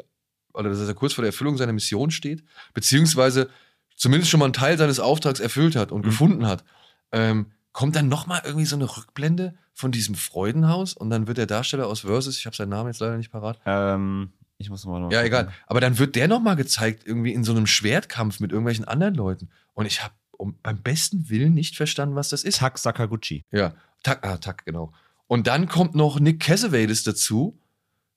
oder 0.52 0.70
dass 0.70 0.80
er 0.86 0.94
kurz 0.94 1.12
vor 1.12 1.22
der 1.22 1.28
Erfüllung 1.30 1.56
seiner 1.56 1.72
Mission 1.72 2.10
steht, 2.10 2.42
beziehungsweise 2.74 3.48
zumindest 3.96 4.30
schon 4.30 4.40
mal 4.40 4.46
einen 4.46 4.52
Teil 4.54 4.78
seines 4.78 4.98
Auftrags 4.98 5.40
erfüllt 5.40 5.76
hat 5.76 5.92
und 5.92 6.00
Mhm. 6.00 6.04
gefunden 6.04 6.46
hat, 6.46 6.64
ähm, 7.12 7.46
kommt 7.72 7.94
dann 7.96 8.08
nochmal 8.08 8.40
irgendwie 8.44 8.66
so 8.66 8.74
eine 8.76 8.84
Rückblende 8.96 9.54
von 9.74 9.92
diesem 9.92 10.14
Freudenhaus 10.14 10.92
und 10.94 11.10
dann 11.10 11.26
wird 11.28 11.38
der 11.38 11.46
Darsteller 11.46 11.86
aus 11.86 12.00
Versus, 12.00 12.36
ich 12.38 12.46
habe 12.46 12.56
seinen 12.56 12.70
Namen 12.70 12.88
jetzt 12.88 13.00
leider 13.00 13.16
nicht 13.16 13.30
parat, 13.30 13.60
Ähm, 13.64 14.32
ich 14.60 14.68
muss 14.68 14.84
mal 14.84 15.00
noch 15.00 15.10
ja, 15.10 15.22
gucken. 15.22 15.26
egal. 15.26 15.52
Aber 15.66 15.80
dann 15.80 15.98
wird 15.98 16.14
der 16.16 16.28
nochmal 16.28 16.54
gezeigt, 16.54 17.06
irgendwie 17.06 17.32
in 17.32 17.44
so 17.44 17.52
einem 17.52 17.66
Schwertkampf 17.66 18.40
mit 18.40 18.52
irgendwelchen 18.52 18.84
anderen 18.84 19.14
Leuten. 19.14 19.48
Und 19.72 19.86
ich 19.86 20.04
habe 20.04 20.12
um, 20.36 20.58
beim 20.62 20.82
besten 20.82 21.30
Willen 21.30 21.54
nicht 21.54 21.76
verstanden, 21.76 22.14
was 22.14 22.28
das 22.28 22.44
ist. 22.44 22.58
Tak 22.58 22.78
Sakaguchi. 22.78 23.44
Ja, 23.50 23.72
Tuck, 24.02 24.18
ah, 24.20 24.36
Tuck, 24.36 24.66
genau. 24.66 24.92
Und 25.26 25.46
dann 25.46 25.66
kommt 25.66 25.94
noch 25.94 26.20
Nick 26.20 26.40
Cassavetes 26.40 27.04
dazu, 27.04 27.58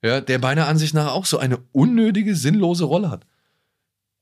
ja, 0.04 0.20
der 0.20 0.38
meiner 0.40 0.68
Ansicht 0.68 0.94
nach 0.94 1.14
auch 1.14 1.26
so 1.26 1.38
eine 1.38 1.60
unnötige, 1.72 2.36
sinnlose 2.36 2.84
Rolle 2.84 3.10
hat. 3.10 3.26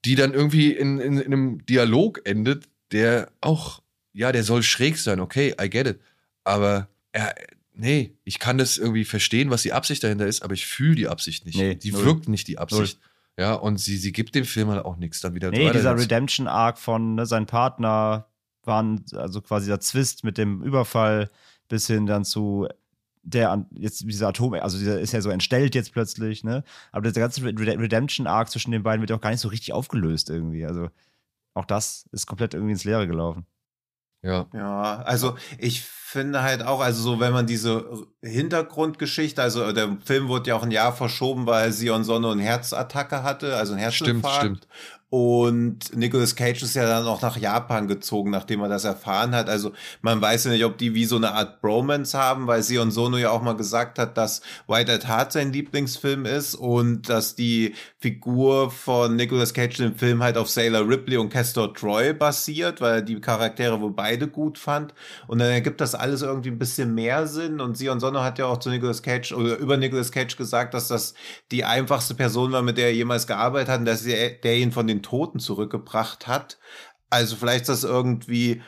Die 0.06 0.14
dann 0.14 0.34
irgendwie 0.34 0.72
in, 0.72 1.00
in, 1.00 1.18
in 1.18 1.26
einem 1.26 1.66
Dialog 1.66 2.22
endet, 2.24 2.70
der 2.92 3.32
auch, 3.42 3.82
ja, 4.14 4.32
der 4.32 4.44
soll 4.44 4.62
schräg 4.62 4.98
sein, 4.98 5.20
okay, 5.20 5.56
I 5.60 5.70
get 5.70 5.88
it. 5.88 6.00
Aber 6.44 6.88
er, 7.14 7.34
nee, 7.82 8.16
ich 8.24 8.40
kann 8.40 8.58
das 8.58 8.78
irgendwie 8.78 9.04
verstehen, 9.06 9.50
was 9.50 9.64
die 9.64 9.74
Absicht 9.74 10.04
dahinter 10.04 10.28
ist, 10.28 10.42
aber 10.44 10.54
ich 10.54 10.66
fühle 10.68 10.96
die 10.96 11.08
Absicht 11.08 11.46
nicht. 11.46 11.58
Nee, 11.58 11.76
die 11.76 11.92
null. 11.92 12.06
wirkt 12.06 12.30
nicht 12.30 12.48
die 12.48 12.58
Absicht. 12.58 13.00
Ja, 13.38 13.54
und 13.54 13.78
sie, 13.78 13.98
sie 13.98 14.12
gibt 14.12 14.36
dem 14.36 14.46
Film 14.46 14.70
halt 14.70 14.86
auch 14.86 14.98
nichts 14.98 15.20
dann 15.22 15.34
wieder 15.34 15.50
Nee, 15.52 15.72
dieser. 15.72 15.98
Redemption-Arc 15.98 16.78
von 16.78 17.16
ne, 17.16 17.26
sein 17.26 17.46
Partner 17.48 18.28
waren, 18.64 19.04
also 19.16 19.42
quasi 19.42 19.68
der 19.68 19.80
Zwist 19.80 20.24
mit 20.24 20.38
dem 20.38 20.62
Überfall 20.62 21.30
bis 21.68 21.88
hin 21.88 22.06
dann 22.06 22.24
zu 22.26 22.68
der 23.24 23.52
an- 23.52 23.68
jetzt 23.74 24.02
dieser 24.02 24.28
Atom, 24.30 24.54
also 24.56 24.78
dieser 24.78 25.00
ist 25.00 25.14
ja 25.14 25.22
so 25.22 25.30
entstellt 25.30 25.76
jetzt 25.76 25.94
plötzlich, 25.94 26.44
ne? 26.44 26.64
Aber 26.92 27.08
dieser 27.08 27.22
ganze 27.22 27.44
Red- 27.44 27.60
Redemption-Arc 27.60 28.50
zwischen 28.50 28.72
den 28.72 28.84
beiden 28.84 29.02
wird 29.02 29.10
ja 29.12 29.16
auch 29.16 29.22
gar 29.22 29.30
nicht 29.32 29.40
so 29.40 29.48
richtig 29.48 29.74
aufgelöst 29.74 30.30
irgendwie. 30.30 30.66
Also 30.66 30.90
auch 31.54 31.66
das 31.66 32.08
ist 32.12 32.26
komplett 32.28 32.54
irgendwie 32.54 32.72
ins 32.74 32.84
Leere 32.84 33.08
gelaufen. 33.08 33.46
Ja. 34.24 34.48
Ja, 34.54 35.02
also 35.02 35.36
ich 35.58 35.82
finde 36.12 36.44
halt 36.44 36.62
auch, 36.64 36.82
also 36.82 37.02
so, 37.02 37.20
wenn 37.20 37.32
man 37.32 37.48
diese 37.48 38.06
Hintergrundgeschichte, 38.22 39.42
also 39.42 39.72
der 39.72 39.98
Film 40.04 40.28
wurde 40.28 40.50
ja 40.50 40.56
auch 40.56 40.64
ein 40.64 40.72
Jahr 40.72 40.94
verschoben, 40.94 41.46
weil 41.46 41.72
Sion 41.72 42.04
Sonne 42.04 42.32
eine 42.32 42.44
Herzattacke 42.44 43.24
hatte, 43.24 43.56
also 43.56 43.74
ein 43.74 43.92
Stimmt, 43.92 44.24
Herzinfarkt. 44.24 44.40
stimmt. 44.42 44.68
Und 45.14 45.94
Nicolas 45.94 46.38
Cage 46.38 46.64
ist 46.64 46.74
ja 46.74 46.88
dann 46.88 47.06
auch 47.06 47.22
nach 47.22 47.36
Japan 47.36 47.90
gezogen, 47.90 48.32
nachdem 48.32 48.62
er 48.62 48.70
das 48.70 48.86
erfahren 48.86 49.36
hat. 49.36 49.50
Also 49.50 49.74
man 50.02 50.22
weiß 50.22 50.46
ja 50.46 50.52
nicht, 50.52 50.64
ob 50.64 50.78
die 50.78 50.96
wie 50.96 51.04
so 51.04 51.18
eine 51.18 51.34
Art 51.34 51.60
Bromance 51.60 52.18
haben, 52.18 52.48
weil 52.48 52.64
Sion 52.64 52.92
Sono 52.92 53.18
ja 53.18 53.30
auch 53.30 53.42
mal 53.42 53.58
gesagt 53.58 54.00
hat, 54.00 54.18
dass 54.18 54.42
White 54.68 54.94
at 54.94 55.10
Heart 55.10 55.34
sein 55.34 55.52
Lieblingsfilm 55.52 56.26
ist 56.26 56.56
und 56.56 57.10
dass 57.10 57.36
die 57.36 57.76
Figur 58.00 58.72
von 58.72 59.18
Nicolas 59.18 59.54
Cage 59.54 59.82
im 59.82 59.96
Film 59.96 60.24
halt 60.24 60.38
auf 60.38 60.50
Sailor 60.50 60.88
Ripley 60.88 61.18
und 61.18 61.28
Castor 61.28 61.74
Troy 61.74 62.14
basiert, 62.14 62.80
weil 62.80 62.94
er 62.94 63.02
die 63.02 63.20
Charaktere 63.20 63.82
wohl 63.82 63.92
beide 63.92 64.30
gut 64.30 64.58
fand. 64.58 64.94
Und 65.28 65.40
dann 65.40 65.50
ergibt 65.50 65.82
das 65.82 65.94
alles 65.94 66.22
irgendwie 66.22 66.52
ein 66.52 66.58
bisschen 66.58 66.96
mehr 66.96 67.28
Sinn. 67.28 67.60
Und 67.60 67.78
Sion 67.78 68.00
Sono 68.00 68.22
hat 68.24 68.40
ja 68.40 68.46
auch 68.46 68.60
zu 68.60 68.70
Nicolas 68.70 69.04
Cage 69.04 69.34
oder 69.34 69.58
über 69.58 69.76
Nicolas 69.76 70.14
Cage 70.14 70.38
gesagt, 70.38 70.74
dass 70.74 70.88
das 70.88 71.16
die 71.52 71.66
einfachste 71.66 72.16
Person 72.16 72.54
war, 72.54 72.62
mit 72.62 72.78
der 72.78 72.86
er 72.86 72.94
jemals 72.94 73.28
gearbeitet 73.28 73.68
hat 73.68 73.80
und 73.80 73.86
dass 73.86 74.06
er, 74.06 74.30
der 74.30 74.56
ihn 74.56 74.72
von 74.72 74.88
den 74.88 75.01
Toten 75.02 75.40
zurückgebracht 75.40 76.28
hat. 76.28 76.60
Also 77.10 77.36
vielleicht 77.36 77.62
ist 77.62 77.70
das 77.70 77.84
irgendwie, 77.84 78.62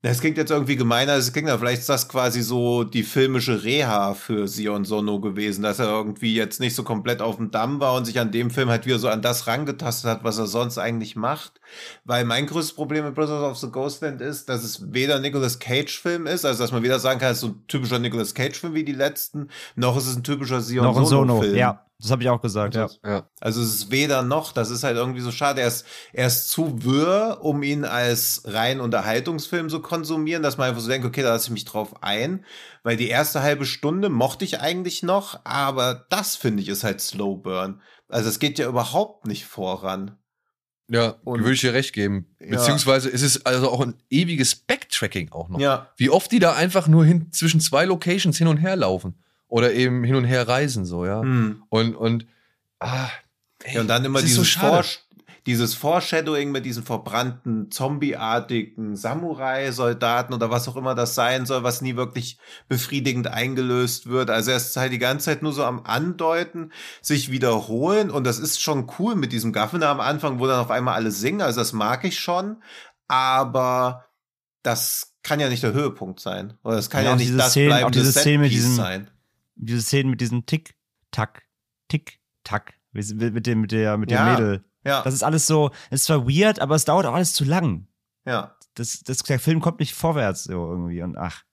das 0.00 0.20
klingt 0.20 0.36
jetzt 0.36 0.50
irgendwie 0.50 0.76
gemeiner, 0.76 1.14
es 1.14 1.32
klingt 1.32 1.48
ja, 1.48 1.56
vielleicht 1.56 1.80
ist 1.80 1.88
das 1.88 2.08
quasi 2.08 2.42
so 2.42 2.84
die 2.84 3.02
filmische 3.02 3.64
Reha 3.64 4.12
für 4.12 4.48
Sion 4.48 4.84
Sono 4.84 5.18
gewesen, 5.18 5.62
dass 5.62 5.78
er 5.78 5.86
irgendwie 5.86 6.34
jetzt 6.34 6.60
nicht 6.60 6.74
so 6.74 6.82
komplett 6.82 7.22
auf 7.22 7.36
dem 7.36 7.50
Damm 7.50 7.80
war 7.80 7.94
und 7.94 8.04
sich 8.04 8.20
an 8.20 8.30
dem 8.30 8.50
Film 8.50 8.68
halt 8.68 8.84
wieder 8.84 8.98
so 8.98 9.08
an 9.08 9.22
das 9.22 9.46
rangetastet 9.46 10.10
hat, 10.10 10.22
was 10.22 10.36
er 10.36 10.46
sonst 10.46 10.76
eigentlich 10.76 11.16
macht. 11.16 11.60
Weil 12.04 12.26
mein 12.26 12.46
größtes 12.46 12.74
Problem 12.74 13.06
mit 13.06 13.14
Brothers 13.14 13.42
of 13.42 13.56
the 13.56 13.70
Ghostland 13.70 14.20
ist, 14.20 14.50
dass 14.50 14.62
es 14.62 14.92
weder 14.92 15.16
ein 15.16 15.22
Nicolas 15.22 15.58
Cage 15.58 15.98
Film 15.98 16.26
ist, 16.26 16.44
also 16.44 16.62
dass 16.62 16.72
man 16.72 16.82
weder 16.82 16.98
sagen 16.98 17.20
kann, 17.20 17.30
es 17.30 17.38
ist 17.38 17.42
so 17.42 17.48
ein 17.48 17.64
typischer 17.66 17.98
Nicolas 17.98 18.34
Cage 18.34 18.58
Film 18.58 18.74
wie 18.74 18.84
die 18.84 18.92
letzten, 18.92 19.48
noch 19.74 19.96
ist 19.96 20.06
es 20.06 20.16
ein 20.16 20.22
typischer 20.22 20.60
Sion 20.60 21.06
Sono. 21.06 21.40
Film. 21.40 21.56
Ja, 21.56 21.86
das 22.04 22.10
habe 22.10 22.22
ich 22.22 22.28
auch 22.28 22.42
gesagt, 22.42 22.74
ja. 22.74 22.88
Ja. 23.04 23.28
Also 23.40 23.62
es 23.62 23.74
ist 23.74 23.90
weder 23.90 24.22
noch, 24.22 24.52
das 24.52 24.70
ist 24.70 24.84
halt 24.84 24.96
irgendwie 24.96 25.20
so 25.22 25.32
schade. 25.32 25.62
Er 25.62 25.68
ist, 25.68 25.86
er 26.12 26.26
ist 26.26 26.50
zu 26.50 26.84
wirr, 26.84 27.38
um 27.40 27.62
ihn 27.62 27.84
als 27.84 28.42
rein 28.44 28.80
Unterhaltungsfilm 28.80 29.70
zu 29.70 29.80
konsumieren, 29.80 30.42
dass 30.42 30.58
man 30.58 30.68
einfach 30.68 30.82
so 30.82 30.88
denkt, 30.88 31.06
okay, 31.06 31.22
da 31.22 31.30
lasse 31.30 31.46
ich 31.46 31.52
mich 31.52 31.64
drauf 31.64 32.02
ein. 32.02 32.44
Weil 32.82 32.98
die 32.98 33.08
erste 33.08 33.42
halbe 33.42 33.64
Stunde 33.64 34.10
mochte 34.10 34.44
ich 34.44 34.60
eigentlich 34.60 35.02
noch, 35.02 35.40
aber 35.44 36.04
das 36.10 36.36
finde 36.36 36.62
ich 36.62 36.68
ist 36.68 36.84
halt 36.84 37.00
Slow 37.00 37.36
Burn. 37.42 37.80
Also 38.08 38.28
es 38.28 38.38
geht 38.38 38.58
ja 38.58 38.68
überhaupt 38.68 39.26
nicht 39.26 39.46
voran. 39.46 40.18
Ja, 40.88 41.16
Und- 41.24 41.40
würde 41.40 41.54
ich 41.54 41.60
dir 41.62 41.72
recht 41.72 41.94
geben. 41.94 42.36
Ja. 42.38 42.50
Beziehungsweise 42.50 43.08
ist 43.08 43.22
es 43.22 43.46
also 43.46 43.70
auch 43.70 43.80
ein 43.80 43.94
ewiges 44.10 44.54
Backtracking 44.54 45.32
auch 45.32 45.48
noch. 45.48 45.58
Ja. 45.58 45.88
Wie 45.96 46.10
oft 46.10 46.30
die 46.30 46.38
da 46.38 46.52
einfach 46.52 46.86
nur 46.86 47.04
hin, 47.06 47.32
zwischen 47.32 47.60
zwei 47.60 47.86
Locations 47.86 48.36
hin 48.36 48.48
und 48.48 48.58
her 48.58 48.76
laufen. 48.76 49.14
Oder 49.48 49.72
eben 49.72 50.02
hin 50.04 50.16
und 50.16 50.24
her 50.24 50.48
reisen, 50.48 50.84
so, 50.84 51.04
ja. 51.06 51.20
Hm. 51.20 51.62
Und, 51.68 51.94
und, 51.94 52.26
ah, 52.80 53.08
ey, 53.62 53.74
Ja, 53.76 53.80
und 53.82 53.88
dann 53.88 54.04
immer 54.04 54.18
es 54.18 54.24
so 54.24 54.28
dieses 54.28 54.48
schade. 54.48 54.82
Vor 54.82 54.84
dieses 55.46 55.74
Foreshadowing 55.74 56.52
mit 56.52 56.64
diesen 56.64 56.84
verbrannten, 56.84 57.70
zombieartigen 57.70 58.96
Samurai-Soldaten 58.96 60.32
oder 60.32 60.50
was 60.50 60.66
auch 60.68 60.76
immer 60.76 60.94
das 60.94 61.14
sein 61.14 61.44
soll, 61.44 61.62
was 61.62 61.82
nie 61.82 61.96
wirklich 61.96 62.38
befriedigend 62.68 63.26
eingelöst 63.26 64.06
wird. 64.08 64.30
Also 64.30 64.52
er 64.52 64.56
ist 64.56 64.74
halt 64.78 64.92
die 64.92 64.98
ganze 64.98 65.26
Zeit 65.26 65.42
nur 65.42 65.52
so 65.52 65.62
am 65.64 65.82
Andeuten, 65.84 66.72
sich 67.02 67.30
wiederholen 67.30 68.10
und 68.10 68.24
das 68.24 68.38
ist 68.38 68.62
schon 68.62 68.90
cool 68.98 69.16
mit 69.16 69.32
diesem 69.32 69.52
Gaffner 69.52 69.88
am 69.90 70.00
Anfang, 70.00 70.38
wo 70.38 70.46
dann 70.46 70.60
auf 70.60 70.70
einmal 70.70 70.94
alle 70.94 71.10
singen, 71.10 71.42
also 71.42 71.60
das 71.60 71.74
mag 71.74 72.04
ich 72.04 72.18
schon, 72.18 72.62
aber 73.06 74.06
das 74.62 75.12
kann 75.22 75.40
ja 75.40 75.50
nicht 75.50 75.62
der 75.62 75.74
Höhepunkt 75.74 76.20
sein. 76.20 76.54
Oder 76.62 76.76
das 76.76 76.88
kann 76.88 77.04
ja, 77.04 77.12
auch 77.12 77.16
nicht 77.16 77.26
diese 77.28 77.36
das 77.38 77.52
Szenen- 77.52 77.72
auch 77.72 77.76
bleibende 77.78 77.98
diese 78.00 78.18
Szenen 78.18 78.40
mit 78.40 78.50
diesem- 78.52 78.76
sein. 78.76 79.10
Diese 79.56 79.82
Szenen 79.82 80.10
mit 80.10 80.20
diesem 80.20 80.46
Tick, 80.46 80.74
Tack, 81.10 81.44
Tick, 81.88 82.20
Tack, 82.42 82.74
mit 82.92 83.46
dem, 83.46 83.60
mit 83.60 83.72
der, 83.72 83.96
mit 83.96 84.10
dem 84.10 84.16
Ja. 84.16 84.32
Mädel. 84.32 84.64
Ja, 84.84 85.02
Das 85.02 85.14
ist 85.14 85.22
alles 85.22 85.46
so, 85.46 85.70
es 85.90 86.00
ist 86.00 86.04
zwar 86.06 86.26
weird, 86.28 86.58
aber 86.60 86.74
es 86.74 86.84
dauert 86.84 87.06
auch 87.06 87.14
alles 87.14 87.32
zu 87.34 87.44
lang. 87.44 87.86
ja. 88.26 88.56
Das, 88.76 89.04
das, 89.04 89.18
der 89.18 89.38
Film 89.38 89.60
kommt 89.60 89.78
nicht 89.78 89.94
vorwärts 89.94 90.44
so 90.44 90.52
irgendwie 90.52 91.00
und 91.00 91.16
ach. 91.16 91.44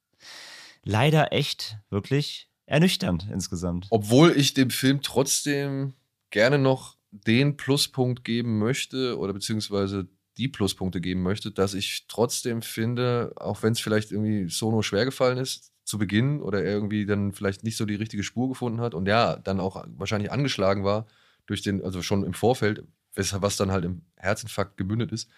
Leider 0.84 1.32
echt, 1.32 1.78
wirklich 1.92 2.50
ernüchternd 2.66 3.28
insgesamt. 3.32 3.86
Obwohl 3.92 4.32
ich 4.36 4.56
dem 4.56 4.72
Film 4.72 5.04
trotzdem 5.04 5.94
gerne 6.32 6.58
noch 6.58 6.98
den 7.12 7.58
Pluspunkt 7.58 8.24
geben 8.24 8.58
möchte 8.58 9.20
oder 9.20 9.34
beziehungsweise 9.34 10.08
die 10.38 10.48
Pluspunkte 10.48 11.00
geben 11.00 11.22
möchte, 11.22 11.52
dass 11.52 11.76
ich 11.76 12.06
trotzdem 12.08 12.64
finde, 12.64 13.34
auch 13.36 13.62
wenn 13.62 13.74
es 13.74 13.80
vielleicht 13.80 14.12
irgendwie 14.12 14.50
Sono 14.50 14.82
schwer 14.82 15.06
gefallen 15.06 15.38
ist 15.38 15.71
zu 15.92 15.98
Beginn 15.98 16.42
oder 16.42 16.64
er 16.64 16.72
irgendwie 16.72 17.06
dann 17.06 17.34
vielleicht 17.34 17.66
nicht 17.66 17.76
so 17.76 17.86
die 17.86 17.96
richtige 17.96 18.24
Spur 18.24 18.48
gefunden 18.48 18.80
hat 18.80 18.94
und 18.94 19.08
ja, 19.10 19.36
dann 19.36 19.60
auch 19.60 19.86
wahrscheinlich 19.98 20.32
angeschlagen 20.32 20.86
war 20.86 21.06
durch 21.48 21.62
den, 21.62 21.84
also 21.84 22.02
schon 22.02 22.24
im 22.24 22.34
Vorfeld, 22.34 22.86
was 23.14 23.58
dann 23.58 23.72
halt 23.72 23.84
im 23.84 24.04
Herzinfarkt 24.16 24.78
gemündet 24.78 25.12
ist. 25.12 25.30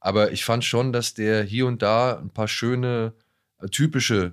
Aber 0.00 0.32
ich 0.32 0.46
fand 0.46 0.64
schon, 0.64 0.94
dass 0.94 1.12
der 1.12 1.42
hier 1.42 1.66
und 1.66 1.82
da 1.82 2.18
ein 2.18 2.30
paar 2.30 2.48
schöne, 2.48 3.12
äh, 3.60 3.68
typische 3.68 4.32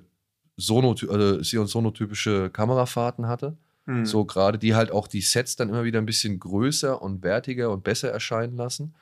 Sono, 0.56 0.92
also 1.10 1.42
Sion 1.42 1.66
Sono-typische 1.66 2.48
Kamerafahrten 2.48 3.26
hatte. 3.28 3.58
Hm. 3.84 4.06
So 4.06 4.24
gerade, 4.24 4.58
die 4.58 4.74
halt 4.74 4.90
auch 4.90 5.08
die 5.08 5.20
Sets 5.20 5.56
dann 5.56 5.68
immer 5.68 5.84
wieder 5.84 5.98
ein 5.98 6.06
bisschen 6.06 6.40
größer 6.40 7.02
und 7.02 7.22
wertiger 7.22 7.70
und 7.70 7.84
besser 7.84 8.10
erscheinen 8.10 8.56
lassen. 8.56 8.94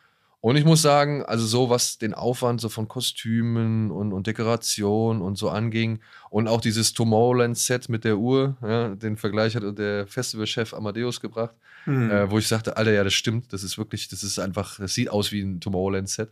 Und 0.44 0.56
ich 0.56 0.66
muss 0.66 0.82
sagen, 0.82 1.22
also 1.24 1.46
so 1.46 1.70
was 1.70 1.96
den 1.96 2.12
Aufwand 2.12 2.60
so 2.60 2.68
von 2.68 2.86
Kostümen 2.86 3.90
und, 3.90 4.12
und 4.12 4.26
Dekoration 4.26 5.22
und 5.22 5.38
so 5.38 5.48
anging 5.48 6.00
und 6.28 6.48
auch 6.48 6.60
dieses 6.60 6.92
Tomorrowland-Set 6.92 7.88
mit 7.88 8.04
der 8.04 8.18
Uhr, 8.18 8.54
ja, 8.60 8.94
den 8.94 9.16
Vergleich 9.16 9.56
hat 9.56 9.62
der 9.78 10.06
Festivalchef 10.06 10.74
Amadeus 10.74 11.22
gebracht, 11.22 11.54
Hm. 11.84 12.10
äh, 12.10 12.30
wo 12.30 12.36
ich 12.36 12.46
sagte, 12.46 12.76
Alter, 12.76 12.92
ja, 12.92 13.02
das 13.04 13.14
stimmt, 13.14 13.54
das 13.54 13.62
ist 13.62 13.78
wirklich, 13.78 14.08
das 14.08 14.22
ist 14.22 14.38
einfach, 14.38 14.78
das 14.78 14.92
sieht 14.92 15.08
aus 15.08 15.32
wie 15.32 15.40
ein 15.40 15.60
Tomorrowland-Set 15.60 16.28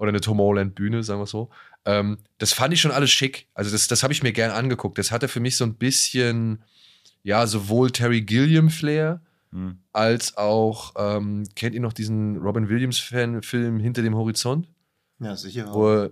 oder 0.00 0.08
eine 0.08 0.20
Tomorrowland-Bühne, 0.20 1.04
sagen 1.04 1.20
wir 1.20 1.26
so. 1.28 1.48
Ähm, 1.84 2.18
das 2.38 2.52
fand 2.52 2.74
ich 2.74 2.80
schon 2.80 2.90
alles 2.90 3.12
schick. 3.12 3.46
Also 3.54 3.70
das, 3.70 3.86
das 3.86 4.02
habe 4.02 4.12
ich 4.12 4.24
mir 4.24 4.32
gern 4.32 4.50
angeguckt. 4.50 4.98
Das 4.98 5.12
hatte 5.12 5.28
für 5.28 5.38
mich 5.38 5.56
so 5.56 5.62
ein 5.64 5.74
bisschen, 5.74 6.64
ja, 7.22 7.46
sowohl 7.46 7.92
Terry 7.92 8.22
Gilliam-Flair, 8.22 9.20
Hm. 9.52 9.78
als 9.92 10.36
auch, 10.38 10.94
ähm, 10.96 11.44
kennt 11.54 11.74
ihr 11.74 11.80
noch 11.80 11.92
diesen 11.92 12.38
Robin 12.38 12.68
Williams-Film 12.68 13.78
Hinter 13.80 14.02
dem 14.02 14.14
Horizont, 14.16 14.66
ja, 15.20 15.36
sicher. 15.36 15.72
wo 15.72 15.88
er 15.90 16.10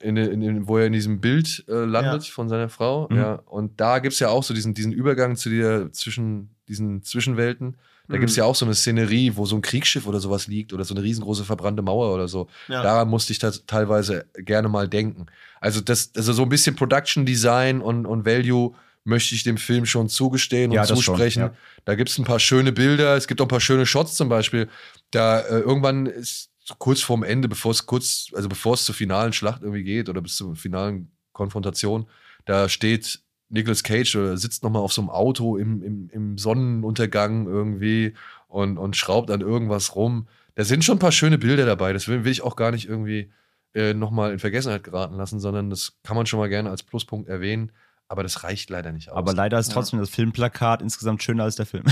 in, 0.00 0.16
in, 0.16 0.42
in, 0.42 0.68
wo 0.68 0.78
er 0.78 0.86
in 0.86 0.92
diesem 0.92 1.20
Bild 1.20 1.64
äh, 1.68 1.84
landet 1.84 2.24
von 2.26 2.48
seiner 2.48 2.68
Frau. 2.68 3.08
Mhm. 3.10 3.16
Ja, 3.16 3.34
und 3.46 3.80
da 3.80 3.98
gibt 3.98 4.12
es 4.12 4.20
ja 4.20 4.28
auch 4.28 4.42
so 4.44 4.52
diesen, 4.54 4.74
diesen 4.74 4.92
Übergang 4.92 5.36
zu 5.36 5.48
der, 5.50 5.90
zwischen 5.92 6.50
diesen 6.68 7.02
Zwischenwelten. 7.02 7.76
Da 8.08 8.14
Mhm. 8.16 8.20
gibt 8.20 8.30
es 8.30 8.36
ja 8.36 8.44
auch 8.44 8.54
so 8.54 8.64
eine 8.66 8.74
Szenerie, 8.74 9.32
wo 9.34 9.46
so 9.46 9.56
ein 9.56 9.62
Kriegsschiff 9.62 10.06
oder 10.06 10.20
sowas 10.20 10.46
liegt 10.46 10.72
oder 10.72 10.84
so 10.84 10.94
eine 10.94 11.02
riesengroße 11.02 11.44
verbrannte 11.44 11.82
Mauer 11.82 12.14
oder 12.14 12.28
so. 12.28 12.46
Ja. 12.68 12.82
Daran 12.82 13.08
musste 13.08 13.32
ich 13.32 13.38
das 13.40 13.64
teilweise 13.66 14.26
gerne 14.36 14.68
mal 14.68 14.86
denken. 14.86 15.26
Also, 15.60 15.80
das, 15.80 16.12
also 16.14 16.32
so 16.34 16.42
ein 16.42 16.48
bisschen 16.50 16.76
Production 16.76 17.24
Design 17.26 17.80
und, 17.80 18.06
und 18.06 18.24
Value 18.26 18.74
möchte 19.06 19.34
ich 19.34 19.44
dem 19.44 19.56
Film 19.56 19.86
schon 19.86 20.08
zugestehen 20.08 20.72
Ja, 20.72 20.82
und 20.82 20.88
schon, 20.88 20.96
zusprechen. 20.96 21.40
ja. 21.40 21.54
Da 21.84 21.94
gibt 21.94 22.10
es 22.10 22.18
ein 22.18 22.24
paar 22.24 22.40
schöne 22.40 22.72
Bilder, 22.72 23.16
es 23.16 23.26
gibt 23.26 23.40
auch 23.40 23.46
ein 23.46 23.48
paar 23.48 23.60
schöne 23.60 23.86
Shots 23.86 24.14
zum 24.14 24.28
Beispiel. 24.28 24.68
Da 25.10 25.40
äh, 25.40 25.60
irgendwann 25.60 26.06
ist 26.06 26.50
kurz 26.78 27.00
vorm 27.00 27.22
Ende, 27.22 27.48
bevor 27.48 27.70
es 27.70 27.86
kurz, 27.86 28.28
also 28.34 28.48
bevor 28.48 28.74
es 28.74 28.84
zur 28.84 28.94
finalen 28.94 29.32
Schlacht 29.32 29.62
irgendwie 29.62 29.84
geht 29.84 30.08
oder 30.08 30.20
bis 30.20 30.36
zur 30.36 30.56
finalen 30.56 31.10
Konfrontation, 31.32 32.06
da 32.44 32.68
steht 32.68 33.20
Nicolas 33.48 33.84
Cage 33.84 34.16
oder 34.16 34.36
sitzt 34.36 34.64
nochmal 34.64 34.82
auf 34.82 34.92
so 34.92 35.00
einem 35.02 35.10
Auto 35.10 35.56
im, 35.56 35.82
im, 35.82 36.10
im 36.12 36.38
Sonnenuntergang 36.38 37.46
irgendwie 37.46 38.14
und, 38.48 38.78
und 38.78 38.96
schraubt 38.96 39.30
an 39.30 39.40
irgendwas 39.40 39.94
rum. 39.94 40.26
Da 40.56 40.64
sind 40.64 40.84
schon 40.84 40.96
ein 40.96 41.00
paar 41.00 41.12
schöne 41.12 41.38
Bilder 41.38 41.66
dabei. 41.66 41.92
Das 41.92 42.08
will, 42.08 42.24
will 42.24 42.32
ich 42.32 42.42
auch 42.42 42.56
gar 42.56 42.72
nicht 42.72 42.88
irgendwie 42.88 43.30
äh, 43.74 43.94
nochmal 43.94 44.32
in 44.32 44.38
Vergessenheit 44.40 44.82
geraten 44.82 45.14
lassen, 45.16 45.38
sondern 45.38 45.70
das 45.70 45.98
kann 46.02 46.16
man 46.16 46.26
schon 46.26 46.40
mal 46.40 46.48
gerne 46.48 46.70
als 46.70 46.82
Pluspunkt 46.82 47.28
erwähnen. 47.28 47.70
Aber 48.08 48.22
das 48.22 48.44
reicht 48.44 48.70
leider 48.70 48.92
nicht 48.92 49.10
aus. 49.10 49.16
Aber 49.16 49.32
leider 49.32 49.58
ist 49.58 49.68
Ja. 49.68 49.74
trotzdem 49.74 49.98
das 49.98 50.10
Filmplakat 50.10 50.80
insgesamt 50.82 51.22
schöner 51.22 51.44
als 51.44 51.56
der 51.56 51.66
Film. 51.66 51.84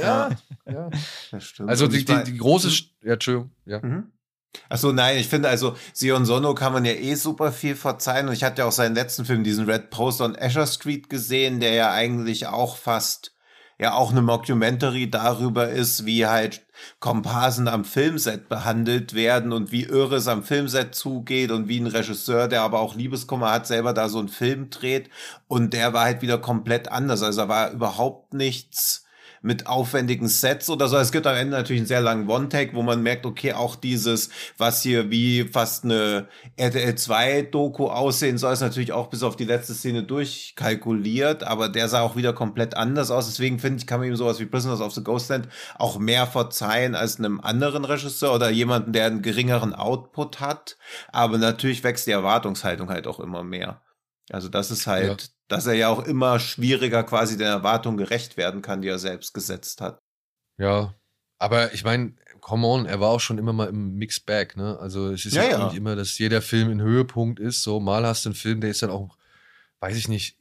ja, 0.00 0.30
ja. 0.66 0.90
Das 1.30 1.44
stimmt. 1.44 1.68
Also 1.70 1.86
die, 1.86 2.04
die, 2.04 2.24
die 2.24 2.36
große, 2.38 2.68
St- 2.68 2.88
ja, 3.04 3.12
Entschuldigung, 3.14 3.50
ja. 3.66 3.80
Mhm. 3.80 4.10
Achso, 4.68 4.90
nein, 4.90 5.16
ich 5.18 5.28
finde 5.28 5.48
also, 5.48 5.76
Sion 5.92 6.24
Sono 6.24 6.54
kann 6.56 6.72
man 6.72 6.84
ja 6.84 6.90
eh 6.92 7.14
super 7.14 7.52
viel 7.52 7.76
verzeihen. 7.76 8.26
Und 8.26 8.34
ich 8.34 8.42
hatte 8.42 8.62
ja 8.62 8.68
auch 8.68 8.72
seinen 8.72 8.96
letzten 8.96 9.24
Film, 9.24 9.44
diesen 9.44 9.64
Red 9.70 9.90
Post 9.90 10.20
on 10.20 10.34
Asher 10.36 10.66
Street 10.66 11.08
gesehen, 11.08 11.60
der 11.60 11.72
ja 11.74 11.92
eigentlich 11.92 12.48
auch 12.48 12.76
fast, 12.76 13.32
ja 13.80 13.94
auch 13.94 14.10
eine 14.10 14.20
Mockumentary 14.22 15.10
darüber 15.10 15.70
ist, 15.70 16.04
wie 16.04 16.26
halt 16.26 16.60
Komparsen 16.98 17.66
am 17.66 17.84
Filmset 17.84 18.48
behandelt 18.48 19.14
werden 19.14 19.52
und 19.52 19.72
wie 19.72 19.84
irre 19.84 20.16
es 20.16 20.28
am 20.28 20.42
Filmset 20.42 20.94
zugeht 20.94 21.50
und 21.50 21.66
wie 21.68 21.80
ein 21.80 21.86
Regisseur, 21.86 22.46
der 22.46 22.62
aber 22.62 22.80
auch 22.80 22.94
Liebeskummer 22.94 23.50
hat, 23.50 23.66
selber 23.66 23.94
da 23.94 24.08
so 24.08 24.18
einen 24.18 24.28
Film 24.28 24.68
dreht. 24.70 25.08
Und 25.48 25.72
der 25.72 25.94
war 25.94 26.04
halt 26.04 26.20
wieder 26.22 26.38
komplett 26.38 26.92
anders. 26.92 27.22
Also 27.22 27.42
da 27.42 27.48
war 27.48 27.70
überhaupt 27.70 28.34
nichts 28.34 29.06
mit 29.42 29.66
aufwendigen 29.66 30.28
Sets 30.28 30.68
oder 30.68 30.88
so. 30.88 30.96
Es 30.96 31.12
gibt 31.12 31.26
am 31.26 31.34
Ende 31.34 31.56
natürlich 31.56 31.80
einen 31.80 31.86
sehr 31.86 32.02
langen 32.02 32.28
One-Take, 32.28 32.74
wo 32.74 32.82
man 32.82 33.02
merkt, 33.02 33.24
okay, 33.24 33.54
auch 33.54 33.74
dieses, 33.74 34.28
was 34.58 34.82
hier 34.82 35.10
wie 35.10 35.44
fast 35.44 35.84
eine 35.84 36.28
RTL 36.56 36.94
2 36.94 37.42
Doku 37.42 37.88
aussehen 37.88 38.36
soll, 38.36 38.52
ist 38.52 38.60
natürlich 38.60 38.92
auch 38.92 39.08
bis 39.08 39.22
auf 39.22 39.36
die 39.36 39.44
letzte 39.44 39.72
Szene 39.74 40.02
durchkalkuliert, 40.02 41.44
aber 41.44 41.68
der 41.68 41.88
sah 41.88 42.02
auch 42.02 42.16
wieder 42.16 42.32
komplett 42.32 42.76
anders 42.76 43.10
aus. 43.10 43.26
Deswegen 43.26 43.58
finde 43.58 43.78
ich, 43.78 43.86
kann 43.86 44.00
man 44.00 44.08
ihm 44.08 44.16
sowas 44.16 44.40
wie 44.40 44.46
Prisoners 44.46 44.80
of 44.80 44.92
the 44.92 45.02
Ghostland 45.02 45.48
auch 45.78 45.98
mehr 45.98 46.26
verzeihen 46.26 46.94
als 46.94 47.18
einem 47.18 47.40
anderen 47.40 47.84
Regisseur 47.84 48.34
oder 48.34 48.50
jemanden, 48.50 48.92
der 48.92 49.06
einen 49.06 49.22
geringeren 49.22 49.74
Output 49.74 50.40
hat. 50.40 50.76
Aber 51.12 51.38
natürlich 51.38 51.82
wächst 51.82 52.06
die 52.06 52.12
Erwartungshaltung 52.12 52.90
halt 52.90 53.06
auch 53.06 53.20
immer 53.20 53.42
mehr. 53.42 53.82
Also 54.30 54.48
das 54.48 54.70
ist 54.70 54.86
halt, 54.86 55.22
Ja. 55.22 55.28
Dass 55.50 55.66
er 55.66 55.74
ja 55.74 55.88
auch 55.88 56.04
immer 56.04 56.38
schwieriger 56.38 57.02
quasi 57.02 57.36
den 57.36 57.46
Erwartungen 57.48 57.96
gerecht 57.98 58.36
werden 58.36 58.62
kann, 58.62 58.82
die 58.82 58.88
er 58.88 58.98
selbst 58.98 59.34
gesetzt 59.34 59.80
hat. 59.80 59.98
Ja, 60.58 60.94
aber 61.38 61.74
ich 61.74 61.84
meine, 61.84 62.14
come 62.40 62.66
on, 62.66 62.86
er 62.86 63.00
war 63.00 63.08
auch 63.10 63.20
schon 63.20 63.38
immer 63.38 63.52
mal 63.52 63.68
im 63.68 63.94
Mixed 63.96 64.26
Bag, 64.26 64.56
ne? 64.56 64.78
Also 64.78 65.08
es 65.10 65.26
ist 65.26 65.34
Ja, 65.34 65.44
ja, 65.44 65.64
nicht 65.66 65.76
immer, 65.76 65.96
dass 65.96 66.18
jeder 66.18 66.40
Film 66.42 66.70
ein 66.70 66.80
Höhepunkt 66.80 67.40
ist. 67.40 67.62
So, 67.62 67.80
mal 67.80 68.06
hast 68.06 68.24
du 68.24 68.28
einen 68.30 68.36
Film, 68.36 68.60
der 68.60 68.70
ist 68.70 68.82
dann 68.82 68.90
auch, 68.90 69.16
weiß 69.80 69.96
ich 69.96 70.08
nicht, 70.08 70.36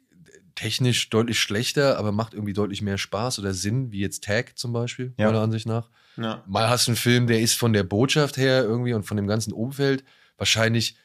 technisch 0.56 1.10
deutlich 1.10 1.40
schlechter, 1.40 1.98
aber 1.98 2.12
macht 2.12 2.34
irgendwie 2.34 2.54
deutlich 2.54 2.82
mehr 2.82 2.98
Spaß 2.98 3.40
oder 3.40 3.54
Sinn, 3.54 3.92
wie 3.92 4.00
jetzt 4.02 4.24
Tag 4.26 4.58
zum 4.58 4.74
Beispiel, 4.74 5.14
Ja. 5.18 5.28
meiner 5.28 5.42
Ansicht 5.42 5.66
nach. 5.66 5.90
Ja. 6.18 6.44
Mal 6.48 6.70
hast 6.70 6.88
du 6.88 6.92
einen 6.92 6.98
Film, 6.98 7.28
der 7.28 7.40
ist 7.40 7.58
von 7.58 7.72
der 7.74 7.84
Botschaft 7.84 8.36
her 8.38 8.64
irgendwie 8.64 8.94
und 8.94 9.04
von 9.04 9.16
dem 9.18 9.28
ganzen 9.28 9.54
Umfeld 9.54 10.04
wahrscheinlich 10.38 10.98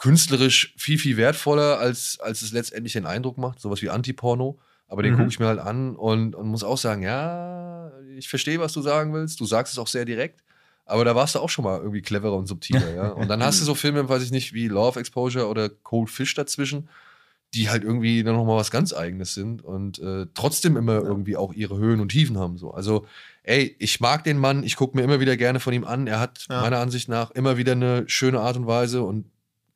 künstlerisch 0.00 0.74
viel, 0.78 0.98
viel 0.98 1.16
wertvoller, 1.18 1.78
als, 1.78 2.18
als 2.20 2.40
es 2.40 2.52
letztendlich 2.52 2.94
den 2.94 3.04
Eindruck 3.04 3.36
macht. 3.36 3.60
Sowas 3.60 3.82
wie 3.82 3.90
Antiporno. 3.90 4.58
Aber 4.88 5.02
den 5.02 5.12
Mhm. 5.12 5.18
gucke 5.18 5.28
ich 5.28 5.38
mir 5.38 5.46
halt 5.46 5.60
an 5.60 5.94
und, 5.94 6.34
und 6.34 6.48
muss 6.48 6.64
auch 6.64 6.78
sagen, 6.78 7.02
ja, 7.02 7.92
ich 8.16 8.28
verstehe, 8.28 8.58
was 8.58 8.72
du 8.72 8.80
sagen 8.80 9.12
willst. 9.12 9.38
Du 9.40 9.44
sagst 9.44 9.74
es 9.74 9.78
auch 9.78 9.86
sehr 9.86 10.04
direkt. 10.06 10.42
Aber 10.86 11.04
da 11.04 11.14
warst 11.14 11.34
du 11.34 11.38
auch 11.38 11.50
schon 11.50 11.64
mal 11.64 11.78
irgendwie 11.78 12.00
cleverer 12.02 12.34
und 12.34 12.46
subtiler, 12.46 12.92
ja. 12.94 13.08
Und 13.20 13.28
dann 13.28 13.42
hast 13.44 13.60
du 13.60 13.64
so 13.64 13.74
Filme, 13.74 14.08
weiß 14.08 14.22
ich 14.22 14.30
nicht, 14.32 14.54
wie 14.54 14.68
Law 14.68 14.88
of 14.88 14.96
Exposure 14.96 15.46
oder 15.48 15.68
Cold 15.68 16.08
Fish 16.10 16.34
dazwischen, 16.34 16.88
die 17.54 17.68
halt 17.68 17.84
irgendwie 17.84 18.24
dann 18.24 18.34
nochmal 18.34 18.56
was 18.56 18.70
ganz 18.70 18.92
Eigenes 18.94 19.34
sind 19.34 19.62
und 19.62 19.98
äh, 20.00 20.26
trotzdem 20.34 20.76
immer 20.76 20.94
irgendwie 21.00 21.36
auch 21.36 21.52
ihre 21.52 21.76
Höhen 21.78 22.00
und 22.00 22.08
Tiefen 22.08 22.38
haben. 22.38 22.56
So. 22.58 22.72
Also, 22.72 23.06
ey, 23.44 23.76
ich 23.78 24.00
mag 24.00 24.24
den 24.24 24.38
Mann, 24.38 24.64
ich 24.64 24.74
gucke 24.76 24.96
mir 24.96 25.04
immer 25.04 25.20
wieder 25.20 25.36
gerne 25.36 25.60
von 25.60 25.72
ihm 25.74 25.84
an. 25.84 26.06
Er 26.08 26.18
hat 26.18 26.46
Ja. 26.48 26.62
meiner 26.62 26.78
Ansicht 26.78 27.08
nach 27.08 27.30
immer 27.32 27.56
wieder 27.58 27.72
eine 27.72 28.08
schöne 28.08 28.40
Art 28.40 28.56
und 28.56 28.66
Weise 28.66 29.02
und 29.02 29.26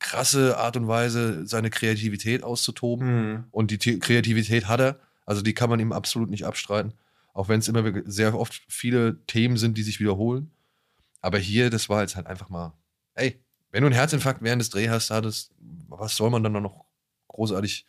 krasse 0.05 0.57
Art 0.57 0.77
und 0.77 0.87
Weise, 0.87 1.47
seine 1.47 1.71
Kreativität 1.71 2.43
auszutoben. 2.43 3.07
Hm. 3.07 3.43
Und 3.49 3.71
die 3.71 3.99
Kreativität 3.99 4.67
hat 4.67 4.79
er. 4.79 4.99
Also 5.25 5.41
die 5.41 5.55
kann 5.55 5.69
man 5.69 5.79
ihm 5.79 5.91
absolut 5.91 6.29
nicht 6.29 6.45
abstreiten. 6.45 6.93
Auch 7.33 7.49
wenn 7.49 7.59
es 7.59 7.67
immer 7.67 7.83
sehr 8.05 8.37
oft 8.37 8.61
viele 8.67 9.25
Themen 9.25 9.57
sind, 9.57 9.77
die 9.77 9.83
sich 9.83 9.99
wiederholen. 9.99 10.51
Aber 11.21 11.39
hier, 11.39 11.71
das 11.71 11.89
war 11.89 12.01
jetzt 12.01 12.15
halt 12.15 12.27
einfach 12.27 12.49
mal, 12.49 12.73
ey, 13.15 13.43
wenn 13.71 13.81
du 13.81 13.87
einen 13.87 13.95
Herzinfarkt 13.95 14.43
während 14.43 14.61
des 14.61 14.69
Dreh 14.69 14.89
hast, 14.89 15.09
hattest, 15.09 15.51
was 15.89 16.15
soll 16.15 16.29
man 16.29 16.43
dann 16.43 16.53
noch 16.53 16.85
großartig 17.29 17.87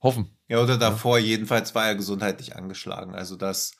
hoffen? 0.00 0.30
Ja, 0.48 0.62
oder 0.62 0.78
davor 0.78 1.18
jedenfalls 1.18 1.74
war 1.74 1.86
er 1.86 1.94
gesundheitlich 1.94 2.56
angeschlagen. 2.56 3.14
Also 3.14 3.36
das 3.36 3.72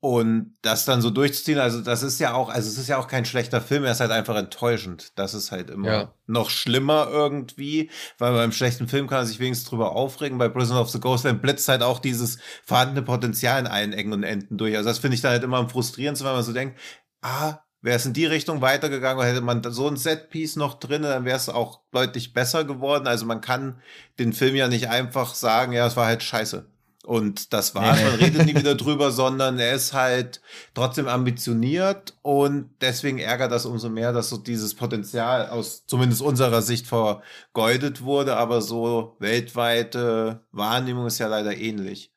Und 0.00 0.56
das 0.62 0.84
dann 0.84 1.02
so 1.02 1.10
durchzuziehen, 1.10 1.58
also 1.58 1.80
das 1.80 2.04
ist 2.04 2.20
ja 2.20 2.32
auch, 2.34 2.50
also 2.50 2.68
es 2.68 2.78
ist 2.78 2.86
ja 2.88 2.98
auch 2.98 3.08
kein 3.08 3.24
schlechter 3.24 3.60
Film, 3.60 3.82
er 3.82 3.90
ist 3.90 3.98
halt 4.00 4.12
einfach 4.12 4.36
enttäuschend. 4.36 5.18
Das 5.18 5.34
ist 5.34 5.50
halt 5.50 5.70
immer 5.70 5.88
Ja. 5.90 6.14
noch 6.26 6.50
schlimmer 6.50 7.08
irgendwie, 7.10 7.90
weil 8.16 8.32
beim 8.32 8.52
schlechten 8.52 8.86
Film 8.86 9.08
kann 9.08 9.18
er 9.22 9.26
sich 9.26 9.40
wenigstens 9.40 9.68
drüber 9.68 9.96
aufregen. 9.96 10.38
Bei 10.38 10.48
Prison 10.48 10.76
of 10.76 10.88
the 10.90 11.00
Ghostland 11.00 11.42
blitzt 11.42 11.66
halt 11.68 11.82
auch 11.82 11.98
dieses 11.98 12.38
vorhandene 12.64 13.02
Potenzial 13.02 13.58
in 13.58 13.66
allen 13.66 13.92
Ecken 13.92 14.12
und 14.12 14.22
Enden 14.22 14.56
durch. 14.56 14.76
Also 14.76 14.88
das 14.88 15.00
finde 15.00 15.16
ich 15.16 15.20
dann 15.20 15.32
halt 15.32 15.42
immer 15.42 15.56
am 15.58 15.68
frustrierendsten, 15.68 16.26
weil 16.28 16.34
man 16.36 16.44
so 16.44 16.52
denkt, 16.52 16.78
ah, 17.22 17.58
wäre 17.80 17.96
es 17.96 18.06
in 18.06 18.12
die 18.12 18.26
Richtung 18.26 18.60
weitergegangen, 18.60 19.24
hätte 19.24 19.40
man 19.40 19.62
so 19.64 19.88
ein 19.88 19.96
Setpiece 19.96 20.54
noch 20.54 20.78
drin, 20.78 21.02
dann 21.02 21.24
wäre 21.24 21.36
es 21.36 21.48
auch 21.48 21.80
deutlich 21.90 22.32
besser 22.32 22.62
geworden. 22.64 23.08
Also 23.08 23.26
man 23.26 23.40
kann 23.40 23.80
den 24.20 24.32
Film 24.32 24.54
ja 24.54 24.68
nicht 24.68 24.88
einfach 24.90 25.34
sagen, 25.34 25.72
ja, 25.72 25.88
es 25.88 25.96
war 25.96 26.06
halt 26.06 26.22
scheiße. 26.22 26.66
Und 27.08 27.54
das 27.54 27.74
war's, 27.74 27.96
Nee, 27.96 28.04
nee. 28.04 28.10
man 28.10 28.20
redet 28.20 28.44
nie 28.44 28.54
wieder 28.54 28.74
drüber, 28.74 29.10
sondern 29.10 29.58
er 29.58 29.72
ist 29.72 29.94
halt 29.94 30.42
trotzdem 30.74 31.08
ambitioniert 31.08 32.18
und 32.20 32.68
deswegen 32.82 33.18
ärgert 33.18 33.50
das 33.50 33.64
umso 33.64 33.88
mehr, 33.88 34.12
dass 34.12 34.28
so 34.28 34.36
dieses 34.36 34.74
Potenzial 34.74 35.48
aus 35.48 35.86
zumindest 35.86 36.20
unserer 36.20 36.60
Sicht 36.60 36.86
vergeudet 36.86 38.02
wurde, 38.02 38.36
aber 38.36 38.60
so 38.60 39.16
weltweite 39.20 40.44
Wahrnehmung 40.52 41.06
ist 41.06 41.18
ja 41.18 41.28
leider 41.28 41.56
ähnlich. 41.56 42.12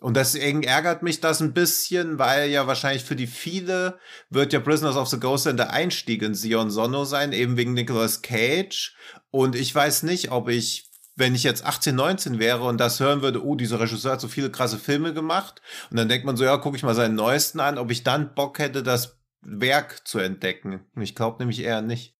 Und 0.00 0.16
deswegen 0.16 0.64
ärgert 0.64 1.04
mich 1.04 1.20
das 1.20 1.40
ein 1.40 1.54
bisschen, 1.54 2.18
weil 2.18 2.50
ja 2.50 2.66
wahrscheinlich 2.66 3.04
für 3.04 3.14
die 3.14 3.28
viele 3.28 4.00
wird 4.30 4.52
ja 4.52 4.58
Prisoners 4.58 4.96
of 4.96 5.06
the 5.06 5.20
Ghostland 5.20 5.60
der 5.60 5.72
Einstieg 5.72 6.22
in 6.22 6.34
Sion 6.34 6.72
Sonno 6.72 7.04
sein, 7.04 7.32
eben 7.32 7.56
wegen 7.56 7.72
Nicolas 7.72 8.20
Cage. 8.20 8.96
Und 9.30 9.54
ich 9.54 9.72
weiß 9.72 10.02
nicht, 10.02 10.32
ob 10.32 10.48
ich, 10.48 10.90
wenn 11.14 11.34
ich 11.34 11.42
jetzt 11.42 11.64
18, 11.64 11.94
19 11.94 12.38
wäre 12.38 12.62
und 12.62 12.78
das 12.78 12.98
hören 13.00 13.22
würde, 13.22 13.44
oh, 13.44 13.54
dieser 13.54 13.80
Regisseur 13.80 14.12
hat 14.12 14.20
so 14.20 14.28
viele 14.28 14.50
krasse 14.50 14.78
Filme 14.78 15.12
gemacht. 15.12 15.60
Und 15.90 15.98
dann 15.98 16.08
denkt 16.08 16.24
man 16.24 16.36
so, 16.36 16.44
ja, 16.44 16.56
gucke 16.56 16.76
ich 16.76 16.82
mal 16.82 16.94
seinen 16.94 17.14
neuesten 17.14 17.60
an, 17.60 17.78
ob 17.78 17.90
ich 17.90 18.02
dann 18.02 18.34
Bock 18.34 18.58
hätte, 18.58 18.82
das 18.82 19.18
Werk 19.42 20.06
zu 20.06 20.18
entdecken. 20.18 20.80
Ich 20.96 21.14
glaube 21.14 21.38
nämlich 21.38 21.60
eher 21.60 21.82
nicht. 21.82 22.16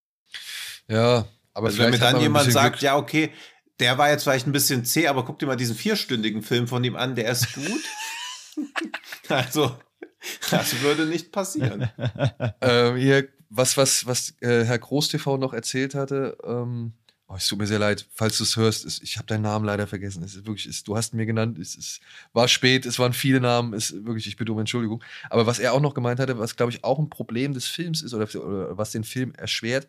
Ja, 0.88 1.26
aber 1.54 1.68
Also 1.68 1.78
wenn 1.78 1.90
mir 1.90 1.98
dann 1.98 2.20
jemand 2.20 2.50
sagt, 2.52 2.78
Glück. 2.78 2.82
ja, 2.82 2.96
okay, 2.96 3.32
der 3.80 3.98
war 3.98 4.10
jetzt 4.10 4.24
vielleicht 4.24 4.46
ein 4.46 4.52
bisschen 4.52 4.84
zäh, 4.84 5.08
aber 5.08 5.24
guck 5.24 5.38
dir 5.38 5.46
mal 5.46 5.56
diesen 5.56 5.76
vierstündigen 5.76 6.42
Film 6.42 6.68
von 6.68 6.84
ihm 6.84 6.96
an, 6.96 7.14
der 7.14 7.30
ist 7.30 7.54
gut. 7.54 7.82
also, 9.28 9.76
das 10.50 10.80
würde 10.80 11.06
nicht 11.06 11.32
passieren. 11.32 11.90
Ähm, 12.60 12.96
hier, 12.96 13.28
was, 13.48 13.76
was, 13.76 14.06
was 14.06 14.34
äh, 14.40 14.64
Herr 14.64 14.78
Groß-TV 14.78 15.36
noch 15.36 15.52
erzählt 15.52 15.94
hatte, 15.94 16.36
ähm, 16.44 16.92
oh, 17.32 17.36
es 17.36 17.46
tut 17.46 17.58
mir 17.58 17.66
sehr 17.66 17.78
leid, 17.78 18.06
falls 18.12 18.36
du 18.36 18.44
es 18.44 18.56
hörst, 18.56 18.84
es, 18.84 19.00
ich 19.00 19.16
habe 19.16 19.26
deinen 19.26 19.42
Namen 19.42 19.64
leider 19.64 19.86
vergessen. 19.86 20.22
Es 20.22 20.34
ist 20.34 20.46
wirklich, 20.46 20.66
es, 20.66 20.84
du 20.84 20.96
hast 20.96 21.14
mir 21.14 21.24
genannt, 21.24 21.58
es, 21.58 21.76
es 21.76 22.00
war 22.32 22.46
spät, 22.46 22.84
es 22.84 22.98
waren 22.98 23.12
viele 23.14 23.40
Namen, 23.40 23.72
es 23.74 24.04
wirklich, 24.04 24.26
ich 24.26 24.36
bitte 24.36 24.52
um 24.52 24.58
Entschuldigung. 24.58 25.02
Aber 25.30 25.46
was 25.46 25.58
er 25.58 25.72
auch 25.72 25.80
noch 25.80 25.94
gemeint 25.94 26.20
hatte, 26.20 26.38
was 26.38 26.56
glaube 26.56 26.72
ich 26.72 26.84
auch 26.84 26.98
ein 26.98 27.08
Problem 27.08 27.54
des 27.54 27.66
Films 27.66 28.02
ist 28.02 28.12
oder, 28.14 28.28
oder 28.44 28.76
was 28.76 28.90
den 28.92 29.04
Film 29.04 29.32
erschwert, 29.34 29.88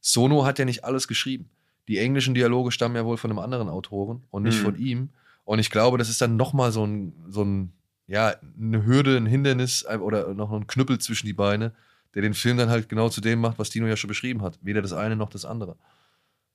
Sono 0.00 0.44
hat 0.44 0.58
ja 0.58 0.66
nicht 0.66 0.84
alles 0.84 1.08
geschrieben. 1.08 1.48
Die 1.88 1.98
englischen 1.98 2.34
Dialoge 2.34 2.70
stammen 2.72 2.96
ja 2.96 3.04
wohl 3.04 3.16
von 3.16 3.30
einem 3.30 3.38
anderen 3.38 3.68
Autoren 3.68 4.22
und 4.30 4.42
nicht 4.42 4.58
Mhm. 4.60 4.64
von 4.64 4.76
ihm. 4.78 5.08
Und 5.44 5.58
ich 5.58 5.70
glaube, 5.70 5.98
das 5.98 6.08
ist 6.08 6.20
dann 6.20 6.36
nochmal 6.36 6.72
so 6.72 6.86
ein, 6.86 7.12
so 7.28 7.42
ein, 7.42 7.72
ja, 8.06 8.34
eine 8.60 8.84
Hürde, 8.84 9.16
ein 9.16 9.26
Hindernis 9.26 9.84
oder 9.86 10.34
noch 10.34 10.52
ein 10.52 10.66
Knüppel 10.66 10.98
zwischen 10.98 11.26
die 11.26 11.32
Beine, 11.32 11.72
der 12.14 12.22
den 12.22 12.34
Film 12.34 12.56
dann 12.56 12.68
halt 12.70 12.88
genau 12.88 13.08
zu 13.08 13.20
dem 13.20 13.40
macht, 13.40 13.58
was 13.58 13.70
Dino 13.70 13.86
ja 13.86 13.96
schon 13.96 14.08
beschrieben 14.08 14.42
hat. 14.42 14.58
Weder 14.62 14.82
das 14.82 14.92
eine 14.92 15.16
noch 15.16 15.30
das 15.30 15.44
andere. 15.44 15.76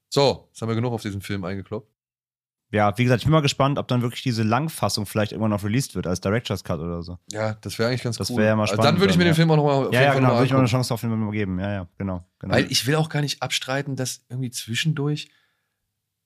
So, 0.10 0.48
jetzt 0.50 0.62
haben 0.62 0.70
wir 0.70 0.76
genug 0.76 0.94
auf 0.94 1.02
diesen 1.02 1.22
Film 1.22 1.44
eingekloppt. 1.44 1.90
Ja, 2.72 2.96
wie 3.00 3.04
gesagt, 3.04 3.22
ich 3.22 3.26
bin 3.26 3.32
mal 3.32 3.42
gespannt, 3.42 3.80
ob 3.80 3.88
dann 3.88 4.04
wirklich 4.04 4.22
diese 4.22 4.44
Langfassung 4.44 5.08
vielleicht 5.08 5.32
irgendwann 5.32 5.50
noch 5.50 5.64
released 5.64 5.96
wird 5.96 6.06
als 6.06 6.22
Director's 6.22 6.64
Cut 6.64 6.80
oder 6.80 7.02
so. 7.02 7.18
Ja, 7.32 7.54
das 7.62 7.80
wäre 7.80 7.90
eigentlich 7.90 8.04
ganz 8.04 8.18
Das 8.18 8.30
cool. 8.30 8.38
wär 8.38 8.46
ja 8.46 8.56
mal 8.56 8.64
Also 8.64 8.74
spannend 8.76 8.94
dann 8.94 9.00
würde 9.00 9.12
ich 9.12 9.18
mir 9.18 9.24
den. 9.24 9.34
Film 9.34 9.50
auch 9.50 9.56
nochmal 9.56 9.74
auf 9.88 9.94
Ja, 9.94 10.02
jeden 10.02 10.04
ja, 10.04 10.08
Fall 10.12 10.16
genau, 10.20 10.28
noch 10.30 10.36
würde 10.38 10.46
ich 10.46 10.52
mal 10.54 10.60
eine. 10.60 10.68
Chance 10.68 10.94
auf 10.94 11.02
den 11.02 11.10
Film 11.10 11.32
geben. 11.32 11.60
Ja, 11.60 11.72
ja, 11.72 11.88
genau. 11.98 12.24
genau. 12.38 12.54
Weil 12.54 12.72
ich 12.72 12.86
will 12.86 12.94
auch 12.96 13.10
gar 13.10 13.22
nicht 13.22 13.42
abstreiten, 13.42 13.96
dass 13.96 14.24
irgendwie 14.30 14.52
zwischendurch 14.52 15.32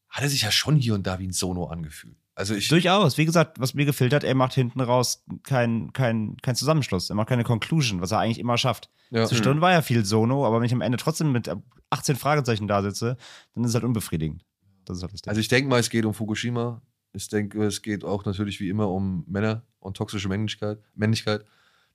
hat 0.10 0.24
er 0.24 0.30
sich 0.30 0.42
ja 0.42 0.52
schon 0.52 0.76
hier 0.76 0.96
und 0.96 1.08
da 1.08 1.18
wie 1.20 1.28
ein 1.28 1.32
Sono 1.32 1.68
angefühlt. 1.68 2.18
Also 2.36 2.56
ich, 2.56 2.68
Durchaus. 2.68 3.18
Wie 3.18 3.26
gesagt, 3.26 3.60
was 3.62 3.74
mir 3.74 3.86
gefehlt 3.86 4.14
hat, 4.14 4.24
er 4.26 4.36
macht 4.36 4.54
hinten 4.54 4.82
raus 4.82 5.24
keinen 5.44 5.94
kein, 5.94 6.36
kein 6.42 6.56
Zusammenschluss. 6.56 7.10
Er 7.10 7.16
macht 7.16 7.30
keine 7.30 7.44
Conclusion, 7.46 8.02
was 8.02 8.12
er 8.12 8.20
eigentlich 8.20 8.40
immer 8.40 8.58
schafft. 8.58 8.90
ja. 9.12 9.26
Zwischendurch 9.26 9.62
war 9.62 9.72
ja 9.72 9.82
viel 9.82 10.04
Sono, 10.04 10.46
aber 10.46 10.58
wenn 10.60 10.66
ich 10.66 10.74
am 10.74 10.82
Ende 10.82 10.98
trotzdem 10.98 11.32
mit 11.32 11.50
18 11.94 12.16
Fragezeichen 12.16 12.68
da 12.68 12.82
sitze, 12.82 13.18
dann 13.54 13.64
ist 13.64 13.70
es 13.70 13.76
halt 13.76 13.84
unbefriedigend. 13.84 14.44
Das 14.86 14.98
ist 14.98 15.04
halt 15.04 15.14
das 15.14 15.22
Ding. 15.22 15.30
Also 15.30 15.40
ich 15.40 15.48
denke 15.48 15.70
mal, 15.70 15.80
es 15.80 15.90
geht 15.90 16.06
um 16.06 16.14
Fukushima. 16.14 16.82
Ich 17.14 17.28
denke, 17.30 17.64
es 17.64 17.82
geht 17.82 18.04
auch 18.04 18.26
natürlich 18.26 18.60
wie 18.60 18.70
immer 18.70 18.90
um 18.90 19.24
Männer 19.28 19.64
und 19.80 19.96
toxische 19.96 20.28
Männlichkeit. 20.28 20.80
Männlichkeit. 20.96 21.46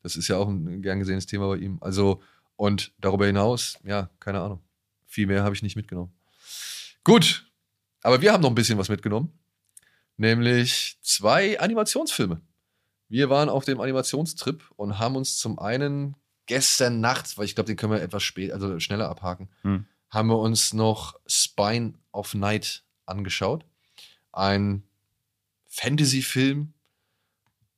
Das 0.03 0.17
ist 0.17 0.29
ja 0.29 0.37
auch 0.37 0.49
ein 0.49 0.81
gern 0.81 0.99
gesehenes 1.01 1.27
Thema 1.27 1.49
bei 1.49 1.57
ihm. 1.57 1.79
Also, 1.81 2.23
und 2.57 2.93
darüber 3.01 3.27
hinaus, 3.27 3.79
ja, 3.85 4.11
keine 4.21 4.41
Ahnung. 4.41 4.61
Viel 5.07 5.27
mehr 5.27 5.43
habe 5.43 5.55
ich 5.55 5.63
nicht 5.63 5.77
mitgenommen. 5.77 6.13
Gut, 7.05 7.51
aber 8.03 8.21
wir 8.21 8.33
haben 8.33 8.43
noch 8.43 8.51
ein 8.51 8.55
bisschen 8.55 8.79
was 8.79 8.89
mitgenommen. 8.89 9.33
Nämlich 10.17 10.99
zwei 11.03 11.59
Animationsfilme. 11.59 12.41
Wir 13.09 13.31
waren 13.31 13.49
auf 13.49 13.65
dem 13.65 13.81
Animationstrip 13.81 14.63
und 14.77 14.99
haben 14.99 15.17
uns 15.17 15.39
zum 15.39 15.59
einen 15.59 16.15
gestern 16.49 17.01
Nacht, 17.01 17.39
weil 17.39 17.45
ich 17.45 17.55
glaube, 17.55 17.69
den 17.69 17.77
können 17.77 17.93
wir 17.93 18.03
etwas 18.03 18.25
spät, 18.25 18.51
also 18.53 18.81
schneller 18.81 19.09
abhaken, 19.09 19.49
Hm. 19.63 19.87
haben 20.11 20.29
wir 20.29 20.39
uns 20.39 20.73
noch 20.75 21.15
Spine 21.27 21.95
of 22.13 22.35
Night 22.35 22.83
angeschaut. 23.07 23.65
Ein 24.33 24.83
Fantasy-Film, 25.67 26.73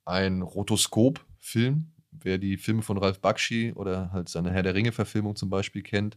ein 0.05 0.43
Rotoskop-Film. 0.43 1.93
Wer 2.13 2.39
die 2.39 2.57
Filme 2.57 2.83
von 2.83 2.99
Ralph 2.99 3.21
Bakshi 3.21 3.73
oder 3.75 4.11
halt 4.13 4.29
seine 4.29 4.51
Herr 4.53 4.63
der 4.63 4.75
Ringe-Verfilmung 4.75 5.37
zum 5.37 5.49
Beispiel 5.51 5.83
kennt, 5.83 6.17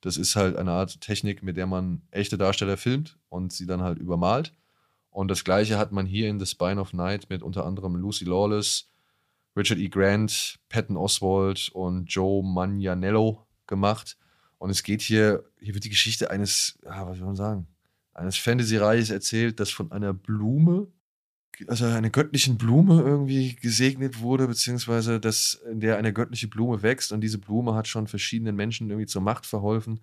das 0.00 0.16
ist 0.16 0.34
halt 0.36 0.56
eine 0.56 0.72
Art 0.72 1.00
Technik, 1.00 1.42
mit 1.42 1.56
der 1.56 1.66
man 1.66 2.02
echte 2.10 2.38
Darsteller 2.38 2.76
filmt 2.76 3.18
und 3.28 3.52
sie 3.52 3.66
dann 3.66 3.82
halt 3.82 3.98
übermalt. 3.98 4.52
Und 5.10 5.28
das 5.30 5.44
gleiche 5.44 5.78
hat 5.78 5.92
man 5.92 6.06
hier 6.06 6.28
in 6.28 6.40
The 6.40 6.46
Spine 6.46 6.80
of 6.80 6.92
Night 6.94 7.28
mit 7.28 7.42
unter 7.42 7.66
anderem 7.66 7.94
Lucy 7.96 8.24
Lawless, 8.24 8.88
Richard 9.56 9.78
E. 9.78 9.88
Grant, 9.88 10.58
Patton 10.68 10.96
Oswald 10.96 11.70
und 11.70 12.06
Joe 12.06 12.42
Manganiello 12.44 13.46
gemacht. 13.66 14.16
Und 14.58 14.70
es 14.70 14.82
geht 14.82 15.02
hier, 15.02 15.44
hier 15.60 15.74
wird 15.74 15.84
die 15.84 15.90
Geschichte 15.90 16.30
eines, 16.30 16.78
ja, 16.84 17.06
was 17.06 17.18
soll 17.18 17.26
man 17.26 17.36
sagen, 17.36 17.66
eines 18.14 18.36
Fantasy-Reiches 18.36 19.10
erzählt, 19.10 19.58
das 19.60 19.70
von 19.70 19.90
einer 19.90 20.12
Blume, 20.12 20.86
also 21.66 21.84
einer 21.86 22.10
göttlichen 22.10 22.58
Blume 22.58 23.00
irgendwie 23.02 23.56
gesegnet 23.56 24.20
wurde, 24.20 24.46
beziehungsweise 24.46 25.20
das, 25.20 25.54
in 25.70 25.80
der 25.80 25.98
eine 25.98 26.12
göttliche 26.12 26.48
Blume 26.48 26.82
wächst 26.82 27.12
und 27.12 27.20
diese 27.20 27.38
Blume 27.38 27.74
hat 27.74 27.88
schon 27.88 28.06
verschiedenen 28.06 28.56
Menschen 28.56 28.88
irgendwie 28.88 29.06
zur 29.06 29.22
Macht 29.22 29.46
verholfen. 29.46 30.00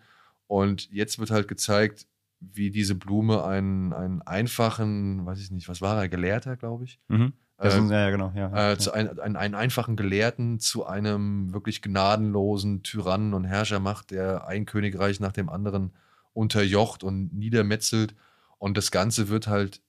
Und 0.48 0.92
jetzt 0.92 1.20
wird 1.20 1.32
halt 1.32 1.48
gezeigt, 1.48 2.08
wie 2.40 2.72
diese 2.72 2.96
Blume 2.96 3.44
einen, 3.44 3.94
einen 3.94 4.22
einfachen, 4.22 5.26
weiß 5.26 5.40
ich 5.40 5.52
nicht, 5.52 5.68
was 5.70 5.82
war 5.82 6.02
er, 6.02 6.10
Gelehrter, 6.10 6.56
glaube 6.56 6.86
ich, 6.86 7.00
Mhm. 7.08 7.34
Äh, 7.60 7.68
ist, 7.68 7.76
ja, 7.76 8.00
ja, 8.00 8.10
genau. 8.10 8.32
Ja, 8.36 8.50
ja. 8.50 8.72
äh, 8.72 8.78
zu 8.78 8.94
ein, 8.94 9.20
ein, 9.20 9.36
einen 9.36 9.56
einfachen 9.56 9.96
Gelehrten 9.96 10.60
zu 10.60 10.86
einem 10.86 11.54
wirklich 11.54 11.82
gnadenlosen 11.82 12.84
Tyrannen 12.84 13.34
und 13.34 13.44
Herrscher 13.44 13.80
macht, 13.80 14.12
der 14.12 14.48
ein 14.48 14.66
Königreich 14.66 15.20
nach 15.20 15.34
dem 15.34 15.50
anderen 15.50 15.92
unterjocht 16.34 17.04
und 17.04 17.34
niedermetzelt. 17.34 18.16
Und 18.58 18.78
das 18.78 18.92
Ganze 18.92 19.30
wird 19.30 19.48
halt 19.48 19.82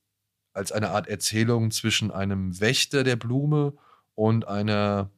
als 0.53 0.73
eine 0.73 0.91
Art 0.91 1.07
Erzählung 1.07 1.71
zwischen 1.71 2.11
einem 2.11 2.61
Wächter 2.61 3.05
der 3.05 3.17
Blume 3.17 3.75
und 4.17 4.49
einer 4.49 5.11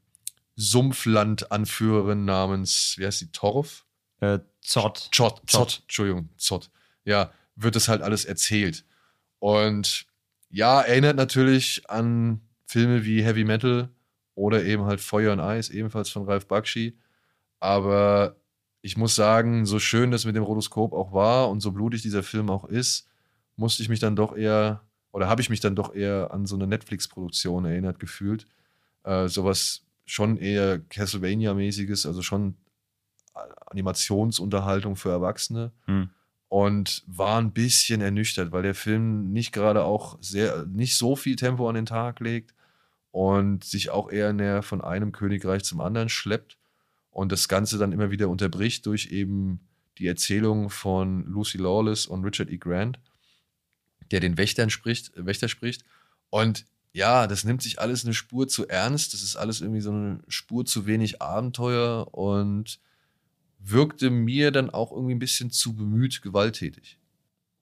Sumpfland-Anführerin 0.57 2.27
namens, 2.27 2.95
wie 2.99 3.07
heißt 3.07 3.23
die, 3.23 3.33
Torf? 3.33 3.87
Äh, 4.21 4.41
Zott. 4.61 5.09
Zott, 5.13 5.43
Zott. 5.47 5.51
Zott, 5.51 5.79
Entschuldigung, 5.83 6.29
Zott. 6.37 6.71
Ja, 7.05 7.33
wird 7.57 7.77
das 7.77 7.89
halt 7.89 8.03
alles 8.03 8.25
erzählt. 8.27 8.85
Und 9.39 10.07
ja, 10.53 10.83
erinnert 10.83 11.17
natürlich 11.17 11.83
an 11.89 12.41
Filme 12.67 13.05
wie 13.05 13.23
Heavy 13.25 13.45
Metal 13.45 13.89
oder 14.35 14.63
eben 14.65 14.85
halt 14.85 15.01
Feuer 15.01 15.33
und 15.33 15.41
Eis, 15.41 15.71
ebenfalls 15.71 16.11
von 16.11 16.25
Ralph 16.25 16.47
Bakshi. 16.47 16.97
Aber 17.59 18.37
ich 18.83 18.97
muss 18.97 19.15
sagen, 19.15 19.67
so 19.67 19.79
schön 19.79 20.11
das 20.11 20.25
mit 20.25 20.37
dem 20.37 20.43
Rotoskop 20.43 20.93
auch 20.93 21.13
war 21.13 21.51
und 21.51 21.61
so 21.61 21.73
blutig 21.73 22.03
dieser 22.03 22.23
Film 22.23 22.51
auch 22.51 22.65
ist, 22.65 23.09
musste 23.57 23.83
ich 23.83 23.89
mich 23.89 24.01
dann 24.01 24.17
doch 24.17 24.37
eher, 24.37 24.83
oder 25.13 25.29
habe 25.29 25.41
ich 25.41 25.51
mich 25.51 25.61
dann 25.61 25.75
doch 25.75 25.95
eher 25.95 26.31
an 26.33 26.47
so 26.47 26.57
eine 26.57 26.67
Netflix-Produktion 26.67 27.65
erinnert 27.65 27.99
gefühlt. 27.99 28.47
Äh, 29.05 29.29
sowas 29.29 29.87
schon 30.05 30.37
eher 30.37 30.79
Castlevania-mäßiges, 30.79 32.07
also 32.07 32.23
schon 32.23 32.57
Animationsunterhaltung 33.35 34.97
für 34.97 35.11
Erwachsene 35.11 35.73
Hm. 35.87 36.11
Und 36.53 37.03
war 37.07 37.39
ein 37.39 37.53
bisschen 37.53 38.03
ernüchtert, 38.03 38.53
weil 38.53 38.63
der 38.63 38.75
Film 38.75 39.33
nicht 39.33 39.53
gerade 39.53 39.85
auch 39.85 40.19
sehr, 40.21 40.67
nicht 40.67 40.99
so 40.99 41.17
viel 41.17 41.35
Tempo 41.35 41.67
an 41.67 41.77
den 41.77 41.87
Tag 41.87 42.21
legt 42.21 42.53
und 43.11 43.65
sich 43.65 43.89
auch 43.89 44.13
eher 44.13 44.35
näher 44.35 44.63
von 44.63 44.83
einem 44.83 45.13
Königreich 45.13 45.65
zum 45.65 45.81
anderen 45.81 46.11
schleppt 46.11 46.59
und 47.11 47.33
das 47.33 47.49
Ganze 47.49 47.79
dann 47.79 47.91
immer 47.91 48.11
wieder 48.11 48.29
unterbricht 48.29 48.85
durch 48.85 49.07
eben 49.07 49.61
die 49.97 50.07
Erzählung 50.07 50.69
von 50.69 51.25
Lucy 51.25 51.57
Lawless 51.57 52.05
und 52.05 52.23
Richard 52.23 52.51
E. 52.51 52.59
Grant, 52.59 53.01
der 54.11 54.21
den 54.21 54.37
Wächtern 54.37 54.69
spricht, 54.69 55.11
Wächter 55.17 55.49
spricht. 55.49 55.87
Und 56.29 56.67
ja, 56.93 57.27
das 57.29 57.45
nimmt 57.45 57.63
sich 57.63 57.81
alles 57.81 58.05
eine 58.05 58.13
Spur 58.13 58.47
zu 58.47 58.69
ernst. 58.69 59.15
Das 59.15 59.23
ist 59.23 59.37
alles 59.37 59.63
irgendwie 59.63 59.81
so 59.81 59.91
eine 59.91 60.21
Spur 60.29 60.67
zu 60.67 60.85
wenig 60.85 61.23
Abenteuer 61.23 62.13
und 62.13 62.79
wirkte 63.65 64.11
mir 64.11 64.51
dann 64.51 64.71
auch 64.71 64.93
irgendwie 64.93 65.15
ein 65.15 65.21
bisschen 65.21 65.51
zu 65.51 65.75
bemüht 65.75 66.23
gewalttätig. 66.23 66.99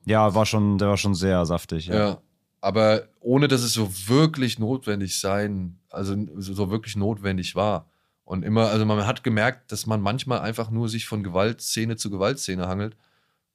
Ja, 0.07 0.34
war 0.34 0.46
schon, 0.46 0.78
der 0.78 0.88
war 0.88 0.96
schon 0.96 1.14
sehr 1.14 1.44
saftig. 1.46 1.86
Ja. 1.86 1.94
Ja. 1.94 2.22
Aber 2.61 3.09
ohne 3.20 3.48
dass 3.48 3.62
es 3.62 3.72
so 3.72 3.90
wirklich 4.07 4.59
notwendig 4.59 5.18
sein, 5.18 5.78
also 5.88 6.14
so 6.38 6.70
wirklich 6.70 6.96
notwendig 6.96 7.55
war. 7.55 7.88
Und 8.24 8.44
immer, 8.44 8.68
also 8.68 8.84
man 8.84 9.07
hat 9.07 9.24
gemerkt, 9.24 9.72
dass 9.72 9.86
man 9.86 10.01
manchmal 10.01 10.40
einfach 10.40 10.70
nur 10.70 10.88
sich 10.88 11.07
von 11.07 11.22
Gewaltszene 11.22 11.96
zu 11.96 12.11
Gewaltszene 12.11 12.68
hangelt, 12.68 12.96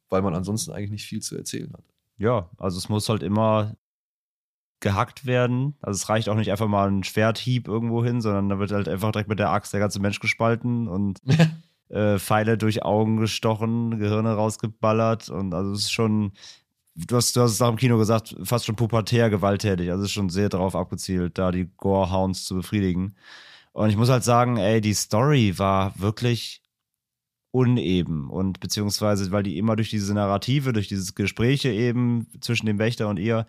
weil 0.09 0.21
man 0.21 0.35
ansonsten 0.35 0.71
eigentlich 0.71 0.91
nicht 0.91 1.05
viel 1.05 1.21
zu 1.21 1.35
erzählen 1.37 1.71
hat. 1.73 1.83
ja, 2.17 2.49
also 2.57 2.77
es 2.77 2.89
muss 2.89 3.07
halt 3.09 3.23
immer 3.23 3.75
gehackt 4.81 5.25
werden. 5.25 5.75
Also 5.81 5.97
es 5.97 6.09
reicht 6.09 6.29
auch 6.29 6.35
nicht 6.35 6.51
einfach 6.51 6.67
mal 6.67 6.89
ein 6.91 7.03
Schwerthieb 7.03 7.67
irgendwo 7.67 8.03
hin, 8.03 8.21
sondern 8.21 8.49
da 8.49 8.59
wird 8.59 8.71
halt 8.71 8.87
einfach 8.87 9.11
direkt 9.11 9.29
mit 9.29 9.39
der 9.39 9.49
Axt 9.49 9.73
der 9.73 9.79
ganze 9.79 9.99
Mensch 9.99 10.19
gespalten 10.19 10.87
und 10.87 11.21
äh, 11.89 12.17
Pfeile 12.19 12.57
durch 12.57 12.83
Augen 12.83 13.17
gestochen, 13.17 13.99
Gehirne 13.99 14.33
rausgeballert 14.33 15.29
und 15.29 15.53
also 15.53 15.73
es 15.73 15.81
ist 15.81 15.91
schon, 15.91 16.33
du 16.95 17.15
hast, 17.15 17.35
du 17.35 17.41
hast 17.41 17.51
es 17.51 17.61
auch 17.61 17.69
im 17.69 17.77
Kino 17.77 17.97
gesagt, 17.97 18.35
fast 18.43 18.65
schon 18.65 18.75
pubertär 18.75 19.29
gewalttätig. 19.29 19.91
Also 19.91 20.03
es 20.03 20.09
ist 20.09 20.13
schon 20.13 20.29
sehr 20.29 20.49
darauf 20.49 20.75
abgezielt, 20.75 21.37
da 21.37 21.51
die 21.51 21.69
Gore-Hounds 21.77 22.45
zu 22.45 22.55
befriedigen. 22.55 23.15
Und 23.73 23.89
ich 23.89 23.97
muss 23.97 24.09
halt 24.09 24.23
sagen, 24.23 24.57
ey, 24.57 24.81
die 24.81 24.93
Story 24.93 25.59
war 25.59 25.99
wirklich 25.99 26.61
uneben 27.51 28.29
und 28.29 28.59
beziehungsweise, 28.59 29.31
weil 29.31 29.43
die 29.43 29.57
immer 29.57 29.77
durch 29.77 29.89
diese 29.89 30.13
Narrative, 30.13 30.73
durch 30.73 30.89
diese 30.89 31.13
Gespräche 31.13 31.71
eben 31.71 32.27
zwischen 32.41 32.65
dem 32.65 32.79
Wächter 32.79 33.07
und 33.07 33.17
ihr 33.17 33.47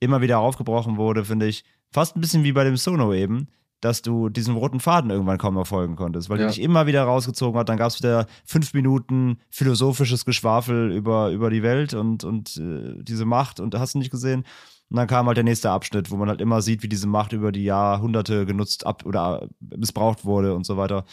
immer 0.00 0.22
wieder 0.22 0.38
aufgebrochen 0.38 0.96
wurde, 0.96 1.24
finde 1.24 1.46
ich, 1.46 1.64
fast 1.90 2.16
ein 2.16 2.20
bisschen 2.20 2.44
wie 2.44 2.52
bei 2.52 2.64
dem 2.64 2.76
Sono 2.76 3.12
eben, 3.12 3.48
dass 3.84 4.00
du 4.02 4.28
diesem 4.30 4.56
roten 4.56 4.80
Faden 4.80 5.10
irgendwann 5.10 5.36
kaum 5.38 5.54
noch 5.54 5.66
folgen 5.66 5.94
konntest, 5.96 6.30
weil 6.30 6.40
Ja. 6.40 6.46
die 6.46 6.54
dich 6.54 6.62
immer 6.62 6.86
wieder 6.86 7.02
rausgezogen 7.04 7.58
hat. 7.58 7.68
Dann 7.68 7.76
gab 7.76 7.88
es 7.88 7.98
wieder 7.98 8.26
fünf 8.46 8.72
Minuten 8.72 9.38
philosophisches 9.50 10.24
Geschwafel 10.24 10.90
über, 10.92 11.30
über 11.30 11.50
die 11.50 11.62
Welt 11.62 11.92
und, 11.94 12.24
und 12.24 12.56
äh, 12.56 13.02
diese 13.02 13.24
Macht 13.26 13.60
und 13.60 13.74
hast 13.74 13.94
du 13.94 13.98
nicht 13.98 14.10
gesehen. 14.10 14.44
Und 14.90 14.96
dann 14.96 15.06
kam 15.06 15.26
halt 15.26 15.36
der 15.36 15.44
nächste 15.44 15.70
Abschnitt, 15.70 16.10
wo 16.10 16.16
man 16.16 16.28
halt 16.28 16.40
immer 16.40 16.62
sieht, 16.62 16.82
wie 16.82 16.88
diese 16.88 17.06
Macht 17.06 17.32
über 17.32 17.52
die 17.52 17.64
Jahrhunderte 17.64 18.46
genutzt 18.46 18.86
ab 18.86 19.04
oder 19.04 19.48
missbraucht 19.60 20.24
wurde 20.24 20.54
und 20.54 20.64
so 20.64 20.76
weiter. 20.76 21.04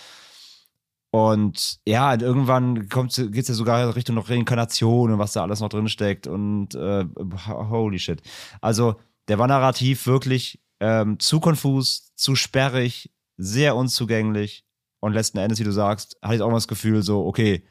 Und 1.13 1.79
ja, 1.85 2.13
und 2.13 2.21
irgendwann 2.21 2.87
geht 2.87 3.17
es 3.37 3.47
ja 3.49 3.53
sogar 3.53 3.95
Richtung 3.95 4.15
noch 4.15 4.29
Reinkarnation 4.29 5.11
und 5.11 5.19
was 5.19 5.33
da 5.33 5.41
alles 5.41 5.59
noch 5.59 5.67
drin 5.69 5.89
steckt 5.89 6.25
und 6.25 6.73
äh, 6.75 7.05
holy 7.45 7.99
shit. 7.99 8.21
Also 8.61 8.95
der 9.27 9.37
war 9.37 9.47
narrativ 9.47 10.07
wirklich 10.07 10.61
ähm, 10.81 11.19
zu 11.19 11.39
konfus, 11.39 12.11
zu 12.15 12.35
sperrig, 12.35 13.11
sehr 13.37 13.75
unzugänglich 13.75 14.65
und 14.99 15.13
letzten 15.13 15.37
Endes, 15.37 15.59
wie 15.59 15.63
du 15.63 15.71
sagst, 15.71 16.17
hatte 16.21 16.35
ich 16.35 16.41
auch 16.41 16.49
mal 16.49 16.55
das 16.55 16.67
Gefühl 16.67 17.03
so, 17.03 17.25
okay, 17.25 17.63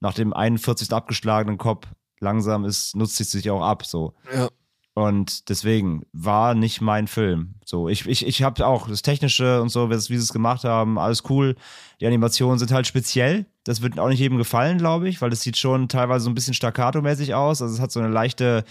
nach 0.00 0.12
dem 0.12 0.34
41. 0.34 0.92
abgeschlagenen 0.92 1.58
Kopf 1.58 1.86
langsam 2.20 2.64
ist, 2.64 2.94
nutzt 2.96 3.20
es 3.20 3.30
sich 3.30 3.50
auch 3.50 3.62
ab, 3.62 3.86
so. 3.86 4.14
Ja. 4.34 4.48
Und 4.94 5.50
deswegen 5.50 6.06
war 6.12 6.54
nicht 6.54 6.80
mein 6.80 7.06
Film. 7.06 7.56
So, 7.66 7.88
ich, 7.88 8.06
ich, 8.06 8.26
ich 8.26 8.42
habe 8.42 8.66
auch 8.66 8.88
das 8.88 9.02
Technische 9.02 9.60
und 9.60 9.68
so, 9.68 9.90
wie 9.90 9.98
sie 9.98 10.14
es 10.14 10.32
gemacht 10.32 10.64
haben, 10.64 10.98
alles 10.98 11.24
cool. 11.28 11.54
Die 12.00 12.06
Animationen 12.06 12.58
sind 12.58 12.72
halt 12.72 12.86
speziell. 12.86 13.44
Das 13.64 13.82
wird 13.82 13.98
auch 13.98 14.08
nicht 14.08 14.20
jedem 14.20 14.38
gefallen, 14.38 14.78
glaube 14.78 15.08
ich, 15.08 15.20
weil 15.20 15.30
es 15.32 15.42
sieht 15.42 15.58
schon 15.58 15.88
teilweise 15.88 16.24
so 16.24 16.30
ein 16.30 16.34
bisschen 16.34 16.54
staccato-mäßig 16.54 17.34
aus. 17.34 17.60
Also 17.60 17.74
es 17.74 17.80
hat 17.80 17.92
so 17.92 18.00
eine 18.00 18.08
leichte, 18.08 18.64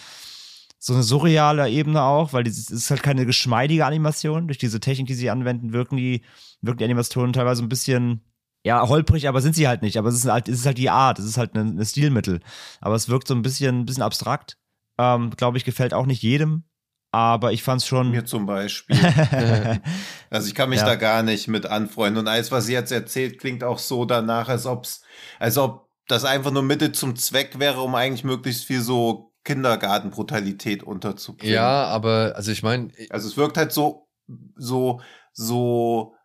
so 0.86 0.94
eine 0.94 1.02
surreale 1.02 1.68
Ebene 1.68 2.04
auch, 2.04 2.32
weil 2.32 2.46
es 2.46 2.70
ist 2.70 2.92
halt 2.92 3.02
keine 3.02 3.26
geschmeidige 3.26 3.88
Animation. 3.88 4.48
Durch 4.48 4.60
diese 4.60 4.80
Technik, 4.80 5.08
die 5.08 5.16
sie 5.16 5.32
anwenden, 5.32 5.74
wirken 5.74 5.98
die, 5.98 6.22
wirken 6.62 6.78
die 6.78 6.84
Animationen 6.86 7.34
teilweise 7.34 7.64
ein 7.64 7.70
bisschen 7.70 8.22
ja, 8.64 8.88
holprig, 8.88 9.28
aber 9.28 9.42
sind 9.42 9.56
sie 9.56 9.68
halt 9.68 9.82
nicht. 9.82 9.98
Aber 9.98 10.10
es 10.10 10.16
ist 10.16 10.26
halt, 10.26 10.48
es 10.48 10.60
ist 10.60 10.66
halt 10.68 10.78
die 10.78 10.92
Art, 10.92 11.18
es 11.18 11.26
ist 11.26 11.38
halt 11.38 11.56
ein, 11.56 11.80
ein 11.80 11.86
Stilmittel. 11.86 12.40
Aber 12.82 12.94
es 12.94 13.10
wirkt 13.10 13.28
so 13.28 13.34
ein 13.34 13.42
bisschen, 13.42 13.80
ein 13.80 13.86
bisschen 13.86 14.04
abstrakt. 14.04 14.60
Ähm, 15.00 15.32
Glaube 15.32 15.58
ich, 15.58 15.66
gefällt 15.66 15.96
auch 15.96 16.06
nicht 16.06 16.22
jedem. 16.22 16.66
Aber 17.12 17.52
ich 17.52 17.64
fand 17.64 17.82
es 17.82 17.88
schon. 17.88 18.12
Mir 18.12 18.26
zum 18.26 18.46
Beispiel. 18.46 18.96
Also 20.30 20.48
ich 20.48 20.54
kann 20.54 20.70
mich 20.70 20.80
Ja. 20.82 20.86
da 20.86 20.96
gar 20.96 21.24
nicht 21.24 21.48
mit 21.48 21.66
anfreunden. 21.66 22.20
Und 22.20 22.28
alles, 22.28 22.52
was 22.52 22.66
sie 22.68 22.74
jetzt 22.74 22.92
erzählt, 22.92 23.40
klingt 23.40 23.64
auch 23.64 23.80
so 23.80 24.06
danach, 24.06 24.50
als 24.50 24.66
ob's, 24.68 25.02
als 25.40 25.58
ob 25.58 25.88
das 26.08 26.26
einfach 26.26 26.52
nur 26.52 26.62
Mittel 26.62 26.92
zum 26.92 27.16
Zweck 27.16 27.58
wäre, 27.58 27.82
um 27.82 27.96
eigentlich 27.96 28.24
möglichst 28.24 28.66
viel 28.66 28.82
so 28.82 29.32
Kindergartenbrutalität 29.46 30.84
unterzubringen. 30.84 31.54
Ja, 31.56 31.86
aber 31.86 32.34
also 32.36 32.52
ich 32.52 32.64
meine, 32.64 32.90
Also 33.10 33.30
es 33.30 33.38
wirkt 33.38 33.56
halt 33.56 33.72
so, 33.72 34.10
so, 34.56 35.00
so 35.32 36.16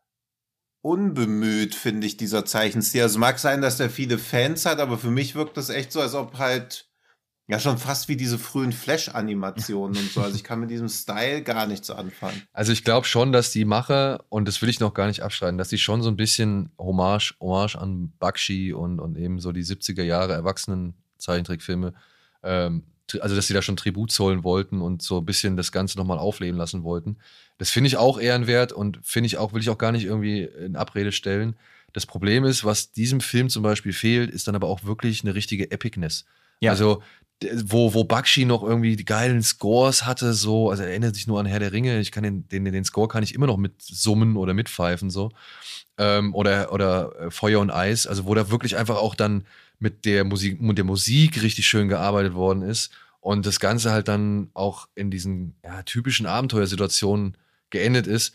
unbemüht, 0.83 1.75
finde 1.75 2.07
ich, 2.07 2.16
dieser 2.16 2.45
Zeichenstil. 2.45 3.03
Also 3.03 3.14
es 3.14 3.21
mag 3.21 3.39
sein, 3.39 3.61
dass 3.62 3.77
der 3.77 3.91
viele 3.91 4.18
Fans 4.18 4.64
hat, 4.66 4.81
aber 4.81 4.99
für 4.99 5.11
mich 5.11 5.35
wirkt 5.35 5.57
das 5.57 5.68
echt 5.68 5.93
so, 5.93 6.01
als 6.01 6.14
ob 6.14 6.39
halt, 6.39 6.89
ja, 7.49 7.59
schon 7.59 7.79
fast 7.79 8.09
wie 8.09 8.16
diese 8.16 8.39
frühen 8.39 8.73
Flash-Animationen 8.73 10.01
und 10.01 10.11
so. 10.11 10.23
Also 10.23 10.37
ich 10.37 10.45
kann 10.45 10.61
mit 10.61 10.71
diesem 10.71 10.89
Style 10.89 11.43
gar 11.43 11.66
nichts 11.66 11.91
anfangen. 11.91 12.43
Also 12.53 12.73
ich 12.73 12.85
glaube 12.85 13.07
schon, 13.07 13.33
dass 13.33 13.51
die 13.51 13.66
Macher, 13.66 14.25
und 14.31 14.49
das 14.49 14.62
will 14.62 14.71
ich 14.71 14.81
noch 14.81 14.95
gar 14.95 15.09
nicht 15.09 15.23
abschreiben, 15.23 15.59
dass 15.59 15.68
die 15.68 15.79
schon 15.79 16.01
so 16.01 16.09
ein 16.09 16.16
bisschen 16.16 16.71
Hommage, 16.79 17.35
Hommage 17.41 17.77
an 17.77 18.12
Bakshi 18.18 18.73
und, 18.73 19.01
und 19.01 19.18
eben 19.18 19.41
so 19.41 19.53
die 19.53 19.64
70er 19.64 20.05
Jahre 20.05 20.33
Erwachsenen-Zeichentrickfilme, 20.33 21.93
ähm, 22.43 22.85
also 23.20 23.36
dass 23.36 23.46
sie 23.46 23.54
da 23.54 23.62
schon 23.62 23.76
Tribut 23.76 24.12
zollen 24.12 24.44
wollten 24.44 24.80
und 24.80 25.02
so 25.02 25.18
ein 25.18 25.24
bisschen 25.24 25.56
das 25.56 25.72
Ganze 25.72 25.98
nochmal 25.98 26.18
aufleben 26.18 26.58
lassen 26.58 26.82
wollten. 26.82 27.18
Das 27.58 27.70
finde 27.70 27.88
ich 27.88 27.96
auch 27.96 28.20
ehrenwert 28.20 28.72
und 28.72 28.98
finde 29.02 29.26
ich 29.26 29.36
auch, 29.36 29.52
will 29.52 29.61
ich 29.61 29.70
auch 29.70 29.78
gar 29.78 29.92
nicht 29.92 30.04
irgendwie 30.04 30.42
in 30.42 30.76
Abrede 30.76 31.12
stellen. 31.12 31.56
Das 31.92 32.06
Problem 32.06 32.44
ist, 32.44 32.64
was 32.64 32.92
diesem 32.92 33.20
Film 33.20 33.48
zum 33.48 33.62
Beispiel 33.62 33.92
fehlt, 33.92 34.30
ist 34.30 34.46
dann 34.48 34.54
aber 34.54 34.68
auch 34.68 34.84
wirklich 34.84 35.22
eine 35.24 35.34
richtige 35.34 35.70
Epicness. 35.70 36.24
Ja. 36.61 36.70
Also 36.70 37.02
wo, 37.64 37.94
wo 37.94 38.04
Bakshi 38.04 38.44
noch 38.44 38.62
irgendwie 38.62 38.96
die 38.96 39.04
geilen 39.04 39.42
Scores 39.42 40.04
hatte, 40.04 40.34
so, 40.34 40.70
also 40.70 40.82
er 40.82 40.90
erinnert 40.90 41.14
sich 41.14 41.26
nur 41.26 41.40
an 41.40 41.46
Herr 41.46 41.58
der 41.58 41.72
Ringe, 41.72 41.98
ich 42.00 42.12
kann 42.12 42.22
den, 42.22 42.46
den, 42.48 42.64
den 42.66 42.84
Score 42.84 43.08
kann 43.08 43.22
ich 43.22 43.34
immer 43.34 43.46
noch 43.46 43.56
mit 43.56 43.80
summen 43.80 44.36
oder 44.36 44.52
mitpfeifen, 44.52 45.08
so. 45.08 45.30
Ähm, 45.96 46.34
oder, 46.34 46.72
oder 46.72 47.18
äh, 47.18 47.30
Feuer 47.30 47.61
und 47.61 47.70
Eis, 47.70 48.06
also 48.06 48.26
wo 48.26 48.34
da 48.34 48.50
wirklich 48.50 48.76
einfach 48.76 48.96
auch 48.96 49.14
dann 49.14 49.44
mit 49.81 50.05
der 50.05 50.24
Musik, 50.24 50.61
mit 50.61 50.78
der 50.78 50.85
Musik 50.85 51.43
richtig 51.43 51.66
schön 51.66 51.89
gearbeitet 51.89 52.35
worden 52.35 52.62
ist 52.62 52.91
und 53.20 53.45
das 53.47 53.59
Ganze 53.61 53.91
halt 53.91 54.09
dann 54.09 54.51
auch 54.55 54.89
in 54.95 55.11
diesen 55.11 55.57
ja, 55.64 55.83
typischen 55.83 56.26
Abenteuersituationen 56.26 57.37
geendet 57.70 58.07
ist, 58.07 58.35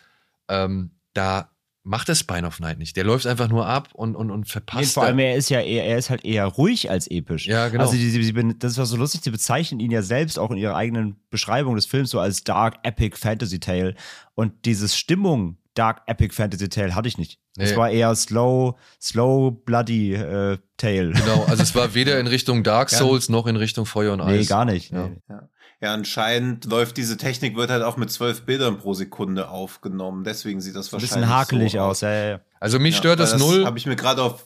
ähm, 0.49 0.91
da 1.13 1.49
macht 1.87 2.07
der 2.07 2.15
Spine 2.15 2.47
of 2.47 2.59
Night 2.59 2.79
nicht. 2.79 2.95
Der 2.97 3.03
läuft 3.03 3.27
einfach 3.27 3.47
nur 3.47 3.67
ab 3.67 3.89
und, 3.93 4.15
und, 4.15 4.31
und 4.31 4.39
Nee, 4.41 4.45
verpasst. 4.47 4.93
vor 4.95 5.03
da- 5.03 5.09
allem, 5.09 5.19
er 5.19 5.35
ist 5.35 5.49
ja 5.49 5.61
eher, 5.61 5.85
er 5.85 5.99
ist 5.99 6.09
halt 6.09 6.25
eher 6.25 6.45
ruhig 6.45 6.89
als 6.89 7.05
episch. 7.07 7.45
Ja, 7.45 7.67
genau. 7.69 7.83
Also, 7.83 7.95
die, 7.95 8.11
die, 8.11 8.33
die, 8.33 8.59
das 8.59 8.77
war 8.79 8.87
so 8.87 8.97
lustig, 8.97 9.21
sie 9.23 9.29
bezeichnen 9.29 9.79
ihn 9.79 9.91
ja 9.91 10.01
selbst 10.01 10.39
auch 10.39 10.49
in 10.49 10.57
ihrer 10.57 10.75
eigenen 10.75 11.15
Beschreibung 11.29 11.75
des 11.75 11.85
Films 11.85 12.09
so 12.09 12.19
als 12.19 12.43
Dark 12.43 12.79
Epic 12.81 13.17
Fantasy 13.17 13.59
Tale. 13.59 13.93
Und 14.33 14.65
dieses 14.65 14.97
Stimmung 14.97 15.57
Dark 15.75 16.01
Epic 16.07 16.33
Fantasy 16.33 16.69
Tale 16.69 16.95
hatte 16.95 17.07
ich 17.07 17.17
nicht. 17.17 17.39
Es 17.57 17.71
Nee. 17.71 17.77
war 17.77 17.89
eher 17.89 18.13
Slow, 18.15 18.75
Slow 19.01 19.51
Bloody 19.51 20.13
äh, 20.13 20.57
Tale. 20.77 21.11
Genau, 21.11 21.45
also 21.47 21.63
es 21.63 21.75
war 21.75 21.93
weder 21.93 22.19
in 22.19 22.27
Richtung 22.27 22.63
Dark 22.63 22.91
Ja. 22.91 22.97
Souls 22.97 23.29
noch 23.29 23.45
in 23.47 23.55
Richtung 23.55 23.85
Feuer 23.85 24.13
und 24.13 24.21
Eis. 24.21 24.39
Nee, 24.39 24.45
gar 24.45 24.65
nicht. 24.65 24.91
Ja. 24.91 25.07
Nee. 25.09 25.21
Ja, 25.81 25.93
anscheinend 25.93 26.65
läuft 26.65 26.97
diese 26.97 27.17
Technik, 27.17 27.55
wird 27.57 27.69
halt 27.69 27.83
auch 27.83 27.97
mit 27.97 28.09
zwölf 28.09 28.45
Bildern 28.45 28.77
pro 28.77 28.93
Sekunde 28.93 29.49
aufgenommen. 29.49 30.23
Deswegen 30.23 30.61
sieht 30.61 30.75
das 30.75 30.87
So 30.87 30.95
ein 30.97 31.01
wahrscheinlich 31.01 31.25
bisschen 31.27 31.35
hakelig 31.37 31.71
so 31.73 31.79
aus. 31.79 32.01
Ja, 32.01 32.11
ja, 32.13 32.29
ja. 32.29 32.39
Also 32.59 32.79
mich 32.79 32.95
stört 32.95 33.19
weil 33.19 33.25
das, 33.27 33.37
null. 33.37 33.65
Habe 33.65 33.77
ich 33.77 33.85
mir 33.85 33.95
gerade 33.97 34.21
auf. 34.23 34.45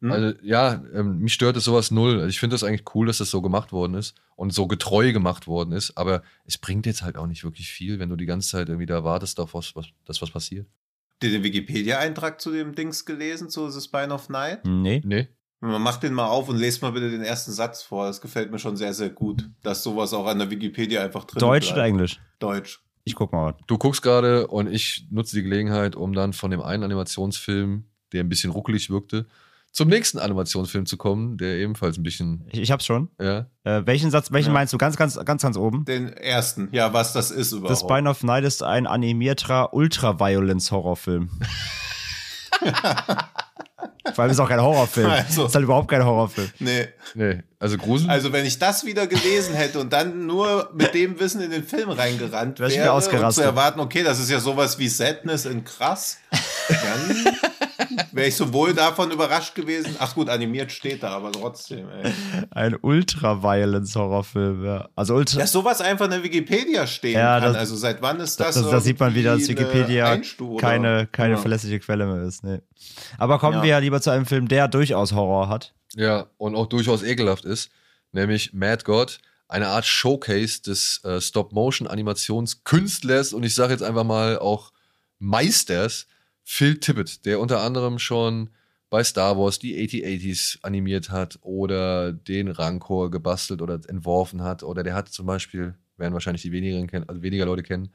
Hm? 0.00 0.12
Also 0.12 0.38
ja, 0.42 0.82
ähm, 0.94 1.18
mich 1.18 1.32
stört 1.32 1.56
es 1.56 1.64
sowas 1.64 1.90
null. 1.90 2.14
Also 2.14 2.28
ich 2.28 2.38
finde 2.38 2.54
das 2.54 2.64
eigentlich 2.64 2.94
cool, 2.94 3.06
dass 3.06 3.18
das 3.18 3.30
so 3.30 3.42
gemacht 3.42 3.72
worden 3.72 3.94
ist 3.94 4.14
und 4.36 4.52
so 4.52 4.66
getreu 4.66 5.12
gemacht 5.12 5.46
worden 5.46 5.72
ist. 5.72 5.96
Aber 5.96 6.22
es 6.44 6.58
bringt 6.58 6.86
jetzt 6.86 7.02
halt 7.02 7.16
auch 7.16 7.26
nicht 7.26 7.44
wirklich 7.44 7.70
viel, 7.70 7.98
wenn 7.98 8.08
du 8.08 8.16
die 8.16 8.26
ganze 8.26 8.48
Zeit 8.48 8.68
irgendwie 8.68 8.86
da 8.86 9.02
wartest 9.04 9.40
auf 9.40 9.54
was, 9.54 9.74
was, 9.74 9.86
dass 10.04 10.22
was 10.22 10.30
passiert. 10.30 10.66
Habt 11.12 11.24
ihr 11.24 11.30
den 11.32 11.42
Wikipedia-Eintrag 11.42 12.40
zu 12.40 12.52
dem 12.52 12.74
Dings 12.74 13.04
gelesen, 13.04 13.50
zu 13.50 13.68
The 13.68 13.80
Spine 13.80 14.14
of 14.14 14.28
Night? 14.28 14.64
Nee. 14.64 15.02
Nee. 15.04 15.28
Man 15.60 15.82
macht 15.82 16.04
den 16.04 16.14
mal 16.14 16.28
auf 16.28 16.48
und 16.48 16.56
lest 16.56 16.82
mal 16.82 16.92
bitte 16.92 17.10
den 17.10 17.22
ersten 17.22 17.50
Satz 17.50 17.82
vor. 17.82 18.06
Das 18.06 18.20
gefällt 18.20 18.52
mir 18.52 18.60
schon 18.60 18.76
sehr, 18.76 18.94
sehr 18.94 19.10
gut, 19.10 19.50
dass 19.62 19.82
sowas 19.82 20.14
auch 20.14 20.26
an 20.26 20.38
der 20.38 20.50
Wikipedia 20.50 21.02
einfach 21.02 21.24
drin 21.24 21.40
Deutsch 21.40 21.66
bleibt. 21.66 21.76
oder 21.76 21.86
Englisch? 21.86 22.20
Deutsch. 22.38 22.80
Ich 23.02 23.16
guck 23.16 23.32
mal. 23.32 23.56
Du 23.66 23.78
guckst 23.78 24.02
gerade 24.02 24.46
und 24.46 24.72
ich 24.72 25.06
nutze 25.10 25.34
die 25.34 25.42
Gelegenheit, 25.42 25.96
um 25.96 26.12
dann 26.12 26.32
von 26.32 26.52
dem 26.52 26.60
einen 26.60 26.84
Animationsfilm, 26.84 27.84
der 28.12 28.22
ein 28.22 28.28
bisschen 28.28 28.52
ruckelig 28.52 28.90
wirkte, 28.90 29.26
zum 29.78 29.88
nächsten 29.88 30.18
Animationsfilm 30.18 30.84
zu 30.86 30.96
kommen, 30.96 31.38
der 31.38 31.56
ebenfalls 31.56 31.96
ein 31.96 32.02
bisschen, 32.02 32.44
Ich, 32.52 32.60
ich 32.60 32.70
hab's 32.70 32.84
schon. 32.84 33.08
ja. 33.20 33.46
Äh, 33.64 33.86
welchen 33.86 34.10
Satz, 34.10 34.32
welchen 34.32 34.48
Ja. 34.48 34.52
meinst 34.54 34.72
du? 34.72 34.78
Ganz, 34.78 34.96
ganz, 34.96 35.18
ganz, 35.24 35.42
ganz 35.42 35.56
oben. 35.56 35.84
Den 35.84 36.12
ersten. 36.12 36.68
Ja, 36.72 36.92
was 36.92 37.12
das 37.12 37.30
ist 37.30 37.50
The 37.50 37.56
überhaupt. 37.58 37.78
Spine 37.78 38.10
of 38.10 38.22
Night 38.24 38.44
ist 38.44 38.62
ein 38.62 38.86
animierter 38.86 39.72
Ultraviolence-Horrorfilm. 39.72 41.30
Vor 44.14 44.22
allem 44.22 44.30
ist 44.30 44.36
es 44.38 44.40
auch 44.40 44.48
kein 44.48 44.60
Horrorfilm. 44.62 45.08
Also- 45.10 45.46
ist 45.46 45.54
halt 45.54 45.64
überhaupt 45.64 45.88
kein 45.88 46.04
Horrorfilm. 46.04 46.48
Nee. 46.58 46.88
Nee, 47.14 47.42
also 47.60 47.76
Grusel. 47.76 48.08
Also 48.10 48.32
wenn 48.32 48.44
ich 48.46 48.58
das 48.58 48.84
wieder 48.84 49.06
gelesen 49.06 49.54
hätte 49.54 49.78
und 49.80 49.92
dann 49.92 50.26
nur 50.26 50.70
mit 50.74 50.94
dem 50.94 51.20
Wissen 51.20 51.40
in 51.40 51.50
den 51.50 51.62
Film 51.64 51.90
reingerannt 51.90 52.58
Wär 52.58 52.68
ich 52.68 52.74
mir 52.76 52.80
wäre 52.84 52.92
und 52.92 52.98
ausgerastet. 52.98 53.44
zu 53.44 53.48
erwarten, 53.48 53.80
okay, 53.80 54.02
das 54.02 54.18
ist 54.18 54.30
ja 54.30 54.40
sowas 54.40 54.78
wie 54.78 54.88
Sadness 54.88 55.44
in 55.46 55.62
krass, 55.64 56.18
dann 56.68 57.34
wäre 58.12 58.28
ich 58.28 58.36
sowohl 58.36 58.74
davon 58.74 59.10
überrascht 59.10 59.54
gewesen. 59.54 59.96
Ach 59.98 60.14
gut, 60.14 60.28
animiert 60.28 60.70
steht 60.72 61.02
da, 61.02 61.10
aber 61.10 61.32
trotzdem. 61.32 61.88
Ey. 61.88 62.12
Ein 62.50 62.76
Ultra-Violence-Horrorfilm, 62.80 64.64
ja. 64.64 64.88
Also 64.96 65.14
Ultra. 65.14 65.40
Dass 65.40 65.52
sowas 65.52 65.80
einfach 65.80 66.06
in 66.06 66.12
der 66.12 66.22
Wikipedia 66.22 66.86
stehen 66.86 67.14
Ja, 67.18 67.38
kann. 67.40 67.48
das- 67.52 67.56
also 67.56 67.76
seit 67.76 68.00
wann 68.02 68.20
ist 68.20 68.38
Das, 68.40 68.54
das? 68.54 68.62
das, 68.64 68.70
da 68.72 68.80
sieht 68.80 68.98
man 69.00 69.14
wieder, 69.14 69.36
dass 69.36 69.48
Wikipedia 69.48 70.18
keine, 70.58 71.06
keine 71.10 71.34
Ja. 71.34 71.40
verlässliche 71.40 71.80
Quelle 71.80 72.06
mehr 72.06 72.22
ist. 72.22 72.44
Nee. 72.44 72.60
Aber 73.18 73.38
kommen 73.38 73.58
Ja. 73.58 73.62
wir 73.62 73.70
ja 73.70 73.78
lieber 73.78 74.00
zu 74.00 74.10
einem 74.10 74.26
Film, 74.26 74.48
der 74.48 74.68
durchaus 74.68 75.12
Horror 75.12 75.48
hat. 75.48 75.74
Ja, 75.94 76.26
und 76.36 76.54
auch 76.54 76.66
durchaus 76.66 77.02
ekelhaft 77.02 77.44
ist, 77.44 77.70
nämlich 78.12 78.52
Mad 78.52 78.84
God, 78.84 79.18
eine 79.48 79.68
Art 79.68 79.86
Showcase 79.86 80.62
des 80.62 81.02
äh, 81.04 81.20
Stop-Motion-Animationskünstlers 81.20 83.32
und 83.32 83.42
ich 83.44 83.54
sage 83.54 83.72
jetzt 83.72 83.82
einfach 83.82 84.04
mal 84.04 84.38
auch 84.38 84.72
Meisters, 85.18 86.06
Phil 86.50 86.80
Tippett, 86.80 87.26
der 87.26 87.40
unter 87.40 87.60
anderem 87.60 87.98
schon 87.98 88.48
bei 88.88 89.04
Star 89.04 89.36
Wars 89.36 89.58
die 89.58 89.76
8080s 89.76 90.60
animiert 90.62 91.10
hat 91.10 91.38
oder 91.42 92.10
den 92.14 92.48
Rancor 92.48 93.10
gebastelt 93.10 93.60
oder 93.60 93.78
entworfen 93.86 94.42
hat 94.42 94.62
oder 94.62 94.82
der 94.82 94.94
hat 94.94 95.10
zum 95.10 95.26
Beispiel, 95.26 95.74
werden 95.98 96.14
wahrscheinlich 96.14 96.40
die 96.40 96.50
wenigeren 96.50 96.86
kennen, 96.86 97.06
also 97.06 97.20
weniger 97.20 97.44
Leute 97.44 97.62
kennen, 97.62 97.90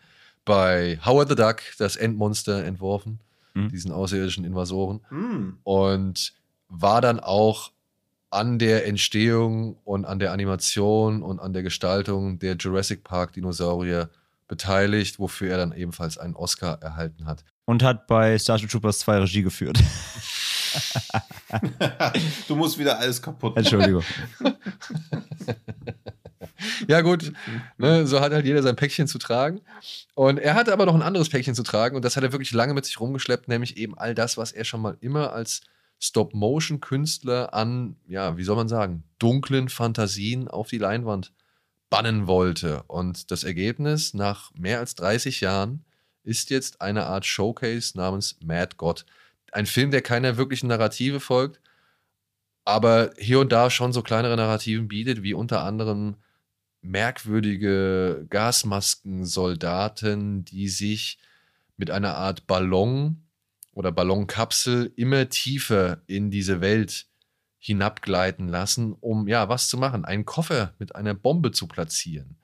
bei 0.46 1.00
Howard 1.04 1.30
the 1.30 1.36
Duck 1.36 1.64
das 1.80 1.96
Endmonster 1.96 2.64
entworfen, 2.64 3.20
Mhm. 3.56 3.70
diesen 3.70 3.92
außerirdischen 3.92 4.46
Invasoren 4.46 5.02
Hm. 5.10 5.58
und 5.64 6.34
war 6.70 7.02
dann 7.02 7.20
auch 7.20 7.72
an 8.30 8.60
der 8.60 8.86
Entstehung 8.86 9.78
und 9.84 10.06
an 10.06 10.20
der 10.20 10.32
Animation 10.32 11.24
und 11.24 11.40
an 11.40 11.54
der 11.54 11.64
Gestaltung 11.64 12.38
der 12.38 12.56
Jurassic 12.56 13.04
Park 13.04 13.34
Dinosaurier 13.34 14.12
beteiligt, 14.48 15.20
wofür 15.20 15.52
er 15.52 15.58
dann 15.58 15.72
ebenfalls 15.72 16.18
einen 16.18 16.36
Oscar 16.36 16.82
erhalten 16.82 17.26
hat. 17.26 17.44
Und 17.66 17.84
hat 17.84 18.08
bei 18.08 18.38
Starship 18.38 18.70
Troopers 18.70 19.00
2 19.00 19.20
Regie 19.20 19.44
geführt. 19.44 19.80
Du 22.48 22.56
musst 22.56 22.80
wieder 22.80 22.98
alles 22.98 23.22
kaputt 23.22 23.52
machen. 23.52 23.60
Entschuldigung. 23.60 24.04
Ja 26.88 27.02
gut, 27.02 27.34
ne, 27.78 28.08
so 28.08 28.20
hat 28.22 28.32
halt 28.32 28.46
jeder 28.46 28.64
sein 28.64 28.76
Päckchen 28.76 29.08
zu 29.08 29.18
tragen. 29.18 29.62
Und 30.16 30.38
er 30.38 30.56
hatte 30.56 30.72
aber 30.74 30.86
noch 30.86 30.96
ein 30.96 31.02
anderes 31.02 31.30
Päckchen 31.30 31.56
zu 31.56 31.64
tragen 31.64 31.96
und 31.96 32.06
das 32.06 32.16
hat 32.16 32.24
er 32.24 32.32
wirklich 32.32 32.54
lange 32.54 32.74
mit 32.74 32.86
sich 32.86 33.00
rumgeschleppt, 33.00 33.48
nämlich 33.48 33.78
eben 33.78 33.98
all 33.98 34.16
das, 34.16 34.38
was 34.38 34.52
er 34.52 34.64
schon 34.64 34.82
mal 34.82 34.98
immer 35.02 35.34
als 35.34 35.62
Stop-Motion-Künstler 36.00 37.54
an, 37.54 37.96
ja, 38.08 38.38
wie 38.38 38.44
soll 38.44 38.56
man 38.56 38.68
sagen, 38.68 39.04
dunklen 39.20 39.70
Fantasien 39.70 40.48
auf 40.48 40.70
die 40.70 40.78
Leinwand 40.78 41.32
bannen 41.94 42.26
wollte. 42.26 42.82
Und 42.88 43.30
das 43.30 43.44
Ergebnis 43.44 44.16
nach 44.16 44.52
mehr 44.56 44.80
als 44.80 44.96
30 44.96 45.42
Jahren 45.42 45.86
ist 46.24 46.50
jetzt 46.50 46.82
eine 46.82 47.06
Art 47.06 47.24
Showcase 47.24 47.96
namens 47.96 48.36
Mad 48.44 48.78
God. 48.78 49.06
Ein 49.52 49.68
Film, 49.68 49.92
der 49.92 50.02
keiner 50.02 50.38
wirklichen 50.38 50.70
Narrative 50.70 51.20
folgt, 51.20 51.62
aber 52.66 53.12
hier 53.20 53.40
und 53.40 53.52
da 53.52 53.70
schon 53.70 53.94
so 53.94 54.02
kleinere 54.02 54.36
Narrativen 54.36 54.88
bietet, 54.88 55.22
wie 55.22 55.36
unter 55.36 55.62
anderem 55.62 56.16
merkwürdige 56.82 58.26
Gasmaskensoldaten, 58.28 60.46
die 60.46 60.70
sich 60.70 61.20
mit 61.78 61.92
einer 61.92 62.16
Art 62.16 62.48
Ballon 62.48 63.22
oder 63.72 63.92
Ballonkapsel 63.92 64.92
immer 64.96 65.30
tiefer 65.30 66.02
in 66.08 66.32
diese 66.32 66.60
Welt 66.60 67.06
hinabgleiten 67.66 68.50
lassen, 68.50 68.92
um 68.92 69.26
ja 69.30 69.48
was 69.48 69.70
zu 69.70 69.78
machen, 69.78 70.04
einen 70.04 70.26
Koffer 70.26 70.74
mit 70.80 70.96
einer 70.98 71.14
Bombe 71.14 71.54
zu 71.54 71.66
platzieren. 71.66 72.36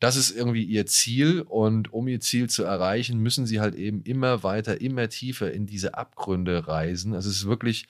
Das 0.00 0.16
ist 0.16 0.32
irgendwie 0.32 0.64
ihr 0.64 0.84
Ziel 0.84 1.42
und 1.42 1.92
um 1.92 2.08
ihr 2.08 2.18
Ziel 2.18 2.50
zu 2.50 2.64
erreichen, 2.64 3.20
müssen 3.20 3.46
sie 3.46 3.60
halt 3.60 3.76
eben 3.76 4.02
immer 4.02 4.42
weiter, 4.42 4.80
immer 4.80 5.08
tiefer 5.08 5.52
in 5.52 5.66
diese 5.66 5.94
Abgründe 5.94 6.66
reisen. 6.66 7.14
Also 7.14 7.30
es 7.30 7.36
ist 7.36 7.46
wirklich 7.46 7.86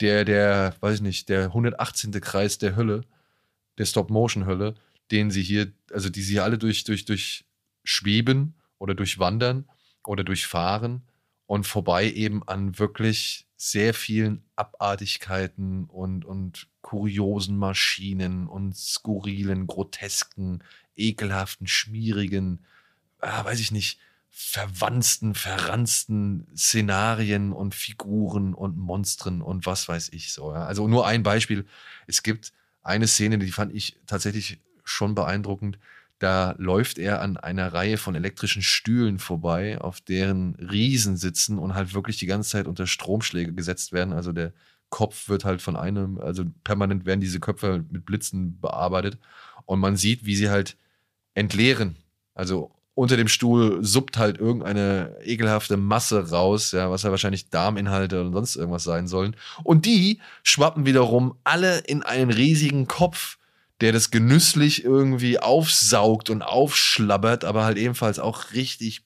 der, 0.00 0.24
der, 0.24 0.74
weiß 0.80 0.96
ich 0.96 1.02
nicht, 1.02 1.28
der 1.28 1.44
118. 1.44 2.10
Kreis 2.20 2.58
der 2.58 2.74
Hölle, 2.74 3.02
der 3.78 3.84
Stop-Motion-Hölle, 3.84 4.74
den 5.12 5.30
sie 5.30 5.42
hier, 5.42 5.70
also 5.92 6.08
die 6.08 6.22
sie 6.22 6.40
alle 6.40 6.58
durch, 6.58 6.82
durch, 6.82 7.04
durch 7.04 7.44
schweben 7.84 8.54
oder 8.78 8.96
durchwandern 8.96 9.68
oder 10.04 10.24
durchfahren 10.24 11.02
und 11.46 11.64
vorbei 11.64 12.10
eben 12.10 12.42
an 12.48 12.80
wirklich 12.80 13.46
sehr 13.64 13.94
vielen 13.94 14.42
Abartigkeiten 14.56 15.84
und, 15.84 16.24
und 16.24 16.66
kuriosen 16.80 17.56
Maschinen 17.56 18.48
und 18.48 18.76
skurrilen, 18.76 19.68
grotesken, 19.68 20.64
ekelhaften, 20.96 21.68
schmierigen, 21.68 22.64
ah, 23.20 23.44
weiß 23.44 23.60
ich 23.60 23.70
nicht, 23.70 24.00
verwanzten, 24.30 25.36
verranzten 25.36 26.48
Szenarien 26.56 27.52
und 27.52 27.76
Figuren 27.76 28.52
und 28.52 28.78
Monstren 28.78 29.40
und 29.42 29.64
was 29.64 29.86
weiß 29.86 30.08
ich 30.08 30.32
so. 30.32 30.52
Ja. 30.52 30.64
Also 30.64 30.88
nur 30.88 31.06
ein 31.06 31.22
Beispiel. 31.22 31.64
Es 32.08 32.24
gibt 32.24 32.52
eine 32.82 33.06
Szene, 33.06 33.38
die 33.38 33.52
fand 33.52 33.72
ich 33.72 33.96
tatsächlich 34.08 34.58
schon 34.82 35.14
beeindruckend. 35.14 35.78
Da 36.22 36.54
läuft 36.56 36.98
er 36.98 37.20
an 37.20 37.36
einer 37.36 37.72
Reihe 37.72 37.98
von 37.98 38.14
elektrischen 38.14 38.62
Stühlen 38.62 39.18
vorbei, 39.18 39.80
auf 39.80 40.00
deren 40.00 40.54
Riesen 40.54 41.16
sitzen 41.16 41.58
und 41.58 41.74
halt 41.74 41.94
wirklich 41.94 42.16
die 42.16 42.26
ganze 42.26 42.50
Zeit 42.50 42.68
unter 42.68 42.86
Stromschläge 42.86 43.52
gesetzt 43.52 43.92
werden. 43.92 44.12
Also 44.12 44.30
der 44.30 44.52
Kopf 44.88 45.28
wird 45.28 45.44
halt 45.44 45.60
von 45.60 45.74
einem, 45.74 46.20
also 46.20 46.44
permanent 46.62 47.06
werden 47.06 47.18
diese 47.18 47.40
Köpfe 47.40 47.84
mit 47.90 48.06
Blitzen 48.06 48.60
bearbeitet. 48.60 49.18
Und 49.66 49.80
man 49.80 49.96
sieht, 49.96 50.24
wie 50.24 50.36
sie 50.36 50.48
halt 50.48 50.76
entleeren. 51.34 51.96
Also 52.36 52.70
unter 52.94 53.16
dem 53.16 53.26
Stuhl 53.26 53.84
suppt 53.84 54.16
halt 54.16 54.38
irgendeine 54.38 55.16
ekelhafte 55.24 55.76
Masse 55.76 56.30
raus, 56.30 56.70
ja, 56.70 56.88
was 56.88 57.02
ja 57.02 57.10
wahrscheinlich 57.10 57.50
Darminhalte 57.50 58.20
oder 58.20 58.30
sonst 58.30 58.54
irgendwas 58.54 58.84
sein 58.84 59.08
sollen. 59.08 59.34
Und 59.64 59.86
die 59.86 60.20
schwappen 60.44 60.86
wiederum 60.86 61.34
alle 61.42 61.78
in 61.78 62.04
einen 62.04 62.30
riesigen 62.30 62.86
Kopf, 62.86 63.38
der 63.82 63.92
das 63.92 64.12
genüsslich 64.12 64.84
irgendwie 64.84 65.40
aufsaugt 65.40 66.30
und 66.30 66.40
aufschlabbert, 66.42 67.44
aber 67.44 67.64
halt 67.64 67.76
ebenfalls 67.76 68.20
auch 68.20 68.52
richtig 68.52 69.02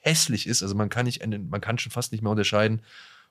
hässlich 0.00 0.46
ist. 0.46 0.62
Also 0.62 0.74
man 0.74 0.90
kann 0.90 1.06
nicht, 1.06 1.26
man 1.26 1.60
kann 1.62 1.78
schon 1.78 1.92
fast 1.92 2.12
nicht 2.12 2.20
mehr 2.20 2.30
unterscheiden, 2.30 2.82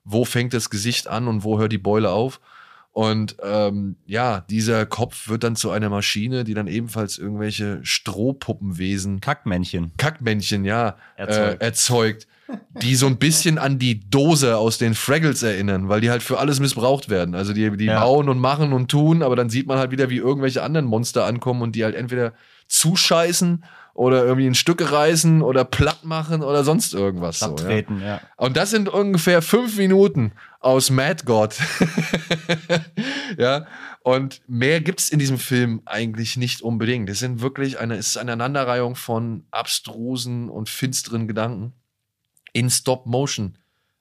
wo 0.04 0.26
fängt 0.26 0.54
das 0.54 0.72
Gesicht 0.72 1.08
an 1.08 1.28
und 1.28 1.44
wo 1.44 1.60
hört 1.60 1.72
die 1.72 1.78
Beule 1.78 2.10
auf. 2.10 2.42
Und 2.94 3.38
ähm, 3.42 3.96
ja, 4.06 4.42
dieser 4.50 4.86
Kopf 4.86 5.30
wird 5.30 5.44
dann 5.46 5.56
zu 5.56 5.72
einer 5.72 5.89
Maschine, 5.89 6.44
die 6.44 6.54
dann 6.54 6.68
ebenfalls 6.68 7.18
irgendwelche 7.18 7.80
Strohpuppenwesen, 7.84 9.22
Kackmännchen. 9.22 9.92
Kackmännchen, 9.98 10.66
ja, 10.66 10.98
Erzeugt. 11.16 11.62
Äh, 11.62 11.66
erzeugt, 11.66 12.28
die 12.82 12.96
so 12.96 13.08
ein 13.08 13.18
bisschen 13.18 13.58
an 13.58 13.80
die 13.80 14.10
Dose 14.10 14.58
aus 14.58 14.78
den 14.78 14.94
Fraggles 14.94 15.42
erinnern, 15.42 15.88
weil 15.88 16.02
die 16.02 16.10
halt 16.10 16.22
für 16.22 16.38
alles 16.38 16.60
missbraucht 16.60 17.08
werden. 17.10 17.34
Also 17.34 17.54
die, 17.54 17.78
die 17.78 17.86
Ja. 17.86 18.02
bauen 18.04 18.28
und 18.28 18.39
machen 18.39 18.74
und 18.74 18.92
tun, 18.92 19.24
aber 19.24 19.38
dann 19.38 19.50
sieht 19.50 19.68
man 19.68 19.78
halt 19.78 19.92
wieder, 19.92 20.10
wie 20.10 20.18
irgendwelche 20.18 20.62
anderen 20.62 20.86
Monster 20.86 21.26
ankommen 21.26 21.62
und 21.62 21.76
die 21.78 21.86
halt 21.86 21.96
entweder 21.96 22.34
zuscheißen 22.68 23.64
oder 23.94 24.24
irgendwie 24.24 24.48
in 24.48 24.56
Stücke 24.56 24.92
reißen 24.92 25.42
oder 25.42 25.66
platt 25.66 26.04
machen 26.04 26.44
oder 26.44 26.64
sonst 26.64 26.94
irgendwas. 26.94 27.39
So, 27.39 27.56
ja. 27.58 27.84
Ja. 28.00 28.22
Und 28.38 28.58
das 28.58 28.70
sind 28.72 28.89
ungefähr 28.89 29.42
fünf 29.42 29.78
Minuten 29.78 30.34
aus 30.60 30.89
Mad 30.89 31.24
God. 31.26 31.56
ja. 33.38 33.66
Und 34.04 34.42
mehr 34.48 34.82
gibt's 34.82 35.10
in 35.10 35.20
diesem 35.20 35.38
Film 35.38 35.82
eigentlich 35.86 36.38
nicht 36.38 36.62
unbedingt. 36.62 37.10
Es 37.10 37.20
sind 37.20 37.42
wirklich 37.42 37.80
eine, 37.80 37.96
es 37.96 38.08
ist 38.08 38.18
eine 38.18 38.32
Aneinanderreihung 38.34 38.96
von 38.96 39.46
abstrusen 39.52 40.50
und 40.50 40.70
finsteren 40.70 41.28
Gedanken 41.28 41.74
in 42.54 42.70
Stop-Motion 42.70 43.58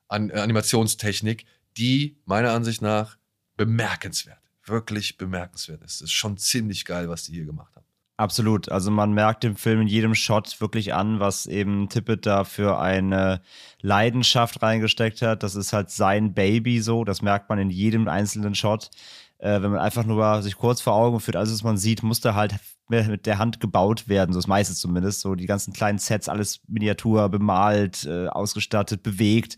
an, 0.08 0.30
Animationstechnik, 0.30 1.44
die 1.76 2.16
meiner 2.24 2.52
Ansicht 2.52 2.82
nach 2.82 3.16
bemerkenswert, 3.56 4.40
wirklich 4.64 5.18
bemerkenswert 5.18 5.82
ist. 5.82 5.96
Es 5.96 6.00
ist 6.02 6.12
schon 6.12 6.38
ziemlich 6.38 6.84
geil, 6.84 7.08
was 7.08 7.24
die 7.24 7.32
hier 7.32 7.44
gemacht 7.44 7.76
haben. 7.76 7.86
Absolut. 8.20 8.70
Also 8.70 8.90
man 8.90 9.14
merkt 9.14 9.44
dem 9.44 9.56
Film 9.56 9.80
in 9.80 9.86
jedem 9.86 10.14
Shot 10.14 10.60
wirklich 10.60 10.92
an, 10.92 11.20
was 11.20 11.46
eben 11.46 11.88
Tippett 11.88 12.26
da 12.26 12.44
für 12.44 12.78
eine 12.78 13.40
Leidenschaft 13.80 14.60
reingesteckt 14.60 15.22
hat. 15.22 15.42
Das 15.42 15.54
ist 15.54 15.72
halt 15.72 15.88
sein 15.88 16.34
Baby 16.34 16.82
so. 16.82 17.04
Das 17.04 17.22
merkt 17.22 17.48
man 17.48 17.58
in 17.58 17.70
jedem 17.70 18.08
einzelnen 18.08 18.54
Shot. 18.54 18.90
Äh, 19.38 19.62
wenn 19.62 19.70
man 19.70 19.80
einfach 19.80 20.04
nur 20.04 20.42
sich 20.42 20.56
kurz 20.56 20.82
vor 20.82 20.92
Augen 20.96 21.18
führt, 21.20 21.36
alles, 21.36 21.50
was 21.50 21.62
man 21.62 21.78
sieht, 21.78 22.02
musste 22.02 22.34
halt 22.34 22.56
mit 22.90 23.24
der 23.24 23.38
Hand 23.38 23.58
gebaut 23.58 24.06
werden, 24.06 24.34
so 24.34 24.38
das 24.38 24.46
meiste 24.46 24.74
zumindest. 24.74 25.20
So 25.20 25.34
die 25.34 25.46
ganzen 25.46 25.72
kleinen 25.72 25.98
Sets, 25.98 26.28
alles 26.28 26.60
Miniatur, 26.68 27.26
bemalt, 27.30 28.04
äh, 28.04 28.26
ausgestattet, 28.26 29.02
bewegt. 29.02 29.56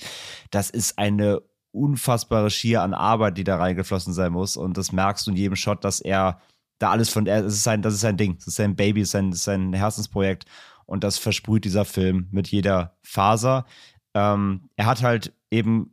Das 0.53 0.71
ist 0.71 1.01
eine 1.01 1.43
unfassbare 1.73 2.51
Schier 2.51 2.83
an 2.83 2.95
Arbeit, 2.95 3.39
die 3.39 3.45
da 3.45 3.57
reingeflossen 3.57 4.13
sein 4.13 4.31
muss. 4.31 4.57
Und 4.57 4.77
das 4.77 4.93
merkst 4.93 5.27
du 5.27 5.33
in 5.33 5.37
jedem 5.37 5.57
Shot, 5.57 5.83
dass 5.83 6.01
er 6.01 6.41
da 6.83 6.91
alles 6.91 7.11
von, 7.11 7.25
das 7.25 7.47
ist 7.47 7.63
sein, 7.63 7.83
das 7.83 7.95
ist 7.95 8.01
sein 8.01 8.17
Ding, 8.17 8.37
das 8.37 8.49
ist 8.49 8.57
sein 8.57 8.77
Baby, 8.77 9.01
das 9.01 9.09
ist 9.09 9.13
sein, 9.13 9.31
das 9.31 9.39
ist 9.41 9.45
sein 9.45 9.73
Herzensprojekt. 9.73 10.45
Und 10.85 11.05
das 11.05 11.17
versprüht 11.17 11.65
dieser 11.65 11.85
Film 11.85 12.29
mit 12.33 12.49
jeder 12.49 12.97
Faser. 13.03 13.67
Ähm, 14.15 14.69
er 14.77 14.87
hat 14.87 15.03
halt 15.03 15.33
eben 15.51 15.93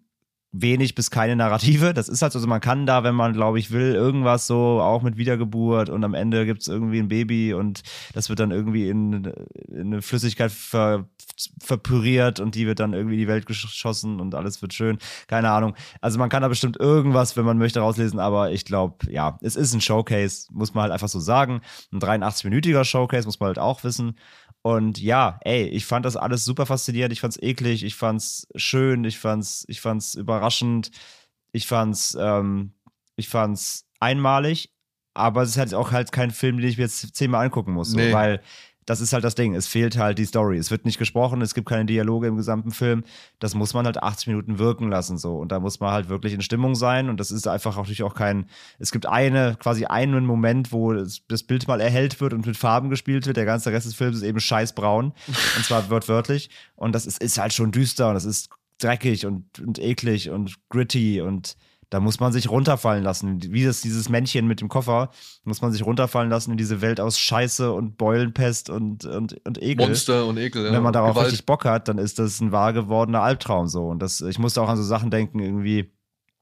wenig 0.52 0.96
bis 0.96 1.12
keine 1.12 1.36
Narrative. 1.36 1.94
Das 1.94 2.10
ist 2.10 2.22
halt 2.22 2.34
so, 2.34 2.40
also 2.40 2.48
man 2.48 2.60
kann 2.60 2.86
da, 2.86 3.04
wenn 3.04 3.16
man, 3.16 3.34
glaube 3.34 3.60
ich, 3.60 3.72
will, 3.72 3.94
irgendwas 3.94 4.48
so, 4.48 4.82
auch 4.82 5.04
mit 5.04 5.18
Wiedergeburt 5.18 5.90
und 5.90 6.04
am 6.04 6.16
Ende 6.16 6.46
gibt 6.46 6.62
es 6.62 6.68
irgendwie 6.68 7.00
ein 7.00 7.08
Baby 7.08 7.54
und 7.54 7.84
das 8.14 8.30
wird 8.30 8.40
dann 8.40 8.52
irgendwie 8.52 8.90
in, 8.90 9.32
in 9.68 9.94
eine 9.94 10.02
Flüssigkeit 10.02 10.52
ver, 10.52 11.08
verpüriert 11.62 12.40
und 12.40 12.56
die 12.56 12.68
wird 12.68 12.80
dann 12.80 12.94
irgendwie 12.94 13.16
in 13.16 13.20
die 13.22 13.28
Welt 13.28 13.46
geschossen 13.46 14.20
und 14.20 14.36
alles 14.36 14.62
wird 14.62 14.74
schön. 14.74 14.98
Keine 15.28 15.50
Ahnung. 15.52 15.76
Also 16.02 16.20
man 16.20 16.30
kann 16.30 16.42
da 16.42 16.48
bestimmt 16.48 16.78
irgendwas, 16.78 17.38
wenn 17.38 17.46
man 17.46 17.58
möchte, 17.58 17.80
rauslesen, 17.80 18.20
aber 18.20 18.52
ich 18.52 18.66
glaube, 18.66 19.12
ja, 19.12 19.38
es 19.42 19.56
ist 19.56 19.74
ein 19.74 19.82
Showcase, 19.82 20.48
muss 20.52 20.74
man 20.74 20.84
halt 20.84 20.94
einfach 20.94 21.08
so 21.10 21.20
sagen. 21.20 21.62
Ein 21.92 22.00
83-minütiger 22.00 22.84
Showcase, 22.84 23.26
muss 23.28 23.40
man 23.40 23.48
halt 23.48 23.60
auch 23.60 23.84
wissen. 23.84 24.18
Und 24.62 25.00
ja, 25.02 25.40
ey, 25.42 25.64
ich 25.68 25.86
fand 25.86 26.06
das 26.06 26.18
alles 26.18 26.44
super 26.44 26.66
faszinierend. 26.66 27.14
Ich 27.14 27.22
fand's 27.22 27.38
eklig, 27.42 27.84
ich 27.84 27.96
fand's 27.96 28.48
schön, 28.56 29.04
ich 29.06 29.18
fand's, 29.18 29.64
ich 29.70 29.80
fand's 29.80 30.16
überraschend, 30.16 30.92
ich 31.54 31.66
fand's, 31.66 32.18
ähm, 32.20 32.74
ich 33.16 33.30
fand's 33.30 33.86
einmalig. 34.00 34.72
Aber 35.14 35.42
es 35.42 35.50
ist 35.52 35.58
halt 35.58 35.74
auch 35.74 35.92
halt 35.92 36.12
kein 36.12 36.32
Film, 36.32 36.58
den 36.58 36.70
ich 36.70 36.78
mir 36.78 36.84
jetzt 36.84 37.16
zehnmal 37.16 37.46
angucken 37.46 37.74
muss, 37.74 37.90
so, 37.90 37.98
Nee. 37.98 38.14
weil 38.14 38.42
das 38.90 39.02
ist 39.02 39.14
halt 39.14 39.24
das 39.24 39.36
Ding. 39.36 39.54
Es 39.54 39.68
fehlt 39.68 39.98
halt 39.98 40.18
die 40.18 40.26
Story. 40.26 40.58
Es 40.58 40.72
wird 40.72 40.84
nicht 40.84 40.98
gesprochen, 40.98 41.44
es 41.44 41.54
gibt 41.54 41.70
keine 41.70 41.86
Dialoge 41.86 42.26
im 42.26 42.38
gesamten 42.38 42.72
Film. 42.72 43.04
Das 43.38 43.54
muss 43.54 43.76
man 43.76 43.86
halt 43.86 44.02
80 44.02 44.30
Minuten 44.30 44.58
wirken 44.58 44.90
lassen, 44.90 45.20
so. 45.20 45.38
Und 45.38 45.52
da 45.52 45.60
muss 45.60 45.80
man 45.80 45.92
halt 45.92 46.10
wirklich 46.10 46.34
in 46.34 46.42
Stimmung 46.42 46.74
sein. 46.74 47.08
Und 47.08 47.20
das 47.20 47.30
ist 47.30 47.48
einfach 47.48 47.78
auch 47.78 47.84
natürlich 47.84 48.02
auch 48.02 48.16
kein. 48.16 48.48
Es 48.80 48.92
gibt 48.92 49.06
eine, 49.06 49.56
quasi 49.60 49.86
einen 49.86 50.26
Moment, 50.26 50.72
wo 50.72 50.94
das, 50.94 51.44
Bild 51.44 51.68
mal 51.68 51.82
erhellt 51.82 52.20
wird 52.20 52.34
und 52.34 52.48
mit 52.48 52.58
Farben 52.58 52.90
gespielt 52.90 53.28
wird. 53.28 53.38
Der 53.38 53.46
ganze 53.46 53.72
Rest 53.72 53.86
des 53.86 53.94
Films 53.94 54.18
ist 54.18 54.24
eben 54.24 54.40
scheißbraun. 54.40 55.14
und 55.28 55.66
zwar 55.66 55.88
wortwörtlich. 55.92 56.50
Und 56.76 56.96
das 56.96 57.06
ist, 57.06 57.22
ist 57.22 57.38
halt 57.38 57.54
schon 57.54 57.72
düster 57.72 58.08
und 58.08 58.16
das 58.16 58.26
ist 58.26 58.50
dreckig 58.80 59.28
und, 59.28 59.60
und 59.60 59.78
eklig 59.78 60.32
und 60.32 60.56
gritty 60.70 61.22
und 61.22 61.58
da 61.90 62.00
muss 62.00 62.20
man 62.20 62.32
sich 62.32 62.50
runterfallen 62.50 63.04
lassen. 63.04 63.42
Wie 63.52 63.66
das, 63.66 63.82
dieses 63.82 64.10
Männchen 64.10 64.48
mit 64.48 64.62
dem 64.62 64.70
Koffer, 64.70 65.10
muss 65.44 65.62
man 65.62 65.72
sich 65.72 65.86
runterfallen 65.86 66.30
lassen 66.30 66.52
in 66.52 66.58
diese 66.58 66.82
Welt 66.82 67.00
aus 67.00 67.20
Scheiße 67.20 67.72
und 67.72 67.98
Beulenpest 67.98 68.70
und, 68.70 69.06
und, 69.06 69.36
und 69.46 69.62
Ekel. 69.62 69.88
Monster 69.88 70.26
und 70.26 70.38
Ekel. 70.38 70.66
Ja. 70.66 70.72
Wenn 70.72 70.84
man 70.84 70.94
darauf 70.94 71.12
Gewalt. 71.12 71.28
richtig 71.28 71.46
Bock 71.46 71.66
hat, 71.66 71.88
dann 71.88 71.98
ist 71.98 72.20
das 72.20 72.40
ein 72.42 72.52
wahr 72.52 72.74
gewordener 72.74 73.22
Albtraum 73.22 73.68
so. 73.68 73.88
Und 73.88 74.02
das, 74.02 74.22
ich 74.22 74.38
musste 74.38 74.62
auch 74.62 74.70
an 74.70 74.78
so 74.78 74.84
Sachen 74.84 75.10
denken, 75.10 75.40
irgendwie 75.40 75.92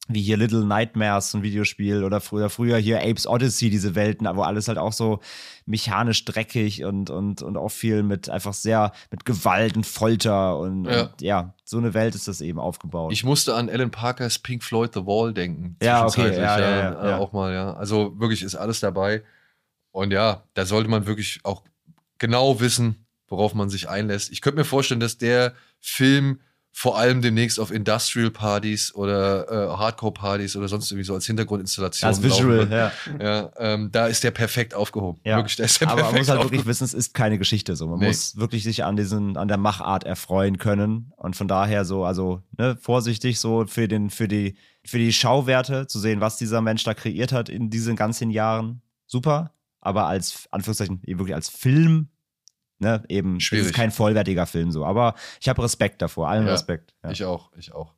wie 0.08 0.22
hier 0.22 0.38
Little 0.38 0.66
Nightmares, 0.66 1.34
ein 1.34 1.44
Videospiel, 1.44 2.04
oder 2.04 2.22
früher, 2.22 2.50
früher 2.50 2.78
hier 2.78 3.02
Apes 3.02 3.28
Odyssey, 3.28 3.70
diese 3.70 3.96
Welten, 3.96 4.28
wo 4.36 4.42
alles 4.42 4.68
halt 4.68 4.78
auch 4.78 4.94
so 4.94 5.20
mechanisch 5.66 6.24
dreckig 6.26 6.84
und, 6.86 7.10
und, 7.10 7.42
und 7.42 7.58
auch 7.58 7.70
viel 7.70 8.04
mit 8.04 8.30
einfach 8.30 8.54
sehr, 8.54 8.94
mit 9.12 9.26
Gewalt 9.26 9.76
und 9.76 9.86
Folter 9.86 10.58
und 10.58 10.86
Ja. 10.86 11.02
und, 11.04 11.22
ja 11.22 11.54
so 11.68 11.78
eine 11.78 11.94
Welt 11.94 12.16
ist 12.16 12.30
das 12.30 12.40
eben 12.40 12.60
aufgebaut. 12.60 13.12
Ich 13.12 13.26
musste 13.26 13.54
an 13.54 13.70
Alan 13.70 13.92
Parkers 13.92 14.40
Pink 14.40 14.64
Floyd 14.64 14.94
The 14.94 15.06
Wall 15.06 15.34
denken. 15.34 15.76
Ja, 15.82 16.06
okay, 16.06 16.34
ja, 16.34 16.58
ja, 16.58 16.70
ja, 16.70 17.10
ja. 17.10 17.18
Auch 17.18 17.34
mal, 17.34 17.54
ja. 17.54 17.74
Also 17.74 18.18
wirklich 18.18 18.42
ist 18.42 18.56
alles 18.56 18.80
dabei. 18.80 19.22
Und 19.92 20.12
ja, 20.12 20.44
da 20.54 20.66
sollte 20.66 20.90
man 20.90 21.08
wirklich 21.08 21.42
auch 21.44 21.64
genau 22.20 22.62
wissen, 22.62 23.06
worauf 23.28 23.54
man 23.54 23.70
sich 23.70 23.90
einlässt. 23.90 24.32
Ich 24.32 24.40
könnte 24.40 24.60
mir 24.60 24.66
vorstellen, 24.66 25.02
dass 25.02 25.18
der 25.18 25.54
Film 25.82 26.40
vor 26.80 26.96
allem 26.96 27.24
demnächst 27.24 27.60
auf 27.60 27.72
Industrial-Partys 27.72 28.94
oder 28.94 29.50
äh, 29.50 29.78
Hardcore-Partys 29.78 30.56
oder 30.58 30.68
sonst 30.68 30.92
irgendwie 30.92 31.06
so 31.06 31.16
als 31.16 31.26
Hintergrundinstallation 31.26 32.08
als 32.08 32.22
Visual, 32.22 32.68
ja. 32.70 32.92
Ja, 33.20 33.50
ähm, 33.58 33.90
da 33.92 34.06
ist 34.06 34.24
der 34.24 34.30
perfekt 34.30 34.76
aufgehoben. 34.76 35.20
Ja. 35.24 35.38
Wirklich, 35.38 35.56
da 35.56 35.64
ist 35.64 35.82
der 35.82 35.88
Aber 35.88 36.04
man 36.04 36.12
perfekt 36.12 36.28
muss 36.28 36.30
halt 36.30 36.44
wirklich 36.44 36.66
wissen, 36.68 36.84
es 36.84 36.94
ist 36.94 37.16
keine 37.16 37.40
Geschichte 37.40 37.76
so. 37.76 37.88
Man 37.88 37.98
Nee. 37.98 38.10
muss 38.10 38.38
wirklich 38.38 38.64
sich 38.64 38.84
an 38.84 38.96
diesen, 38.96 39.38
an 39.38 39.48
der 39.48 39.58
Machart 39.58 40.04
erfreuen 40.04 40.60
können. 40.60 41.14
Und 41.18 41.36
von 41.36 41.48
daher 41.48 41.84
so, 41.84 42.06
also, 42.06 42.44
ne, 42.60 42.78
vorsichtig 42.80 43.40
so 43.40 43.66
für 43.66 43.88
den, 43.88 44.12
für 44.12 44.28
die, 44.28 44.56
für 44.86 45.00
die 45.00 45.12
Schauwerte 45.14 45.88
zu 45.88 45.98
sehen, 45.98 46.22
was 46.22 46.38
dieser 46.38 46.62
Mensch 46.62 46.84
da 46.84 46.94
kreiert 46.94 47.32
hat 47.32 47.50
in 47.50 47.72
diesen 47.72 47.96
ganzen 47.96 48.30
Jahren. 48.30 48.84
Super. 49.08 49.52
Aber 49.82 50.06
als, 50.06 50.48
Anführungszeichen, 50.52 51.02
eben 51.08 51.20
wirklich 51.20 51.34
als 51.34 51.50
Film, 51.50 52.10
ne, 52.80 53.04
eben, 53.10 53.40
Schwierig. 53.40 53.68
ist 53.68 53.74
kein 53.76 53.92
vollwertiger 53.92 54.46
Film 54.46 54.72
so. 54.72 54.86
Aber 54.86 55.16
ich 55.42 55.50
habe 55.50 55.64
Respekt 55.64 56.02
davor, 56.02 56.30
allen 56.30 56.46
Ja. 56.46 56.54
Respekt. 56.54 56.94
Ja. 57.04 57.12
Ich 57.12 57.24
auch, 57.24 57.52
ich 57.58 57.74
auch. 57.74 57.94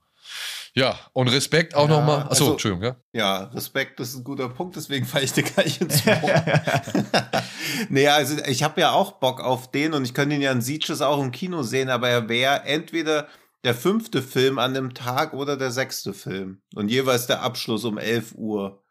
Ja, 0.76 0.98
und 1.14 1.28
Respekt 1.30 1.74
auch 1.76 1.90
Ja, 1.90 2.00
nochmal. 2.00 2.20
Achso, 2.24 2.30
also- 2.30 2.52
Entschuldigung, 2.52 2.84
ja. 2.86 2.96
Ja, 3.12 3.38
Respekt 3.46 4.00
ist 4.00 4.16
ein 4.16 4.24
guter 4.24 4.50
Punkt, 4.50 4.76
deswegen 4.76 5.06
falle 5.06 5.26
ich 5.26 5.34
dir 5.34 5.42
gleich 5.44 5.82
ins 5.82 6.06
Wort. 6.06 6.22
nee, 7.90 8.08
also 8.08 8.38
ich 8.46 8.64
habe 8.64 8.80
ja 8.82 8.92
auch 8.92 9.14
Bock 9.14 9.42
auf 9.42 9.72
den 9.72 9.94
und 9.94 10.06
ich 10.06 10.14
könnte 10.14 10.36
ihn 10.36 10.42
ja 10.42 10.52
in 10.52 10.62
Sieges 10.62 11.02
auch 11.02 11.22
im 11.22 11.32
Kino 11.32 11.64
sehen, 11.64 11.90
aber 11.90 12.10
er 12.10 12.30
wäre 12.30 12.64
entweder 12.66 13.28
der 13.64 13.74
fünfte 13.74 14.22
Film 14.22 14.60
an 14.60 14.74
dem 14.74 14.94
Tag 14.94 15.34
oder 15.34 15.58
der 15.58 15.72
sechste 15.72 16.14
Film. 16.14 16.62
Und 16.76 16.90
jeweils 16.90 17.28
der 17.28 17.42
Abschluss 17.42 17.84
um 17.84 17.98
11 17.98 18.34
Uhr. 18.36 18.84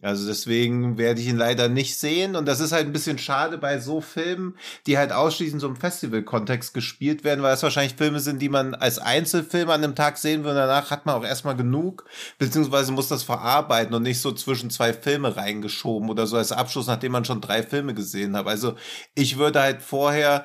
Also 0.00 0.28
deswegen 0.28 0.96
werde 0.96 1.20
ich 1.20 1.26
ihn 1.26 1.36
leider 1.36 1.68
nicht 1.68 1.98
sehen. 1.98 2.36
Und 2.36 2.46
das 2.46 2.60
ist 2.60 2.70
halt 2.70 2.86
ein 2.86 2.92
bisschen 2.92 3.18
schade 3.18 3.58
bei 3.58 3.80
so 3.80 4.00
Filmen, 4.00 4.56
die 4.86 4.96
halt 4.96 5.10
ausschließlich 5.10 5.60
so 5.60 5.66
im 5.66 5.74
Festival-Kontext 5.74 6.72
gespielt 6.72 7.24
werden, 7.24 7.42
weil 7.42 7.54
es 7.54 7.64
wahrscheinlich 7.64 7.96
Filme 7.96 8.20
sind, 8.20 8.40
die 8.40 8.48
man 8.48 8.74
als 8.74 9.00
Einzelfilm 9.00 9.70
an 9.70 9.82
dem 9.82 9.96
Tag 9.96 10.18
sehen 10.18 10.44
will. 10.44 10.50
Und 10.50 10.56
danach 10.56 10.92
hat 10.92 11.04
man 11.04 11.16
auch 11.16 11.24
erstmal 11.24 11.56
genug, 11.56 12.04
beziehungsweise 12.38 12.92
muss 12.92 13.08
das 13.08 13.24
verarbeiten 13.24 13.92
und 13.92 14.04
nicht 14.04 14.20
so 14.20 14.30
zwischen 14.30 14.70
zwei 14.70 14.92
Filme 14.92 15.36
reingeschoben 15.36 16.08
oder 16.10 16.28
so 16.28 16.36
als 16.36 16.52
Abschluss, 16.52 16.86
nachdem 16.86 17.12
man 17.12 17.24
schon 17.24 17.40
drei 17.40 17.64
Filme 17.64 17.92
gesehen 17.92 18.36
hat. 18.36 18.46
Also 18.46 18.76
ich 19.16 19.36
würde 19.36 19.60
halt 19.60 19.82
vorher 19.82 20.44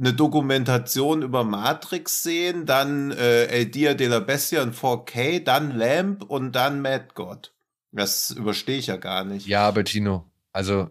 eine 0.00 0.12
Dokumentation 0.12 1.22
über 1.22 1.44
Matrix 1.44 2.22
sehen, 2.24 2.66
dann 2.66 3.12
äh, 3.12 3.46
El 3.46 3.66
Dia 3.66 3.94
de 3.94 4.08
la 4.08 4.20
Bestia 4.20 4.62
in 4.62 4.72
4K, 4.72 5.42
dann 5.42 5.76
Lamp 5.76 6.24
und 6.24 6.52
dann 6.52 6.82
Mad 6.82 7.08
God. 7.14 7.52
Das 7.92 8.30
überstehe 8.30 8.78
ich 8.78 8.86
ja 8.88 8.96
gar 8.96 9.24
nicht. 9.24 9.46
Ja, 9.46 9.66
aber 9.66 9.84
Tino, 9.84 10.24
also 10.52 10.88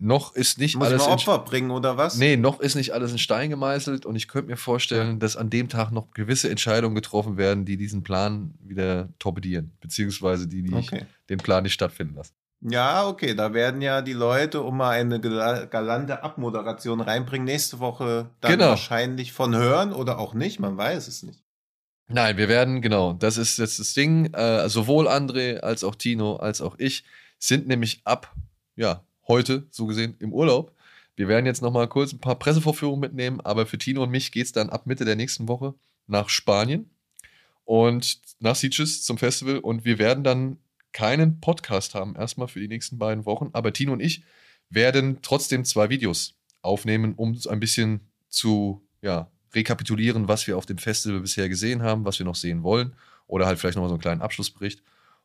noch 0.00 0.34
ist 0.34 0.58
nicht 0.58 0.76
Muss 0.76 0.86
alles 0.86 1.06
in, 1.06 1.12
Opfer 1.12 1.38
bringen 1.40 1.70
oder 1.72 1.96
was? 1.96 2.16
Nee, 2.16 2.36
noch 2.36 2.60
ist 2.60 2.76
nicht 2.76 2.92
alles 2.92 3.10
in 3.12 3.18
Stein 3.18 3.50
gemeißelt 3.50 4.06
und 4.06 4.14
ich 4.16 4.28
könnte 4.28 4.48
mir 4.50 4.56
vorstellen, 4.56 5.18
dass 5.18 5.36
an 5.36 5.50
dem 5.50 5.68
Tag 5.68 5.90
noch 5.90 6.12
gewisse 6.12 6.48
Entscheidungen 6.50 6.94
getroffen 6.94 7.36
werden, 7.36 7.64
die 7.64 7.76
diesen 7.76 8.02
Plan 8.04 8.54
wieder 8.60 9.08
torpedieren, 9.18 9.72
beziehungsweise 9.80 10.46
die, 10.46 10.62
die 10.62 10.72
Okay. 10.74 11.04
den 11.28 11.38
Plan 11.38 11.64
nicht 11.64 11.72
stattfinden 11.74 12.14
lassen. 12.14 12.32
Ja, 12.60 13.06
okay, 13.06 13.34
da 13.34 13.52
werden 13.54 13.82
ja 13.82 14.02
die 14.02 14.12
Leute, 14.14 14.62
um 14.62 14.76
mal 14.78 14.90
eine 14.90 15.18
gala- 15.20 15.66
galante 15.66 16.22
Abmoderation 16.24 17.00
reinbringen, 17.00 17.44
nächste 17.44 17.78
Woche 17.78 18.30
dann 18.40 18.52
Genau. 18.52 18.70
wahrscheinlich 18.70 19.32
von 19.32 19.54
hören 19.54 19.92
oder 19.92 20.18
auch 20.18 20.34
nicht, 20.34 20.58
man 20.58 20.76
weiß 20.76 21.06
es 21.08 21.22
nicht. 21.22 21.42
Nein, 22.08 22.38
wir 22.38 22.48
werden, 22.48 22.80
genau, 22.80 23.12
das 23.12 23.36
ist 23.36 23.58
jetzt 23.58 23.78
das 23.78 23.92
Ding, 23.92 24.32
äh, 24.32 24.68
sowohl 24.68 25.08
André 25.08 25.58
als 25.58 25.84
auch 25.84 25.94
Tino 25.94 26.36
als 26.36 26.60
auch 26.62 26.78
ich 26.78 27.04
sind 27.38 27.68
nämlich 27.68 28.00
ab, 28.04 28.34
ja, 28.76 29.04
heute, 29.28 29.66
so 29.70 29.86
gesehen, 29.86 30.16
im 30.18 30.32
Urlaub. 30.32 30.74
Wir 31.16 31.28
werden 31.28 31.46
jetzt 31.46 31.62
nochmal 31.62 31.86
kurz 31.86 32.12
ein 32.12 32.20
paar 32.20 32.38
Pressevorführungen 32.38 33.00
mitnehmen, 33.00 33.40
aber 33.42 33.66
für 33.66 33.76
Tino 33.76 34.02
und 34.02 34.10
mich 34.10 34.32
geht 34.32 34.46
es 34.46 34.52
dann 34.52 34.70
ab 34.70 34.86
Mitte 34.86 35.04
der 35.04 35.16
nächsten 35.16 35.48
Woche 35.48 35.74
nach 36.06 36.28
Spanien. 36.28 36.90
Und 37.64 38.20
nach 38.40 38.56
Sitges 38.56 39.04
zum 39.04 39.18
Festival. 39.18 39.58
Und 39.58 39.84
wir 39.84 39.98
werden 39.98 40.24
dann 40.24 40.56
keinen 40.92 41.40
Podcast 41.40 41.94
haben, 41.94 42.16
erstmal 42.16 42.48
für 42.48 42.60
die 42.60 42.68
nächsten 42.68 42.96
beiden 42.98 43.26
Wochen, 43.26 43.50
aber 43.52 43.74
Tino 43.74 43.92
und 43.92 44.00
ich 44.00 44.22
werden 44.70 45.18
trotzdem 45.20 45.66
zwei 45.66 45.90
Videos 45.90 46.34
aufnehmen, 46.62 47.14
um 47.14 47.38
ein 47.48 47.60
bisschen 47.60 48.00
zu, 48.28 48.82
ja, 49.02 49.30
rekapitulieren, 49.54 50.28
was 50.28 50.46
wir 50.46 50.56
auf 50.56 50.66
dem 50.66 50.78
Festival 50.78 51.20
bisher 51.20 51.48
gesehen 51.48 51.82
haben, 51.82 52.04
was 52.04 52.18
wir 52.18 52.26
noch 52.26 52.34
sehen 52.34 52.62
wollen 52.62 52.94
oder 53.26 53.46
halt 53.46 53.58
vielleicht 53.58 53.76
nochmal 53.76 53.88
so 53.88 53.94
einen 53.94 54.02
kleinen 54.02 54.22
Abschlussbericht. 54.22 54.82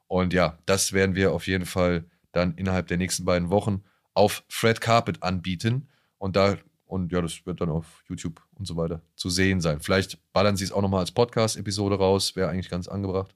Und 0.08 0.34
ja, 0.34 0.58
das 0.66 0.94
werden 0.94 1.16
wir 1.16 1.34
auf 1.34 1.48
jeden 1.48 1.66
Fall 1.66 2.06
dann 2.32 2.56
innerhalb 2.56 2.88
der 2.88 2.98
nächsten 2.98 3.26
beiden 3.26 3.50
Wochen 3.50 3.84
auf 4.14 4.44
Fred 4.48 4.82
Carpet 4.82 5.24
anbieten 5.24 5.88
und 6.18 6.36
da 6.36 6.58
und 6.86 7.12
ja, 7.12 7.22
das 7.22 7.44
wird 7.48 7.60
dann 7.60 7.70
auf 7.70 8.04
YouTube 8.08 8.40
und 8.54 8.68
so 8.68 8.76
weiter 8.78 9.02
zu 9.16 9.32
sehen 9.32 9.62
sein. 9.62 9.80
Vielleicht 9.80 10.20
ballern 10.32 10.56
sie 10.56 10.64
es 10.64 10.72
auch 10.72 10.82
nochmal 10.84 11.00
als 11.00 11.12
Podcast-Episode 11.12 11.96
raus, 11.96 12.36
wäre 12.36 12.50
eigentlich 12.50 12.70
ganz 12.70 12.88
angebracht. 12.88 13.34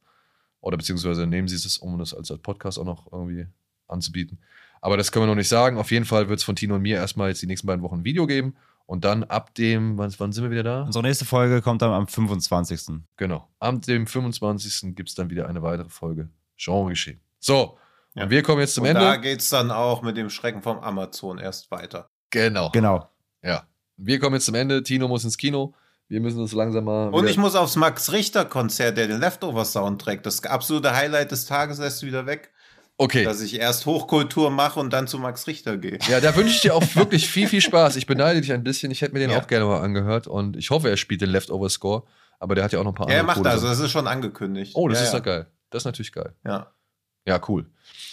Oder 0.61 0.77
beziehungsweise 0.77 1.26
nehmen 1.26 1.47
sie 1.47 1.55
es, 1.55 1.80
um 1.80 1.97
das 1.97 2.14
als 2.14 2.31
Podcast 2.38 2.77
auch 2.77 2.85
noch 2.85 3.11
irgendwie 3.11 3.47
anzubieten. 3.88 4.38
Aber 4.80 4.95
das 4.95 5.11
können 5.11 5.23
wir 5.23 5.27
noch 5.27 5.35
nicht 5.35 5.49
sagen. 5.49 5.77
Auf 5.77 5.89
jeden 5.89 6.05
Fall 6.05 6.30
wird 6.30 6.39
es 6.39 6.45
von 6.45 6.55
Tino 6.55 6.76
und 6.76 6.84
mir 6.84 6.97
erstmal 6.97 7.30
jetzt 7.30 7.41
die 7.41 7.47
nächsten 7.47 7.65
beiden 7.65 7.81
Wochen 7.81 7.95
ein 7.95 8.05
Video 8.05 8.27
geben. 8.27 8.55
Und 8.88 9.03
dann 9.05 9.23
ab 9.26 9.53
dem, 9.55 9.97
wann, 9.97 10.11
wann 10.18 10.31
sind 10.31 10.43
wir 10.45 10.49
wieder 10.51 10.64
da? 10.64 10.81
Unsere 10.84 11.03
nächste 11.03 11.26
Folge 11.26 11.61
kommt 11.61 11.81
dann 11.81 11.91
am 11.91 12.07
25. 12.07 13.01
Genau. 13.18 13.47
Am 13.59 13.80
dem 13.81 14.07
25. 14.07 14.95
gibt 14.95 15.09
es 15.09 15.15
dann 15.15 15.30
wieder 15.30 15.47
eine 15.47 15.61
weitere 15.61 15.89
Folge 15.89 16.30
Genre 16.57 16.89
geschehen. 16.89 17.19
So, 17.39 17.77
Ja. 18.15 18.23
und 18.23 18.30
wir 18.30 18.41
kommen 18.43 18.61
jetzt 18.61 18.73
zum 18.76 18.84
und 18.84 18.89
Ende. 18.89 19.01
da 19.01 19.18
geht's 19.18 19.49
dann 19.49 19.69
auch 19.72 20.01
mit 20.01 20.15
dem 20.18 20.30
Schrecken 20.30 20.61
vom 20.64 20.80
Amazon 20.80 21.38
erst 21.38 21.69
weiter. 21.69 22.09
genau. 22.31 22.69
Genau. 22.72 23.09
Ja. 23.43 23.68
Wir 23.97 24.19
kommen 24.19 24.35
jetzt 24.35 24.45
zum 24.45 24.55
Ende. 24.55 24.81
Tino 24.84 25.07
muss 25.07 25.23
ins 25.23 25.38
Kino. 25.38 25.73
Wir 26.07 26.22
müssen 26.22 26.39
uns 26.39 26.53
langsam 26.53 26.85
mal. 26.85 27.09
Und 27.09 27.27
ich 27.27 27.38
muss 27.38 27.55
aufs 27.55 27.76
Max 27.76 28.11
Richter 28.14 28.45
Konzert, 28.45 28.95
der 28.97 29.07
den 29.07 29.19
Leftover-Soundtrack, 29.19 30.23
das 30.23 30.41
absolute 30.45 30.95
Highlight 30.95 31.31
des 31.31 31.45
Tages 31.45 31.80
lässt 31.80 32.01
du 32.01 32.05
wieder 32.05 32.26
weg, 32.26 32.51
Okay. 32.99 33.24
dass 33.24 33.41
ich 33.41 33.60
erst 33.60 33.86
Hochkultur 33.86 34.49
mache 34.49 34.80
und 34.80 34.91
dann 34.91 35.07
zu 35.07 35.19
Max 35.19 35.45
Richter 35.45 35.78
gehe. 35.78 35.99
Ja, 36.10 36.19
da 36.19 36.36
wünsche 36.36 36.56
ich 36.56 36.61
dir 36.61 36.74
auch 36.74 36.84
wirklich 36.95 37.30
viel, 37.30 37.48
viel 37.48 37.61
Spaß. 37.61 37.95
Ich 37.95 38.07
beneide 38.07 38.41
dich 38.41 38.52
ein 38.52 38.64
bisschen. 38.64 38.91
Ich 38.91 39.02
hätte 39.02 39.14
mir 39.14 39.19
den 39.19 39.30
Ja. 39.30 39.40
auch 39.40 39.48
gerne 39.48 39.65
mal 39.65 39.82
angehört 39.82 40.26
und 40.28 40.57
ich 40.57 40.72
hoffe, 40.72 40.90
er 40.90 40.98
spielt 40.98 41.22
den 41.22 41.30
Leftover-Score. 41.30 42.03
Aber 42.40 42.56
der 42.56 42.64
hat 42.64 42.72
ja 42.72 42.80
auch 42.80 42.84
noch 42.84 42.94
ein 42.94 42.95
paar 42.95 43.07
Ja, 43.07 43.15
er 43.15 43.19
andere 43.22 43.28
macht 43.36 43.38
coole 43.44 43.49
also, 43.52 43.68
das 43.68 43.80
ist 43.80 43.91
schon 43.91 44.07
angekündigt. 44.07 44.72
Oh, 44.76 44.88
das 44.88 44.99
ja, 44.99 45.06
ist 45.06 45.14
ja. 45.14 45.19
doch 45.19 45.26
geil. 45.26 45.48
Das 45.69 45.82
ist 45.82 45.86
natürlich 45.86 46.11
geil. 46.11 46.34
Ja. 46.45 46.72
Ja, 47.28 47.40
cool. 47.48 47.65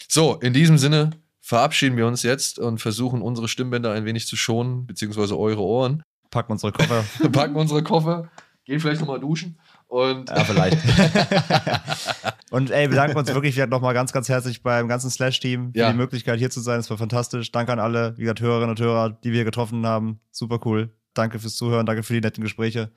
So, 0.08 0.34
in 0.36 0.52
diesem 0.52 0.76
Sinne 0.76 1.10
verabschieden 1.40 1.96
wir 1.96 2.06
uns 2.06 2.22
jetzt 2.22 2.58
und 2.58 2.78
versuchen 2.78 3.22
unsere 3.22 3.48
Stimmbänder 3.48 3.92
ein 3.92 4.04
wenig 4.04 4.26
zu 4.26 4.36
schonen, 4.36 4.86
beziehungsweise 4.86 5.38
eure 5.38 5.62
Ohren. 5.62 6.02
Packen 6.30 6.52
unsere 6.52 6.72
Koffer. 6.72 7.04
Packen 7.32 7.56
unsere 7.56 7.82
Koffer, 7.82 8.30
gehen 8.64 8.80
vielleicht 8.80 9.00
nochmal 9.00 9.20
duschen 9.20 9.58
und 9.94 10.28
Ja, 10.28 10.42
vielleicht. 10.44 10.78
und 12.50 12.70
ey, 12.72 12.88
bedanken 12.88 13.16
uns 13.16 13.32
wirklich 13.32 13.56
nochmal 13.68 13.94
ganz, 13.94 14.12
ganz 14.12 14.28
herzlich 14.28 14.62
beim 14.62 14.88
ganzen 14.88 15.08
Slash-Team 15.08 15.72
für 15.72 15.78
Ja. 15.78 15.92
die 15.92 15.96
Möglichkeit 15.96 16.38
hier 16.40 16.50
zu 16.50 16.60
sein. 16.60 16.80
Es 16.80 16.90
war 16.90 16.98
fantastisch. 16.98 17.52
Danke 17.52 17.72
an 17.72 17.78
alle, 17.78 18.16
wie 18.16 18.22
gesagt, 18.22 18.40
Hörerinnen 18.40 18.70
und 18.70 18.80
Hörer, 18.80 19.10
die 19.10 19.32
wir 19.32 19.44
getroffen 19.44 19.86
haben. 19.86 20.18
Super 20.32 20.58
cool. 20.64 20.90
Danke 21.14 21.38
fürs 21.38 21.54
Zuhören, 21.54 21.86
danke 21.86 22.02
für 22.02 22.12
die 22.14 22.20
netten 22.20 22.42
Gespräche. 22.42 22.90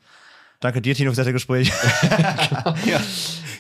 Danke 0.60 0.82
dir, 0.82 0.96
Tino, 0.96 1.12
für 1.12 1.16
das 1.18 1.26
nette 1.26 1.34
Gespräch. 1.34 1.72
Ja, 2.86 3.02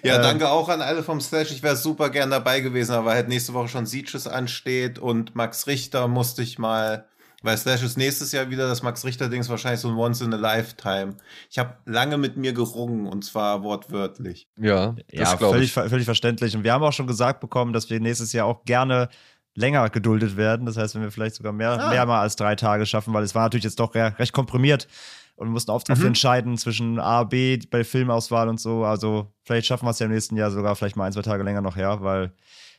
ja 0.03 0.15
Ähm. 0.15 0.21
danke 0.23 0.49
auch 0.49 0.67
an 0.69 0.81
alle 0.81 1.03
vom 1.03 1.21
Slash. 1.21 1.51
Ich 1.51 1.61
wäre 1.61 1.75
super 1.75 2.09
gern 2.09 2.31
dabei 2.31 2.59
gewesen, 2.61 2.93
aber 2.93 3.11
halt 3.11 3.27
nächste 3.29 3.53
Woche 3.53 3.67
schon 3.67 3.85
Sieges 3.85 4.27
ansteht 4.27 4.97
und 4.97 5.35
Max 5.35 5.67
Richter 5.67 6.07
musste 6.07 6.41
ich 6.41 6.57
mal, 6.57 7.05
weil 7.43 7.57
Slash 7.57 7.83
ist 7.83 7.97
nächstes 7.97 8.31
Jahr 8.31 8.49
wieder, 8.49 8.67
das 8.67 8.81
Max 8.83 9.05
Richter-Ding 9.05 9.41
ist 9.41 9.49
wahrscheinlich 9.49 9.79
so 9.81 9.89
ein 9.89 9.95
Once 9.95 10.21
in 10.21 10.33
a 10.33 10.37
Lifetime. 10.37 11.15
Ich 11.49 11.59
habe 11.59 11.75
lange 11.85 12.17
mit 12.17 12.35
mir 12.37 12.53
gerungen 12.53 13.05
und 13.07 13.23
zwar 13.23 13.63
wortwörtlich. 13.63 14.47
ja, 14.59 14.95
das 15.13 15.31
ja, 15.31 15.35
glaube 15.35 15.53
völlig, 15.55 15.67
ich. 15.77 15.89
völlig 15.89 16.05
verständlich. 16.05 16.55
Und 16.55 16.63
wir 16.63 16.73
haben 16.73 16.83
auch 16.83 16.93
schon 16.93 17.07
gesagt 17.07 17.39
bekommen, 17.39 17.73
dass 17.73 17.89
wir 17.89 17.99
nächstes 17.99 18.33
Jahr 18.33 18.45
auch 18.47 18.63
gerne 18.65 19.09
länger 19.55 19.89
geduldet 19.89 20.37
werden. 20.37 20.65
Das 20.65 20.77
heißt, 20.77 20.95
wenn 20.95 21.01
wir 21.01 21.11
vielleicht 21.11 21.35
sogar 21.35 21.51
mehr, 21.53 21.71
Ah. 21.79 21.89
mehr 21.89 22.05
mal 22.05 22.21
als 22.21 22.35
drei 22.35 22.55
Tage 22.55 22.85
schaffen, 22.85 23.13
weil 23.13 23.23
es 23.23 23.33
war 23.35 23.43
natürlich 23.43 23.63
jetzt 23.65 23.79
doch 23.79 23.93
re- 23.95 24.13
recht 24.19 24.31
komprimiert 24.33 24.87
und 25.35 25.47
wir 25.47 25.51
mussten 25.51 25.71
oft, 25.71 25.89
oft 25.89 26.01
Mhm. 26.01 26.07
entscheiden 26.07 26.57
zwischen 26.57 26.99
A, 26.99 27.23
B 27.23 27.57
bei 27.69 27.83
Filmauswahl 27.83 28.49
und 28.49 28.59
so. 28.59 28.83
Also 28.85 29.31
vielleicht 29.43 29.65
schaffen 29.67 29.85
wir 29.85 29.91
es 29.91 29.99
ja 29.99 30.05
im 30.05 30.11
nächsten 30.11 30.37
Jahr 30.37 30.51
sogar 30.51 30.75
vielleicht 30.75 30.95
mal 30.95 31.05
ein, 31.05 31.13
zwei 31.13 31.21
Tage 31.23 31.43
länger 31.43 31.61
noch 31.61 31.75
her, 31.75 31.99
weil 32.01 32.33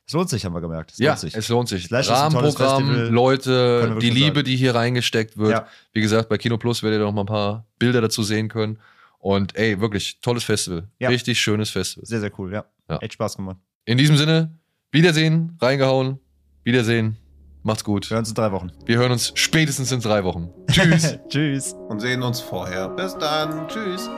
es 0.09 0.14
lohnt 0.14 0.30
sich, 0.30 0.44
haben 0.44 0.55
wir 0.55 0.60
gemerkt. 0.62 0.93
Es 0.93 0.98
Ja, 0.98 1.10
lohnt 1.10 1.20
sich. 1.20 1.35
es 1.36 1.48
lohnt 1.48 1.68
sich. 1.68 1.85
Slash 1.85 2.09
Rahmenprogramm, 2.09 3.10
Leute, 3.10 3.98
die 4.01 4.09
Liebe, 4.10 4.36
sagen. 4.36 4.44
die 4.47 4.56
hier 4.56 4.74
reingesteckt 4.74 5.36
wird. 5.36 5.51
Ja. 5.52 5.66
Wie 5.93 6.01
gesagt, 6.01 6.28
bei 6.30 6.39
Kino 6.39 6.56
Plus 6.56 6.82
werdet 6.82 6.98
ihr 7.01 7.05
noch 7.05 7.12
mal 7.12 7.22
ein 7.22 7.26
paar 7.26 7.66
Bilder 7.78 8.01
dazu 8.01 8.22
sehen 8.22 8.48
können. 8.48 8.78
Und 9.18 9.56
ey, 9.56 9.80
wirklich 9.80 10.20
tolles 10.20 10.44
Festival. 10.44 10.89
Ja. 10.98 11.10
Richtig 11.10 11.39
schönes 11.40 11.70
Festival. 11.70 12.06
Sehr, 12.06 12.20
sehr 12.20 12.30
cool, 12.39 12.52
ja. 12.52 12.64
Ja. 12.89 12.97
Echt 12.98 13.12
Spaß 13.12 13.36
gemacht. 13.36 13.59
In 13.85 13.98
diesem 13.98 14.16
Sinne, 14.16 14.59
Wiedersehen, 14.93 15.59
reingehauen. 15.60 16.18
Wiedersehen. 16.64 17.16
Macht's 17.62 17.85
gut. 17.85 18.09
Wir 18.09 18.14
hören 18.14 18.20
uns 18.22 18.28
in 18.30 18.35
drei 18.35 18.52
Wochen. 18.52 18.70
Wir 18.86 18.97
hören 18.98 19.12
uns 19.12 19.32
spätestens 19.35 19.93
in 19.93 20.01
drei 20.01 20.24
Wochen. 20.24 20.48
Tschüss. 20.70 21.18
Tschüss. 21.28 21.72
Und 21.89 22.01
sehen 22.01 22.22
uns 22.22 22.40
vorher. 22.40 22.89
Bis 22.89 23.14
dann. 23.18 23.68
Tschüss. 23.68 24.09